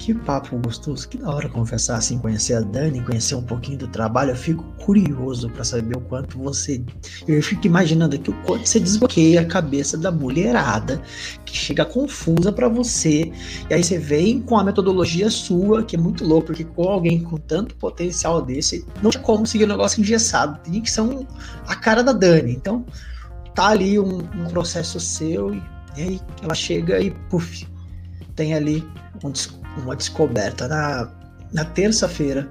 Que 0.00 0.14
papo 0.14 0.56
gostoso, 0.56 1.06
que 1.06 1.18
da 1.18 1.28
hora 1.28 1.46
conversar 1.46 1.96
assim, 1.96 2.18
conhecer 2.18 2.54
a 2.54 2.60
Dani, 2.62 3.02
conhecer 3.02 3.34
um 3.34 3.42
pouquinho 3.42 3.76
do 3.76 3.86
trabalho. 3.86 4.30
Eu 4.30 4.34
fico 4.34 4.64
curioso 4.82 5.50
para 5.50 5.62
saber 5.62 5.94
o 5.94 6.00
quanto 6.00 6.38
você. 6.38 6.82
Eu 7.28 7.42
fico 7.42 7.66
imaginando 7.66 8.16
aqui 8.16 8.30
o 8.30 8.42
quanto 8.44 8.66
você 8.66 8.80
desbloqueia 8.80 9.42
a 9.42 9.44
cabeça 9.44 9.98
da 9.98 10.10
mulherada 10.10 11.02
que 11.44 11.54
chega 11.54 11.84
confusa 11.84 12.50
para 12.50 12.66
você. 12.66 13.30
E 13.68 13.74
aí 13.74 13.84
você 13.84 13.98
vem 13.98 14.40
com 14.40 14.56
a 14.56 14.64
metodologia 14.64 15.28
sua, 15.28 15.84
que 15.84 15.96
é 15.96 15.98
muito 15.98 16.24
louco, 16.24 16.46
porque 16.46 16.64
com 16.64 16.88
alguém 16.88 17.22
com 17.22 17.36
tanto 17.36 17.74
potencial 17.74 18.40
desse, 18.40 18.86
não 19.02 19.10
tinha 19.10 19.22
como 19.22 19.46
seguir 19.46 19.66
um 19.66 19.68
negócio 19.68 20.00
engessado. 20.00 20.58
Tem 20.60 20.80
que 20.80 20.90
ser 20.90 21.02
um, 21.02 21.26
a 21.66 21.76
cara 21.76 22.02
da 22.02 22.14
Dani. 22.14 22.52
Então, 22.52 22.86
tá 23.54 23.68
ali 23.68 24.00
um, 24.00 24.20
um 24.20 24.46
processo 24.48 24.98
seu, 24.98 25.54
e, 25.54 25.62
e 25.98 26.00
aí 26.00 26.20
ela 26.42 26.54
chega 26.54 26.98
e, 26.98 27.10
puf, 27.28 27.68
tem 28.34 28.54
ali 28.54 28.82
um 29.22 29.30
uma 29.78 29.96
descoberta. 29.96 30.68
Na, 30.68 31.10
na 31.52 31.64
terça-feira, 31.64 32.48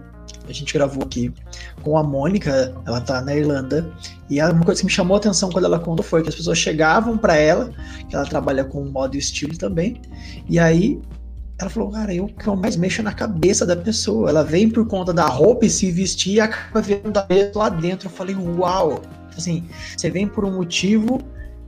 a 0.47 0.51
gente 0.51 0.73
gravou 0.73 1.03
aqui 1.03 1.33
com 1.81 1.97
a 1.97 2.03
Mônica, 2.03 2.73
ela 2.85 3.01
tá 3.01 3.21
na 3.21 3.35
Irlanda, 3.35 3.89
e 4.29 4.41
uma 4.41 4.65
coisa 4.65 4.81
que 4.81 4.85
me 4.85 4.91
chamou 4.91 5.15
a 5.15 5.17
atenção 5.17 5.49
quando 5.49 5.65
ela 5.65 5.79
contou 5.79 6.03
foi 6.03 6.21
que 6.21 6.29
as 6.29 6.35
pessoas 6.35 6.57
chegavam 6.57 7.17
para 7.17 7.35
ela, 7.35 7.71
que 8.07 8.15
ela 8.15 8.25
trabalha 8.25 8.63
com 8.63 8.83
modo 8.85 9.15
e 9.15 9.19
estilo 9.19 9.57
também, 9.57 10.01
e 10.47 10.59
aí 10.59 10.99
ela 11.59 11.69
falou, 11.69 11.91
cara, 11.91 12.13
eu 12.13 12.27
que 12.27 12.47
eu 12.47 12.55
mais 12.55 12.77
mexo 12.77 13.03
na 13.03 13.11
cabeça 13.11 13.65
da 13.65 13.75
pessoa. 13.75 14.29
Ela 14.29 14.45
vem 14.45 14.69
por 14.69 14.87
conta 14.87 15.13
da 15.13 15.25
roupa 15.25 15.65
e 15.65 15.69
se 15.69 15.91
vestir 15.91 16.35
e 16.35 16.39
acaba 16.39 16.81
vendo 16.81 17.11
da 17.11 17.27
lá 17.53 17.67
dentro. 17.67 18.07
Eu 18.07 18.11
falei, 18.11 18.33
uau! 18.33 19.01
Assim, 19.35 19.67
você 19.95 20.09
vem 20.09 20.25
por 20.25 20.45
um 20.45 20.55
motivo 20.55 21.19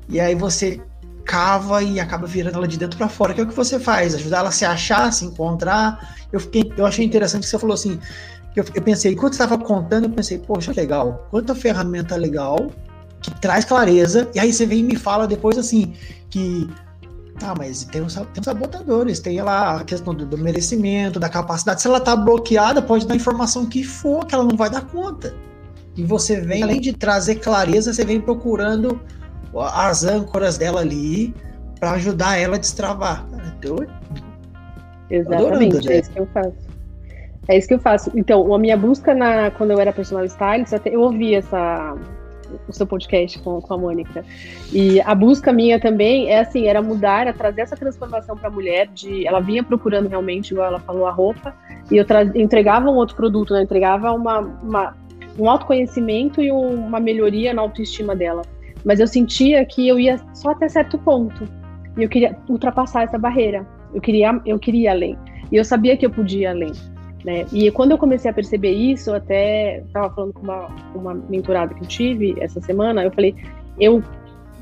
e 0.08 0.18
aí 0.18 0.34
você 0.34 0.82
cava 1.26 1.82
e 1.84 2.00
acaba 2.00 2.28
virando 2.28 2.58
ela 2.58 2.68
de 2.68 2.78
dentro 2.78 2.98
para 2.98 3.10
fora, 3.10 3.34
que 3.34 3.42
é 3.42 3.44
o 3.44 3.48
que 3.48 3.56
você 3.56 3.80
faz, 3.80 4.16
ajudar 4.16 4.40
ela 4.40 4.50
a 4.50 4.52
se 4.52 4.66
achar, 4.66 5.08
a 5.08 5.12
se 5.12 5.26
encontrar. 5.26 6.16
Eu, 6.32 6.40
fiquei, 6.40 6.72
eu 6.78 6.86
achei 6.86 7.06
interessante 7.06 7.44
que 7.44 7.50
você 7.50 7.60
falou 7.60 7.74
assim, 7.74 8.00
eu, 8.56 8.66
eu 8.74 8.82
pensei, 8.82 9.14
enquanto 9.14 9.34
você 9.34 9.44
estava 9.44 9.62
contando, 9.64 10.06
eu 10.06 10.10
pensei, 10.10 10.38
poxa, 10.40 10.74
legal, 10.76 11.28
quanta 11.30 11.56
ferramenta 11.56 12.16
legal, 12.16 12.72
que 13.22 13.32
traz 13.40 13.66
clareza, 13.66 14.30
e 14.34 14.40
aí 14.40 14.52
você 14.52 14.66
vem 14.66 14.80
e 14.80 14.84
me 14.84 14.96
fala 14.96 15.28
depois 15.28 15.58
assim, 15.58 15.94
que 16.30 16.70
Tá, 17.42 17.56
mas 17.58 17.84
tem 17.86 18.04
os, 18.04 18.14
tem 18.14 18.26
os 18.38 18.46
sabotadores, 18.46 19.20
tem 19.20 19.42
lá 19.42 19.78
a 19.78 19.84
questão 19.84 20.14
do, 20.14 20.28
do, 20.28 20.38
merecimento, 20.38 21.20
da 21.20 21.28
capacidade. 21.28 21.82
Se 21.82 21.88
ela 21.88 22.00
tá 22.00 22.16
bloqueada, 22.16 22.84
pode 22.84 23.08
dar 23.08 23.16
informação 23.16 23.66
que 23.66 23.84
for, 23.84 24.28
que 24.28 24.36
ela 24.36 24.44
não 24.44 24.56
vai 24.56 24.70
dar 24.70 24.82
conta. 24.82 25.34
E 25.98 26.04
você 26.04 26.40
vem, 26.40 26.62
além 26.62 26.80
de 26.80 26.94
trazer 26.94 27.36
clareza, 27.36 27.94
você 27.94 28.06
vem 28.06 28.22
procurando 28.22 29.02
as 29.60 30.04
âncoras 30.04 30.58
dela 30.58 30.82
ali 30.82 31.34
para 31.80 31.92
ajudar 31.94 32.38
ela 32.38 32.56
a 32.56 32.60
destravar. 32.60 33.28
Exatamente, 35.10 35.92
é 35.92 36.00
isso 36.00 36.12
que 36.12 36.20
eu 36.20 36.28
faço. 36.28 36.72
É 37.48 37.58
isso 37.58 37.68
que 37.68 37.74
eu 37.74 37.80
faço. 37.80 38.12
Então, 38.16 38.54
a 38.54 38.60
minha 38.60 38.78
busca 38.78 39.14
na, 39.14 39.52
quando 39.52 39.72
eu 39.72 39.80
era 39.80 39.92
personal 39.92 40.24
stylist, 40.26 40.74
eu 40.86 41.02
ouvi 41.02 41.36
essa, 41.36 41.98
o 42.68 42.72
seu 42.72 42.86
podcast 42.86 43.40
com, 43.40 43.60
com 43.60 43.74
a 43.74 43.78
Mônica. 43.78 44.24
E 44.72 45.02
a 45.02 45.14
busca 45.16 45.52
minha 45.52 45.80
também 45.80 46.30
é 46.30 46.40
assim, 46.40 46.68
era 46.68 46.82
mudar, 46.82 47.22
era 47.22 47.34
trazer 47.34 47.62
essa 47.62 47.76
transformação 47.76 48.38
para 48.38 48.48
a 48.48 48.52
mulher. 48.52 48.88
De, 48.88 49.28
ela 49.28 49.40
vinha 49.40 49.64
procurando 49.64 50.08
realmente, 50.08 50.52
igual 50.52 50.68
ela 50.68 50.80
falou, 50.80 51.06
a 51.08 51.12
roupa, 51.12 51.54
e 51.90 51.98
eu 51.98 52.06
tra, 52.06 52.24
entregava 52.24 52.90
um 52.90 52.96
outro 52.96 53.16
produto, 53.16 53.54
né? 53.54 53.64
entregava 53.64 54.12
uma, 54.12 54.40
uma, 54.40 54.96
um 55.38 55.50
autoconhecimento 55.50 56.42
e 56.42 56.52
um, 56.52 56.86
uma 56.86 57.00
melhoria 57.00 57.54
na 57.54 57.62
autoestima 57.62 58.16
dela. 58.16 58.44
Mas 58.84 59.00
eu 59.00 59.08
sentia 59.08 59.66
que 59.66 59.88
eu 59.88 60.00
ia 60.00 60.20
só 60.34 60.52
até 60.52 60.68
certo 60.68 60.98
ponto. 60.98 61.48
E 61.98 62.04
eu 62.04 62.10
queria 62.10 62.38
ultrapassar 62.48 63.04
essa 63.04 63.18
barreira. 63.18 63.66
Eu 63.94 64.02
queria, 64.02 64.40
eu 64.46 64.58
queria 64.58 64.92
além. 64.92 65.18
E 65.52 65.56
eu 65.56 65.66
sabia 65.66 65.98
que 65.98 66.06
eu 66.06 66.10
podia 66.10 66.52
além. 66.52 66.72
Né? 67.24 67.46
E 67.52 67.70
quando 67.72 67.92
eu 67.92 67.98
comecei 67.98 68.32
a 68.32 68.34
perceber 68.34 68.72
isso, 68.72 69.14
até 69.14 69.80
estava 69.80 70.14
falando 70.14 70.34
com 70.34 70.42
uma, 70.42 70.68
uma 70.96 71.14
mentorada 71.14 71.74
que 71.74 71.84
eu 71.84 71.88
tive 71.88 72.36
essa 72.40 72.60
semana, 72.62 73.04
eu 73.04 73.12
falei, 73.12 73.36
eu 73.80 74.02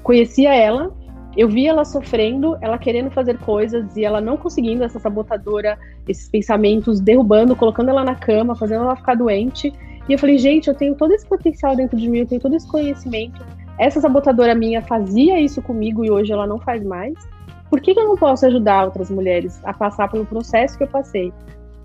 conhecia 0.04 0.54
ela, 0.54 0.92
eu 1.38 1.48
vi 1.48 1.68
ela 1.68 1.86
sofrendo, 1.86 2.58
ela 2.60 2.78
querendo 2.78 3.12
fazer 3.12 3.38
coisas 3.38 3.96
e 3.96 4.04
ela 4.04 4.20
não 4.20 4.36
conseguindo, 4.36 4.84
essa 4.84 5.00
sabotadora, 5.00 5.78
esses 6.08 6.28
pensamentos 6.28 7.00
derrubando, 7.00 7.56
colocando 7.56 7.90
ela 7.90 8.04
na 8.04 8.16
cama, 8.16 8.56
fazendo 8.56 8.84
ela 8.84 8.96
ficar 8.96 9.16
doente. 9.16 9.72
E 10.08 10.14
eu 10.14 10.18
falei, 10.18 10.38
gente, 10.38 10.68
eu 10.68 10.74
tenho 10.74 10.96
todo 10.96 11.14
esse 11.14 11.26
potencial 11.26 11.76
dentro 11.76 11.96
de 11.96 12.10
mim, 12.10 12.20
eu 12.20 12.26
tenho 12.26 12.42
todo 12.42 12.56
esse 12.56 12.68
conhecimento. 12.68 13.46
Essa 13.80 14.02
sabotadora 14.02 14.54
minha 14.54 14.82
fazia 14.82 15.40
isso 15.40 15.62
comigo 15.62 16.04
e 16.04 16.12
hoje 16.12 16.34
ela 16.34 16.46
não 16.46 16.60
faz 16.60 16.84
mais. 16.84 17.14
Por 17.70 17.80
que, 17.80 17.94
que 17.94 18.00
eu 18.00 18.10
não 18.10 18.18
posso 18.18 18.46
ajudar 18.46 18.84
outras 18.84 19.10
mulheres 19.10 19.58
a 19.64 19.74
passar 19.74 20.12
pelo 20.12 20.26
processo 20.26 20.78
que 20.78 20.84
eu 20.84 20.88
passei? 20.88 21.32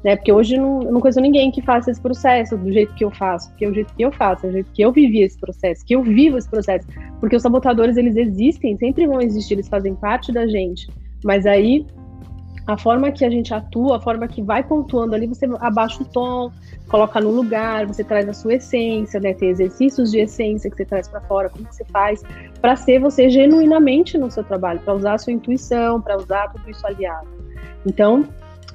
Né? 0.02 0.16
Porque 0.16 0.32
hoje 0.32 0.56
não, 0.56 0.82
eu 0.82 0.92
não 0.92 1.00
conheço 1.00 1.20
ninguém 1.20 1.52
que 1.52 1.62
faça 1.62 1.92
esse 1.92 2.00
processo 2.00 2.56
do 2.56 2.72
jeito 2.72 2.92
que 2.94 3.04
eu 3.04 3.12
faço, 3.12 3.48
porque 3.50 3.64
é 3.64 3.68
o 3.68 3.74
jeito 3.74 3.94
que 3.94 4.04
eu 4.04 4.10
faço, 4.10 4.44
é 4.44 4.48
o 4.48 4.52
jeito 4.52 4.70
que 4.72 4.82
eu 4.82 4.90
vivi 4.90 5.22
esse 5.22 5.38
processo, 5.38 5.84
que 5.86 5.94
eu 5.94 6.02
vivo 6.02 6.36
esse 6.36 6.50
processo. 6.50 6.86
Porque 7.20 7.36
os 7.36 7.42
sabotadores, 7.42 7.96
eles 7.96 8.16
existem, 8.16 8.76
sempre 8.76 9.06
vão 9.06 9.20
existir, 9.20 9.54
eles 9.54 9.68
fazem 9.68 9.94
parte 9.94 10.32
da 10.32 10.48
gente. 10.48 10.88
Mas 11.24 11.46
aí 11.46 11.86
a 12.66 12.78
forma 12.78 13.12
que 13.12 13.24
a 13.24 13.30
gente 13.30 13.52
atua, 13.52 13.98
a 13.98 14.00
forma 14.00 14.26
que 14.26 14.42
vai 14.42 14.62
pontuando 14.62 15.14
ali, 15.14 15.26
você 15.26 15.46
abaixa 15.60 16.02
o 16.02 16.06
tom, 16.06 16.50
coloca 16.88 17.20
no 17.20 17.30
lugar, 17.30 17.86
você 17.86 18.02
traz 18.02 18.26
a 18.28 18.32
sua 18.32 18.54
essência, 18.54 19.20
né? 19.20 19.34
Tem 19.34 19.50
exercícios 19.50 20.10
de 20.10 20.20
essência 20.20 20.70
que 20.70 20.76
você 20.76 20.84
traz 20.84 21.06
para 21.06 21.20
fora, 21.22 21.50
como 21.50 21.66
que 21.66 21.74
você 21.74 21.84
faz 21.84 22.22
para 22.60 22.74
ser 22.74 22.98
você 23.00 23.28
genuinamente 23.28 24.16
no 24.16 24.30
seu 24.30 24.42
trabalho, 24.42 24.80
para 24.80 24.94
usar 24.94 25.14
a 25.14 25.18
sua 25.18 25.32
intuição, 25.32 26.00
para 26.00 26.16
usar 26.16 26.50
tudo 26.52 26.70
isso 26.70 26.86
aliado. 26.86 27.28
Então, 27.84 28.24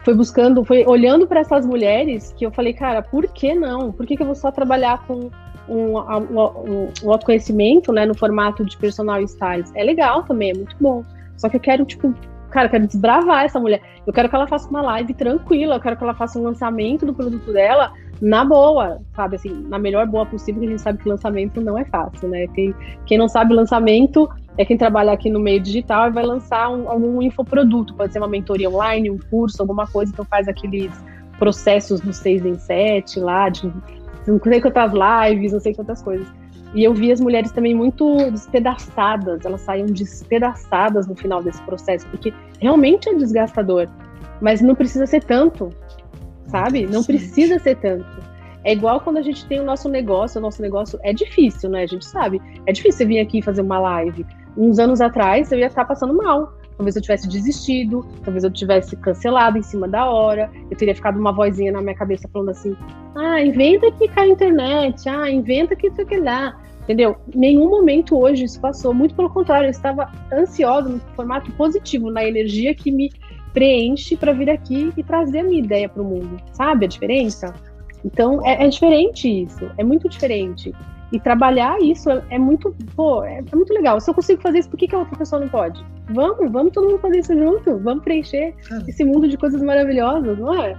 foi 0.03 0.13
buscando, 0.13 0.63
foi 0.63 0.85
olhando 0.85 1.27
para 1.27 1.39
essas 1.39 1.65
mulheres 1.65 2.33
que 2.37 2.45
eu 2.45 2.51
falei, 2.51 2.73
cara, 2.73 3.01
por 3.01 3.27
que 3.27 3.55
não? 3.55 3.91
Por 3.91 4.05
que, 4.05 4.15
que 4.15 4.21
eu 4.21 4.27
vou 4.27 4.35
só 4.35 4.51
trabalhar 4.51 5.05
com 5.07 5.31
um, 5.67 5.97
um, 5.97 6.91
um 7.03 7.11
autoconhecimento, 7.11 7.91
né, 7.91 8.05
no 8.05 8.15
formato 8.15 8.63
de 8.63 8.77
personal 8.77 9.21
styles, 9.21 9.71
é 9.75 9.83
legal 9.83 10.23
também, 10.23 10.51
é 10.51 10.53
muito 10.53 10.75
bom. 10.79 11.03
Só 11.37 11.47
que 11.47 11.55
eu 11.55 11.59
quero, 11.59 11.85
tipo, 11.85 12.13
cara, 12.49 12.67
eu 12.67 12.71
quero 12.71 12.87
desbravar 12.87 13.45
essa 13.45 13.59
mulher. 13.59 13.81
Eu 14.05 14.13
quero 14.13 14.29
que 14.29 14.35
ela 14.35 14.47
faça 14.47 14.69
uma 14.69 14.81
live 14.81 15.13
tranquila, 15.13 15.75
eu 15.75 15.79
quero 15.79 15.97
que 15.97 16.03
ela 16.03 16.13
faça 16.13 16.39
um 16.39 16.43
lançamento 16.43 17.05
do 17.05 17.13
produto 17.13 17.51
dela 17.53 17.93
na 18.21 18.43
boa, 18.43 18.99
sabe? 19.15 19.35
Assim, 19.35 19.65
na 19.67 19.79
melhor 19.79 20.05
boa 20.05 20.25
possível, 20.25 20.61
que 20.61 20.67
a 20.67 20.71
gente 20.71 20.81
sabe 20.81 21.01
que 21.01 21.07
lançamento 21.07 21.61
não 21.61 21.77
é 21.77 21.85
fácil, 21.85 22.27
né? 22.27 22.47
Quem, 22.47 22.73
quem 23.05 23.17
não 23.17 23.29
sabe 23.29 23.53
lançamento 23.53 24.29
é 24.57 24.65
quem 24.65 24.77
trabalha 24.77 25.13
aqui 25.13 25.29
no 25.29 25.39
meio 25.39 25.61
digital 25.61 26.09
e 26.09 26.11
vai 26.11 26.25
lançar 26.25 26.69
um, 26.69 26.89
algum 26.89 27.21
infoproduto, 27.21 27.93
pode 27.93 28.11
ser 28.11 28.19
uma 28.19 28.27
mentoria 28.27 28.69
online, 28.69 29.09
um 29.09 29.17
curso, 29.17 29.61
alguma 29.61 29.87
coisa, 29.87 30.11
então 30.11 30.25
faz 30.25 30.47
aqueles 30.47 30.91
processos 31.37 32.01
do 32.01 32.11
6 32.11 32.45
em 32.45 32.55
7 32.55 33.19
lá, 33.21 33.47
de 33.47 33.71
não 34.27 34.39
sei 34.39 34.61
quantas 34.61 34.91
lives, 34.91 35.53
não 35.53 35.59
sei 35.59 35.73
quantas 35.73 36.01
coisas. 36.01 36.27
E 36.73 36.83
eu 36.83 36.93
vi 36.93 37.11
as 37.11 37.19
mulheres 37.19 37.51
também 37.51 37.73
muito 37.73 38.29
despedaçadas, 38.31 39.43
elas 39.43 39.61
saíam 39.61 39.87
despedaçadas 39.87 41.07
no 41.07 41.15
final 41.15 41.41
desse 41.41 41.61
processo, 41.63 42.07
porque 42.07 42.31
realmente 42.59 43.09
é 43.09 43.15
desgastador, 43.15 43.87
mas 44.39 44.61
não 44.61 44.75
precisa 44.75 45.07
ser 45.07 45.23
tanto, 45.23 45.69
sabe? 46.47 46.85
Não 46.85 47.03
precisa 47.03 47.57
ser 47.57 47.75
tanto. 47.77 48.29
É 48.63 48.73
igual 48.73 48.99
quando 48.99 49.17
a 49.17 49.21
gente 49.21 49.45
tem 49.47 49.59
o 49.59 49.63
nosso 49.63 49.89
negócio, 49.89 50.37
o 50.37 50.41
nosso 50.41 50.61
negócio 50.61 50.99
é 51.03 51.13
difícil, 51.13 51.69
né? 51.69 51.83
A 51.83 51.87
gente 51.87 52.05
sabe. 52.05 52.41
É 52.65 52.71
difícil 52.71 52.99
você 52.99 53.05
vir 53.05 53.19
aqui 53.19 53.41
fazer 53.41 53.61
uma 53.61 53.79
live. 53.79 54.25
Uns 54.57 54.79
anos 54.79 54.99
atrás 54.99 55.51
eu 55.51 55.59
ia 55.59 55.67
estar 55.67 55.85
passando 55.85 56.13
mal. 56.13 56.53
Talvez 56.79 56.95
eu 56.95 57.01
tivesse 57.01 57.27
desistido, 57.27 58.07
talvez 58.23 58.45
eu 58.45 58.49
tivesse 58.49 58.95
cancelado 58.95 59.57
em 59.57 59.61
cima 59.61 59.85
da 59.85 60.09
hora, 60.09 60.49
eu 60.71 60.77
teria 60.77 60.95
ficado 60.95 61.19
uma 61.19 61.33
vozinha 61.33 61.73
na 61.73 61.81
minha 61.81 61.93
cabeça 61.93 62.25
falando 62.31 62.51
assim: 62.51 62.73
ah, 63.17 63.41
inventa 63.41 63.91
que 63.91 64.07
cai 64.07 64.29
a 64.29 64.31
internet, 64.31 65.09
ah, 65.09 65.29
inventa 65.29 65.75
que 65.75 65.87
isso 65.87 65.99
aqui 65.99 66.15
lá. 66.15 66.57
Entendeu? 66.83 67.17
Nenhum 67.35 67.69
momento 67.69 68.17
hoje 68.17 68.45
isso 68.45 68.61
passou. 68.61 68.93
Muito 68.93 69.13
pelo 69.13 69.29
contrário, 69.29 69.67
eu 69.67 69.71
estava 69.71 70.09
ansiosa 70.31 70.87
no 70.87 70.99
formato 71.17 71.51
positivo, 71.51 72.09
na 72.09 72.23
energia 72.23 72.73
que 72.73 72.93
me 72.93 73.11
preenche 73.53 74.15
para 74.15 74.31
vir 74.31 74.49
aqui 74.49 74.93
e 74.95 75.03
trazer 75.03 75.39
a 75.39 75.43
minha 75.43 75.59
ideia 75.59 75.89
para 75.89 76.01
o 76.01 76.05
mundo. 76.05 76.37
Sabe 76.53 76.85
a 76.85 76.87
diferença? 76.87 77.53
Então 78.05 78.39
é, 78.47 78.63
é 78.63 78.69
diferente 78.69 79.27
isso, 79.27 79.69
é 79.77 79.83
muito 79.83 80.07
diferente. 80.07 80.73
E 81.11 81.19
trabalhar 81.19 81.81
isso 81.81 82.09
é, 82.09 82.23
é 82.29 82.39
muito, 82.39 82.73
pô, 82.95 83.23
é, 83.23 83.39
é, 83.39 83.55
muito 83.55 83.73
legal. 83.73 83.99
Se 83.99 84.09
eu 84.09 84.13
consigo 84.13 84.41
fazer 84.41 84.59
isso, 84.59 84.69
por 84.69 84.77
que, 84.77 84.87
que 84.87 84.95
a 84.95 84.99
outra 84.99 85.17
pessoa 85.17 85.41
não 85.41 85.49
pode? 85.49 85.83
Vamos, 86.13 86.51
vamos 86.51 86.73
todo 86.73 86.89
mundo 86.89 86.99
fazer 86.99 87.19
isso 87.19 87.33
junto. 87.33 87.77
Vamos 87.79 88.03
preencher 88.03 88.53
Cara, 88.67 88.83
esse 88.87 89.03
mundo 89.03 89.27
de 89.27 89.37
coisas 89.37 89.61
maravilhosas, 89.61 90.37
não 90.37 90.53
é? 90.63 90.77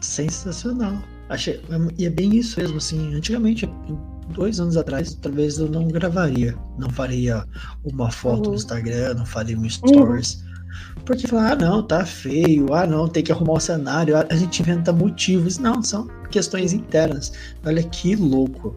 Sensacional. 0.00 0.94
Achei, 1.28 1.60
e 1.98 2.06
é 2.06 2.10
bem 2.10 2.34
isso 2.36 2.60
mesmo, 2.60 2.78
assim. 2.78 3.14
Antigamente, 3.14 3.68
dois 4.30 4.58
anos 4.58 4.76
atrás, 4.76 5.14
talvez 5.14 5.58
eu 5.58 5.68
não 5.68 5.86
gravaria. 5.88 6.54
Não 6.78 6.90
faria 6.90 7.44
uma 7.84 8.10
foto 8.10 8.46
uhum. 8.46 8.50
no 8.50 8.54
Instagram, 8.54 9.14
não 9.14 9.26
faria 9.26 9.58
um 9.58 9.68
stories. 9.68 10.34
Uhum. 10.34 10.48
Porque 11.04 11.26
falar, 11.26 11.52
ah, 11.52 11.56
não, 11.56 11.82
tá 11.82 12.04
feio, 12.04 12.72
ah, 12.74 12.86
não, 12.86 13.08
tem 13.08 13.22
que 13.22 13.32
arrumar 13.32 13.54
o 13.54 13.60
cenário, 13.60 14.14
a 14.16 14.34
gente 14.34 14.60
inventa 14.60 14.92
motivos. 14.92 15.58
Não, 15.58 15.82
são 15.82 16.08
questões 16.30 16.72
internas. 16.72 17.32
Olha 17.64 17.82
que 17.82 18.16
louco 18.16 18.76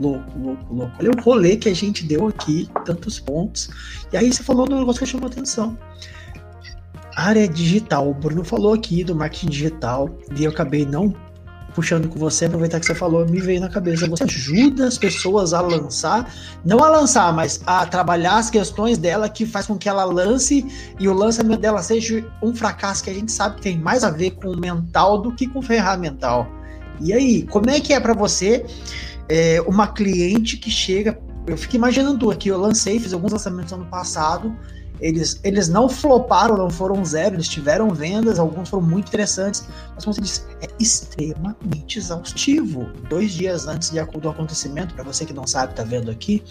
louco, 0.00 0.38
louco, 0.38 0.74
louco. 0.74 0.92
Olha 0.98 1.10
o 1.10 1.22
rolê 1.22 1.56
que 1.56 1.68
a 1.68 1.74
gente 1.74 2.04
deu 2.04 2.26
aqui, 2.26 2.68
tantos 2.84 3.20
pontos. 3.20 3.68
E 4.12 4.16
aí 4.16 4.32
você 4.32 4.42
falou 4.42 4.66
um 4.70 4.78
negócio 4.78 5.00
que 5.00 5.06
chamou 5.06 5.28
atenção. 5.28 5.76
Área 7.14 7.46
digital. 7.46 8.08
O 8.08 8.14
Bruno 8.14 8.44
falou 8.44 8.72
aqui 8.72 9.04
do 9.04 9.14
marketing 9.14 9.48
digital 9.48 10.08
e 10.36 10.44
eu 10.44 10.50
acabei 10.50 10.86
não 10.86 11.14
puxando 11.74 12.08
com 12.08 12.18
você, 12.18 12.46
aproveitar 12.46 12.80
que 12.80 12.86
você 12.86 12.94
falou, 12.94 13.26
me 13.26 13.40
veio 13.40 13.60
na 13.60 13.68
cabeça. 13.68 14.08
Você 14.08 14.24
ajuda 14.24 14.86
as 14.86 14.98
pessoas 14.98 15.52
a 15.52 15.60
lançar, 15.60 16.32
não 16.64 16.82
a 16.82 16.88
lançar, 16.88 17.32
mas 17.32 17.60
a 17.64 17.86
trabalhar 17.86 18.38
as 18.38 18.50
questões 18.50 18.98
dela 18.98 19.28
que 19.28 19.46
faz 19.46 19.66
com 19.66 19.78
que 19.78 19.88
ela 19.88 20.04
lance 20.04 20.66
e 20.98 21.08
o 21.08 21.14
lançamento 21.14 21.60
dela 21.60 21.82
seja 21.82 22.24
um 22.42 22.54
fracasso 22.54 23.04
que 23.04 23.10
a 23.10 23.14
gente 23.14 23.30
sabe 23.30 23.56
que 23.56 23.62
tem 23.62 23.78
mais 23.78 24.04
a 24.04 24.10
ver 24.10 24.32
com 24.32 24.50
o 24.50 24.56
mental 24.58 25.22
do 25.22 25.32
que 25.32 25.46
com 25.46 25.60
o 25.60 25.62
ferramental. 25.62 26.48
E 27.00 27.12
aí, 27.12 27.42
como 27.44 27.70
é 27.70 27.80
que 27.80 27.94
é 27.94 28.00
para 28.00 28.12
você 28.12 28.66
é, 29.30 29.60
uma 29.62 29.86
cliente 29.86 30.56
que 30.56 30.70
chega. 30.70 31.18
Eu 31.46 31.56
fico 31.56 31.76
imaginando 31.76 32.30
aqui, 32.30 32.48
eu 32.48 32.58
lancei, 32.58 32.98
fiz 32.98 33.12
alguns 33.12 33.32
lançamentos 33.32 33.72
ano 33.72 33.86
passado 33.86 34.54
eles, 35.00 35.40
eles 35.42 35.68
não 35.68 35.88
floparam, 35.88 36.56
não 36.56 36.70
foram 36.70 37.04
zero, 37.04 37.36
eles 37.36 37.48
tiveram 37.48 37.90
vendas, 37.90 38.38
alguns 38.38 38.68
foram 38.68 38.86
muito 38.86 39.08
interessantes, 39.08 39.66
mas 39.94 40.04
como 40.04 40.14
você 40.14 40.20
disse, 40.20 40.42
é 40.60 40.68
extremamente 40.78 41.98
exaustivo. 41.98 42.90
Dois 43.08 43.32
dias 43.32 43.66
antes 43.66 43.90
de, 43.90 44.00
do 44.02 44.28
acontecimento, 44.28 44.94
para 44.94 45.04
você 45.04 45.24
que 45.24 45.32
não 45.32 45.46
sabe, 45.46 45.74
tá 45.74 45.82
vendo 45.82 46.10
aqui, 46.10 46.42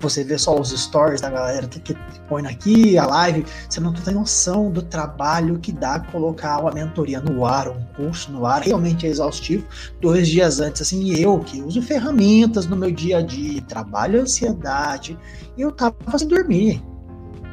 você 0.00 0.22
vê 0.22 0.38
só 0.38 0.58
os 0.58 0.70
stories 0.70 1.20
da 1.20 1.30
galera 1.30 1.66
que, 1.66 1.96
põe 2.28 2.46
aqui, 2.46 2.96
a 2.96 3.06
live, 3.06 3.44
você 3.68 3.80
não 3.80 3.92
tem 3.92 4.14
noção 4.14 4.70
do 4.70 4.82
trabalho 4.82 5.58
que 5.58 5.72
dá 5.72 5.98
colocar 6.00 6.60
uma 6.60 6.70
mentoria 6.70 7.20
no 7.20 7.44
ar, 7.44 7.68
um 7.68 7.82
curso 7.96 8.30
no 8.30 8.46
ar, 8.46 8.62
realmente 8.62 9.06
é 9.06 9.08
exaustivo. 9.08 9.66
Dois 10.00 10.28
dias 10.28 10.60
antes, 10.60 10.82
assim, 10.82 11.14
eu 11.18 11.38
que 11.40 11.60
uso 11.60 11.82
ferramentas 11.82 12.66
no 12.66 12.76
meu 12.76 12.90
dia 12.90 13.18
a 13.18 13.22
dia, 13.22 13.60
trabalho 13.62 14.20
ansiedade, 14.20 15.18
eu 15.58 15.72
tava 15.72 15.96
sem 16.18 16.28
dormir 16.28 16.82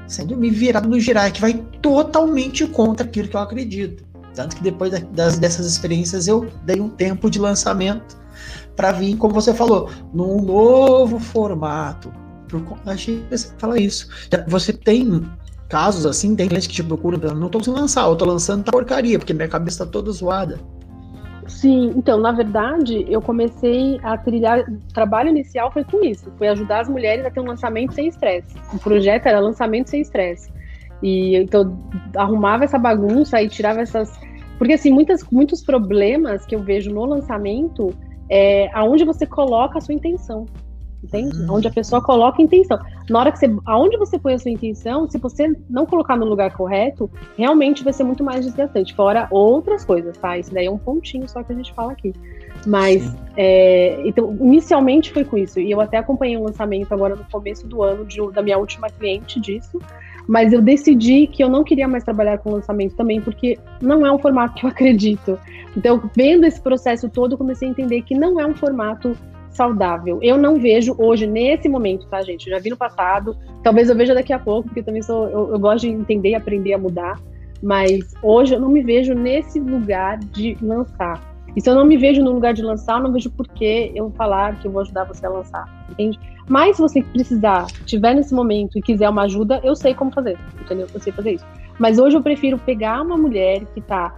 sendo 0.08 0.38
me 0.38 0.50
virado 0.50 0.88
no 0.88 1.00
girar, 1.00 1.32
que 1.32 1.42
vai 1.42 1.54
totalmente 1.82 2.66
contra 2.68 3.06
aquilo 3.06 3.28
que 3.28 3.36
eu 3.36 3.42
acredito. 3.42 4.04
Tanto 4.34 4.56
que 4.56 4.64
depois 4.64 4.92
das, 5.12 5.38
dessas 5.38 5.66
experiências 5.66 6.28
eu 6.28 6.50
dei 6.64 6.82
um 6.82 6.90
tempo 6.90 7.30
de 7.30 7.40
lançamento 7.40 8.18
para 8.76 8.92
vir, 8.92 9.16
como 9.18 9.34
você 9.34 9.54
falou, 9.54 9.90
num 10.14 10.42
novo 10.42 11.20
formato. 11.20 12.12
Achei 12.86 13.22
que 13.22 13.38
você 13.38 13.50
fala 13.58 13.80
isso. 13.80 14.08
Você 14.48 14.74
tem 14.74 15.24
casos 15.70 16.06
assim, 16.06 16.36
tem 16.36 16.48
clientes 16.48 16.68
que 16.68 16.74
te 16.74 16.84
procuram, 16.84 17.18
não 17.34 17.48
estou 17.48 17.60
conseguindo 17.60 17.82
lançar, 17.82 18.06
eu 18.06 18.14
estou 18.14 18.28
lançando 18.28 18.64
tá 18.64 18.72
porcaria, 18.72 19.18
porque 19.18 19.34
minha 19.34 19.48
cabeça 19.48 19.84
está 19.84 19.86
toda 19.86 20.12
zoada. 20.12 20.60
Sim, 21.48 21.94
então, 21.96 22.18
na 22.20 22.32
verdade, 22.32 23.06
eu 23.10 23.22
comecei 23.22 24.00
a 24.04 24.18
trilhar. 24.18 24.60
O 24.62 24.94
trabalho 24.94 25.30
inicial 25.30 25.72
foi 25.72 25.84
com 25.84 26.04
isso: 26.04 26.32
foi 26.38 26.48
ajudar 26.48 26.82
as 26.82 26.90
mulheres 26.90 27.26
a 27.26 27.32
ter 27.32 27.40
um 27.40 27.46
lançamento 27.46 27.94
sem 27.94 28.08
estresse. 28.08 28.56
O 28.74 28.80
projeto 28.80 29.28
era 29.28 29.40
lançamento 29.40 29.90
sem 29.90 30.02
estresse. 30.02 30.52
E 31.02 31.36
então, 31.36 31.78
arrumava 32.16 32.64
essa 32.64 32.78
bagunça 32.78 33.42
e 33.42 33.50
tirava 33.50 33.82
essas. 33.82 34.12
Porque, 34.58 34.74
assim, 34.74 34.92
muitas, 34.92 35.24
muitos 35.32 35.62
problemas 35.62 36.46
que 36.46 36.56
eu 36.56 36.60
vejo 36.60 36.92
no 36.92 37.06
lançamento 37.06 37.94
é 38.30 38.70
aonde 38.74 39.04
você 39.04 39.26
coloca 39.26 39.78
a 39.78 39.82
sua 39.82 39.94
intenção 39.94 40.46
entende? 41.04 41.38
Uhum. 41.38 41.56
Onde 41.56 41.68
a 41.68 41.72
pessoa 41.72 42.02
coloca 42.02 42.42
intenção. 42.42 42.80
Na 43.10 43.20
hora 43.20 43.32
que 43.32 43.40
você, 43.40 43.54
aonde 43.66 43.98
você 43.98 44.18
põe 44.18 44.34
a 44.34 44.40
sua 44.40 44.52
intenção, 44.52 45.10
se 45.10 45.18
você 45.18 45.54
não 45.70 45.86
colocar 45.86 46.16
no 46.16 46.26
lugar 46.26 46.52
correto, 46.54 47.10
realmente 47.38 47.84
vai 47.84 47.94
ser 47.94 48.04
muito 48.04 48.24
mais 48.24 48.46
desgastante. 48.46 48.96
Fora 48.96 49.28
outras 49.30 49.84
coisas, 49.84 50.18
tá? 50.18 50.38
Isso 50.38 50.54
daí 50.54 50.66
é 50.66 50.72
um 50.72 50.78
pontinho 50.78 51.28
só 51.28 51.44
que 51.44 51.52
a 51.52 51.56
gente 51.56 51.74
fala 51.74 51.92
aqui. 51.92 52.14
Mas, 52.66 53.14
é, 53.36 54.02
então, 54.06 54.36
inicialmente 54.40 55.12
foi 55.12 55.26
com 55.26 55.38
isso. 55.38 55.60
E 55.60 55.70
eu 55.70 55.82
até 55.82 55.98
acompanhei 55.98 56.38
um 56.38 56.44
lançamento 56.44 56.94
agora 56.94 57.16
no 57.16 57.26
começo 57.26 57.68
do 57.68 57.84
ano 57.84 58.06
de, 58.06 58.20
da 58.32 58.42
minha 58.42 58.58
última 58.58 58.90
cliente 58.90 59.40
disso. 59.40 59.80
Mas 60.28 60.54
eu 60.54 60.62
decidi 60.62 61.28
que 61.28 61.44
eu 61.44 61.50
não 61.50 61.66
queria 61.66 61.88
mais 61.88 62.04
trabalhar 62.04 62.38
com 62.38 62.52
lançamento 62.52 62.96
também, 62.96 63.20
porque 63.20 63.60
não 63.82 64.06
é 64.06 64.12
um 64.12 64.18
formato 64.18 64.56
que 64.56 64.66
eu 64.66 64.70
acredito. 64.72 65.38
Então, 65.76 66.10
vendo 66.16 66.46
esse 66.46 66.62
processo 66.62 67.10
todo, 67.10 67.34
eu 67.34 67.38
comecei 67.38 67.68
a 67.68 67.72
entender 67.72 68.02
que 68.04 68.16
não 68.16 68.40
é 68.40 68.46
um 68.46 68.56
formato 68.56 69.18
saudável. 69.54 70.20
Eu 70.22 70.38
não 70.38 70.60
vejo 70.60 70.96
hoje, 70.98 71.26
nesse 71.26 71.70
momento, 71.70 72.08
tá, 72.08 72.22
gente? 72.22 72.48
Eu 72.48 72.56
já 72.56 72.60
vi 72.60 72.70
no 72.70 72.78
passado, 72.78 73.38
talvez 73.64 73.90
eu 73.90 73.96
veja 73.96 74.14
daqui 74.14 74.34
a 74.34 74.40
pouco, 74.40 74.64
porque 74.64 74.82
eu 74.82 74.84
também 74.84 75.02
sou, 75.02 75.28
eu, 75.30 75.52
eu 75.52 75.60
gosto 75.60 75.82
de 75.82 75.90
entender 75.90 76.30
e 76.30 76.36
aprender 76.36 76.74
a 76.74 76.78
mudar. 76.78 77.20
Mas 77.62 78.14
hoje 78.22 78.56
eu 78.56 78.60
não 78.60 78.70
me 78.70 78.82
vejo 78.82 79.14
nesse 79.14 79.60
lugar 79.60 80.18
de 80.18 80.58
lançar. 80.62 81.22
E 81.56 81.62
se 81.62 81.70
eu 81.70 81.76
não 81.76 81.86
me 81.86 81.96
vejo 81.96 82.22
no 82.22 82.32
lugar 82.32 82.54
de 82.54 82.62
lançar, 82.62 82.98
eu 82.98 83.04
não 83.04 83.14
vejo 83.14 83.30
por 83.30 83.48
que 83.48 83.92
eu 83.96 84.10
falar 84.12 84.60
que 84.60 84.68
eu 84.68 84.72
vou 84.72 84.82
ajudar 84.82 85.06
você 85.06 85.26
a 85.26 85.30
lançar, 85.30 85.88
entende? 85.92 86.20
Mas 86.50 86.76
se 86.76 86.82
você 86.82 87.02
precisar, 87.02 87.68
tiver 87.86 88.14
nesse 88.16 88.34
momento 88.34 88.78
e 88.78 88.82
quiser 88.82 89.10
uma 89.10 89.24
ajuda, 89.24 89.62
eu 89.64 89.76
sei 89.76 89.94
como 89.94 90.12
fazer, 90.12 90.38
entendeu? 90.62 90.88
Eu 90.94 91.00
sei 91.00 91.14
fazer 91.14 91.34
isso. 91.34 91.46
Mas 91.80 92.00
hoje 92.00 92.18
eu 92.18 92.22
prefiro 92.22 92.58
pegar 92.58 93.02
uma 93.02 93.18
mulher 93.18 93.66
que 93.74 93.82
tá 93.82 94.14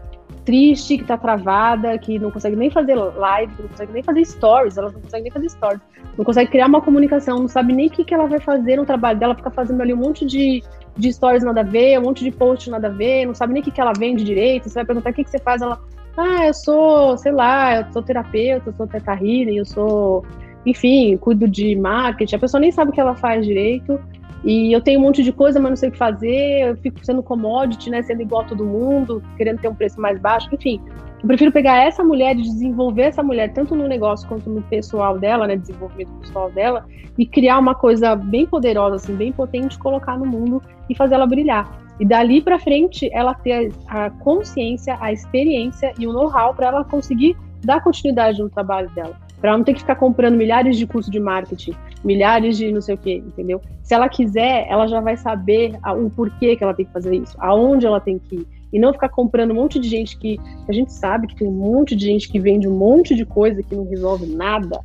triste, 0.45 0.97
que 0.97 1.03
tá 1.03 1.17
travada, 1.17 1.97
que 1.97 2.19
não 2.19 2.29
consegue 2.29 2.55
nem 2.55 2.69
fazer 2.69 2.95
live, 2.95 3.53
que 3.53 3.61
não 3.63 3.69
consegue 3.69 3.91
nem 3.91 4.03
fazer 4.03 4.25
stories, 4.25 4.77
elas 4.77 4.93
não 4.93 5.01
conseguem 5.01 5.23
nem 5.23 5.31
fazer 5.31 5.49
stories, 5.49 5.81
não 6.17 6.23
consegue 6.23 6.51
criar 6.51 6.67
uma 6.67 6.81
comunicação, 6.81 7.39
não 7.39 7.47
sabe 7.47 7.73
nem 7.73 7.87
o 7.87 7.89
que, 7.89 8.05
que 8.05 8.13
ela 8.13 8.27
vai 8.27 8.39
fazer 8.39 8.77
no 8.77 8.85
trabalho 8.85 9.19
dela, 9.19 9.35
fica 9.35 9.49
fazendo 9.49 9.81
ali 9.81 9.93
um 9.93 9.97
monte 9.97 10.25
de, 10.25 10.63
de 10.95 11.11
stories 11.11 11.43
nada 11.43 11.61
a 11.61 11.63
ver, 11.63 11.99
um 11.99 12.03
monte 12.03 12.23
de 12.23 12.31
post 12.31 12.69
nada 12.69 12.87
a 12.87 12.91
ver, 12.91 13.25
não 13.25 13.33
sabe 13.33 13.53
nem 13.53 13.61
o 13.61 13.65
que, 13.65 13.71
que 13.71 13.81
ela 13.81 13.93
vende 13.97 14.23
direito, 14.23 14.69
você 14.69 14.75
vai 14.75 14.85
perguntar 14.85 15.09
o 15.09 15.13
que, 15.13 15.23
que 15.23 15.29
você 15.29 15.39
faz, 15.39 15.61
ela, 15.61 15.81
ah, 16.15 16.45
eu 16.45 16.53
sou, 16.53 17.17
sei 17.17 17.31
lá, 17.31 17.77
eu 17.77 17.91
sou 17.91 18.03
terapeuta, 18.03 18.69
eu 18.69 18.73
sou 18.73 18.87
teta 18.87 19.17
eu 19.21 19.65
sou, 19.65 20.25
enfim, 20.65 21.17
cuido 21.17 21.47
de 21.47 21.75
marketing, 21.75 22.35
a 22.35 22.39
pessoa 22.39 22.61
nem 22.61 22.71
sabe 22.71 22.91
o 22.91 22.93
que 22.93 23.01
ela 23.01 23.15
faz 23.15 23.45
direito, 23.45 23.99
e 24.45 24.71
eu 24.71 24.79
tenho 24.79 24.99
um 24.99 25.03
monte 25.03 25.23
de 25.23 25.31
coisa, 25.31 25.59
mas 25.59 25.71
não 25.71 25.75
sei 25.75 25.89
o 25.89 25.91
que 25.91 25.97
fazer, 25.97 26.69
eu 26.69 26.77
fico 26.77 27.03
sendo 27.03 27.23
commodity, 27.23 27.89
né, 27.89 28.03
sendo 28.03 28.21
igual 28.21 28.43
a 28.43 28.45
todo 28.45 28.63
mundo, 28.63 29.23
querendo 29.37 29.59
ter 29.59 29.67
um 29.67 29.73
preço 29.73 29.99
mais 29.99 30.19
baixo, 30.19 30.47
enfim. 30.53 30.79
Eu 31.19 31.27
prefiro 31.27 31.51
pegar 31.51 31.77
essa 31.83 32.03
mulher 32.03 32.37
e 32.37 32.43
desenvolver 32.43 33.03
essa 33.03 33.23
mulher, 33.23 33.51
tanto 33.53 33.75
no 33.75 33.87
negócio 33.87 34.27
quanto 34.27 34.47
no 34.47 34.61
pessoal 34.61 35.17
dela, 35.17 35.47
né, 35.47 35.57
desenvolvimento 35.57 36.11
pessoal 36.21 36.51
dela, 36.51 36.85
e 37.17 37.25
criar 37.25 37.57
uma 37.57 37.73
coisa 37.73 38.15
bem 38.15 38.45
poderosa, 38.45 38.97
assim, 38.97 39.15
bem 39.15 39.31
potente, 39.31 39.79
colocar 39.79 40.15
no 40.15 40.25
mundo 40.27 40.61
e 40.87 40.95
fazer 40.95 41.15
ela 41.15 41.25
brilhar. 41.25 41.67
E 41.99 42.05
dali 42.05 42.39
para 42.39 42.59
frente, 42.59 43.09
ela 43.11 43.33
ter 43.33 43.71
a 43.87 44.11
consciência, 44.11 44.95
a 45.01 45.11
experiência 45.11 45.91
e 45.97 46.05
o 46.05 46.13
know-how 46.13 46.53
para 46.53 46.67
ela 46.67 46.83
conseguir 46.83 47.35
dar 47.63 47.81
continuidade 47.81 48.39
no 48.39 48.49
trabalho 48.49 48.89
dela. 48.91 49.17
Para 49.39 49.49
ela 49.49 49.57
não 49.57 49.65
ter 49.65 49.73
que 49.73 49.79
ficar 49.79 49.95
comprando 49.95 50.35
milhares 50.35 50.77
de 50.77 50.85
cursos 50.85 51.11
de 51.11 51.19
marketing, 51.19 51.73
milhares 52.05 52.55
de 52.55 52.71
não 52.71 52.81
sei 52.81 52.95
o 52.95 52.97
quê, 52.97 53.23
entendeu? 53.25 53.59
Se 53.81 53.93
ela 53.93 54.07
quiser, 54.07 54.67
ela 54.69 54.87
já 54.87 55.01
vai 55.01 55.17
saber 55.17 55.73
o 55.97 56.09
porquê 56.09 56.55
que 56.55 56.63
ela 56.63 56.73
tem 56.73 56.85
que 56.85 56.93
fazer 56.93 57.15
isso, 57.15 57.35
aonde 57.39 57.85
ela 57.85 57.99
tem 57.99 58.19
que 58.19 58.35
ir. 58.35 58.47
E 58.71 58.79
não 58.79 58.93
ficar 58.93 59.09
comprando 59.09 59.51
um 59.51 59.55
monte 59.55 59.79
de 59.79 59.87
gente 59.87 60.17
que 60.17 60.39
a 60.67 60.73
gente 60.73 60.93
sabe 60.93 61.27
que 61.27 61.35
tem 61.35 61.47
um 61.47 61.51
monte 61.51 61.95
de 61.95 62.05
gente 62.05 62.29
que 62.29 62.39
vende 62.39 62.67
um 62.67 62.77
monte 62.77 63.15
de 63.15 63.25
coisa 63.25 63.63
que 63.63 63.75
não 63.75 63.85
resolve 63.89 64.25
nada, 64.27 64.81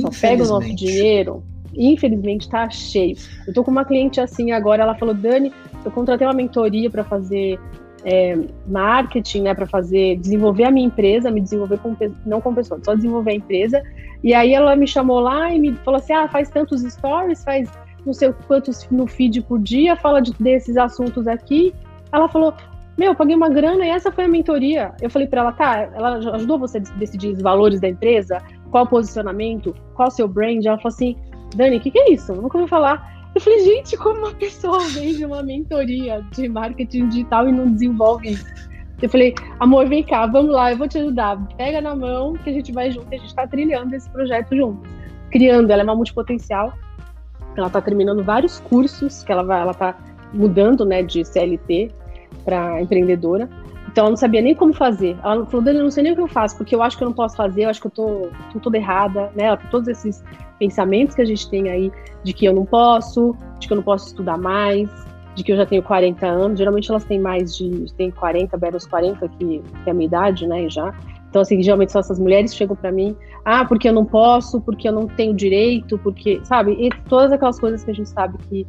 só 0.00 0.10
pega 0.20 0.44
o 0.44 0.48
nosso 0.48 0.74
dinheiro. 0.74 1.42
Infelizmente 1.76 2.48
tá 2.48 2.68
cheio. 2.70 3.16
Eu 3.46 3.52
tô 3.52 3.62
com 3.62 3.70
uma 3.70 3.84
cliente 3.84 4.20
assim 4.20 4.52
agora, 4.52 4.82
ela 4.82 4.94
falou: 4.94 5.14
Dani, 5.14 5.52
eu 5.84 5.90
contratei 5.90 6.26
uma 6.26 6.32
mentoria 6.32 6.90
para 6.90 7.04
fazer 7.04 7.58
é, 8.04 8.38
marketing, 8.66 9.42
né, 9.42 9.54
para 9.54 9.66
fazer, 9.66 10.16
desenvolver 10.16 10.64
a 10.64 10.70
minha 10.70 10.86
empresa, 10.86 11.30
me 11.30 11.40
desenvolver 11.40 11.78
com, 11.78 11.96
não 12.26 12.40
com 12.40 12.54
pessoas, 12.54 12.82
só 12.84 12.94
desenvolver 12.94 13.32
a 13.32 13.34
empresa. 13.34 13.82
E 14.22 14.34
aí 14.34 14.52
ela 14.52 14.76
me 14.76 14.86
chamou 14.86 15.20
lá 15.20 15.52
e 15.52 15.58
me 15.58 15.74
falou 15.84 15.98
assim, 15.98 16.12
ah, 16.12 16.28
faz 16.28 16.48
tantos 16.50 16.82
stories, 16.82 17.42
faz 17.44 17.70
não 18.04 18.12
sei 18.12 18.32
quantos 18.46 18.86
no 18.90 19.06
feed 19.06 19.40
por 19.42 19.58
dia, 19.58 19.96
fala 19.96 20.20
de, 20.20 20.32
desses 20.34 20.76
assuntos 20.76 21.26
aqui. 21.26 21.74
Ela 22.12 22.28
falou, 22.28 22.54
meu, 22.96 23.14
paguei 23.14 23.34
uma 23.34 23.48
grana 23.48 23.84
e 23.86 23.88
essa 23.88 24.12
foi 24.12 24.24
a 24.24 24.28
mentoria. 24.28 24.92
Eu 25.00 25.10
falei 25.10 25.26
para 25.26 25.40
ela, 25.40 25.52
tá, 25.52 25.88
ela 25.94 26.16
ajudou 26.34 26.58
você 26.58 26.78
a 26.78 26.80
decidir 26.98 27.28
os 27.28 27.40
valores 27.40 27.80
da 27.80 27.88
empresa, 27.88 28.40
qual 28.70 28.84
o 28.84 28.88
posicionamento, 28.88 29.74
qual 29.94 30.08
o 30.08 30.10
seu 30.10 30.28
brand. 30.28 30.64
Ela 30.64 30.76
falou 30.76 30.94
assim, 30.94 31.16
Dani, 31.56 31.78
o 31.78 31.80
que, 31.80 31.90
que 31.90 31.98
é 31.98 32.12
isso? 32.12 32.32
Eu 32.32 32.42
nunca 32.42 32.58
ouvi 32.58 32.68
falar. 32.68 33.12
Eu 33.34 33.40
falei, 33.40 33.64
gente, 33.64 33.96
como 33.96 34.20
uma 34.20 34.32
pessoa 34.32 34.78
vende 34.90 35.24
uma 35.24 35.42
mentoria 35.42 36.24
de 36.32 36.48
marketing 36.48 37.08
digital 37.08 37.48
e 37.48 37.52
não 37.52 37.72
desenvolve 37.72 38.32
isso? 38.32 38.46
Eu 39.02 39.08
falei, 39.08 39.34
amor, 39.58 39.88
vem 39.88 40.04
cá, 40.04 40.24
vamos 40.26 40.52
lá, 40.52 40.70
eu 40.70 40.78
vou 40.78 40.86
te 40.86 40.98
ajudar. 40.98 41.36
Pega 41.56 41.80
na 41.80 41.96
mão 41.96 42.34
que 42.34 42.48
a 42.48 42.52
gente 42.52 42.72
vai 42.72 42.92
junto, 42.92 43.08
a 43.08 43.16
gente 43.16 43.26
está 43.26 43.46
trilhando 43.46 43.94
esse 43.94 44.08
projeto 44.08 44.54
junto. 44.56 44.88
Criando, 45.30 45.70
ela 45.70 45.82
é 45.82 45.84
uma 45.84 45.96
multipotencial. 45.96 46.72
Ela 47.56 47.66
está 47.66 47.80
terminando 47.80 48.22
vários 48.22 48.60
cursos 48.60 49.24
que 49.24 49.32
ela 49.32 49.42
vai, 49.42 49.60
ela 49.60 49.72
está 49.72 49.96
mudando, 50.32 50.84
né, 50.84 51.02
de 51.02 51.24
CLT 51.24 51.90
para 52.44 52.80
empreendedora. 52.80 53.48
Então, 53.88 54.04
ela 54.04 54.10
não 54.10 54.16
sabia 54.16 54.40
nem 54.40 54.54
como 54.54 54.72
fazer. 54.72 55.16
Ela 55.22 55.44
falou, 55.46 55.62
Dani, 55.62 55.78
eu 55.78 55.84
não 55.84 55.90
sei 55.90 56.04
nem 56.04 56.12
o 56.12 56.16
que 56.16 56.22
eu 56.22 56.28
faço, 56.28 56.56
porque 56.56 56.74
eu 56.74 56.82
acho 56.82 56.96
que 56.96 57.04
eu 57.04 57.08
não 57.08 57.14
posso 57.14 57.36
fazer, 57.36 57.64
eu 57.64 57.70
acho 57.70 57.80
que 57.80 57.86
eu 57.88 57.90
tô, 57.90 58.28
tô 58.52 58.60
toda 58.60 58.76
errada, 58.76 59.30
né? 59.36 59.44
Ela, 59.44 59.56
todos 59.56 59.88
esses 59.88 60.24
pensamentos 60.58 61.14
que 61.14 61.22
a 61.22 61.24
gente 61.24 61.48
tem 61.48 61.68
aí 61.68 61.92
de 62.22 62.32
que 62.32 62.44
eu 62.44 62.52
não 62.52 62.64
posso, 62.64 63.36
de 63.58 63.66
que 63.66 63.72
eu 63.72 63.76
não 63.76 63.82
posso 63.82 64.08
estudar 64.08 64.38
mais, 64.38 64.88
de 65.34 65.42
que 65.42 65.52
eu 65.52 65.56
já 65.56 65.66
tenho 65.66 65.82
40 65.82 66.26
anos. 66.26 66.58
Geralmente 66.58 66.90
elas 66.90 67.04
têm 67.04 67.20
mais 67.20 67.56
de 67.56 67.86
tem 67.96 68.10
40, 68.10 68.56
beira 68.56 68.76
os 68.76 68.86
40, 68.86 69.28
que, 69.28 69.58
que 69.58 69.62
é 69.86 69.90
a 69.90 69.94
minha 69.94 70.06
idade, 70.06 70.46
né, 70.46 70.68
já. 70.68 70.94
Então, 71.28 71.42
assim, 71.42 71.60
geralmente 71.60 71.90
são 71.90 72.00
essas 72.00 72.18
mulheres 72.18 72.52
que 72.52 72.58
chegam 72.58 72.76
para 72.76 72.92
mim, 72.92 73.16
ah, 73.44 73.64
porque 73.64 73.88
eu 73.88 73.92
não 73.92 74.04
posso, 74.04 74.60
porque 74.60 74.88
eu 74.88 74.92
não 74.92 75.08
tenho 75.08 75.34
direito, 75.34 75.98
porque, 75.98 76.40
sabe? 76.44 76.76
E 76.78 76.88
todas 77.08 77.32
aquelas 77.32 77.58
coisas 77.58 77.82
que 77.82 77.90
a 77.90 77.94
gente 77.94 78.08
sabe 78.08 78.38
que 78.48 78.64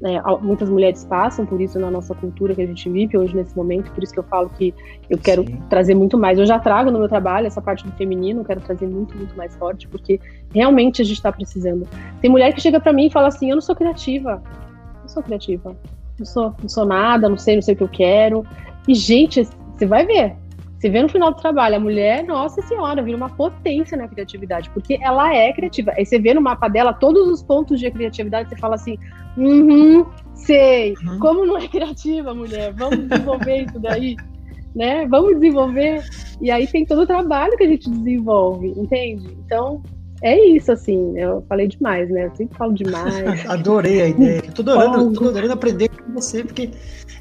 né, 0.00 0.20
muitas 0.40 0.68
mulheres 0.68 1.04
passam 1.04 1.44
por 1.44 1.60
isso 1.60 1.78
na 1.78 1.90
nossa 1.90 2.14
cultura 2.14 2.54
que 2.54 2.62
a 2.62 2.66
gente 2.66 2.88
vive 2.88 3.18
hoje 3.18 3.36
nesse 3.36 3.54
momento, 3.54 3.92
por 3.92 4.02
isso 4.02 4.12
que 4.14 4.18
eu 4.18 4.24
falo 4.24 4.48
que 4.48 4.74
eu 5.10 5.18
quero 5.18 5.46
Sim. 5.46 5.58
trazer 5.68 5.94
muito 5.94 6.16
mais. 6.16 6.38
Eu 6.38 6.46
já 6.46 6.58
trago 6.58 6.90
no 6.90 6.98
meu 6.98 7.08
trabalho 7.08 7.46
essa 7.46 7.60
parte 7.60 7.84
do 7.84 7.92
feminino, 7.92 8.42
quero 8.42 8.60
trazer 8.60 8.86
muito, 8.86 9.14
muito 9.16 9.36
mais 9.36 9.54
forte, 9.56 9.86
porque 9.88 10.18
realmente 10.54 11.02
a 11.02 11.04
gente 11.04 11.16
está 11.16 11.30
precisando. 11.30 11.86
Tem 12.20 12.30
mulher 12.30 12.54
que 12.54 12.60
chega 12.60 12.80
para 12.80 12.92
mim 12.92 13.06
e 13.06 13.10
fala 13.10 13.28
assim: 13.28 13.50
Eu 13.50 13.56
não 13.56 13.60
sou 13.60 13.74
criativa, 13.74 14.42
não 15.02 15.08
sou 15.08 15.22
criativa, 15.22 15.76
não 16.18 16.26
sou, 16.26 16.54
não 16.62 16.68
sou 16.68 16.86
nada, 16.86 17.28
não 17.28 17.36
sei, 17.36 17.56
não 17.56 17.62
sei 17.62 17.74
o 17.74 17.76
que 17.76 17.84
eu 17.84 17.88
quero. 17.88 18.46
E, 18.88 18.94
gente, 18.94 19.44
você 19.44 19.84
vai 19.84 20.06
ver, 20.06 20.34
você 20.80 20.88
vê 20.88 21.02
no 21.02 21.10
final 21.10 21.30
do 21.30 21.38
trabalho, 21.38 21.76
a 21.76 21.80
mulher, 21.80 22.24
nossa 22.24 22.62
senhora, 22.62 23.02
vira 23.02 23.14
uma 23.14 23.28
potência 23.28 23.98
na 23.98 24.08
criatividade, 24.08 24.70
porque 24.70 24.98
ela 25.02 25.30
é 25.34 25.52
criativa. 25.52 25.92
Aí 25.94 26.06
você 26.06 26.18
vê 26.18 26.32
no 26.32 26.40
mapa 26.40 26.68
dela 26.68 26.94
todos 26.94 27.28
os 27.28 27.42
pontos 27.42 27.78
de 27.78 27.90
criatividade, 27.90 28.48
você 28.48 28.56
fala 28.56 28.76
assim, 28.76 28.96
uhum, 29.36 30.06
sei, 30.32 30.94
uhum. 31.04 31.18
como 31.18 31.44
não 31.44 31.58
é 31.58 31.68
criativa, 31.68 32.32
mulher? 32.32 32.72
Vamos 32.72 33.06
desenvolver 33.06 33.66
isso 33.66 33.78
daí, 33.78 34.16
né? 34.74 35.06
Vamos 35.06 35.34
desenvolver. 35.34 36.02
E 36.40 36.50
aí 36.50 36.66
tem 36.66 36.86
todo 36.86 37.02
o 37.02 37.06
trabalho 37.06 37.58
que 37.58 37.64
a 37.64 37.68
gente 37.68 37.90
desenvolve, 37.90 38.68
entende? 38.68 39.36
Então, 39.44 39.82
é 40.22 40.38
isso, 40.48 40.72
assim, 40.72 41.18
eu 41.18 41.44
falei 41.48 41.68
demais, 41.68 42.10
né? 42.10 42.26
Eu 42.26 42.36
sempre 42.36 42.56
falo 42.56 42.72
demais. 42.74 43.14
Adorei 43.48 44.02
a 44.02 44.08
ideia. 44.08 44.42
Eu 44.44 44.52
tô 44.52 44.62
adorando, 44.62 45.12
tô 45.12 45.28
adorando 45.28 45.52
aprender 45.52 45.88
com 45.88 46.12
você, 46.12 46.44
porque 46.44 46.70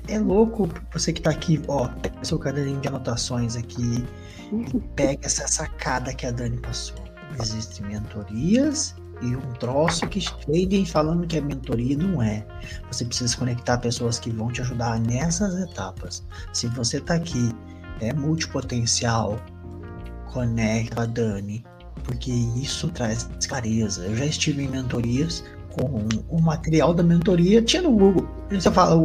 é 0.08 0.20
louco 0.20 0.70
você 0.94 1.14
que 1.14 1.22
tá 1.22 1.30
aqui, 1.30 1.62
ó, 1.68 1.88
pega 2.02 2.24
seu 2.24 2.40
caderninho 2.40 2.80
de 2.82 2.88
anotações 2.88 3.56
aqui 3.56 4.04
pega 4.96 5.26
essa 5.26 5.48
sacada 5.48 6.14
que 6.14 6.26
a 6.26 6.32
Dani 6.32 6.58
passou. 6.58 6.98
Existem 7.42 7.86
mentorias 7.86 8.96
e 9.22 9.36
um 9.36 9.54
troço 9.54 10.08
que 10.08 10.20
cheguem 10.22 10.86
falando 10.86 11.28
que 11.28 11.38
é 11.38 11.42
mentoria 11.42 11.98
não 11.98 12.22
é. 12.22 12.46
Você 12.92 13.06
precisa 13.06 13.36
conectar 13.38 13.78
pessoas 13.78 14.20
que 14.20 14.30
vão 14.30 14.52
te 14.52 14.62
ajudar 14.62 15.00
nessas 15.00 15.56
etapas. 15.60 16.26
Se 16.54 16.68
você 16.68 17.00
tá 17.00 17.16
aqui, 17.16 17.52
é 18.02 18.14
multipotencial, 18.14 19.40
conecta 20.32 21.04
a 21.04 21.06
Dani, 21.06 21.64
porque 22.04 22.32
isso 22.32 22.90
traz 22.90 23.30
clareza. 23.48 24.06
Eu 24.06 24.16
já 24.16 24.26
estive 24.26 24.64
em 24.64 24.68
mentorias 24.68 25.44
com 25.72 26.08
o 26.28 26.42
material 26.42 26.94
da 26.94 27.04
mentoria, 27.04 27.62
tinha 27.62 27.82
no 27.82 27.92
Google. 27.92 28.28
Você 28.50 28.72
fala, 28.72 29.02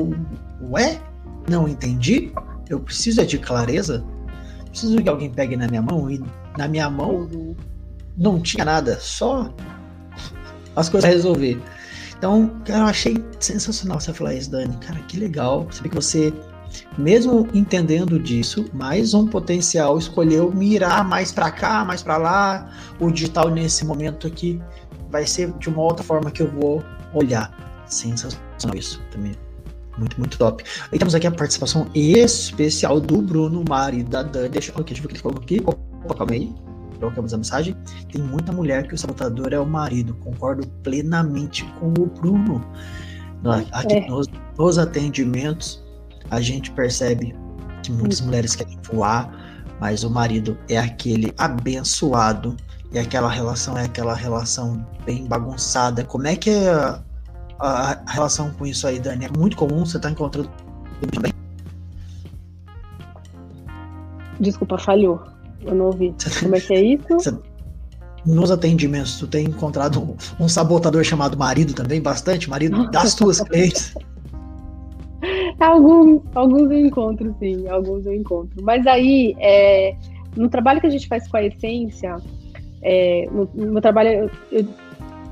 ué, 0.70 1.00
não 1.48 1.68
entendi, 1.68 2.32
eu 2.68 2.80
preciso 2.80 3.20
é 3.20 3.24
de 3.24 3.38
clareza, 3.38 4.04
preciso 4.70 5.02
que 5.02 5.08
alguém 5.08 5.30
pegue 5.30 5.56
na 5.56 5.68
minha 5.68 5.82
mão 5.82 6.10
e 6.10 6.22
na 6.56 6.66
minha 6.66 6.88
mão 6.88 7.28
não 8.16 8.40
tinha 8.40 8.64
nada, 8.64 8.98
só 9.00 9.52
as 10.74 10.88
coisas 10.88 11.08
a 11.08 11.12
resolver. 11.12 11.60
Então, 12.16 12.48
cara, 12.64 12.80
eu 12.80 12.86
achei 12.86 13.24
sensacional 13.38 14.00
você 14.00 14.12
falar 14.12 14.34
isso, 14.34 14.50
Dani. 14.50 14.76
Cara, 14.78 14.98
que 15.00 15.18
legal. 15.18 15.66
Saber 15.70 15.90
que 15.90 15.94
você, 15.94 16.32
mesmo 16.96 17.48
entendendo 17.54 18.18
disso, 18.18 18.66
mais 18.72 19.14
um 19.14 19.26
potencial 19.26 19.98
escolheu 19.98 20.52
mirar 20.52 21.04
mais 21.04 21.32
para 21.32 21.50
cá, 21.50 21.84
mais 21.84 22.02
para 22.02 22.16
lá. 22.16 22.70
O 23.00 23.10
digital 23.10 23.50
nesse 23.50 23.84
momento 23.84 24.26
aqui 24.26 24.60
vai 25.10 25.26
ser 25.26 25.52
de 25.58 25.68
uma 25.68 25.82
outra 25.82 26.04
forma 26.04 26.30
que 26.30 26.42
eu 26.42 26.50
vou 26.50 26.82
olhar. 27.12 27.84
Sensacional 27.86 28.76
isso 28.76 29.00
também. 29.10 29.32
Muito, 29.98 30.18
muito 30.18 30.36
top. 30.36 30.64
E 30.92 30.98
temos 30.98 31.14
aqui 31.14 31.26
a 31.26 31.30
participação 31.30 31.88
especial 31.94 33.00
do 33.00 33.22
Bruno 33.22 33.64
Mari, 33.68 34.02
da 34.02 34.22
Dani. 34.22 34.48
Deixa 34.48 34.72
eu, 34.76 34.82
deixa 34.82 35.00
eu 35.00 35.08
ver 35.08 35.14
o 35.14 35.40
que 35.40 35.54
ele 35.54 35.58
aqui. 35.60 35.76
Opa, 36.04 36.14
calma 36.14 36.32
aí. 36.32 36.52
Trocamos 36.98 37.32
a 37.32 37.36
mensagem. 37.36 37.76
Tem 38.10 38.20
muita 38.20 38.50
mulher 38.50 38.88
que 38.88 38.94
o 38.94 38.98
sabotador 38.98 39.52
é 39.52 39.58
o 39.58 39.66
marido. 39.66 40.14
Concordo 40.14 40.66
plenamente 40.82 41.64
com 41.78 41.90
o 41.90 42.06
Bruno. 42.06 42.64
Aqui 43.72 43.94
é. 43.94 44.08
nos, 44.08 44.26
nos 44.58 44.78
atendimentos, 44.78 45.83
a 46.30 46.40
gente 46.40 46.70
percebe 46.70 47.34
que 47.82 47.92
muitas 47.92 48.20
hum. 48.20 48.26
mulheres 48.26 48.56
querem 48.56 48.78
voar, 48.90 49.30
mas 49.80 50.04
o 50.04 50.10
marido 50.10 50.56
é 50.68 50.78
aquele 50.78 51.32
abençoado 51.36 52.56
e 52.92 52.98
aquela 52.98 53.28
relação 53.28 53.76
é 53.76 53.84
aquela 53.84 54.14
relação 54.14 54.86
bem 55.04 55.26
bagunçada. 55.26 56.04
Como 56.04 56.26
é 56.26 56.36
que 56.36 56.50
é 56.50 56.70
a, 56.70 57.02
a 57.60 58.10
relação 58.10 58.50
com 58.52 58.66
isso 58.66 58.86
aí, 58.86 58.98
Dani? 58.98 59.26
É 59.26 59.38
muito 59.38 59.56
comum 59.56 59.84
você 59.84 59.96
estar 59.96 60.08
tá 60.08 60.12
encontrando 60.12 60.50
bem? 61.20 61.32
Desculpa, 64.40 64.78
falhou. 64.78 65.22
Eu 65.60 65.74
não 65.74 65.86
ouvi. 65.86 66.14
Como 66.40 66.54
é 66.56 66.60
que 66.60 66.72
é 66.74 66.82
isso? 66.82 67.42
Nos 68.24 68.50
atendimentos, 68.50 69.18
tu 69.18 69.26
tem 69.26 69.46
encontrado 69.46 70.00
um, 70.00 70.44
um, 70.44 70.48
sabotador 70.48 71.04
chamado 71.04 71.36
marido 71.36 71.74
também? 71.74 72.00
Bastante? 72.00 72.48
Marido 72.48 72.90
das 72.90 73.14
tuas 73.14 73.40
clientes? 73.40 73.92
alguns, 75.58 76.22
alguns 76.34 76.70
eu 76.70 76.78
encontro, 76.78 77.34
sim. 77.38 77.68
Alguns 77.68 78.06
eu 78.06 78.14
encontro. 78.14 78.62
Mas 78.62 78.86
aí, 78.86 79.34
é, 79.38 79.96
no 80.36 80.48
trabalho 80.48 80.80
que 80.80 80.86
a 80.86 80.90
gente 80.90 81.08
faz 81.08 81.28
com 81.28 81.36
a 81.36 81.44
essência, 81.44 82.16
é, 82.82 83.26
no, 83.30 83.48
no, 83.54 83.80
trabalho, 83.80 84.10
eu, 84.10 84.30
eu, 84.60 84.68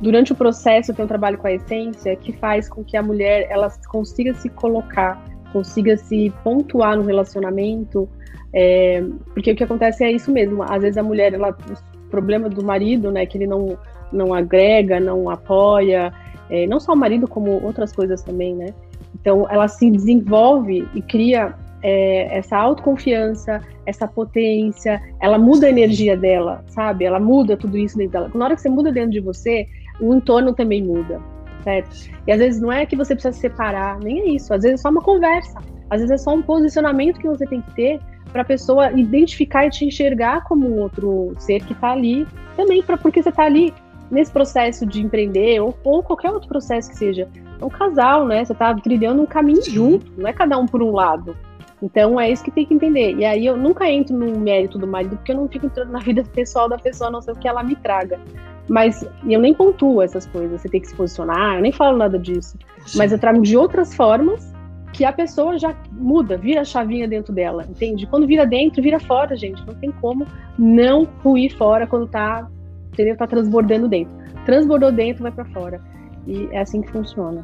durante 0.00 0.32
o 0.32 0.36
processo, 0.36 0.94
tenho 0.94 1.04
um 1.04 1.08
trabalho 1.08 1.38
com 1.38 1.46
a 1.46 1.52
essência 1.52 2.16
que 2.16 2.32
faz 2.32 2.68
com 2.68 2.82
que 2.82 2.96
a 2.96 3.02
mulher 3.02 3.46
ela 3.50 3.70
consiga 3.88 4.34
se 4.34 4.48
colocar, 4.48 5.22
consiga 5.52 5.96
se 5.96 6.32
pontuar 6.42 6.96
no 6.96 7.02
relacionamento, 7.02 8.08
é, 8.52 9.02
porque 9.32 9.52
o 9.52 9.56
que 9.56 9.64
acontece 9.64 10.04
é 10.04 10.10
isso 10.10 10.30
mesmo. 10.30 10.62
Às 10.62 10.82
vezes 10.82 10.98
a 10.98 11.02
mulher, 11.02 11.34
ela, 11.34 11.50
o 11.50 12.10
problema 12.10 12.48
do 12.48 12.64
marido, 12.64 13.10
né, 13.10 13.26
que 13.26 13.38
ele 13.38 13.46
não, 13.46 13.78
não 14.12 14.34
agrega, 14.34 14.98
não 14.98 15.28
apoia, 15.30 16.12
é, 16.50 16.66
não 16.66 16.78
só 16.78 16.92
o 16.92 16.96
marido, 16.96 17.26
como 17.26 17.62
outras 17.64 17.92
coisas 17.92 18.22
também, 18.22 18.54
né? 18.54 18.74
Então, 19.22 19.46
ela 19.48 19.68
se 19.68 19.90
desenvolve 19.90 20.86
e 20.94 21.00
cria 21.00 21.54
é, 21.82 22.38
essa 22.38 22.56
autoconfiança, 22.56 23.60
essa 23.86 24.06
potência, 24.06 25.00
ela 25.20 25.38
muda 25.38 25.66
a 25.66 25.70
energia 25.70 26.16
dela, 26.16 26.64
sabe? 26.66 27.04
Ela 27.04 27.18
muda 27.18 27.56
tudo 27.56 27.78
isso 27.78 27.96
dentro 27.96 28.12
dela. 28.12 28.30
Na 28.34 28.44
hora 28.44 28.54
que 28.54 28.60
você 28.60 28.68
muda 28.68 28.92
dentro 28.92 29.10
de 29.10 29.20
você, 29.20 29.66
o 30.00 30.14
entorno 30.14 30.52
também 30.52 30.82
muda, 30.82 31.20
certo? 31.62 32.10
E 32.26 32.32
às 32.32 32.38
vezes 32.38 32.60
não 32.60 32.70
é 32.70 32.84
que 32.84 32.96
você 32.96 33.14
precisa 33.14 33.32
se 33.32 33.40
separar, 33.40 33.98
nem 34.00 34.20
é 34.20 34.28
isso. 34.30 34.52
Às 34.52 34.62
vezes 34.62 34.80
é 34.80 34.82
só 34.82 34.90
uma 34.90 35.02
conversa. 35.02 35.58
Às 35.90 36.00
vezes 36.00 36.10
é 36.10 36.18
só 36.18 36.34
um 36.34 36.42
posicionamento 36.42 37.20
que 37.20 37.28
você 37.28 37.46
tem 37.46 37.60
que 37.60 37.74
ter 37.74 38.00
para 38.32 38.42
a 38.42 38.44
pessoa 38.44 38.90
identificar 38.92 39.66
e 39.66 39.70
te 39.70 39.84
enxergar 39.84 40.42
como 40.44 40.66
um 40.66 40.80
outro 40.80 41.34
ser 41.38 41.62
que 41.64 41.72
está 41.72 41.92
ali 41.92 42.26
também, 42.56 42.82
pra, 42.82 42.96
porque 42.96 43.22
você 43.22 43.28
está 43.28 43.44
ali 43.44 43.74
nesse 44.12 44.30
processo 44.30 44.84
de 44.84 45.00
empreender 45.00 45.58
ou, 45.60 45.74
ou, 45.82 46.02
qualquer 46.02 46.30
outro 46.30 46.46
processo 46.46 46.90
que 46.90 46.96
seja. 46.96 47.26
É 47.58 47.64
um 47.64 47.70
casal, 47.70 48.26
né? 48.26 48.44
Você 48.44 48.52
está 48.52 48.74
trilhando 48.74 49.22
um 49.22 49.26
caminho 49.26 49.64
junto, 49.64 50.12
não 50.18 50.28
é 50.28 50.32
cada 50.34 50.58
um 50.58 50.66
por 50.66 50.82
um 50.82 50.92
lado. 50.92 51.34
Então 51.82 52.20
é 52.20 52.30
isso 52.30 52.44
que 52.44 52.50
tem 52.50 52.66
que 52.66 52.74
entender. 52.74 53.16
E 53.16 53.24
aí 53.24 53.46
eu 53.46 53.56
nunca 53.56 53.90
entro 53.90 54.14
no 54.14 54.38
mérito 54.38 54.78
do 54.78 54.86
marido, 54.86 55.16
porque 55.16 55.32
eu 55.32 55.36
não 55.36 55.48
fico 55.48 55.64
entrando 55.64 55.90
na 55.90 55.98
vida 56.04 56.22
pessoal 56.22 56.68
da 56.68 56.76
pessoa, 56.76 57.10
não 57.10 57.22
ser 57.22 57.36
que 57.38 57.48
ela 57.48 57.62
me 57.62 57.74
traga. 57.74 58.20
Mas 58.68 59.04
eu 59.26 59.40
nem 59.40 59.54
pontuo 59.54 60.02
essas 60.02 60.26
coisas, 60.26 60.60
você 60.60 60.68
tem 60.68 60.80
que 60.80 60.88
se 60.88 60.94
posicionar, 60.94 61.56
eu 61.56 61.62
nem 61.62 61.72
falo 61.72 61.96
nada 61.96 62.18
disso. 62.18 62.56
Mas 62.94 63.10
eu 63.10 63.18
trago 63.18 63.40
de 63.40 63.56
outras 63.56 63.94
formas 63.94 64.52
que 64.92 65.06
a 65.06 65.12
pessoa 65.12 65.58
já 65.58 65.74
muda, 65.90 66.36
vira 66.36 66.60
a 66.60 66.64
chavinha 66.64 67.08
dentro 67.08 67.32
dela, 67.32 67.66
entende? 67.68 68.06
Quando 68.06 68.26
vira 68.26 68.46
dentro, 68.46 68.82
vira 68.82 69.00
fora, 69.00 69.34
gente. 69.34 69.66
Não 69.66 69.74
tem 69.74 69.90
como 69.90 70.26
não 70.58 71.08
ruir 71.24 71.56
fora 71.56 71.86
quando 71.86 72.06
tá, 72.06 72.46
entendeu? 72.92 73.16
Tá 73.16 73.26
transbordando 73.26 73.88
dentro. 73.88 74.14
Transbordou 74.44 74.92
dentro, 74.92 75.22
vai 75.22 75.32
para 75.32 75.44
fora. 75.46 75.80
E 76.26 76.46
é 76.52 76.60
assim 76.60 76.82
que 76.82 76.90
funciona. 76.90 77.42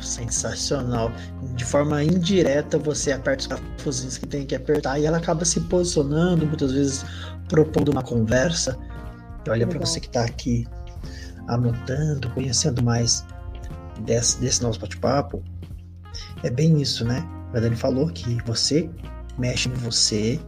Sensacional. 0.00 1.10
De 1.54 1.64
forma 1.64 2.02
indireta, 2.04 2.78
você 2.78 3.12
aperta 3.12 3.40
os 3.40 3.46
parafusinhos 3.48 4.18
que 4.18 4.26
tem 4.26 4.46
que 4.46 4.54
apertar 4.54 4.98
e 4.98 5.06
ela 5.06 5.18
acaba 5.18 5.44
se 5.44 5.60
posicionando, 5.62 6.46
muitas 6.46 6.72
vezes 6.72 7.04
propondo 7.48 7.90
uma 7.90 8.02
conversa. 8.02 8.78
E 9.44 9.50
olha 9.50 9.66
para 9.66 9.78
você 9.78 9.98
que 9.98 10.06
está 10.06 10.24
aqui 10.24 10.66
anotando, 11.48 12.30
conhecendo 12.30 12.82
mais 12.82 13.24
desse, 14.00 14.40
desse 14.40 14.62
nosso 14.62 14.78
bate-papo. 14.78 15.42
É 16.42 16.50
bem 16.50 16.80
isso, 16.80 17.04
né? 17.04 17.26
A 17.54 17.60
Dani 17.60 17.74
falou 17.74 18.08
que 18.08 18.40
você 18.44 18.88
mexe 19.38 19.68
em 19.68 19.72
você, 19.72 20.38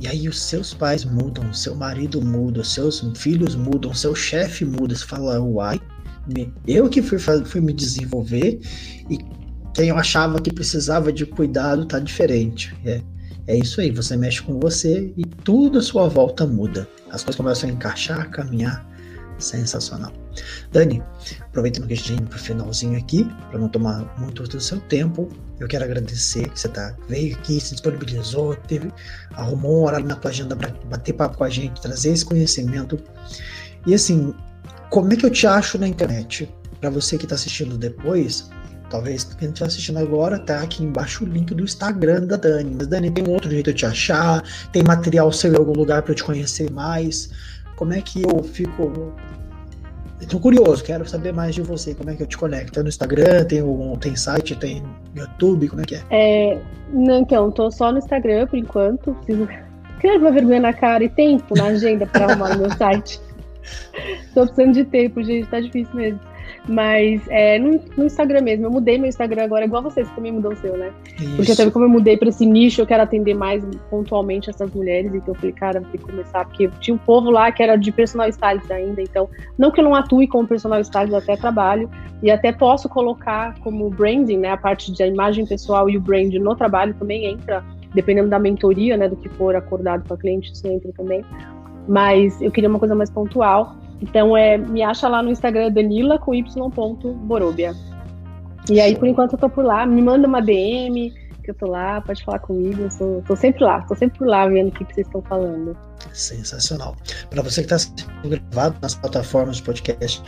e 0.00 0.08
aí 0.08 0.26
os 0.26 0.40
seus 0.40 0.72
pais 0.72 1.04
mudam, 1.04 1.52
seu 1.52 1.74
marido 1.74 2.22
muda, 2.22 2.64
seus 2.64 3.04
filhos 3.14 3.54
mudam, 3.54 3.92
seu 3.92 4.14
chefe 4.14 4.64
muda. 4.64 4.94
Você 4.96 5.04
fala, 5.04 5.38
uai, 5.38 5.78
eu 6.66 6.88
que 6.88 7.02
fui, 7.02 7.18
fui 7.18 7.60
me 7.60 7.72
desenvolver 7.72 8.60
e 9.10 9.18
quem 9.74 9.90
eu 9.90 9.98
achava 9.98 10.40
que 10.40 10.52
precisava 10.52 11.12
de 11.12 11.26
cuidado 11.26 11.84
tá 11.84 11.98
diferente. 11.98 12.74
É, 12.84 13.02
é 13.46 13.58
isso 13.58 13.80
aí, 13.80 13.90
você 13.90 14.16
mexe 14.16 14.40
com 14.42 14.58
você 14.58 15.12
e 15.18 15.24
tudo 15.24 15.78
à 15.78 15.82
sua 15.82 16.08
volta 16.08 16.46
muda. 16.46 16.88
As 17.10 17.22
coisas 17.22 17.36
começam 17.36 17.68
a 17.68 17.72
encaixar, 17.72 18.30
caminhar. 18.30 18.88
Sensacional. 19.38 20.12
Dani, 20.72 21.02
aproveitando 21.42 21.86
que 21.86 21.94
a 21.94 21.96
gente 21.96 22.22
para 22.22 22.36
o 22.36 22.40
finalzinho 22.40 22.98
aqui, 22.98 23.24
para 23.50 23.58
não 23.58 23.68
tomar 23.68 24.14
muito 24.18 24.42
do 24.42 24.60
seu 24.60 24.80
tempo, 24.80 25.28
eu 25.58 25.68
quero 25.68 25.84
agradecer 25.84 26.48
que 26.48 26.58
você 26.58 26.68
tá, 26.68 26.96
veio 27.08 27.36
aqui, 27.36 27.60
se 27.60 27.72
disponibilizou, 27.72 28.56
teve, 28.56 28.90
arrumou 29.34 29.80
um 29.80 29.84
horário 29.84 30.06
na 30.06 30.16
tua 30.16 30.30
agenda 30.30 30.56
para 30.56 30.70
bater 30.86 31.12
papo 31.12 31.36
com 31.36 31.44
a 31.44 31.50
gente, 31.50 31.80
trazer 31.80 32.12
esse 32.12 32.24
conhecimento. 32.24 32.98
E 33.86 33.94
assim, 33.94 34.34
como 34.88 35.12
é 35.12 35.16
que 35.16 35.26
eu 35.26 35.30
te 35.30 35.46
acho 35.46 35.78
na 35.78 35.86
internet? 35.86 36.48
Para 36.80 36.90
você 36.90 37.18
que 37.18 37.24
está 37.24 37.34
assistindo 37.34 37.76
depois, 37.76 38.48
talvez 38.88 39.24
quem 39.24 39.48
estiver 39.48 39.66
assistindo 39.66 39.98
agora, 39.98 40.38
tá 40.38 40.60
aqui 40.60 40.82
embaixo 40.82 41.24
o 41.24 41.28
link 41.28 41.54
do 41.54 41.62
Instagram 41.62 42.26
da 42.26 42.36
Dani. 42.36 42.74
Mas 42.76 42.86
Dani, 42.86 43.10
tem 43.10 43.24
um 43.26 43.30
outro 43.30 43.50
jeito 43.50 43.72
de 43.72 43.78
te 43.78 43.86
achar? 43.86 44.42
Tem 44.72 44.82
material 44.82 45.30
seu 45.32 45.52
em 45.52 45.56
algum 45.56 45.72
lugar 45.72 46.02
para 46.02 46.12
eu 46.12 46.16
te 46.16 46.24
conhecer 46.24 46.70
mais? 46.70 47.30
Como 47.76 47.92
é 47.92 48.00
que 48.00 48.22
eu 48.22 48.42
fico 48.42 49.14
Estou 50.20 50.38
curioso, 50.38 50.84
quero 50.84 51.08
saber 51.08 51.32
mais 51.32 51.54
de 51.54 51.62
você. 51.62 51.94
Como 51.94 52.10
é 52.10 52.14
que 52.14 52.22
eu 52.22 52.26
te 52.26 52.36
conecto? 52.36 52.78
É 52.78 52.82
no 52.82 52.88
Instagram? 52.88 53.44
Tem, 53.44 53.62
um, 53.62 53.96
tem 53.96 54.14
site? 54.14 54.54
Tem 54.54 54.82
YouTube? 55.14 55.68
Como 55.68 55.82
é 55.82 55.84
que 55.84 55.94
é? 55.96 56.02
é 56.10 56.62
não, 56.92 57.20
então, 57.20 57.50
tô 57.50 57.70
só 57.70 57.90
no 57.90 57.98
Instagram 57.98 58.46
por 58.46 58.58
enquanto. 58.58 59.14
Preciso 59.14 59.48
criar 59.98 60.18
uma 60.18 60.30
vergonha 60.30 60.60
na 60.60 60.72
cara 60.72 61.04
e 61.04 61.08
tempo 61.08 61.54
na 61.56 61.66
agenda 61.66 62.06
para 62.06 62.26
arrumar 62.26 62.56
o 62.56 62.58
meu 62.58 62.70
site. 62.76 63.20
Tô 64.34 64.46
precisando 64.46 64.74
de 64.74 64.84
tempo, 64.84 65.22
gente, 65.22 65.48
tá 65.48 65.60
difícil 65.60 65.94
mesmo. 65.94 66.20
Mas 66.68 67.22
é, 67.28 67.58
no, 67.58 67.80
no, 67.96 68.04
Instagram 68.04 68.42
mesmo, 68.42 68.66
eu 68.66 68.70
mudei 68.70 68.98
meu 68.98 69.08
Instagram 69.08 69.44
agora, 69.44 69.64
igual 69.64 69.82
vocês 69.82 70.06
você 70.06 70.14
também 70.14 70.30
mudou 70.30 70.52
o 70.52 70.56
seu, 70.56 70.76
né? 70.76 70.92
Isso. 71.18 71.36
Porque 71.36 71.52
até 71.52 71.70
como 71.70 71.86
eu 71.86 71.88
mudei 71.88 72.16
para 72.16 72.28
esse 72.28 72.44
nicho, 72.44 72.80
eu 72.80 72.86
quero 72.86 73.02
atender 73.02 73.34
mais 73.34 73.64
pontualmente 73.88 74.50
essas 74.50 74.70
mulheres, 74.72 75.12
então 75.14 75.34
eu 75.34 75.34
falei, 75.34 75.52
cara, 75.52 75.80
vou 75.80 75.90
ter 75.90 75.98
que 75.98 76.04
começar, 76.04 76.44
porque 76.44 76.68
tinha 76.80 76.94
um 76.94 76.98
povo 76.98 77.30
lá 77.30 77.50
que 77.50 77.62
era 77.62 77.76
de 77.76 77.90
personal 77.90 78.28
stylist 78.28 78.70
ainda, 78.70 79.00
então, 79.00 79.28
não 79.58 79.70
que 79.70 79.80
eu 79.80 79.84
não 79.84 79.94
atue 79.94 80.26
como 80.28 80.46
personal 80.46 80.80
stylist, 80.80 81.14
até 81.14 81.36
trabalho, 81.36 81.90
e 82.22 82.30
até 82.30 82.52
posso 82.52 82.88
colocar 82.88 83.58
como 83.60 83.88
branding, 83.88 84.38
né, 84.38 84.50
a 84.50 84.56
parte 84.56 84.92
de 84.92 85.02
imagem 85.02 85.46
pessoal 85.46 85.88
e 85.88 85.96
o 85.96 86.00
brand 86.00 86.32
no 86.34 86.54
trabalho 86.54 86.94
também 86.94 87.24
entra, 87.24 87.64
dependendo 87.94 88.28
da 88.28 88.38
mentoria, 88.38 88.96
né, 88.96 89.08
do 89.08 89.16
que 89.16 89.28
for 89.30 89.56
acordado 89.56 90.06
com 90.06 90.14
a 90.14 90.18
cliente, 90.18 90.52
isso 90.52 90.66
entra 90.66 90.92
também. 90.92 91.24
Mas 91.88 92.40
eu 92.40 92.50
queria 92.50 92.68
uma 92.68 92.78
coisa 92.78 92.94
mais 92.94 93.10
pontual. 93.10 93.74
Então, 94.00 94.36
é, 94.36 94.56
me 94.56 94.82
acha 94.82 95.08
lá 95.08 95.22
no 95.22 95.30
Instagram 95.30 95.70
Danila 95.72 96.18
com 96.18 96.34
y.borobia. 96.34 97.72
E 98.70 98.80
aí, 98.80 98.96
por 98.96 99.08
enquanto, 99.08 99.32
eu 99.34 99.38
tô 99.38 99.48
por 99.48 99.64
lá. 99.64 99.84
Me 99.84 100.00
manda 100.00 100.26
uma 100.26 100.40
DM, 100.40 101.12
que 101.42 101.50
eu 101.50 101.54
tô 101.54 101.66
lá, 101.66 102.00
pode 102.00 102.24
falar 102.24 102.38
comigo. 102.38 102.82
Eu 102.82 102.90
sou, 102.90 103.22
tô 103.22 103.36
sempre 103.36 103.64
lá, 103.64 103.82
tô 103.82 103.94
sempre 103.94 104.18
por 104.18 104.28
lá 104.28 104.46
vendo 104.46 104.68
o 104.68 104.72
que, 104.72 104.84
que 104.84 104.94
vocês 104.94 105.06
estão 105.06 105.22
falando. 105.22 105.76
Sensacional. 106.12 106.96
Para 107.28 107.42
você 107.42 107.62
que 107.62 107.72
está 107.72 107.78
sendo 107.78 108.28
gravado 108.28 108.76
nas 108.80 108.94
plataformas 108.94 109.56
de 109.56 109.62
podcast, 109.62 110.22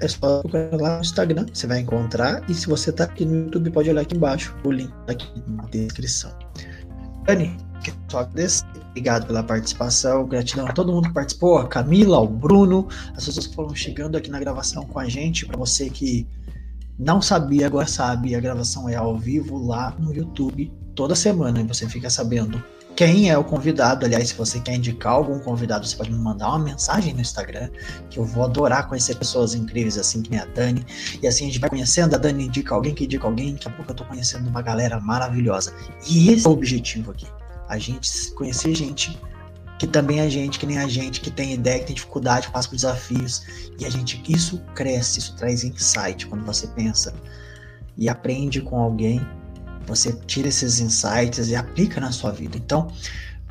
é 0.00 0.08
só 0.08 0.40
procurar 0.40 0.80
lá 0.80 0.94
no 0.96 1.00
Instagram, 1.00 1.46
você 1.52 1.66
vai 1.66 1.80
encontrar. 1.80 2.42
E 2.48 2.54
se 2.54 2.66
você 2.66 2.90
está 2.90 3.04
aqui 3.04 3.24
no 3.24 3.44
YouTube, 3.44 3.70
pode 3.70 3.90
olhar 3.90 4.02
aqui 4.02 4.16
embaixo, 4.16 4.56
o 4.64 4.70
link 4.70 4.90
tá 5.06 5.12
aqui 5.12 5.28
na 5.46 5.64
descrição. 5.64 6.32
Dani, 7.24 7.56
quero 7.90 8.10
só 8.10 8.18
agradecer 8.20 8.80
Obrigado 8.90 9.26
pela 9.26 9.42
participação, 9.44 10.26
gratidão 10.26 10.66
a 10.66 10.72
todo 10.72 10.92
mundo 10.92 11.08
que 11.08 11.14
participou, 11.14 11.58
a 11.58 11.68
Camila, 11.68 12.16
ao 12.16 12.26
Bruno, 12.26 12.88
as 13.16 13.24
pessoas 13.24 13.46
que 13.46 13.54
foram 13.54 13.72
chegando 13.72 14.16
aqui 14.16 14.28
na 14.28 14.40
gravação 14.40 14.84
com 14.84 14.98
a 14.98 15.08
gente. 15.08 15.46
Para 15.46 15.56
você 15.56 15.88
que 15.88 16.26
não 16.98 17.22
sabia, 17.22 17.66
agora 17.66 17.86
sabe, 17.86 18.34
a 18.34 18.40
gravação 18.40 18.88
é 18.88 18.96
ao 18.96 19.16
vivo 19.16 19.64
lá 19.64 19.94
no 19.96 20.12
YouTube 20.12 20.72
toda 20.96 21.14
semana 21.14 21.60
e 21.60 21.64
você 21.64 21.88
fica 21.88 22.10
sabendo 22.10 22.60
quem 22.96 23.30
é 23.30 23.38
o 23.38 23.44
convidado. 23.44 24.04
Aliás, 24.04 24.30
se 24.30 24.34
você 24.34 24.58
quer 24.58 24.74
indicar 24.74 25.12
algum 25.12 25.38
convidado, 25.38 25.86
você 25.86 25.96
pode 25.96 26.10
me 26.10 26.18
mandar 26.18 26.48
uma 26.48 26.58
mensagem 26.58 27.14
no 27.14 27.20
Instagram, 27.20 27.70
que 28.10 28.18
eu 28.18 28.24
vou 28.24 28.42
adorar 28.42 28.88
conhecer 28.88 29.14
pessoas 29.14 29.54
incríveis 29.54 29.96
assim 29.96 30.20
que 30.20 30.32
nem 30.32 30.40
a 30.40 30.46
Dani. 30.46 30.84
E 31.22 31.28
assim 31.28 31.44
a 31.44 31.46
gente 31.46 31.60
vai 31.60 31.70
conhecendo, 31.70 32.16
a 32.16 32.18
Dani 32.18 32.46
indica 32.46 32.74
alguém 32.74 32.92
que 32.92 33.04
indica 33.04 33.24
alguém, 33.24 33.52
daqui 33.52 33.68
a 33.68 33.70
pouco 33.70 33.92
eu 33.92 33.94
tô 33.94 34.04
conhecendo 34.04 34.48
uma 34.48 34.62
galera 34.62 34.98
maravilhosa. 35.00 35.72
E 36.10 36.32
esse 36.32 36.44
é 36.44 36.50
o 36.50 36.52
objetivo 36.52 37.12
aqui 37.12 37.26
a 37.70 37.78
gente 37.78 38.32
conhecer 38.32 38.74
gente 38.74 39.18
que 39.78 39.86
também 39.86 40.20
é 40.20 40.28
gente, 40.28 40.58
que 40.58 40.66
nem 40.66 40.76
a 40.76 40.86
gente, 40.86 41.22
que 41.22 41.30
tem 41.30 41.54
ideia, 41.54 41.78
que 41.78 41.86
tem 41.86 41.94
dificuldade, 41.94 42.50
passa 42.50 42.68
por 42.68 42.74
desafios. 42.74 43.42
E 43.78 43.86
a 43.86 43.88
gente, 43.88 44.22
isso 44.28 44.60
cresce, 44.74 45.20
isso 45.20 45.34
traz 45.36 45.64
insight 45.64 46.26
quando 46.26 46.44
você 46.44 46.66
pensa 46.66 47.14
e 47.96 48.06
aprende 48.06 48.60
com 48.60 48.78
alguém, 48.78 49.26
você 49.86 50.12
tira 50.26 50.48
esses 50.48 50.80
insights 50.80 51.48
e 51.48 51.56
aplica 51.56 51.98
na 51.98 52.12
sua 52.12 52.30
vida. 52.30 52.58
Então, 52.58 52.88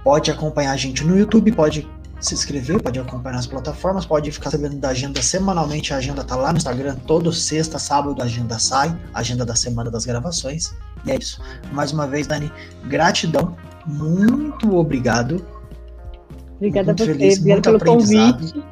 pode 0.04 0.30
acompanhar 0.30 0.74
a 0.74 0.78
gente 0.78 1.04
no 1.04 1.18
YouTube, 1.18 1.52
pode 1.52 1.90
se 2.20 2.36
inscrever, 2.36 2.80
pode 2.80 3.00
acompanhar 3.00 3.38
nas 3.38 3.48
plataformas, 3.48 4.06
pode 4.06 4.32
ficar 4.32 4.52
sabendo 4.52 4.76
da 4.76 4.90
agenda 4.90 5.22
semanalmente. 5.24 5.94
A 5.94 5.98
agenda 5.98 6.24
tá 6.24 6.36
lá 6.36 6.52
no 6.52 6.58
Instagram, 6.58 6.96
todo 7.08 7.34
sexta, 7.34 7.80
sábado 7.80 8.22
a 8.22 8.26
agenda 8.26 8.60
sai, 8.60 8.96
a 9.14 9.22
agenda 9.22 9.46
da 9.46 9.56
semana 9.56 9.90
das 9.90 10.06
gravações. 10.06 10.76
E 11.06 11.12
é 11.12 11.18
isso. 11.18 11.42
Mais 11.72 11.92
uma 11.92 12.06
vez, 12.06 12.28
Dani, 12.28 12.52
gratidão 12.86 13.58
muito 13.86 14.76
obrigado. 14.76 15.46
Obrigada 16.58 16.92
a 16.92 16.96
você, 16.96 17.06
feliz, 17.06 17.40
obrigada 17.40 17.62
pelo 17.62 17.80
convite. 17.80 18.64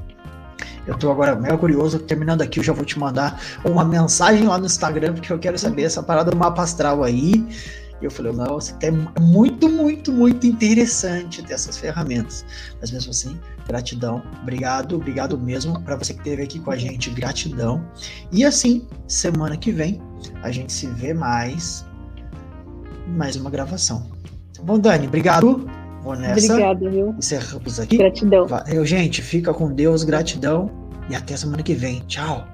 Eu 0.86 0.96
estou 0.96 1.12
agora 1.12 1.36
mega 1.36 1.58
curioso, 1.58 2.00
terminando 2.00 2.42
aqui, 2.42 2.60
eu 2.60 2.64
já 2.64 2.72
vou 2.72 2.86
te 2.86 2.98
mandar 2.98 3.42
uma 3.66 3.84
mensagem 3.84 4.48
lá 4.48 4.58
no 4.58 4.66
Instagram, 4.66 5.14
porque 5.14 5.32
eu 5.32 5.38
quero 5.38 5.58
saber 5.58 5.84
essa 5.84 6.02
parada 6.02 6.32
do 6.32 6.38
mapa 6.38 6.62
astral 6.62 7.04
aí. 7.04 7.46
E 8.02 8.06
eu 8.06 8.12
falei, 8.12 8.32
não, 8.32 8.60
é 8.82 9.20
muito, 9.20 9.68
muito, 9.68 10.14
muito 10.14 10.46
interessante 10.46 11.42
ter 11.42 11.54
essas 11.54 11.78
ferramentas. 11.78 12.46
Mas 12.80 12.92
mesmo 12.92 13.10
assim, 13.10 13.38
gratidão, 13.68 14.22
obrigado, 14.42 14.96
obrigado 14.96 15.38
mesmo 15.38 15.82
para 15.82 15.96
você 15.96 16.14
que 16.14 16.20
esteve 16.20 16.44
aqui 16.44 16.60
com 16.60 16.72
a 16.72 16.78
gente, 16.78 17.10
gratidão. 17.10 17.84
E 18.32 18.46
assim, 18.46 18.88
semana 19.08 19.58
que 19.58 19.72
vem, 19.72 20.00
a 20.44 20.52
gente 20.52 20.72
se 20.72 20.88
vê 20.88 21.14
mais, 21.14 21.86
mais 23.08 23.36
uma 23.36 23.50
gravação. 23.50 24.10
Bom, 24.64 24.80
Dani, 24.80 25.08
obrigado. 25.08 25.70
Vou 26.02 26.16
nessa. 26.16 26.54
Obrigada, 26.54 26.90
viu? 26.90 27.16
Encerramos 27.18 27.80
aqui. 27.80 27.98
Gratidão. 27.98 28.48
Valeu, 28.48 28.86
gente. 28.86 29.22
Fica 29.22 29.54
com 29.54 29.72
Deus, 29.72 30.04
gratidão. 30.04 30.70
E 31.10 31.16
até 31.16 31.36
semana 31.36 31.64
que 31.64 31.74
vem. 31.74 32.02
Tchau. 32.08 32.48